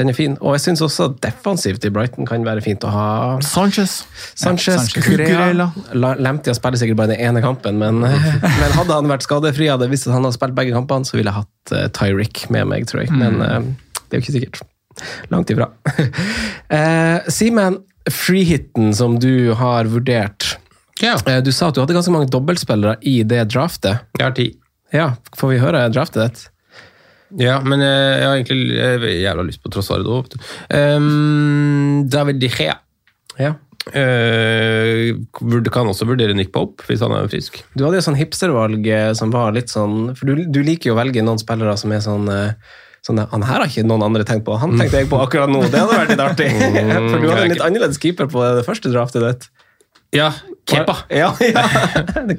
den 0.00 0.10
er 0.10 0.16
fin. 0.16 0.34
Og 0.40 0.56
jeg 0.56 0.64
syns 0.64 0.82
også 0.82 1.10
defensivt 1.22 1.84
i 1.86 1.92
Brighton 1.94 2.26
kan 2.26 2.42
være 2.46 2.64
fint 2.64 2.82
å 2.88 2.90
ha 2.90 3.06
Sanchez. 3.44 4.00
Sanchez, 4.34 4.80
Sanchez. 4.88 5.06
Cucurella. 5.06 5.68
La- 5.94 6.16
Lemtia 6.18 6.56
spiller 6.58 6.80
sikkert 6.80 6.98
bare 7.02 7.12
den 7.14 7.22
ene 7.28 7.42
kampen, 7.44 7.78
men, 7.78 8.00
men 8.60 8.76
hadde 8.78 8.96
han 8.98 9.10
vært 9.12 9.26
skadefri, 9.28 9.68
hadde 9.70 9.86
jeg 9.86 9.94
visst 9.94 10.08
at 10.10 10.16
han 10.16 10.26
hadde 10.26 10.38
spilt 10.40 10.56
begge 10.58 10.74
kampene, 10.74 11.06
så 11.06 11.18
ville 11.20 11.30
jeg 11.30 11.38
hatt 11.42 11.74
uh, 11.76 11.86
Tyrick 12.00 12.46
med 12.54 12.66
meg, 12.72 12.88
tror 12.90 13.04
jeg. 13.04 13.14
Men 13.14 13.38
uh, 13.44 13.60
det 14.08 14.18
er 14.18 14.20
jo 14.20 14.24
ikke 14.26 14.36
sikkert. 14.40 14.62
Langt 15.32 15.52
ifra. 15.54 15.70
uh, 16.72 17.22
Simen, 17.38 17.78
freehitten 18.10 18.90
som 18.96 19.18
du 19.22 19.52
har 19.60 19.86
vurdert. 19.92 20.56
Ja. 21.02 21.16
Eh, 21.26 21.42
du 21.42 21.50
sa 21.54 21.68
at 21.68 21.76
du 21.76 21.82
hadde 21.82 21.96
ganske 21.96 22.14
mange 22.14 22.30
dobbeltspillere 22.32 22.96
i 23.08 23.20
det 23.26 23.44
draftet. 23.50 24.06
Jeg 24.18 24.26
har 24.26 24.36
ti. 24.38 24.48
Ja, 24.92 25.12
Får 25.38 25.54
vi 25.54 25.60
høre 25.62 25.82
draftet 25.92 26.22
ditt? 26.22 26.48
Ja, 27.40 27.58
men 27.64 27.80
jeg, 27.80 27.98
jeg 28.20 28.28
har 28.28 28.38
egentlig 28.38 28.76
jeg 28.76 29.20
jævla 29.22 29.44
lyst 29.46 29.62
på 29.64 29.72
Trossard 29.72 30.04
òg, 30.04 30.26
vet 30.26 30.34
du. 30.36 30.48
Ehm, 30.76 32.02
David 32.12 32.42
De 32.42 32.50
Gea. 32.52 32.76
Ja. 33.40 33.54
Uh, 33.82 35.16
kan 35.74 35.88
også 35.90 36.06
vurdere 36.06 36.36
Nick 36.38 36.52
Pope, 36.54 36.84
hvis 36.86 37.00
han 37.02 37.14
er 37.16 37.26
frisk. 37.32 37.58
Du 37.74 37.82
hadde 37.82 37.98
jo 37.98 38.04
sånn 38.06 38.18
hipstervalg 38.20 38.86
eh, 38.86 39.08
som 39.18 39.32
var 39.34 39.56
litt 39.56 39.72
sånn 39.72 40.12
For 40.14 40.28
du, 40.28 40.44
du 40.54 40.60
liker 40.62 40.92
jo 40.92 40.94
å 40.94 41.00
velge 41.00 41.24
noen 41.26 41.40
spillere 41.42 41.74
som 41.80 41.90
er 41.90 42.04
sånn 42.04 42.30
eh, 42.30 42.78
Sånn, 43.02 43.18
han 43.18 43.42
her 43.42 43.64
har 43.64 43.66
ikke 43.66 43.82
noen 43.82 44.04
andre 44.06 44.22
tenkt 44.22 44.44
på. 44.46 44.54
Han 44.62 44.76
tenkte 44.78 45.00
jeg 45.00 45.08
på 45.10 45.18
akkurat 45.18 45.50
nå. 45.50 45.64
Det 45.66 45.74
hadde 45.74 45.96
vært 45.98 46.12
litt 46.12 46.20
artig. 46.22 46.44
For 47.10 47.16
du 47.18 47.24
hadde 47.32 47.48
en 47.48 47.50
litt 47.50 47.64
annerledes 47.66 47.98
keeper 47.98 48.28
på 48.30 48.44
det 48.46 48.62
første 48.62 48.92
draftet 48.92 49.24
ditt. 49.26 49.48
Ja, 50.14 50.28
Kepa. 50.68 50.96
Ja, 51.10 51.36
ja. 51.42 51.62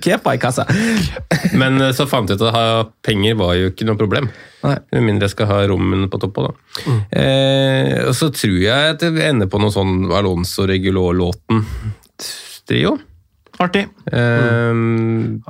Kepa 0.01 0.35
i 0.35 0.37
kassa. 0.41 0.65
Men 1.59 1.81
eh, 1.81 1.91
så 1.95 2.05
fant 2.09 2.29
jeg 2.29 2.37
ut 2.39 2.47
at 2.47 2.55
ha 2.55 2.65
penger 3.05 3.33
var 3.39 3.51
jo 3.59 3.65
ikke 3.71 3.85
noe 3.89 3.97
problem. 3.99 4.25
Nei. 4.63 4.77
Med 4.95 5.03
mindre 5.09 5.25
jeg 5.27 5.33
skal 5.35 5.47
ha 5.51 5.57
rommen 5.67 6.01
på 6.11 6.17
topp 6.23 6.35
Da. 6.45 6.51
Mm. 6.87 7.01
Eh, 7.19 7.93
og 8.07 8.13
så 8.17 8.25
tror 8.33 8.59
jeg 8.63 8.81
at 8.95 9.01
jeg 9.03 9.13
ender 9.27 9.47
på 9.51 9.57
noe 9.61 9.71
sånn 9.75 9.93
Alonso 10.15 10.61
Regulo-låten-trio. 10.69 12.91
Artig. 13.61 13.85
Eh, 14.09 14.73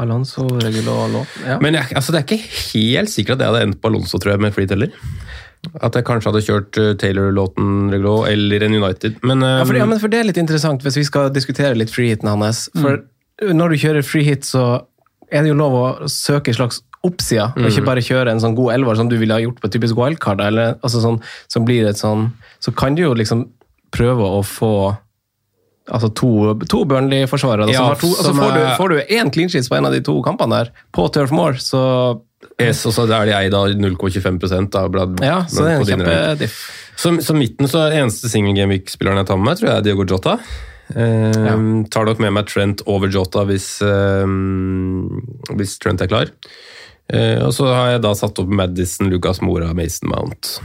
Alonso, 0.04 0.44
Regulo, 0.60 0.94
Lå. 1.14 1.22
Ja. 1.46 1.56
Men 1.64 1.72
jeg, 1.80 1.86
altså, 1.96 2.10
det 2.12 2.20
er 2.20 2.26
ikke 2.28 2.46
helt 2.74 3.10
sikkert 3.14 3.36
at 3.38 3.44
jeg 3.46 3.52
hadde 3.54 3.66
endt 3.70 3.80
på 3.82 3.88
Alonso 3.92 4.16
tror 4.20 4.32
jeg, 4.36 4.42
med 4.44 4.54
Fleet 4.56 4.72
heller. 4.76 4.92
At 5.80 5.96
jeg 5.96 6.06
kanskje 6.08 6.32
hadde 6.32 6.44
kjørt 6.44 6.78
eh, 6.82 6.94
Taylor-låten 7.00 7.94
eller 7.96 8.66
en 8.68 8.76
United. 8.76 9.20
Men, 9.24 9.44
eh, 9.44 9.60
Ja, 9.62 9.66
for, 9.66 9.80
ja, 9.80 9.86
men 9.90 10.02
for 10.02 10.12
det 10.12 10.20
er 10.20 10.28
litt 10.28 10.40
interessant, 10.42 10.84
hvis 10.84 11.00
vi 11.00 11.06
skal 11.08 11.32
diskutere 11.34 11.78
litt 11.80 11.94
freehiten 11.94 12.28
hans. 12.28 12.66
For 12.76 13.04
når 13.42 13.74
du 13.74 13.84
kjører 13.86 14.06
freehit, 14.06 14.44
så 14.48 14.84
er 15.32 15.46
det 15.46 15.54
jo 15.54 15.58
lov 15.58 15.78
å 15.80 15.86
søke 16.12 16.52
en 16.52 16.60
slags 16.60 16.84
oppsida, 17.04 17.50
og 17.58 17.66
ikke 17.68 17.84
bare 17.84 18.04
kjøre 18.04 18.32
en 18.32 18.40
sånn 18.40 18.56
god 18.56 18.76
elver 18.78 18.96
som 18.96 19.10
du 19.12 19.18
ville 19.20 19.36
ha 19.36 19.42
gjort 19.44 19.60
på 19.60 19.68
et 19.68 19.74
typisk 19.76 19.98
wildcard. 20.00 20.44
Eller, 20.44 20.78
altså 20.84 21.02
sånn, 21.04 21.18
som 21.52 21.66
blir 21.68 21.88
et 21.90 22.00
sånn, 22.00 22.30
så 22.64 22.72
kan 22.76 22.96
du 22.96 23.04
jo 23.04 23.16
liksom 23.18 23.48
prøve 23.92 24.24
å 24.24 24.44
få 24.48 24.74
altså 25.92 26.10
to, 26.16 26.30
to 26.72 26.84
Burnley-forsvarere. 26.88 27.68
Ja, 27.74 27.90
altså, 27.92 28.14
altså 28.14 28.32
får, 28.38 28.54
du, 28.56 28.62
får 28.80 28.94
du 28.94 29.16
én 29.18 29.32
clean 29.36 29.52
sheets 29.52 29.68
på 29.72 29.76
en 29.76 29.90
av 29.90 29.96
de 29.96 30.00
to 30.06 30.16
kampene 30.24 30.62
der, 30.62 30.72
på 30.96 31.10
Turf 31.12 31.34
Moor, 31.36 31.60
så 31.60 31.82
yes, 32.62 32.84
og 32.90 32.96
så 32.96 33.08
er 33.08 33.30
de 33.30 33.36
eid 33.38 33.56
av 33.58 33.72
0,25% 33.80 34.78
blad, 34.94 35.24
ja, 35.24 35.42
så 35.50 35.66
det 35.66 35.72
er 35.72 35.80
en 35.80 35.90
kjempediff. 35.92 36.60
Så, 37.00 37.16
så 37.26 37.34
midten 37.34 37.70
så 37.70 37.88
eneste 37.90 38.30
single 38.30 38.54
game 38.58 38.76
week-spilleren 38.76 39.24
jeg 39.24 39.30
tar 39.32 39.40
med 39.42 39.50
meg, 39.50 39.60
tror 39.60 39.70
jeg 39.72 39.82
er 39.82 39.88
Diogo 39.88 40.06
Jota. 40.10 40.38
Eh, 40.94 41.64
Tar 41.90 42.06
nok 42.06 42.20
med 42.22 42.36
meg 42.36 42.50
Trent 42.52 42.84
over 42.92 43.10
Jota 43.12 43.46
hvis, 43.50 43.68
eh, 43.82 44.28
hvis 45.58 45.78
Trent 45.82 46.04
er 46.04 46.12
klar. 46.12 46.32
Eh, 47.10 47.40
og 47.44 47.52
så 47.56 47.68
har 47.72 47.96
jeg 47.96 48.04
da 48.06 48.14
satt 48.16 48.40
opp 48.40 48.52
Madison, 48.52 49.10
Lucas 49.12 49.42
Mora, 49.42 49.74
Mason 49.74 50.12
Mount. 50.12 50.58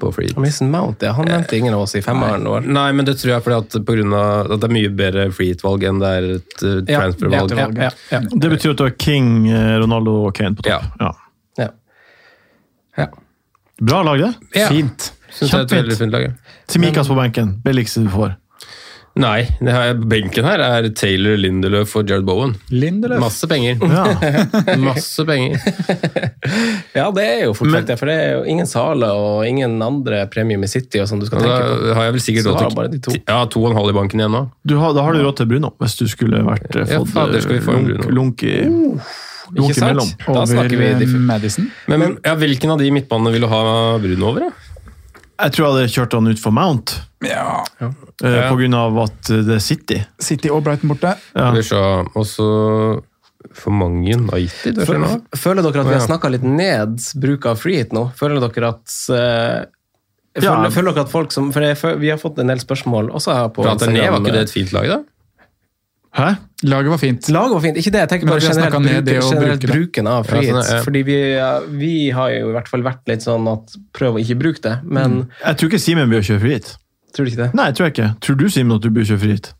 På 0.00 0.12
Freed. 0.14 0.36
Mason 0.40 0.70
Mount, 0.72 1.02
ja, 1.06 1.12
han 1.16 1.28
nevnte 1.28 1.56
ingen 1.58 1.74
av 1.76 1.84
oss 1.86 1.94
i 1.98 2.02
femmeren 2.04 2.44
Nei. 2.46 2.60
Nei, 2.76 2.86
men 2.98 3.08
det 3.08 3.16
tror 3.20 3.34
jeg 3.34 3.44
fordi 3.46 3.58
at, 3.60 3.78
på 3.86 3.96
grunn 3.98 4.14
av 4.18 4.52
at 4.52 4.62
det 4.62 4.68
er 4.68 4.74
mye 4.76 4.92
bedre 5.02 5.26
free 5.34 5.52
hit-valg 5.54 5.86
enn 5.88 6.02
det 6.02 6.12
er 6.18 6.28
et 6.36 6.64
uh, 6.64 6.78
transfer-valg. 6.88 7.56
ja, 7.58 7.68
ja, 7.88 7.90
ja. 8.14 8.22
Det 8.30 8.52
betyr 8.56 8.74
at 8.74 8.80
du 8.80 8.86
har 8.86 8.94
King, 9.00 9.32
eh, 9.50 9.74
Ronaldo 9.82 10.18
og 10.28 10.34
Kane 10.36 10.58
på 10.58 10.66
topp. 10.66 10.88
Ja. 11.00 11.08
Ja. 11.58 11.68
Ja. 12.96 13.08
Bra 13.80 14.02
lag, 14.02 14.18
det. 14.18 14.32
Ja. 14.60 14.68
Fint. 14.68 15.12
Synes 15.32 15.52
jeg 15.52 15.64
et 15.64 15.72
veldig 15.72 15.96
fint 15.96 16.12
lag. 16.12 16.22
ja. 16.28 16.58
Timikas 16.68 17.08
på 17.08 17.16
benken. 17.16 17.54
Billigste 17.64 18.04
du 18.04 18.10
får. 18.12 18.36
Nei, 19.20 19.42
det 19.60 19.72
her, 19.74 19.90
benken 20.08 20.46
her 20.48 20.62
er 20.64 20.86
Taylor, 20.96 21.34
Lindelöf 21.36 21.90
og 22.00 22.08
Jared 22.08 22.24
Bowen. 22.24 22.54
Lindeløf? 22.72 23.20
Masse 23.20 23.48
penger. 23.50 23.76
Ja. 23.84 24.06
Masse 24.88 25.26
penger. 25.28 25.60
ja, 26.98 27.10
det 27.12 27.26
er 27.26 27.42
jo 27.44 27.52
fort 27.58 27.74
vekk 27.74 27.90
det, 27.90 27.96
for 28.00 28.08
det 28.08 28.14
er 28.22 28.30
jo 28.38 28.46
ingen 28.54 28.70
Sale 28.70 29.10
og 29.12 29.44
ingen 29.44 29.76
andre 29.84 30.22
premium 30.32 30.64
i 30.64 30.70
City 30.72 31.02
og 31.02 31.10
sånn 31.10 31.20
du 31.20 31.28
skal 31.28 31.44
tenke 31.44 31.58
på. 31.60 31.76
Da 31.90 31.98
har 31.98 32.08
jeg 32.08 32.16
vel 32.16 32.24
sikkert 32.24 32.48
råd 32.48 32.62
til 32.64 32.78
bare 32.80 32.92
de 32.94 33.02
to. 33.04 33.16
ja, 33.20 33.42
to 33.52 33.60
og 33.66 33.68
en 33.74 33.78
halv 33.82 33.92
i 33.92 33.98
banken 34.00 34.24
igjen 34.24 34.32
nå. 34.38 34.42
Du 34.64 34.78
har, 34.80 34.96
da 34.96 35.04
har 35.04 35.12
du 35.18 35.20
råd 35.26 35.42
til 35.42 35.50
Bruno, 35.52 35.74
hvis 35.82 35.98
du 36.00 36.06
skulle 36.08 36.40
vært 36.48 36.72
eh, 36.80 36.88
Ja, 36.96 37.02
fått 37.04 37.12
fader, 37.12 37.44
skal 37.44 37.58
vi 37.58 37.62
få 37.68 37.76
lunk, 37.76 37.92
Bruno. 37.92 38.16
lunk 38.16 38.46
i 38.48 38.56
lunk 39.52 39.68
Ikke 39.68 39.76
sant? 39.76 39.90
imellom. 39.90 40.12
Da 40.24 40.48
snakker 40.48 40.80
vi 40.80 41.16
Madison. 41.28 41.68
Men. 41.90 42.00
Men, 42.06 42.18
ja, 42.24 42.32
hvilken 42.40 42.72
av 42.72 42.80
de 42.80 42.88
midtbanene 42.96 43.34
vil 43.36 43.44
du 43.44 43.52
ha 43.52 43.64
Bruno 44.00 44.32
over? 44.32 44.48
da? 44.48 44.71
Jeg 45.42 45.52
tror 45.56 45.64
jeg 45.66 45.72
hadde 45.74 45.92
kjørt 45.96 46.12
han 46.18 46.30
ut 46.30 46.38
for 46.42 46.52
Mount, 46.54 46.92
Ja. 47.26 47.64
eh, 47.80 47.90
Ja. 48.22 48.48
på 48.50 48.56
grunn 48.60 48.74
av 48.78 48.98
at 49.04 49.30
eh, 49.30 49.42
det 49.42 49.56
er 49.56 49.58
City. 49.64 49.98
City 50.20 50.48
og 50.50 50.62
Brighton 50.64 50.88
borte. 50.92 51.16
Ja. 51.34 51.50
Og 52.14 52.26
så 52.26 53.02
for 53.58 53.70
mange 53.74 54.14
United. 54.14 54.76
vet 54.78 54.86
du 54.86 54.98
nå? 55.02 55.08
Fø- 55.34 55.38
Føler 55.38 55.62
dere 55.66 55.80
at 55.82 55.88
vi 55.90 55.94
har 55.98 56.06
snakka 56.06 56.30
litt 56.30 56.44
ned 56.46 57.00
bruk 57.20 57.46
av 57.50 57.58
free 57.58 57.76
hit 57.82 57.90
nå? 57.92 58.12
Føler 58.14 58.38
dere 58.40 58.68
at 58.68 58.98
eh, 59.10 59.64
Ja. 60.40 60.54
føler, 60.54 60.70
føler 60.70 60.94
dere 60.94 61.04
at 61.04 61.10
folk 61.12 61.32
som 61.32 61.50
For 61.52 61.60
jeg, 61.60 61.76
Vi 62.00 62.08
har 62.08 62.16
fått 62.18 62.38
en 62.38 62.46
del 62.46 62.58
spørsmål 62.58 63.10
også 63.12 63.34
her 63.34 63.48
på 63.50 63.64
Prater 63.66 63.90
ned, 63.90 64.08
var 64.10 64.20
ikke 64.20 64.32
det 64.32 64.42
et 64.46 64.50
fint 64.54 64.72
lag, 64.72 64.86
da? 64.88 65.00
Hæ? 66.12 66.26
Laget 66.68 66.90
var 66.92 66.98
fint. 67.00 67.28
Laget 67.32 67.54
var 67.56 67.62
fint. 67.64 67.78
Ikke 67.80 67.90
det, 67.94 68.00
jeg 68.02 68.08
tenker 68.10 68.28
bare 68.28 68.42
generelt, 68.44 68.74
ned 68.84 69.06
det 69.06 69.14
bruken, 69.16 69.30
generelt 69.32 69.64
bruken 69.70 70.06
av 70.12 70.26
Ja, 70.28 70.34
sånn, 70.36 70.58
hits. 70.60 70.70
ja. 70.74 70.82
Fordi 70.84 71.00
vi, 71.08 71.16
vi 71.80 71.92
har 72.12 72.34
jo 72.34 72.50
i 72.50 72.52
hvert 72.58 72.68
fall 72.68 72.84
vært 72.84 73.08
litt 73.08 73.24
sånn 73.24 73.48
at 73.50 73.72
prøv 73.96 74.18
å 74.18 74.22
ikke 74.22 74.36
bruke 74.42 74.60
det, 74.66 74.74
men 74.84 75.16
Jeg 75.40 75.56
tror 75.62 75.72
ikke 75.72 75.80
Simen 75.86 76.12
bør 76.12 76.20
kjøre 76.28 76.42
frihet. 76.44 76.68
tror 77.16 77.24
du 77.26 77.32
ikke 77.32 77.42
det? 77.46 77.50
Nei, 77.56 77.66
jeg 77.70 77.78
tror 77.78 77.88
jeg 77.88 77.94
ikke. 77.96 78.10
Tror 78.28 78.36
du, 78.42 78.46
Simen, 78.52 78.76
at 78.76 78.84
du 78.84 78.90
bør 78.92 79.08
kjøre 79.08 79.22
frihet? 79.24 79.50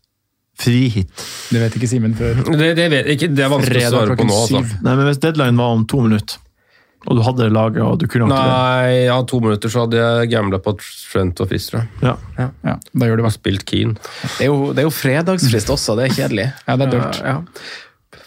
Frihit. 0.61 1.09
Det 1.49 1.59
vet 1.63 1.75
ikke 1.81 1.89
Simen 1.89 2.13
før. 2.15 2.43
Det, 2.45 2.69
det 2.77 2.87
vet 2.93 3.07
ikke, 3.15 3.31
det 3.33 3.43
er 3.47 3.49
vanskelig 3.49 3.87
å 3.89 3.93
svare 3.97 4.17
på 4.19 4.27
nå. 4.29 4.39
Altså. 4.45 4.61
Nei, 4.85 4.93
men 4.99 5.07
hvis 5.09 5.21
deadline 5.25 5.57
var 5.57 5.73
om 5.79 5.87
to 5.89 6.03
minutter, 6.05 6.37
og 7.05 7.17
du 7.17 7.21
hadde 7.25 7.49
laget, 7.51 7.81
og 7.83 7.97
du 7.99 8.05
kunne 8.07 8.27
aktivere 8.31 8.57
Nei, 8.87 8.97
ja, 9.09 9.17
to 9.27 9.39
minutter 9.43 9.69
så 9.73 9.83
hadde 9.83 9.97
jeg 9.99 10.29
gambla 10.31 10.59
på 10.63 10.73
Trent 10.79 11.41
og 11.43 11.49
Frister. 11.51 11.87
ja. 12.01 12.13
Ja, 12.39 12.49
da 12.93 13.07
gjør 13.09 13.19
du 13.19 13.23
bare 13.25 13.35
spilt 13.35 13.65
Keen. 13.69 13.95
Det 14.37 14.45
er 14.45 14.51
jo, 14.51 14.71
det 14.73 14.83
er 14.83 14.87
jo 14.87 14.93
fredagsfrist 14.95 15.69
også, 15.73 15.97
det 15.99 16.05
er 16.09 16.15
kjedelig. 16.15 16.47
Ja, 16.67 16.77
det 16.79 16.87
er 16.87 16.93
dølt. 16.95 17.19
Ja, 17.23 17.33
ja. 17.35 17.41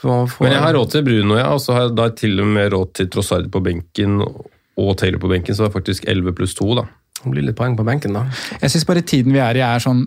Får- 0.03 0.43
Men 0.45 0.53
jeg 0.53 0.61
har 0.62 0.74
råd 0.77 0.91
til 0.93 1.03
Bruno, 1.07 1.39
ja, 1.41 1.47
og 1.55 1.61
så 1.64 1.72
har 1.74 1.87
jeg 1.89 1.97
da 1.97 2.09
til 2.20 2.41
og 2.43 2.47
med 2.53 2.70
råd 2.74 2.93
til 3.01 3.09
Trossard 3.11 3.49
på 3.51 3.62
benken 3.64 4.20
og 4.20 4.93
Taylor 5.01 5.18
på 5.22 5.31
benken, 5.33 5.57
så 5.57 5.64
det 5.64 5.70
er 5.72 5.77
faktisk 5.79 6.05
11 6.07 6.35
pluss 6.37 6.55
2, 6.59 6.68
da. 6.77 6.85
Det 7.22 7.33
blir 7.33 7.47
litt 7.49 7.57
poeng 7.57 7.74
på 7.79 7.85
benken, 7.87 8.12
da. 8.14 8.27
Jeg 8.61 8.70
syns 8.74 8.85
bare 8.87 9.01
tiden 9.03 9.33
vi 9.33 9.41
er 9.41 9.57
i, 9.57 9.64
er 9.64 9.81
sånn 9.83 10.05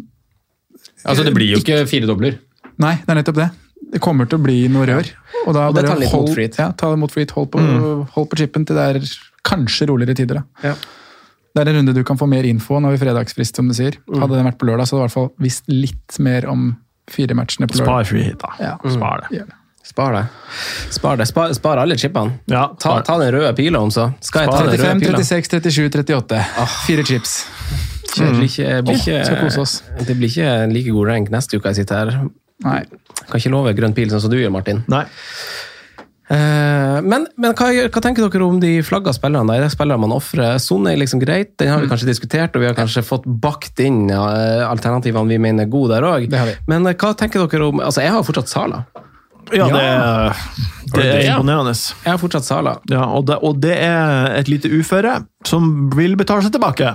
Altså, 1.03 1.24
det 1.26 1.34
blir 1.36 1.49
jo 1.55 1.59
ikke 1.63 1.82
fire 1.89 2.07
dobler. 2.07 2.38
Nei, 2.80 2.93
det 3.01 3.09
er 3.11 3.17
nettopp 3.20 3.39
det. 3.41 3.49
Det 3.89 4.01
kommer 4.03 4.29
til 4.29 4.37
å 4.39 4.43
bli 4.43 4.61
noe 4.71 4.85
rør. 4.85 5.07
Og 5.47 5.53
da 5.55 5.67
Og 5.69 5.75
det 5.75 5.83
bare 5.87 6.09
hold, 6.11 6.29
mot 6.29 6.57
ja, 6.61 6.69
ta 6.77 6.91
det 6.91 6.99
mot 7.01 7.11
free. 7.13 7.27
Hold 7.33 7.49
på, 7.53 7.61
hold 8.15 8.29
på 8.29 8.37
chipen 8.41 8.65
til 8.69 8.77
det 8.77 8.87
er 8.93 9.11
kanskje 9.47 9.87
roligere 9.89 10.17
tider. 10.19 10.41
da. 10.41 10.71
Ja. 10.71 10.75
Det 11.55 11.63
er 11.63 11.71
en 11.71 11.79
runde 11.79 11.95
du 11.97 12.03
kan 12.05 12.19
få 12.19 12.27
mer 12.29 12.45
info 12.45 12.77
når 12.79 12.93
vi 12.95 13.01
fredagsfrist, 13.05 13.57
som 13.57 13.67
du 13.67 13.73
sier. 13.73 13.97
Mm. 14.05 14.19
Hadde 14.21 14.37
den 14.37 14.45
vært 14.51 14.59
på 14.61 14.67
lørdag, 14.69 14.85
så 14.85 14.95
hadde 14.95 14.99
du 14.99 15.01
i 15.01 15.07
hvert 15.07 15.17
fall 15.17 15.31
visst 15.41 15.71
litt 15.71 16.19
mer 16.21 16.45
om 16.51 16.75
fire 17.09 17.33
matchene 17.37 17.67
på 17.69 17.79
Spar 17.79 18.03
lørdag. 18.03 18.11
frihit, 18.11 18.37
da. 18.43 18.51
Ja. 18.61 18.75
Spar 18.93 19.25
det. 19.25 19.39
Yeah. 19.39 19.55
Spar 19.89 20.13
det. 20.13 20.23
Spar 20.93 21.17
det. 21.17 21.25
Spar, 21.31 21.53
spar 21.57 21.81
alle 21.81 21.97
chipene. 21.97 22.37
Ja, 22.51 22.67
Ta, 22.79 22.99
ta 23.01 23.17
den 23.17 23.31
røde 23.33 23.55
pila 23.57 23.81
om 23.81 23.89
så. 23.89 24.11
Skal 24.21 24.45
jeg 24.45 24.51
ta 24.53 24.59
den 24.67 24.77
35, 24.77 25.01
røde 25.01 25.07
pila? 25.07 25.23
36, 25.25 25.71
37, 25.71 25.89
38. 26.03 26.43
Fire 26.85 27.05
chips. 27.09 27.33
Det 28.09 28.29
blir 28.35 28.45
ikke, 28.45 28.69
blir 28.85 28.97
oh, 28.99 29.01
skal 29.25 29.41
kose 29.41 29.63
oss. 29.63 29.73
ikke, 29.81 30.05
det 30.05 30.15
blir 30.19 30.29
ikke 30.29 30.53
en 30.65 30.71
like 30.75 30.93
god 30.93 31.09
rank 31.09 31.33
neste 31.33 31.57
uke 31.57 31.71
jeg 31.73 31.81
sitter 31.81 32.11
her. 32.13 32.29
Nei. 32.66 32.84
Kan 33.30 33.39
ikke 33.39 33.51
love 33.53 33.74
grønn 33.78 33.95
pil 33.97 34.12
sånn 34.12 34.24
som 34.24 34.32
du 34.32 34.39
gjør, 34.39 34.53
Martin. 34.53 34.84
Nei. 34.91 35.05
Eh, 36.30 36.97
men 37.01 37.24
men 37.41 37.55
hva, 37.57 37.68
hva 37.89 38.01
tenker 38.05 38.28
dere 38.28 38.45
om 38.45 38.60
de 38.62 38.76
flagga 38.86 39.14
spillerne? 39.18 39.55
Er 39.57 39.66
det 39.66 39.72
spillere 39.74 40.01
man 40.01 40.14
ofrer? 40.14 40.60
Sone 40.62 40.93
er 40.93 41.01
liksom 41.01 41.22
greit, 41.24 41.55
den 41.57 41.72
har 41.74 41.82
vi 41.82 41.89
kanskje 41.89 42.12
diskutert, 42.12 42.53
og 42.53 42.62
vi 42.62 42.70
har 42.70 42.78
kanskje 42.78 43.01
fått 43.05 43.26
bakt 43.26 43.82
inn 43.82 44.12
alternativene 44.14 45.34
vi 45.34 45.39
mener 45.41 45.66
er 45.66 45.74
gode 45.74 45.95
der 45.95 46.05
òg. 46.05 46.30
Men 46.70 46.86
eh, 46.86 46.97
hva 46.99 47.16
tenker 47.18 47.47
dere 47.47 47.72
om 47.72 47.82
Altså, 47.82 48.03
jeg 48.05 48.14
har 48.14 48.26
fortsatt 48.28 48.51
Sala. 48.51 48.84
Ja, 49.49 49.66
det, 49.66 49.86
det 50.93 51.05
er 51.10 51.24
imponerende. 51.32 51.74
Jeg 51.74 52.12
har 52.12 52.20
fortsatt 52.22 52.45
Sala. 52.45 52.76
Ja, 52.91 53.07
og 53.18 53.26
det, 53.26 53.39
og 53.41 53.57
det 53.64 53.74
er 53.82 54.36
et 54.38 54.51
lite 54.51 54.70
uføre 54.70 55.24
som 55.49 55.89
vil 55.95 56.14
betale 56.20 56.45
seg 56.45 56.53
tilbake. 56.53 56.93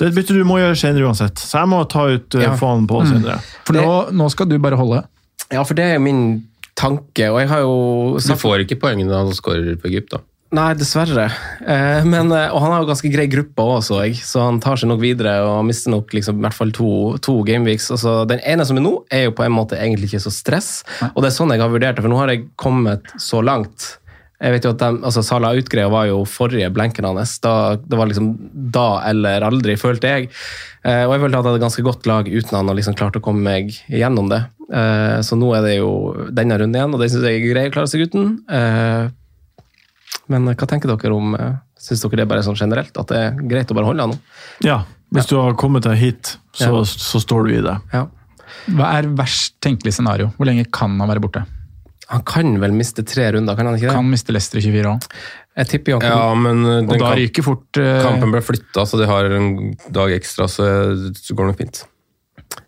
Det 0.00 0.06
er 0.06 0.12
et 0.14 0.16
bytte 0.16 0.32
du 0.38 0.44
må 0.48 0.56
gjøre 0.56 0.78
senere 0.80 1.04
uansett. 1.10 1.36
Så 1.44 1.60
jeg 1.60 1.68
må 1.68 1.82
ta 1.92 2.06
ut 2.08 2.38
uh, 2.38 2.40
Ja. 2.46 2.54
faen 2.56 2.86
på 2.88 3.02
senere. 3.04 3.36
For 3.68 3.76
nå, 3.76 3.90
nå 4.16 4.30
skal 4.32 4.48
du 4.48 4.56
bare 4.62 4.78
holde. 4.80 5.02
Ja, 5.52 5.60
for 5.66 5.76
det 5.76 5.84
er 5.84 5.98
jo 5.98 6.04
min 6.06 6.24
tanke, 6.78 7.28
og 7.28 7.40
jeg 7.42 7.50
har 7.50 7.60
jo 7.66 8.16
Du 8.16 8.34
får 8.40 8.64
ikke 8.64 8.80
poengene 8.80 9.12
han 9.12 9.32
skårer 9.36 9.76
på 9.76 9.90
Egypt, 9.90 10.14
da. 10.16 10.22
Nei, 10.50 10.72
dessverre. 10.74 11.28
Eh, 11.62 12.02
men, 12.10 12.32
eh, 12.34 12.48
og 12.50 12.58
han 12.64 12.72
har 12.72 12.80
jo 12.82 12.88
ganske 12.88 13.10
grei 13.12 13.28
gruppe 13.30 13.62
òg, 13.62 13.84
så 13.86 14.00
jeg, 14.02 14.16
så 14.26 14.48
han 14.48 14.58
tar 14.58 14.80
seg 14.80 14.90
nok 14.90 14.98
videre 14.98 15.36
og 15.46 15.60
mister 15.68 15.92
nok 15.94 16.10
liksom, 16.16 16.40
i 16.40 16.42
hvert 16.42 16.56
fall 16.56 16.72
to, 16.74 16.88
to 17.22 17.36
gameweeks. 17.46 17.86
Altså, 17.94 18.16
den 18.26 18.42
ene 18.42 18.66
som 18.66 18.80
er 18.80 18.82
nå, 18.82 18.96
er 19.14 19.28
jo 19.28 19.36
på 19.38 19.44
en 19.46 19.54
måte 19.54 19.78
egentlig 19.78 20.10
ikke 20.10 20.24
så 20.24 20.32
stress, 20.34 20.70
og 21.12 21.22
det 21.22 21.30
er 21.30 21.36
sånn 21.36 21.54
jeg 21.54 21.62
har 21.62 21.70
vurdert 21.70 22.00
det, 22.00 22.02
for 22.02 22.10
nå 22.10 22.18
har 22.18 22.32
jeg 22.34 22.48
kommet 22.58 23.14
så 23.22 23.44
langt. 23.46 23.92
Jeg 24.40 24.54
vet 24.54 24.64
jo 24.64 24.70
at 24.72 24.80
de, 24.80 24.88
altså 25.04 25.20
Salah 25.26 25.52
Ut-greia 25.58 25.90
var 25.92 26.06
jo 26.08 26.22
forrige 26.24 26.70
blenken 26.72 27.04
hans. 27.04 27.34
Da, 27.44 27.76
det 27.76 27.98
var 27.98 28.08
liksom 28.08 28.30
da 28.72 28.86
eller 29.10 29.44
aldri, 29.44 29.74
følte 29.76 30.08
jeg. 30.14 30.30
Eh, 30.82 31.02
og 31.04 31.12
jeg 31.12 31.20
følte 31.26 31.36
at 31.36 31.44
jeg 31.44 31.50
hadde 31.50 31.60
et 31.60 31.64
ganske 31.66 31.84
godt 31.84 32.08
lag 32.08 32.30
uten 32.32 32.56
han 32.56 32.72
og 32.72 32.78
liksom 32.78 32.96
klarte 32.96 33.20
å 33.20 33.24
komme 33.26 33.44
meg 33.44 33.74
gjennom 33.92 34.30
det. 34.32 34.40
Eh, 34.72 35.18
så 35.26 35.36
nå 35.36 35.50
er 35.58 35.66
det 35.66 35.74
jo 35.76 35.90
denne 36.32 36.56
runden 36.56 36.78
igjen, 36.80 36.94
og 36.96 37.02
det 37.04 37.10
syns 37.12 37.26
jeg 37.28 37.40
er 37.42 37.48
greit 37.50 37.72
å 37.72 37.76
klare 37.76 37.90
seg 37.92 38.06
uten. 38.08 38.30
Eh, 38.48 39.10
men 40.32 40.46
hva 40.54 40.68
tenker 40.70 40.88
dere 40.94 41.16
om 41.16 41.34
eh, 41.36 41.58
Syns 41.80 42.02
dere 42.04 42.18
det 42.20 42.24
er 42.26 42.28
bare 42.28 42.42
sånn 42.44 42.58
generelt 42.60 42.96
at 43.00 43.08
det 43.08 43.18
er 43.18 43.38
greit 43.48 43.70
å 43.72 43.76
bare 43.78 43.88
holde 43.88 44.04
han 44.04 44.10
nå? 44.12 44.18
Ja, 44.66 44.82
hvis 45.16 45.28
du 45.30 45.38
har 45.40 45.54
kommet 45.58 45.86
deg 45.86 45.96
hit, 45.96 46.34
så, 46.52 46.68
Ja. 46.68 46.82
så 46.84 47.20
står 47.24 47.46
du 47.48 47.54
i 47.56 47.62
det. 47.64 47.72
Ja. 47.94 48.02
Hva 48.76 48.90
er 48.98 49.08
verst 49.16 49.54
tenkelig 49.64 49.94
scenario? 49.96 50.28
Hvor 50.36 50.44
lenge 50.48 50.66
kan 50.70 50.92
han 51.00 51.08
være 51.08 51.22
borte? 51.24 51.44
Han 52.10 52.24
kan 52.26 52.56
vel 52.62 52.74
miste 52.74 53.04
tre 53.06 53.28
runder, 53.36 53.54
kan 53.58 53.68
han 53.70 53.76
ikke 53.78 53.86
det? 53.88 53.94
Kan 53.94 54.10
miste 54.10 54.34
Leicester 54.34 54.58
i 54.58 54.64
24 54.66 54.90
òg. 54.90 55.06
Jeg 55.60 55.70
tipper 55.70 55.96
Jakob. 55.96 56.08
Ja, 56.10 56.34
men 56.38 56.64
Og 56.88 56.92
da 56.98 57.12
ryker 57.18 57.44
fort 57.46 57.78
uh... 57.78 58.00
kampen 58.02 58.34
ble 58.34 58.42
flytta, 58.42 58.84
så 58.88 58.98
de 58.98 59.06
har 59.10 59.30
en 59.36 59.50
dag 59.94 60.14
ekstra, 60.16 60.48
så 60.50 60.66
det 60.96 61.14
går 61.30 61.44
det 61.44 61.50
nok 61.52 61.62
fint. 61.62 61.82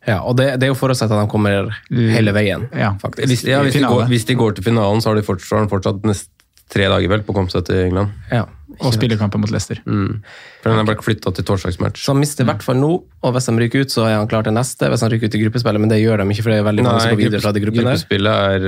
Ja, 0.07 0.21
og 0.23 0.37
det, 0.39 0.49
det 0.59 0.67
er 0.67 0.73
jo 0.73 0.79
forutsatt 0.79 1.11
at 1.11 1.19
han 1.19 1.31
kommer 1.31 1.71
hele 1.91 2.35
veien, 2.35 2.69
Ja. 2.75 2.93
faktisk. 3.03 3.29
Hvis, 3.31 3.45
ja, 3.47 3.63
hvis, 3.67 3.75
de 3.79 3.83
går, 3.87 4.07
hvis 4.11 4.27
de 4.29 4.39
går 4.39 4.57
til 4.59 4.67
finalen, 4.67 5.03
så 5.03 5.11
har 5.11 5.19
de 5.19 5.27
fortsatt, 5.27 5.71
fortsatt 5.71 6.07
nest, 6.07 6.31
tre 6.73 6.89
dager 6.89 7.11
vel 7.13 7.23
på 7.27 7.35
å 7.35 7.37
komme 7.37 7.53
seg 7.53 7.67
til 7.69 7.87
England. 7.87 8.13
Ja. 8.33 8.47
Og 8.81 8.95
spille 8.95 9.19
kampen 9.21 9.43
mot 9.43 9.51
Leicester. 9.53 9.79
Mm. 9.85 10.23
For 10.63 10.73
den 10.73 10.81
er 10.81 10.87
bare 10.89 11.05
flytta 11.05 11.31
til 11.37 11.45
torsdagsmatch. 11.47 12.01
Så 12.03 12.15
han 12.15 12.21
mister 12.23 12.47
i 12.47 12.49
hvert 12.49 12.65
fall 12.65 12.79
nå, 12.81 12.89
og 13.23 13.35
hvis 13.37 13.49
han 13.51 13.61
ryker 13.61 13.85
ut, 13.85 13.93
så 13.93 14.07
er 14.09 14.17
han 14.17 14.31
klar 14.31 14.47
til 14.47 14.57
neste. 14.57 14.89
Hvis 14.91 15.05
han 15.05 15.13
ryker 15.13 15.29
ut 15.29 15.37
i 15.37 15.43
gruppespillet, 15.45 15.83
men 15.85 15.93
det 15.93 16.01
gjør 16.01 16.23
de 16.23 16.27
ikke, 16.33 16.47
for 16.47 16.55
det 16.55 16.63
er 16.63 16.67
veldig 16.71 16.87
mange 16.87 17.03
som 17.05 17.13
går 17.13 17.21
videre 17.21 17.43
fra 17.45 17.53
de 17.53 17.63
gruppene 17.67 17.85
der. 17.85 18.01
gruppespillet 18.01 18.57
er 18.57 18.65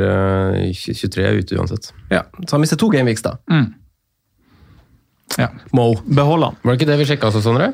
uh, 0.68 0.84
23 0.84 1.24
er 1.24 1.40
ute 1.40 1.58
uansett. 1.58 1.90
Ja, 2.12 2.22
så 2.44 2.58
han 2.58 2.64
mister 2.66 2.80
to 2.80 2.90
gameweeks, 2.92 3.24
da. 3.24 3.38
Mm. 3.50 3.72
Ja. 5.40 5.48
Mo. 5.74 5.88
Behold 6.04 6.50
han. 6.50 6.60
Var 6.62 6.76
det 6.76 6.82
ikke 6.82 6.90
det 6.92 7.00
vi 7.00 7.08
sjekka 7.08 7.32
også, 7.32 7.42
Sondre? 7.42 7.72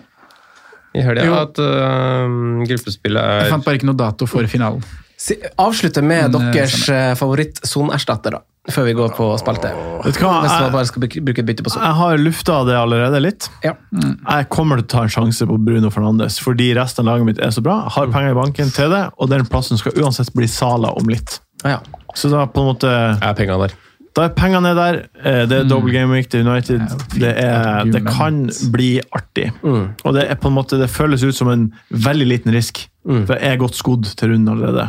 I 0.95 1.05
helga 1.07 1.27
Jo. 1.27 1.35
at 1.39 1.61
uh, 1.63 2.65
gruppespillet 2.67 3.21
Jeg 3.23 3.47
er 3.47 3.53
fant 3.53 3.67
bare 3.67 3.79
ikke 3.79 3.91
noe 3.91 3.99
dato 3.99 4.27
for 4.31 4.47
finalen. 4.51 4.83
Si, 5.21 5.37
avslutte 5.61 6.01
med 6.03 6.33
Men, 6.33 6.47
eh, 6.49 6.55
deres 6.55 6.89
eh, 6.89 7.11
favoritt-sonerstatter, 7.19 8.39
da. 8.39 8.41
Før 8.71 8.87
vi 8.87 8.93
går 8.97 9.13
på 9.17 9.27
spalte. 9.41 9.71
Vet 10.05 10.17
du 10.17 10.23
hva? 10.25 10.45
Jeg, 10.45 10.73
bare 10.73 10.89
skal 10.89 11.05
bruke 11.25 11.45
bytte 11.49 11.65
på 11.65 11.73
son. 11.73 11.83
jeg 11.85 11.97
har 11.97 12.21
lufta 12.21 12.59
det 12.69 12.77
allerede 12.77 13.21
litt. 13.25 13.49
Ja. 13.65 13.73
Jeg 13.97 14.49
kommer 14.53 14.81
til 14.81 14.85
å 14.85 14.91
ta 14.93 15.05
en 15.07 15.13
sjanse 15.13 15.49
på 15.49 15.57
Bruno 15.65 15.91
Fernandes, 15.93 16.39
fordi 16.45 16.71
resten 16.77 17.09
av 17.09 17.15
laget 17.15 17.31
mitt 17.31 17.41
er 17.41 17.55
så 17.57 17.65
bra. 17.65 17.79
Har 17.89 18.13
penger 18.13 18.33
i 18.33 18.39
banken 18.39 18.73
til 18.73 18.93
det, 18.93 19.03
og 19.17 19.33
den 19.33 19.49
plassen 19.49 19.81
skal 19.81 19.97
uansett 20.01 20.33
bli 20.37 20.49
Sala 20.49 20.93
om 20.93 21.09
litt. 21.09 21.41
Ja. 21.65 21.81
Så 22.17 22.29
da 22.33 22.45
på 22.49 22.63
en 22.63 22.71
måte 22.73 22.91
Jeg 22.91 23.25
er 23.25 23.37
penger 23.39 23.65
der. 23.65 23.77
Da 24.17 24.25
er 24.27 24.33
pengene 24.35 24.73
der. 24.75 24.97
eh, 25.23 25.45
Det 25.47 25.57
er 25.61 25.69
double 25.71 25.93
game 25.95 26.11
week 26.13 26.29
til 26.33 26.43
United. 26.47 26.81
Det, 27.15 27.31
er, 27.39 27.85
det 27.87 28.03
kan 28.09 28.49
bli 28.75 29.01
artig. 29.15 29.53
Og 29.63 30.15
det 30.17 30.25
er 30.31 30.35
på 30.41 30.49
en 30.51 30.55
måte, 30.57 30.79
det 30.81 30.91
føles 30.91 31.23
ut 31.23 31.35
som 31.37 31.49
en 31.53 31.69
veldig 31.91 32.27
liten 32.27 32.53
risk. 32.55 32.87
For 33.07 33.33
jeg 33.33 33.55
er 33.55 33.57
godt 33.57 33.75
skodd 33.79 34.05
til 34.19 34.29
runden 34.35 34.51
allerede. 34.53 34.89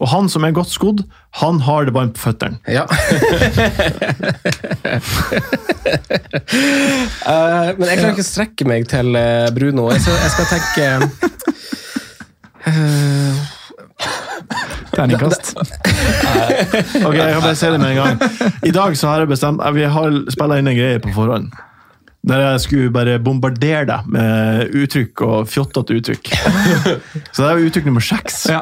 Og 0.00 0.08
han 0.12 0.28
som 0.28 0.44
er 0.44 0.50
godt 0.52 0.68
skodd, 0.74 1.04
han 1.40 1.60
har 1.64 1.86
det 1.88 1.94
varmt 1.96 2.14
på 2.18 2.20
føttene. 2.26 2.58
Ja. 2.68 2.84
uh, 7.26 7.72
men 7.78 7.86
jeg 7.88 7.98
klarer 8.00 8.12
ikke 8.14 8.24
å 8.24 8.28
strekke 8.28 8.66
meg 8.68 8.88
til 8.92 9.16
eh, 9.18 9.48
Bruno. 9.56 9.88
Jeg 9.94 10.04
skal, 10.04 10.16
jeg 10.20 10.32
skal 10.34 10.46
tenke 10.52 10.84
eh, 12.66 13.34
Terningkast. 14.96 15.54
Ok, 17.04 17.14
Jeg 17.14 17.32
kan 17.32 17.42
bare 17.42 17.54
si 17.58 17.66
det 17.72 17.80
med 17.80 17.90
en 17.90 17.96
gang. 17.96 18.20
I 18.64 18.70
dag 18.74 18.96
så 18.96 19.08
har 19.12 19.24
jeg 19.24 19.28
bestemt 19.32 19.62
Vi 19.74 19.82
har 19.96 20.18
spilla 20.32 20.58
inn 20.60 20.68
en 20.70 20.76
greie 20.78 21.00
på 21.02 21.12
forhånd. 21.16 21.50
Der 22.26 22.40
jeg 22.42 22.60
skulle 22.64 22.90
bare 22.90 23.18
bombardere 23.22 23.84
deg 23.86 24.06
med 24.10 24.72
uttrykk 24.74 25.20
og 25.22 25.44
fjottete 25.46 25.94
uttrykk. 26.00 26.30
Så 27.36 27.44
det 27.44 27.46
er 27.52 27.60
jo 27.60 27.68
uttrykk 27.68 27.86
nummer 27.86 28.02
seks. 28.02 28.40
Ja. 28.50 28.58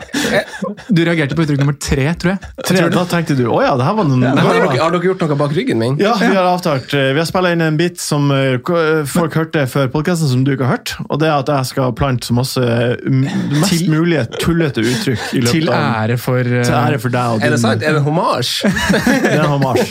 Du 0.93 1.01
reagerte 1.07 1.37
på 1.39 1.47
uttrykk 1.47 1.63
nummer 1.63 1.77
tre, 1.81 2.05
tror 2.21 2.35
jeg. 2.35 2.51
Tre, 2.69 2.83
da 2.93 3.05
tenkte 3.09 3.37
du 3.39 3.47
å 3.49 3.63
ja, 3.65 3.73
det 3.81 3.87
her 3.87 3.97
var 3.97 4.09
noen 4.11 4.27
Ja, 4.27 4.35
har, 4.37 4.59
dere, 4.59 4.77
har 4.83 4.93
dere 4.95 5.09
gjort 5.09 5.25
noe 5.25 5.39
bak 5.41 5.55
ryggen 5.57 5.81
min? 5.81 5.97
Ja, 6.03 6.13
vi 6.21 6.29
har 6.37 6.45
avtalt. 6.51 6.93
eh, 6.93 7.13
Vi 7.17 7.23
har 7.23 7.29
spilla 7.31 7.55
inn 7.57 7.65
en 7.65 7.79
bit 7.81 7.97
som 8.03 8.29
eh, 8.37 8.59
ko- 8.65 8.77
folk 9.09 9.39
hørte 9.41 9.65
før 9.71 9.89
podkasten, 9.95 10.29
som 10.35 10.45
du 10.45 10.53
ikke 10.55 10.69
har 10.69 10.77
hørt. 10.77 10.95
Og 11.09 11.23
det 11.25 11.31
er 11.31 11.39
at 11.41 11.53
jeg 11.55 11.71
skal 11.73 11.95
plante 11.97 12.29
så 12.29 12.37
masse 12.37 12.61
mest 13.09 13.73
Til- 13.79 13.89
mulige 13.95 14.27
tullete 14.43 14.85
uttrykk 14.85 15.25
i 15.39 15.43
løpet 15.45 15.57
Til 15.57 15.73
ære 15.73 16.19
for 16.21 16.41
eh, 16.45 16.65
Til 16.69 16.77
ære 16.83 17.01
for 17.01 17.15
deg 17.17 17.33
og 17.33 17.41
din 17.41 17.49
Er 17.49 17.57
det 17.57 17.63
sant? 17.65 17.83
Er 17.83 17.97
det 17.97 18.03
en 18.03 18.07
homasj? 18.11 18.53
Det 19.25 19.33
er 19.33 19.41
en 19.41 19.53
homasj. 19.57 19.89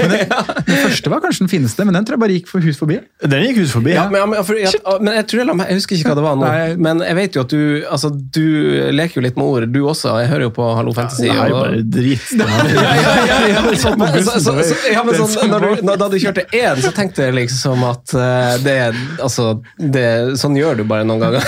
Den 0.69 0.77
første 0.85 1.09
var 1.13 1.21
kanskje 1.25 1.45
den 1.47 1.51
fineste, 1.51 1.85
men 1.89 1.97
den 1.97 2.05
tror 2.05 2.19
jeg 2.19 2.23
bare 2.27 2.37
gikk 2.37 2.49
for 2.53 2.63
hus 2.69 2.77
forbi. 2.79 2.99
Den 3.25 3.45
gikk 3.47 3.62
hus 3.63 3.73
forbi. 3.75 3.93
Ja, 3.95 4.05
men, 4.11 4.25
men, 4.31 4.43
for, 4.45 4.59
jeg, 4.59 4.79
men 5.01 5.17
jeg, 5.17 5.27
tror 5.31 5.43
jeg, 5.43 5.57
jeg 5.63 5.79
husker 5.79 5.97
ikke 5.97 6.11
hva 6.11 6.17
det 6.19 6.25
var 6.25 6.37
nå. 6.39 6.47
Nei. 6.47 6.75
Men 6.87 7.03
jeg 7.05 7.17
vet 7.19 7.37
jo 7.37 7.43
at 7.45 7.53
du 7.53 7.61
altså, 7.87 8.11
du 8.13 8.45
leker 8.93 9.19
jo 9.19 9.25
litt 9.25 9.39
med 9.39 9.49
ord, 9.49 9.67
du 9.73 9.81
også. 9.89 10.13
Jeg 10.23 10.31
hører 10.31 10.47
jo 10.47 10.53
på 10.55 10.67
Hallo 10.77 10.93
Fantasy. 10.95 11.27
Ja, 11.29 11.37
nei, 11.41 11.49
og- 11.51 11.63
bare 11.63 11.81
drit. 11.83 12.27
ja, 12.39 12.49
ja, 12.69 13.15
ja, 13.29 13.39
ja. 13.53 13.63
På 13.63 13.71
Men, 13.71 13.79
så, 13.79 13.93
bussen, 13.97 14.41
så, 14.43 14.53
da. 14.53 15.17
sånn, 15.17 15.51
når 15.51 15.65
du, 15.65 15.83
når, 15.87 16.01
da 16.01 16.09
du 16.11 16.17
kjørte 16.21 16.45
én, 16.53 16.81
så 16.83 16.93
tenkte 16.95 17.27
jeg 17.27 17.37
liksom 17.37 17.83
at 17.87 18.15
uh, 18.17 18.53
det, 18.63 18.77
altså, 19.23 19.49
det, 19.77 20.07
sånn 20.39 20.57
gjør 20.59 20.81
du 20.81 20.85
bare 20.89 21.07
noen 21.07 21.23
ganger. 21.23 21.47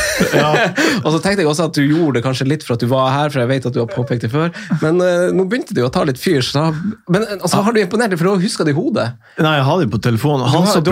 og 1.06 1.10
så 1.14 1.20
tenkte 1.22 1.44
jeg 1.44 1.50
også 1.52 1.70
at 1.70 1.78
du 1.78 1.84
gjorde 1.86 2.20
det 2.20 2.26
kanskje 2.26 2.50
litt 2.50 2.66
for 2.66 2.78
at 2.78 2.84
du 2.84 2.90
var 2.92 3.12
her, 3.14 3.34
for 3.34 3.44
jeg 3.44 3.52
vet 3.52 3.70
at 3.70 3.76
du 3.76 3.82
har 3.84 3.92
påpekt 3.92 4.28
det 4.28 4.32
før. 4.34 4.54
Men 4.84 5.02
uh, 5.02 5.30
nå 5.36 5.48
begynte 5.50 5.76
du 5.78 5.84
å 5.86 5.92
ta 5.94 6.06
litt 6.08 6.22
fyr. 6.22 6.42
Så 6.46 6.60
da, 6.60 6.66
men 7.12 7.26
eh, 7.26 7.38
altså, 7.40 7.64
har 7.66 7.76
du 7.76 7.82
imponert 7.82 8.14
deg, 8.14 8.20
for 8.22 8.30
du 8.30 8.34
har 8.36 8.44
huska 8.44 8.68
det 8.68 8.76
i 8.76 8.78
hodet? 8.78 9.08
Nei, 9.42 9.56
jeg 9.60 9.68
har 9.70 9.82
det 9.82 9.90
på 9.94 10.02
telefonen. 10.04 10.48
Han 10.52 10.68
som 10.70 10.84
du 10.86 10.92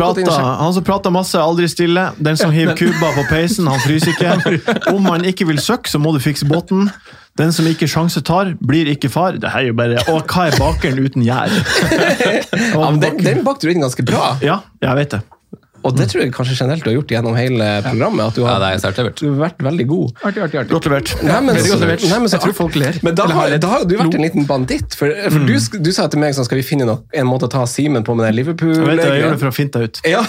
prater, 1.04 1.12
masse, 1.14 1.40
aldri 1.40 1.68
stille. 1.68 2.12
Den 2.18 2.38
som 2.38 2.52
hiver 2.52 2.76
kuba 2.80 3.12
på 3.16 3.26
peisen, 3.30 3.68
han 3.68 3.80
fryser 3.84 4.14
ikke. 4.14 4.62
Om 4.94 5.04
man 5.04 5.26
ikke 5.26 5.48
vil 5.48 5.60
søkke, 5.60 5.90
så 5.90 6.00
må 6.00 6.14
du 6.14 6.20
fikse 6.20 6.46
båten. 6.48 6.90
Den 7.38 7.52
som 7.52 7.66
ikke 7.66 7.88
sjanse 7.90 8.22
tar, 8.22 8.54
blir 8.62 8.88
ikke 8.92 9.10
far. 9.10 9.38
Det 9.42 9.50
er 9.50 9.68
jo 9.68 9.74
bare 9.74 9.98
Og 10.14 10.22
hva 10.30 10.48
er 10.52 10.58
bakeren 10.60 11.00
uten 11.02 11.24
gjær? 11.26 11.50
Ja, 12.74 12.90
den, 12.98 13.18
den 13.22 13.44
bakte 13.46 13.68
du 13.68 13.74
inn 13.74 13.82
ganske 13.82 14.04
bra. 14.06 14.36
Ja, 14.42 14.62
jeg 14.82 14.96
vet 14.98 15.16
det. 15.16 15.22
Og 15.84 15.96
det 15.98 16.08
tror 16.12 16.24
jeg 16.24 16.34
kanskje 16.36 16.56
generelt 16.60 16.84
du 16.86 16.90
har 16.92 16.96
gjort 16.98 17.12
gjennom 17.16 17.36
hele 17.38 17.68
programmet. 17.84 18.32
At 18.32 18.38
du 18.38 18.44
har, 18.46 18.62
Ja, 18.64 18.78
har 18.80 19.40
vært 19.44 19.64
veldig 19.64 19.88
god. 19.88 20.14
Artig, 20.24 20.44
artig, 20.46 20.60
artig. 20.62 20.72
Godt 20.72 20.88
levert. 20.88 21.14
Nei, 21.24 21.40
men, 21.42 21.56
Veldig 21.56 22.10
nei, 22.10 22.20
men 22.20 22.28
så- 22.30 22.38
Jeg 22.38 22.42
tror 22.48 22.54
folk 22.54 22.76
ler. 22.76 23.00
Men 23.04 23.16
da 23.16 23.28
har, 23.28 23.58
da 23.58 23.68
har 23.68 23.86
du 23.86 23.96
vært 23.98 24.16
en 24.16 24.22
liten 24.24 24.46
banditt. 24.48 24.96
For, 24.96 25.12
for 25.30 25.40
du, 25.48 25.56
du 25.84 25.92
sa 25.92 26.08
til 26.08 26.20
meg 26.20 26.34
sånn, 26.36 26.46
skal 26.46 26.58
vi 26.62 26.64
finne 26.64 26.86
noe, 26.88 27.02
en 27.14 27.28
måte 27.28 27.48
å 27.48 27.52
ta 27.52 27.66
Simen 27.66 28.04
på 28.04 28.16
med 28.16 28.28
den 28.28 28.36
Liverpool 28.36 28.74
Jeg 28.76 28.86
vet 28.86 29.04
jeg 29.04 29.22
gjør 29.24 29.32
det 29.34 29.40
for 29.42 29.50
å 29.50 29.56
finte 29.56 29.80
deg 29.80 29.90
ut. 29.90 30.02
Ja. 30.08 30.24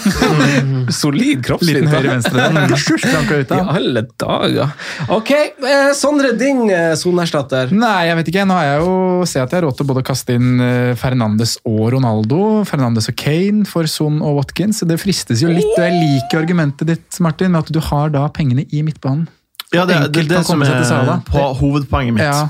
Solid 1.01 1.43
kroppsfinte. 1.45 1.81
Liten 1.81 1.91
høyre-venstre. 1.93 3.55
I 3.55 3.61
alle 3.61 4.05
dager. 4.19 4.73
Ok, 5.09 5.31
eh, 5.31 5.91
Sondre, 5.97 6.33
din 6.37 6.69
eh, 6.69 6.93
soneerstatter. 6.99 7.71
Nei, 7.75 8.07
jeg 8.09 8.19
vet 8.19 8.31
ikke. 8.33 8.45
Nå 8.49 8.57
har 8.57 8.67
jeg 8.69 8.83
jo 8.85 8.95
ser 9.29 9.45
at 9.45 9.53
jeg 9.53 9.61
har 9.61 9.67
råd 9.69 9.79
til 9.79 9.95
å 9.95 10.05
kaste 10.05 10.35
inn 10.37 10.59
eh, 10.63 10.93
Fernandes 10.99 11.57
og 11.67 11.91
Ronaldo. 11.95 12.63
Fernandes 12.67 13.09
og 13.11 13.17
Kane 13.19 13.65
for 13.69 13.87
Son 13.91 14.21
og 14.25 14.39
Watkins. 14.41 14.83
Det 14.85 14.99
fristes 15.01 15.43
jo 15.43 15.44
litt. 15.51 15.71
Og 15.75 15.83
jeg 15.83 15.95
liker 16.01 16.41
argumentet 16.41 16.87
ditt, 16.87 17.19
Martin, 17.23 17.51
med 17.51 17.65
at 17.65 17.71
du 17.73 17.79
har 17.79 18.09
da 18.13 18.25
pengene 18.33 18.65
i 18.71 18.81
midtbanen. 18.85 19.27
Ja, 19.73 19.85
det, 19.85 19.95
det, 20.07 20.11
det, 20.13 20.27
det, 20.29 20.43
som 20.47 20.61
er 20.61 21.21
på 21.27 21.45
hovedpoenget 21.59 22.13
mitt. 22.15 22.23
Ja, 22.23 22.49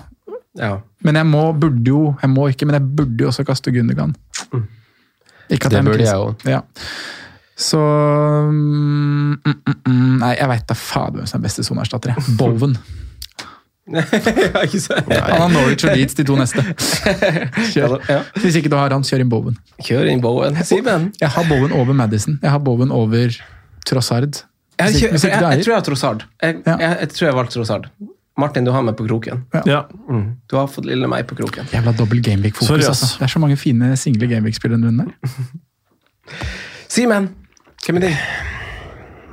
Ja. 0.55 0.79
men 1.03 1.15
jeg 1.19 1.25
må, 1.27 1.51
burde 1.59 1.83
jo 1.89 2.15
Jeg 2.21 2.29
må 2.31 2.47
ikke, 2.47 2.65
men 2.65 2.77
jeg 2.77 2.95
burde 2.95 3.23
jo 3.23 3.27
også 3.27 3.43
kaste 3.43 3.71
Gundogan. 3.75 4.13
Ikke 5.49 5.67
at 5.67 5.71
Det 5.71 5.79
er 5.79 5.83
burde 5.83 6.03
jeg 6.05 6.15
òg. 6.15 6.45
Ja. 6.47 6.61
Så 7.55 7.79
mm, 7.79 9.31
mm, 9.31 9.39
mm, 9.45 9.75
mm, 9.87 10.17
Nei, 10.19 10.35
jeg 10.39 10.47
veit 10.51 10.65
da 10.67 10.75
fader 10.75 11.21
hvem 11.21 11.27
som 11.29 11.39
er 11.39 11.43
beste 11.47 11.63
soneerstatter. 11.63 12.13
jeg. 12.15 12.37
Bowen. 12.39 12.77
Han 13.85 15.41
har 15.41 15.49
Norwich 15.53 15.85
og 15.85 15.93
Leeds 15.93 16.17
de 16.17 16.23
to 16.25 16.35
neste. 16.39 16.63
Kjør. 17.73 17.99
Ja. 18.09 18.21
Hvis 18.41 18.57
ikke 18.57 18.71
du 18.73 18.77
har 18.79 18.89
han, 18.95 19.05
kjør 19.05 19.21
inn 19.21 19.29
Bowen. 19.29 19.59
Kjør 19.85 20.09
inn 20.09 20.23
Bowen. 20.23 20.57
Simen? 20.65 21.11
Jeg 21.21 21.29
har 21.35 21.45
Bowen 21.49 21.71
over 21.75 21.93
Madison. 21.93 22.39
Jeg 22.41 22.49
har 22.55 22.63
Bowen 22.65 22.91
over 22.91 23.35
Trossard. 23.85 24.41
Jeg, 24.79 24.95
jeg, 24.97 25.11
jeg, 25.13 25.21
jeg, 25.21 25.31
tror 25.31 25.71
jeg 25.71 25.77
har 25.77 25.85
Trossard. 25.85 26.25
Jeg, 26.41 26.57
Ja. 26.65 26.77
jeg, 26.81 26.97
jeg 27.03 27.09
tror 27.13 27.27
jeg 27.27 27.35
valgte 27.37 27.59
Trossard. 27.59 27.85
Martin, 28.37 28.65
du 28.67 28.71
har 28.75 28.81
meg 28.83 28.97
på 28.99 29.05
kroken. 29.07 29.45
Ja. 29.69 29.83
Du 30.49 30.57
har 30.57 30.65
fått 30.67 30.89
lille 30.89 31.07
meg 31.07 31.23
på 31.29 31.37
kroken. 31.37 31.69
Jævla 31.71 31.93
dobbel 31.95 32.19
gameweek-fokus. 32.25 32.89
Altså. 32.89 33.13
Det 33.19 33.29
er 33.29 33.31
så 33.31 33.39
mange 33.39 33.55
fine 33.57 33.93
single 33.97 34.27
gameweek-spillere 34.27 34.81
denne 34.81 35.05
runden. 35.05 35.13
Simen, 36.95 37.29
hvem 37.85 38.01
er 38.01 38.07
din? 38.09 38.17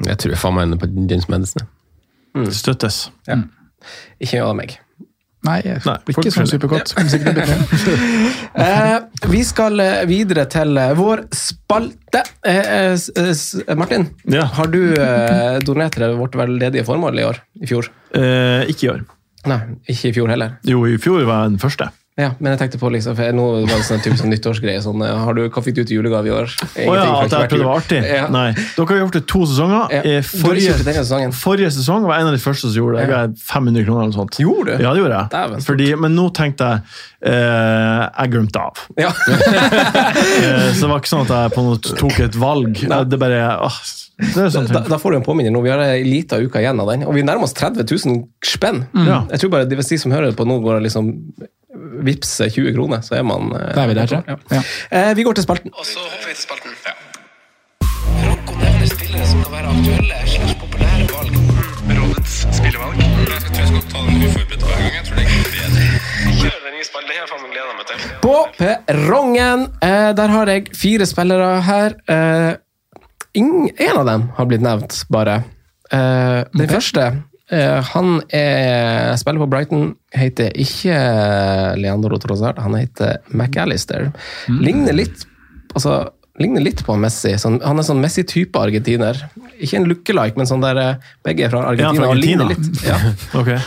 Jeg 0.06 0.18
tror 0.20 0.34
jeg 0.36 0.38
faen 0.38 0.54
meg 0.54 0.68
ender 0.68 0.78
på 0.84 0.92
James 1.10 1.26
Madison. 1.32 1.66
Støttes. 2.52 3.06
Ja. 3.28 3.40
Ikke 4.20 4.38
gjør 4.40 4.56
meg. 4.58 4.78
Nei, 5.42 5.56
det 5.64 5.80
blir 5.82 6.14
folk 6.14 6.26
ikke 6.28 6.36
sånn 6.36 6.50
supergodt. 6.52 6.92
Eh, 8.52 8.98
vi 9.32 9.40
skal 9.48 9.80
eh, 9.80 10.02
videre 10.06 10.44
til 10.52 10.76
eh, 10.78 10.90
vår 10.98 11.22
spalte. 11.34 12.20
Eh, 12.44 12.92
eh, 12.92 12.98
eh, 13.22 13.74
Martin, 13.80 14.04
Ja. 14.28 14.44
har 14.58 14.68
du 14.70 14.78
donert 15.64 15.96
til 15.96 16.14
vårt 16.20 16.36
veldedige 16.36 16.84
formål 16.84 17.18
i 17.18 17.24
år? 17.24 17.40
I 17.64 17.70
fjor? 17.70 17.88
Eh, 18.14 18.68
ikke 18.70 18.86
i 18.86 18.90
år. 18.92 19.02
Nei, 19.48 19.58
ikke 19.88 20.12
i 20.12 20.14
fjor 20.14 20.28
heller. 20.30 20.58
Jo, 20.68 20.84
i 20.86 20.98
fjor 21.02 21.24
var 21.26 21.46
jeg 21.46 21.54
den 21.56 21.62
første. 21.64 21.88
Ja, 22.22 22.30
men 22.38 22.54
jeg 22.54 22.60
tenkte 22.62 22.80
på 22.80 22.90
liksom, 22.94 23.16
for 23.18 23.36
nå 23.36 23.46
var 23.66 23.72
det 23.72 23.86
sånn 23.88 24.02
type 24.04 24.18
sånn 24.20 24.32
nyttårsgreie. 24.32 24.82
Sånn, 24.84 25.02
eh, 25.04 25.22
har 25.24 25.36
du, 25.36 25.42
hva 25.48 25.62
fikk 25.64 25.78
du 25.80 25.82
til 25.82 25.98
julegave 25.98 26.30
i 26.30 26.34
år? 26.34 26.52
Å 26.62 26.96
ja, 26.96 27.06
at 27.24 27.34
jeg 27.34 27.50
prøvde 27.52 27.66
å 27.66 27.70
være 27.70 27.82
artig? 27.82 28.00
Ja. 28.06 28.26
Nei. 28.32 28.48
Dere 28.76 28.88
har 28.92 29.02
gjort 29.02 29.18
det 29.18 29.24
to 29.32 29.42
sesonger. 29.50 29.96
Ja. 29.96 30.02
Eh, 30.12 30.28
Forrige, 30.32 30.76
det 30.86 31.32
forrige 31.36 31.72
sesong 31.74 32.06
var 32.08 32.22
en 32.22 32.30
av 32.30 32.36
de 32.36 32.42
første 32.42 32.70
som 32.70 32.78
gjorde 32.78 33.00
det. 33.00 33.06
Jeg 33.06 33.12
ga 33.12 33.22
500 33.52 33.86
kroner 33.86 34.04
eller 34.04 34.12
noe 34.12 34.20
sånt. 34.20 34.38
Gjorde 34.42 34.76
du? 34.76 34.84
Ja, 34.84 34.92
det 34.94 35.02
gjorde 35.02 35.18
jeg. 35.18 35.32
Dæven. 35.34 35.64
Fordi, 35.66 35.88
men 36.04 36.16
nå 36.18 36.28
tenkte 36.36 36.68
jeg 36.70 36.84
eh, 37.32 38.02
Jeg 38.06 38.32
glemte 38.34 38.66
av. 38.68 38.86
Ja. 39.00 39.12
Eh, 40.42 40.72
så 40.74 40.86
det 40.86 40.88
var 40.90 41.00
ikke 41.00 41.10
sånn 41.10 41.24
at 41.26 41.32
jeg 41.32 41.52
på 41.54 41.62
noe 41.64 41.78
tok 41.98 42.18
et 42.24 42.36
valg. 42.38 42.78
Det 42.82 43.16
er 43.16 43.20
bare 43.20 43.40
åh, 43.64 43.76
Det 44.18 44.46
sånn 44.54 44.68
Da, 44.70 44.82
da 44.88 44.98
får 45.00 45.14
du 45.14 45.18
en 45.18 45.24
påminner 45.26 45.54
nå. 45.54 45.62
Vi 45.64 45.70
har 45.72 45.82
ei 45.84 46.02
lita 46.06 46.38
uke 46.42 46.62
igjen 46.62 46.80
av 46.82 46.90
den, 46.90 47.04
og 47.06 47.14
vi 47.16 47.24
nærmer 47.26 47.46
oss 47.46 47.54
30 47.58 47.86
000 47.86 48.22
spenn. 48.46 48.84
Mm. 48.94 49.30
Jeg 49.32 49.42
tror 49.42 49.52
bare 49.54 49.68
de, 49.68 49.78
Hvis 49.78 49.92
de 49.94 50.00
som 50.02 50.14
hører 50.14 50.34
på 50.36 50.46
nå, 50.48 50.58
går 50.64 50.82
liksom 50.86 51.12
vippser 52.06 52.50
20 52.52 52.74
kroner, 52.76 53.00
så 53.04 53.14
er 53.18 53.22
man 53.26 53.52
eh, 53.56 53.72
Da 53.74 53.84
er 53.84 53.88
vi 53.92 53.94
der, 53.96 54.06
tror 54.10 54.24
jeg. 54.26 54.38
Ja. 54.50 54.62
Eh, 54.90 55.12
vi 55.16 55.22
går 55.26 55.38
til 55.38 55.46
spalten. 55.46 55.72
Og 55.74 55.86
så 55.86 55.98
hopper 56.04 56.28
vi 56.28 56.34
til 56.36 56.42
spalten. 56.44 56.70
Rocco 58.28 58.56
nevner 58.60 58.90
spillere 58.90 59.26
som 59.30 59.42
kan 59.44 59.52
være 59.56 59.72
aktuelle 59.72 60.18
slags 60.34 60.54
populære 60.62 61.06
valg. 61.12 61.38
Rådets 61.98 62.34
spillevalg. 62.58 62.98
Jeg 63.00 63.40
tror 63.46 63.62
jeg 63.62 63.70
skal 63.70 63.86
ta 63.94 64.04
den 64.08 64.26
uforberedt 64.28 64.66
hver 64.68 64.82
gang. 64.82 64.94
Jeg 64.98 65.04
tror 65.08 65.16
det 65.16 65.24
er 65.24 65.30
bedre. 65.56 65.86
Kjør 66.42 66.58
den 66.66 66.76
nye 66.76 66.86
spalten. 66.90 67.08
Det 67.08 67.16
har 67.16 67.24
jeg 67.24 67.32
faen 67.32 67.42
meg 67.46 67.56
gleda 67.56 67.78
meg 67.78 67.86
til. 67.90 67.98
På 68.26 68.36
perrongen, 68.58 69.66
eh, 69.88 70.10
der 70.20 70.36
har 70.36 70.52
jeg 70.54 70.68
fire 70.84 71.08
spillere 71.08 71.50
her. 71.70 71.98
Eh, 72.16 72.52
ingen, 73.40 73.68
en 73.88 73.96
av 74.02 74.06
dem 74.12 74.28
har 74.36 74.48
blitt 74.50 74.64
nevnt, 74.64 75.02
bare. 75.12 75.40
Eh, 75.92 76.40
den 76.56 76.68
første 76.70 77.06
eh, 77.08 77.20
Han 77.52 78.22
er, 78.32 79.12
spiller 79.20 79.42
på 79.42 79.48
Brighton, 79.52 79.90
heter 80.16 80.54
ikke 80.56 80.94
Leandro 81.76 82.16
Trossard, 82.22 82.60
han 82.62 82.78
heter 82.78 83.18
McAllister. 83.28 84.08
Ligner 84.48 84.96
litt 84.96 85.26
altså, 85.74 86.08
ligner 86.38 86.64
litt 86.64 86.82
på 86.86 86.96
Messi. 87.00 87.34
Sånn, 87.40 87.60
han 87.64 87.80
er 87.80 87.86
sånn 87.86 88.02
Messi-type 88.02 88.58
argentiner. 88.58 89.18
Ikke 89.58 89.80
en 89.80 89.88
lookalike, 89.90 90.38
men 90.40 90.48
sånn 90.48 90.64
der 90.64 90.80
eh, 90.80 91.08
begge 91.26 91.46
er 91.46 91.54
fra 91.54 91.66
Argentina. 91.70 92.06
fra 92.06 92.12
og 92.12 92.20
ligner 92.20 92.46
Argentina. 92.46 92.72
litt. 92.72 92.86
Ja. 92.88 92.98
okay. 93.40 93.58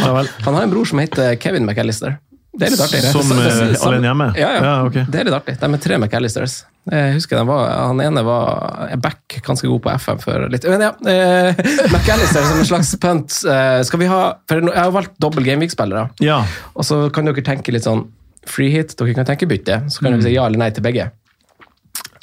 han. 0.00 0.30
Han 0.46 0.56
har 0.56 0.62
en 0.62 0.72
bror 0.72 0.88
som 0.88 1.00
heter 1.02 1.36
Kevin 1.40 1.68
McAllister. 1.68 2.18
Det 2.54 2.68
er 2.68 2.74
litt 2.74 2.84
artig. 2.84 3.00
Som 3.10 3.32
eh, 3.34 3.74
alene 3.88 4.08
hjemme? 4.10 4.28
Ja, 4.38 4.50
ja. 4.54 4.62
ja 4.62 4.74
okay. 4.86 5.04
Det 5.10 5.20
er 5.20 5.28
litt 5.28 5.36
artig. 5.36 5.56
De 5.58 5.68
er 5.74 5.82
tre 5.82 5.98
McAllisters. 5.98 6.60
Jeg 6.84 7.14
husker 7.16 7.38
den 7.40 7.48
var, 7.48 7.70
Han 7.88 8.02
ene 8.04 8.20
var 8.26 8.92
back, 9.00 9.38
ganske 9.46 9.68
god 9.70 9.82
på 9.86 9.92
FM 10.04 10.20
før 10.22 10.46
litt. 10.52 10.66
Men 10.68 10.84
ja, 10.84 10.92
eh, 11.10 11.62
McAllister 11.88 12.44
som 12.46 12.60
en 12.60 12.68
slags 12.68 12.92
punt. 13.02 13.38
Eh, 13.50 13.80
skal 13.88 14.02
vi 14.02 14.10
ha 14.10 14.20
for 14.50 14.62
Jeg 14.62 14.78
har 14.78 14.94
valgt 14.94 15.16
dobbel 15.22 15.48
Gameweek-spillere. 15.48 16.08
Ja. 16.22 16.42
Og 16.74 16.86
så 16.86 17.06
kan 17.14 17.26
dere 17.30 17.46
tenke 17.46 17.74
litt 17.74 17.88
sånn 17.88 18.06
free 18.46 18.70
hit. 18.74 18.94
Dere 19.00 19.16
kan 19.16 19.28
tenke 19.28 19.50
bytte. 19.50 19.82
Så 19.90 20.04
kan 20.04 20.14
dere 20.14 20.26
si 20.26 20.36
ja 20.36 20.46
eller 20.46 20.62
nei 20.62 20.70
til 20.76 20.84
begge. 20.86 21.10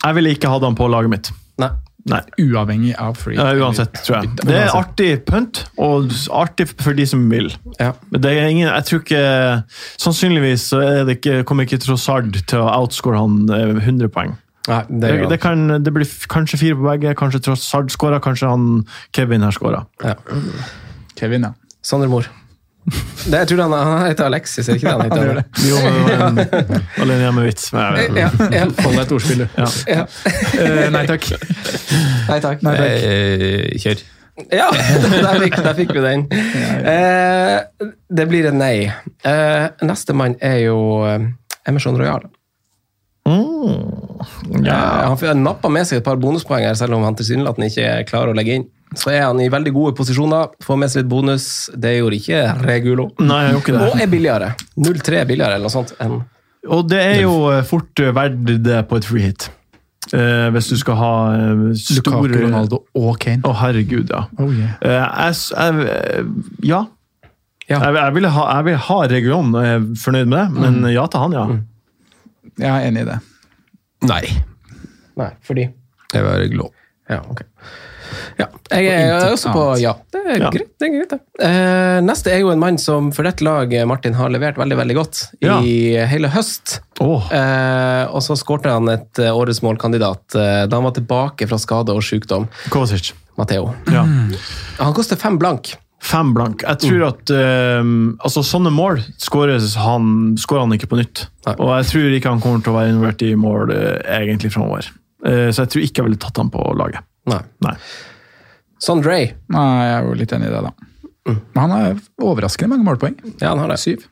Jeg 0.02 0.18
ville 0.18 0.34
ikke 0.34 0.50
hatt 0.50 0.64
han 0.66 0.78
på 0.78 0.88
laget 0.90 1.12
mitt. 1.14 1.34
Nei, 1.62 1.70
Nei. 2.10 2.22
Uavhengig 2.42 2.96
av 2.98 3.18
free. 3.20 3.38
Ja, 3.38 3.52
uansett, 3.62 3.94
tror 4.06 4.22
jeg. 4.22 4.32
Det 4.42 4.56
er 4.58 4.72
artig 4.74 5.10
punt, 5.28 5.64
og 5.78 6.10
artig 6.34 6.68
for 6.72 6.98
de 6.98 7.06
som 7.10 7.28
vil. 7.30 7.52
Ja. 7.78 7.92
Men 8.10 8.24
det 8.24 8.32
er 8.34 8.50
ingen, 8.50 8.68
jeg 8.70 8.88
tror 8.90 9.04
ikke 9.04 9.24
Sannsynligvis 10.02 10.66
så 10.72 10.82
er 10.82 11.04
det 11.06 11.20
ikke, 11.20 11.44
kommer 11.48 11.68
ikke 11.68 11.82
Trossard 11.84 12.34
til 12.50 12.64
å 12.64 12.72
outscore 12.80 13.22
han 13.22 13.46
eh, 13.54 13.76
100 13.84 14.10
poeng. 14.14 14.34
Nei, 14.70 14.82
det 14.90 15.14
Det, 15.14 15.30
det, 15.30 15.40
kan, 15.42 15.66
det 15.82 15.94
blir 15.94 16.10
kanskje 16.30 16.60
fire 16.62 16.78
på 16.78 16.86
begge. 16.90 17.16
Kanskje 17.18 17.42
Trossard 17.48 17.94
skåra, 17.94 18.22
kanskje 18.24 18.50
han 18.50 18.68
Kevin 19.16 19.46
her 19.46 19.54
skåra. 19.56 19.86
Ja. 20.06 20.18
Kevin, 21.18 21.50
ja. 21.50 21.54
Sander 21.86 22.10
Mor. 22.10 22.30
Det, 22.82 23.38
jeg 23.38 23.48
tror 23.52 23.60
han, 23.62 23.74
han 23.78 24.08
heter 24.08 24.26
Alexis, 24.26 24.70
er 24.70 24.80
ikke 24.80 24.88
det 24.88 24.94
han 24.94 25.04
heter? 25.06 25.20
Han 25.20 25.28
gjør 25.28 25.38
det. 25.38 25.44
Jo, 25.68 25.82
men 25.84 26.00
det 26.08 26.16
var 26.18 26.24
en 26.32 27.04
alene 27.06 27.34
men 27.36 27.46
jeg 27.46 28.08
Ja, 28.18 28.30
ja. 28.56 28.64
Hold 28.82 28.96
deg 28.98 29.04
et 29.04 29.14
ordspill, 29.18 29.44
du. 29.44 29.60
Ja. 29.60 29.68
Ja. 30.00 30.08
Eh, 30.58 30.88
nei 30.96 31.04
takk. 31.10 31.30
Nei 32.32 32.40
takk. 32.42 32.66
Nei, 32.66 32.74
takk. 32.80 33.06
Eh, 33.12 33.78
kjør. 33.84 34.02
Ja, 34.50 34.72
der 35.28 35.40
fikk, 35.44 35.58
der 35.62 35.78
fikk 35.78 35.94
vi 35.94 36.04
den. 36.08 36.26
Eh, 36.88 37.88
det 38.10 38.28
blir 38.32 38.50
et 38.50 38.58
nei. 38.58 38.76
Eh, 39.28 39.66
Nestemann 39.86 40.38
er 40.42 40.62
jo 40.66 40.78
eh, 41.06 41.28
Emerson 41.70 42.00
Royal. 42.00 42.26
Mm. 43.28 44.66
Ja. 44.66 45.06
han 45.06 45.18
får 45.22 45.36
nappa 45.38 45.70
med 45.70 45.86
seg 45.86 46.00
et 46.00 46.06
par 46.06 46.18
bonuspoeng 46.22 46.66
her, 46.66 46.74
selv 46.78 46.98
om 46.98 47.06
han 47.06 47.18
tilsynelatende 47.20 47.70
ikke 47.70 47.90
klarer 48.10 48.34
å 48.34 48.38
legge 48.38 48.58
inn. 48.58 48.70
Så 48.98 49.12
er 49.14 49.22
han 49.24 49.40
i 49.40 49.48
veldig 49.52 49.72
gode 49.76 49.96
posisjoner, 49.96 50.52
får 50.64 50.80
med 50.82 50.92
seg 50.92 51.04
litt 51.04 51.12
bonus. 51.12 51.46
Det 51.80 51.94
gjorde 51.96 52.18
ikke 52.20 52.42
Regulo. 52.66 53.08
Nei, 53.24 53.40
jeg 53.46 53.56
gjorde 53.56 53.64
ikke 53.64 53.78
det. 53.78 53.88
Og 53.88 54.04
er 54.04 54.12
billigere. 54.12 54.52
0,3 54.76 55.24
billigere 55.30 55.56
eller 55.56 55.70
noe 55.70 55.74
sånt. 55.74 55.96
enn 56.04 56.20
Og 56.68 56.86
det 56.92 57.00
er 57.00 57.20
jo 57.24 57.36
eh, 57.54 57.64
fort 57.68 58.04
eh, 58.04 58.12
verdt 58.16 58.56
det 58.66 58.82
på 58.90 59.00
et 59.00 59.08
free 59.08 59.30
hit. 59.30 59.48
Eh, 60.12 60.48
hvis 60.52 60.68
du 60.74 60.76
skal 60.82 60.98
ha 61.00 61.12
eh, 61.38 61.62
store 61.80 62.02
Lukaku, 62.28 62.40
Ronaldo 62.44 62.82
og 63.00 63.14
Kane. 63.24 63.46
Å, 63.48 63.54
herregud, 63.62 64.12
ja. 64.12 64.26
Oh, 64.42 64.52
yeah. 64.52 64.74
Eh, 64.84 64.98
jeg, 64.98 65.38
jeg, 65.56 66.26
ja. 66.74 66.82
Ja. 67.70 67.78
Jeg, 67.78 67.96
jeg, 67.96 68.16
vil 68.18 68.28
ha, 68.36 68.48
jeg 68.58 68.68
vil 68.68 68.80
ha 68.90 68.98
region, 69.08 69.54
og 69.56 69.64
jeg 69.64 69.78
er 69.78 69.86
fornøyd 70.02 70.32
med 70.34 70.42
det, 70.42 70.64
men 70.66 70.90
ja 70.92 71.06
til 71.08 71.24
han, 71.24 71.38
ja. 71.38 71.46
Jeg 72.60 72.72
er 72.74 72.90
enig 72.90 73.06
i 73.06 73.10
det. 73.14 73.20
Nei. 74.10 74.24
Nei, 75.22 75.30
fordi 75.46 75.68
Jeg 75.70 76.24
vil 76.24 76.28
ha 76.32 76.38
Regulo 76.42 76.72
Ja, 77.12 77.20
ok. 77.30 77.44
Ja, 78.40 78.48
jeg 78.72 78.88
er 78.92 79.32
også 79.32 79.52
på 79.54 79.66
ja. 79.82 79.94
Det 80.14 80.22
er 80.22 80.40
Ja. 80.40 80.50
greit. 80.54 80.72
det 80.80 80.88
er 80.88 80.94
greit 80.96 81.14
det. 81.14 81.20
Eh, 81.48 82.00
neste 82.06 82.32
er 82.34 82.40
jo 82.40 82.52
en 82.54 82.60
mann 82.62 82.78
som 82.78 83.12
for 83.12 83.28
dette 83.28 83.44
laget 83.44 83.88
Martin 83.88 84.14
har 84.14 84.30
levert 84.30 84.58
veldig 84.58 84.78
veldig 84.78 84.96
godt 84.96 85.22
Ja. 85.42 85.60
i 85.60 85.98
hele 86.08 86.30
høst. 86.30 86.80
Oh. 87.00 87.26
Eh, 87.34 88.06
og 88.12 88.22
så 88.22 88.38
skårte 88.38 88.72
han 88.72 88.88
et 88.90 89.20
eh, 89.20 89.32
årets 89.32 89.62
målkandidat 89.62 90.36
eh, 90.36 90.66
da 90.68 90.76
han 90.78 90.84
var 90.88 90.96
tilbake 90.98 91.48
fra 91.48 91.58
skade 91.58 91.94
og 91.96 92.04
sykdom. 92.06 92.48
Kovacic. 92.70 93.14
Matteo. 93.38 93.74
Ja. 93.90 94.04
Han 94.78 94.94
koster 94.94 95.16
fem 95.18 95.40
blank. 95.40 95.76
Fem 96.02 96.34
blank. 96.34 96.64
Jeg 96.66 96.80
tror 96.82 97.04
at 97.12 97.30
eh, 97.30 97.82
altså 98.26 98.42
Sånne 98.46 98.72
mål 98.74 99.04
skårer 99.22 99.62
han, 99.78 100.34
han 100.36 100.74
ikke 100.78 100.90
på 100.90 100.98
nytt. 101.00 101.28
Nei. 101.46 101.56
Og 101.60 101.76
jeg 101.78 101.90
tror 101.92 102.16
ikke 102.18 102.34
han 102.34 102.42
kommer 102.42 102.64
til 102.66 102.74
å 102.74 102.80
være 102.80 102.94
involvert 102.94 103.22
i 103.26 103.36
mål 103.38 103.74
uh, 103.74 104.00
egentlig 104.18 104.52
framover. 104.54 104.90
Eh, 105.26 105.50
så 105.54 105.64
jeg 105.64 105.74
tror 105.74 105.86
ikke 105.86 106.02
jeg 106.02 106.10
ville 106.10 106.22
tatt 106.22 106.42
han 106.42 106.50
på 106.54 106.64
laget. 106.78 107.06
Nei. 107.30 107.42
Nei. 107.66 107.76
Sondre. 108.82 109.18
Nei, 109.54 109.68
jeg 109.86 109.98
er 109.98 110.08
jo 110.08 110.16
litt 110.18 110.34
enig 110.36 110.50
i 110.50 110.54
det, 110.56 110.62
da. 110.66 110.72
Men 111.32 111.60
han 111.60 111.74
har 111.76 112.00
overraskende 112.22 112.74
mange 112.74 112.88
målpoeng. 112.88 113.18
Ja, 113.38 113.52
han 113.52 113.62
har 113.62 113.70
det. 113.70 113.78
Syv. 113.82 114.08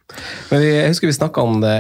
Men 0.52 0.62
vi, 0.62 0.70
jeg 0.76 0.92
husker 0.92 1.10
vi 1.10 1.18
snakka 1.18 1.46
om 1.46 1.58
det 1.64 1.78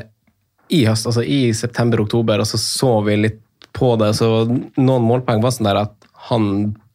i 0.73 0.83
høst, 0.85 1.07
altså 1.09 1.23
i 1.25 1.53
september-oktober, 1.57 2.41
og 2.41 2.49
så 2.49 2.59
så 2.61 2.91
vi 3.05 3.17
litt 3.17 3.39
på 3.77 3.93
det. 4.01 4.11
Så 4.17 4.29
noen 4.49 5.05
målpoeng 5.05 5.41
var 5.43 5.53
sånn 5.53 5.69
der 5.69 5.83
at 5.83 6.09
han 6.29 6.49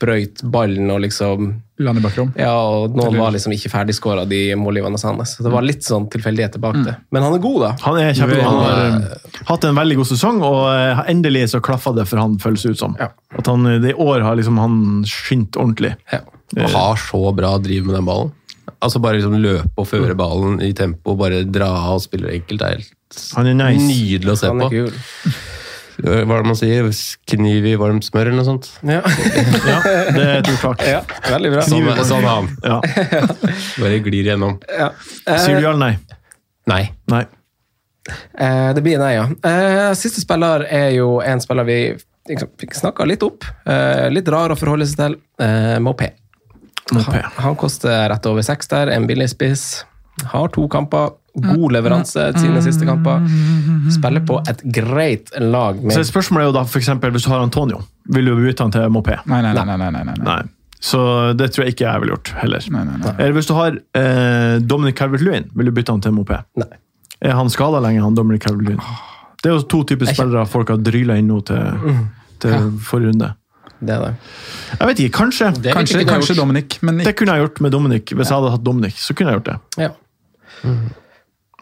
brøyt 0.04 0.44
ballen 0.52 0.92
og 0.92 1.00
liksom 1.02 1.54
Lande 1.82 2.02
Bakrom. 2.04 2.28
Ja, 2.38 2.52
og 2.54 2.94
noen 2.94 3.16
var 3.18 3.32
liksom 3.34 3.50
ikke 3.56 3.70
ferdigskåra, 3.72 4.22
de 4.30 4.54
målgiverne 4.58 5.00
hans. 5.02 5.32
Så 5.34 5.42
det 5.42 5.50
var 5.50 5.64
litt 5.66 5.82
sånn 5.82 6.06
tilfeldigheter 6.12 6.62
bak 6.62 6.76
det. 6.86 6.94
Men 7.10 7.26
han 7.26 7.34
er 7.34 7.42
god, 7.42 7.58
da. 7.64 7.70
Han 7.82 7.98
er 7.98 8.12
kjempegod. 8.14 8.44
Han 8.46 8.60
har 8.60 8.82
eh, 8.84 9.40
hatt 9.48 9.66
en 9.66 9.80
veldig 9.80 9.96
god 9.98 10.10
sesong, 10.12 10.38
og 10.46 10.60
eh, 10.70 11.02
endelig 11.10 11.48
så 11.50 11.58
klaffa 11.64 11.90
det 11.96 12.06
for 12.06 12.22
han, 12.22 12.38
føles 12.42 12.62
det 12.62 12.76
ut 12.76 12.84
som. 12.84 12.94
Ja. 13.02 13.10
At 13.34 13.50
han 13.50 13.66
eh, 13.72 13.90
i 13.90 13.96
år 14.06 14.22
har 14.22 14.38
liksom 14.38 14.60
han 14.62 14.78
skint 15.10 15.58
ordentlig. 15.58 15.96
Ja. 16.14 16.22
Og 16.54 16.70
har 16.76 17.02
så 17.02 17.24
bra 17.34 17.56
driv 17.58 17.88
med 17.88 17.98
den 17.98 18.06
ballen. 18.06 18.30
Altså 18.84 19.00
Bare 19.02 19.18
liksom 19.18 19.34
løpe 19.40 19.80
og 19.80 19.88
føre 19.88 20.14
ballen 20.18 20.60
i 20.62 20.70
tempo, 20.76 21.16
bare 21.18 21.42
dra 21.48 21.72
av 21.88 21.98
og 21.98 22.04
spille 22.04 22.30
enkelt. 22.36 22.60
Det 22.60 22.70
er 22.70 22.78
helt 22.84 23.20
Han 23.34 23.50
er 23.50 23.58
nice. 23.58 23.88
nydelig 23.88 24.34
å 24.34 24.38
se 24.38 24.52
Han 24.52 24.62
er 24.62 24.72
på. 24.72 25.34
Kul. 25.96 26.08
Hva 26.10 26.36
er 26.38 26.42
det 26.44 26.48
man 26.50 26.58
sier? 26.58 26.88
Kniv 27.30 27.68
i 27.70 27.74
varmt 27.80 28.06
smør, 28.06 28.30
eller 28.30 28.40
noe 28.40 28.48
sånt? 28.48 28.68
Ja. 28.86 29.00
Ja, 29.70 29.78
det 30.14 30.24
er 30.24 30.34
et 30.40 30.50
ordtak. 30.52 30.82
ja, 30.88 31.00
veldig 31.30 31.52
bra. 31.54 31.62
Sånn, 31.68 31.88
sånn 32.08 32.24
er 32.24 32.30
han. 32.30 32.50
Ja. 32.64 32.80
Bare 33.82 34.00
glir 34.04 34.28
gjennom. 34.32 34.58
Ja. 34.68 34.90
Eh, 35.26 35.38
Sier 35.44 35.58
du 35.60 35.64
ja 35.64 35.72
eller 35.72 35.80
nei? 35.80 36.18
Nei. 36.70 36.82
Nei. 37.12 37.22
Eh, 38.36 38.70
det 38.76 38.82
blir 38.84 38.98
nei, 39.00 39.14
ja. 39.16 39.24
Eh, 39.48 39.92
siste 39.98 40.20
spiller 40.24 40.66
er 40.68 40.90
jo 40.98 41.18
en 41.24 41.40
spiller 41.40 41.66
vi 41.68 41.78
liksom, 42.28 42.50
fikk 42.60 42.76
snakka 42.76 43.06
litt 43.08 43.24
opp. 43.24 43.46
Eh, 43.64 44.06
litt 44.12 44.28
rar 44.32 44.52
å 44.52 44.58
forholde 44.58 44.86
seg 44.90 45.00
til. 45.00 45.16
Eh. 45.44 45.78
Mopé. 45.84 46.10
Han, 46.92 47.20
han 47.40 47.56
koster 47.56 48.04
rett 48.12 48.26
over 48.28 48.44
seks 48.44 48.68
der, 48.68 48.90
en 48.92 49.06
billig 49.08 49.30
spiss. 49.32 49.84
Har 50.30 50.50
to 50.52 50.66
kamper. 50.72 51.14
God 51.34 51.72
leveranse 51.74 52.28
sine 52.38 52.62
siste 52.62 52.86
kamper. 52.86 53.24
Spiller 53.94 54.22
på 54.26 54.38
et 54.50 54.60
greit 54.74 55.32
lag. 55.42 55.80
Så 55.92 56.04
spørsmålet 56.06 56.44
er 56.44 56.52
jo 56.52 56.56
da, 56.58 56.66
for 56.68 56.78
eksempel, 56.82 57.14
hvis 57.14 57.26
du 57.26 57.32
har 57.32 57.42
Antonio, 57.42 57.80
vil 58.14 58.30
du 58.30 58.36
bytte 58.38 58.66
han 58.66 58.74
til 58.74 58.86
Mopé? 58.94 59.18
Nei, 59.26 59.40
nei, 59.42 59.54
nei. 59.56 59.64
nei, 59.72 59.78
nei, 59.80 59.90
nei, 59.96 60.04
nei. 60.12 60.16
Nei. 60.22 60.42
Så 60.84 61.00
det 61.38 61.48
tror 61.54 61.64
jeg 61.64 61.74
ikke 61.74 61.86
jeg 61.86 62.02
ville 62.02 62.12
gjort 62.12 62.30
heller. 62.42 62.64
Nei, 62.74 62.82
nei, 62.84 62.96
nei. 63.00 63.12
Eller 63.16 63.36
hvis 63.38 63.48
du 63.48 63.54
har 63.56 63.78
eh, 63.96 64.56
Dominic 64.60 64.98
Calvert-Lewin, 65.00 65.46
vil 65.56 65.70
du 65.70 65.74
bytte 65.74 65.94
han 65.96 66.04
til 66.04 66.14
Mopé? 66.16 66.42
nei. 66.60 66.70
Er 67.24 67.38
han 67.38 67.48
skada 67.48 67.78
lenge, 67.80 68.02
han 68.04 68.16
Dominic 68.18 68.42
Calvert-Lewin? 68.44 68.82
Det 69.40 69.48
er 69.48 69.54
jo 69.56 69.62
to 69.68 69.80
typer 69.88 70.10
spillere 70.10 70.44
folk 70.48 70.70
har 70.72 70.80
dryla 70.80 71.16
inn 71.20 71.30
nå 71.32 71.38
til, 71.48 71.88
til 72.42 72.68
forrige 72.84 73.14
runde. 73.14 73.30
Det 73.84 73.96
det. 74.00 74.10
Jeg 74.78 74.88
vet 74.88 75.00
ikke, 75.04 75.14
kanskje. 75.18 75.48
Det 75.60 75.72
Kanskje, 75.76 76.02
ikke 76.04 76.14
kanskje. 76.14 76.36
Dominic, 76.38 76.76
men 76.82 77.00
Det 77.04 77.14
kunne 77.18 77.34
jeg 77.36 77.44
gjort 77.44 77.60
med 77.64 77.72
Dominic. 77.74 78.12
Hvis 78.12 78.28
jeg 78.30 78.36
hadde 78.38 78.52
hatt 78.54 78.64
Dominic, 78.64 79.00
så 79.00 79.16
kunne 79.16 79.32
jeg 79.32 79.40
gjort 79.40 79.50
det. 79.50 79.84
Ja. 79.84 79.90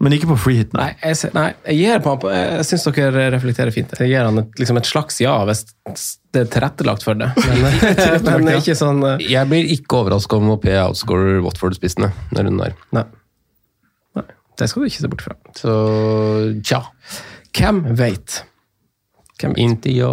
Men 0.03 0.17
ikke 0.17 0.33
på 0.33 0.39
freehit, 0.49 0.73
nei. 0.75 0.89
Nei, 0.99 1.13
jeg, 1.13 1.31
nei, 1.37 1.49
jeg 1.71 2.01
Jeg 2.35 2.67
syns 2.67 2.87
dere 2.89 3.29
reflekterer 3.37 3.71
fint. 3.75 3.93
Jeg 4.01 4.11
gir 4.11 4.27
han 4.27 4.41
et, 4.43 4.59
liksom 4.59 4.81
et 4.81 4.89
slags 4.89 5.21
ja, 5.23 5.37
hvis 5.47 5.63
det 6.35 6.43
er 6.43 6.49
tilrettelagt 6.51 7.07
for 7.07 7.19
det. 7.19 7.29
Men, 7.39 7.61
men 8.27 8.49
det 8.49 8.57
er 8.57 8.59
ikke 8.59 8.79
sånn 8.79 9.03
uh... 9.05 9.15
Jeg 9.23 9.47
blir 9.51 9.69
ikke 9.77 10.01
overraska 10.01 10.41
om 10.41 10.51
OP 10.57 10.67
outscorer 10.67 11.39
Watford-spissene 11.45 12.11
den 12.33 12.49
runden 12.49 12.65
der. 12.65 12.75
Nei. 12.99 13.05
Nei. 14.19 14.27
Det 14.59 14.71
skal 14.73 14.83
du 14.83 14.91
ikke 14.91 15.05
se 15.05 15.13
bort 15.13 15.27
fra. 15.29 15.37
Så 15.61 15.77
tja. 16.67 16.83
Hvem 17.55 17.85
veit? 17.95 18.43
Hvem 19.39 19.55
vet? 19.55 19.63
Inntil 19.63 20.01
ja. 20.01 20.11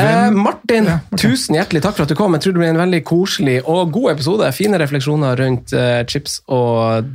Eh, 0.00 0.30
Martin, 0.32 0.88
tusen 1.20 1.60
hjertelig 1.60 1.84
takk 1.84 1.98
for 1.98 2.08
at 2.08 2.14
du 2.14 2.16
kom. 2.16 2.38
Jeg 2.38 2.46
tror 2.46 2.56
det 2.56 2.64
blir 2.64 2.72
en 2.72 2.82
veldig 2.86 3.04
koselig 3.04 3.60
og 3.66 3.92
god 3.98 4.14
episode. 4.14 4.48
Fine 4.56 4.80
refleksjoner 4.80 5.36
rundt 5.44 5.76
eh, 5.76 6.00
chips 6.08 6.40
og 6.48 7.12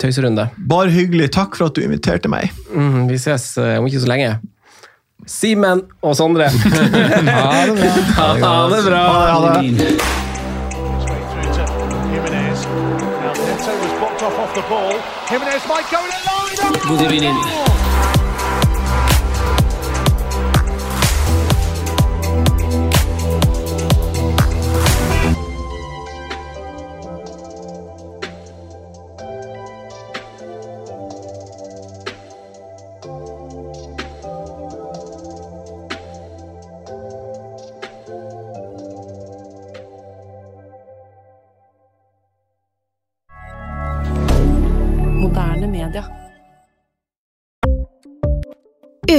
tøyserunde. 0.00 0.48
Bare 0.70 0.90
hyggelig. 0.92 1.30
Takk 1.34 1.56
for 1.58 1.70
at 1.70 1.76
du 1.76 1.84
inviterte 1.84 2.30
meg. 2.32 2.50
Mm, 2.70 3.08
vi 3.10 3.18
ses 3.20 3.52
eh, 3.58 3.78
om 3.80 3.86
ikke 3.88 4.02
så 4.04 4.10
lenge. 4.10 4.32
Simen 5.28 5.84
og 6.00 6.16
Sondre. 6.16 6.48
ha 6.54 7.66
det 7.68 7.76
bra. 7.76 8.26
Ha 8.40 8.56
det 8.72 8.82
bra. 8.86 9.04
Ha 9.28 9.60
det. 9.60 10.20
Straight 15.60 15.86
through 16.82 17.89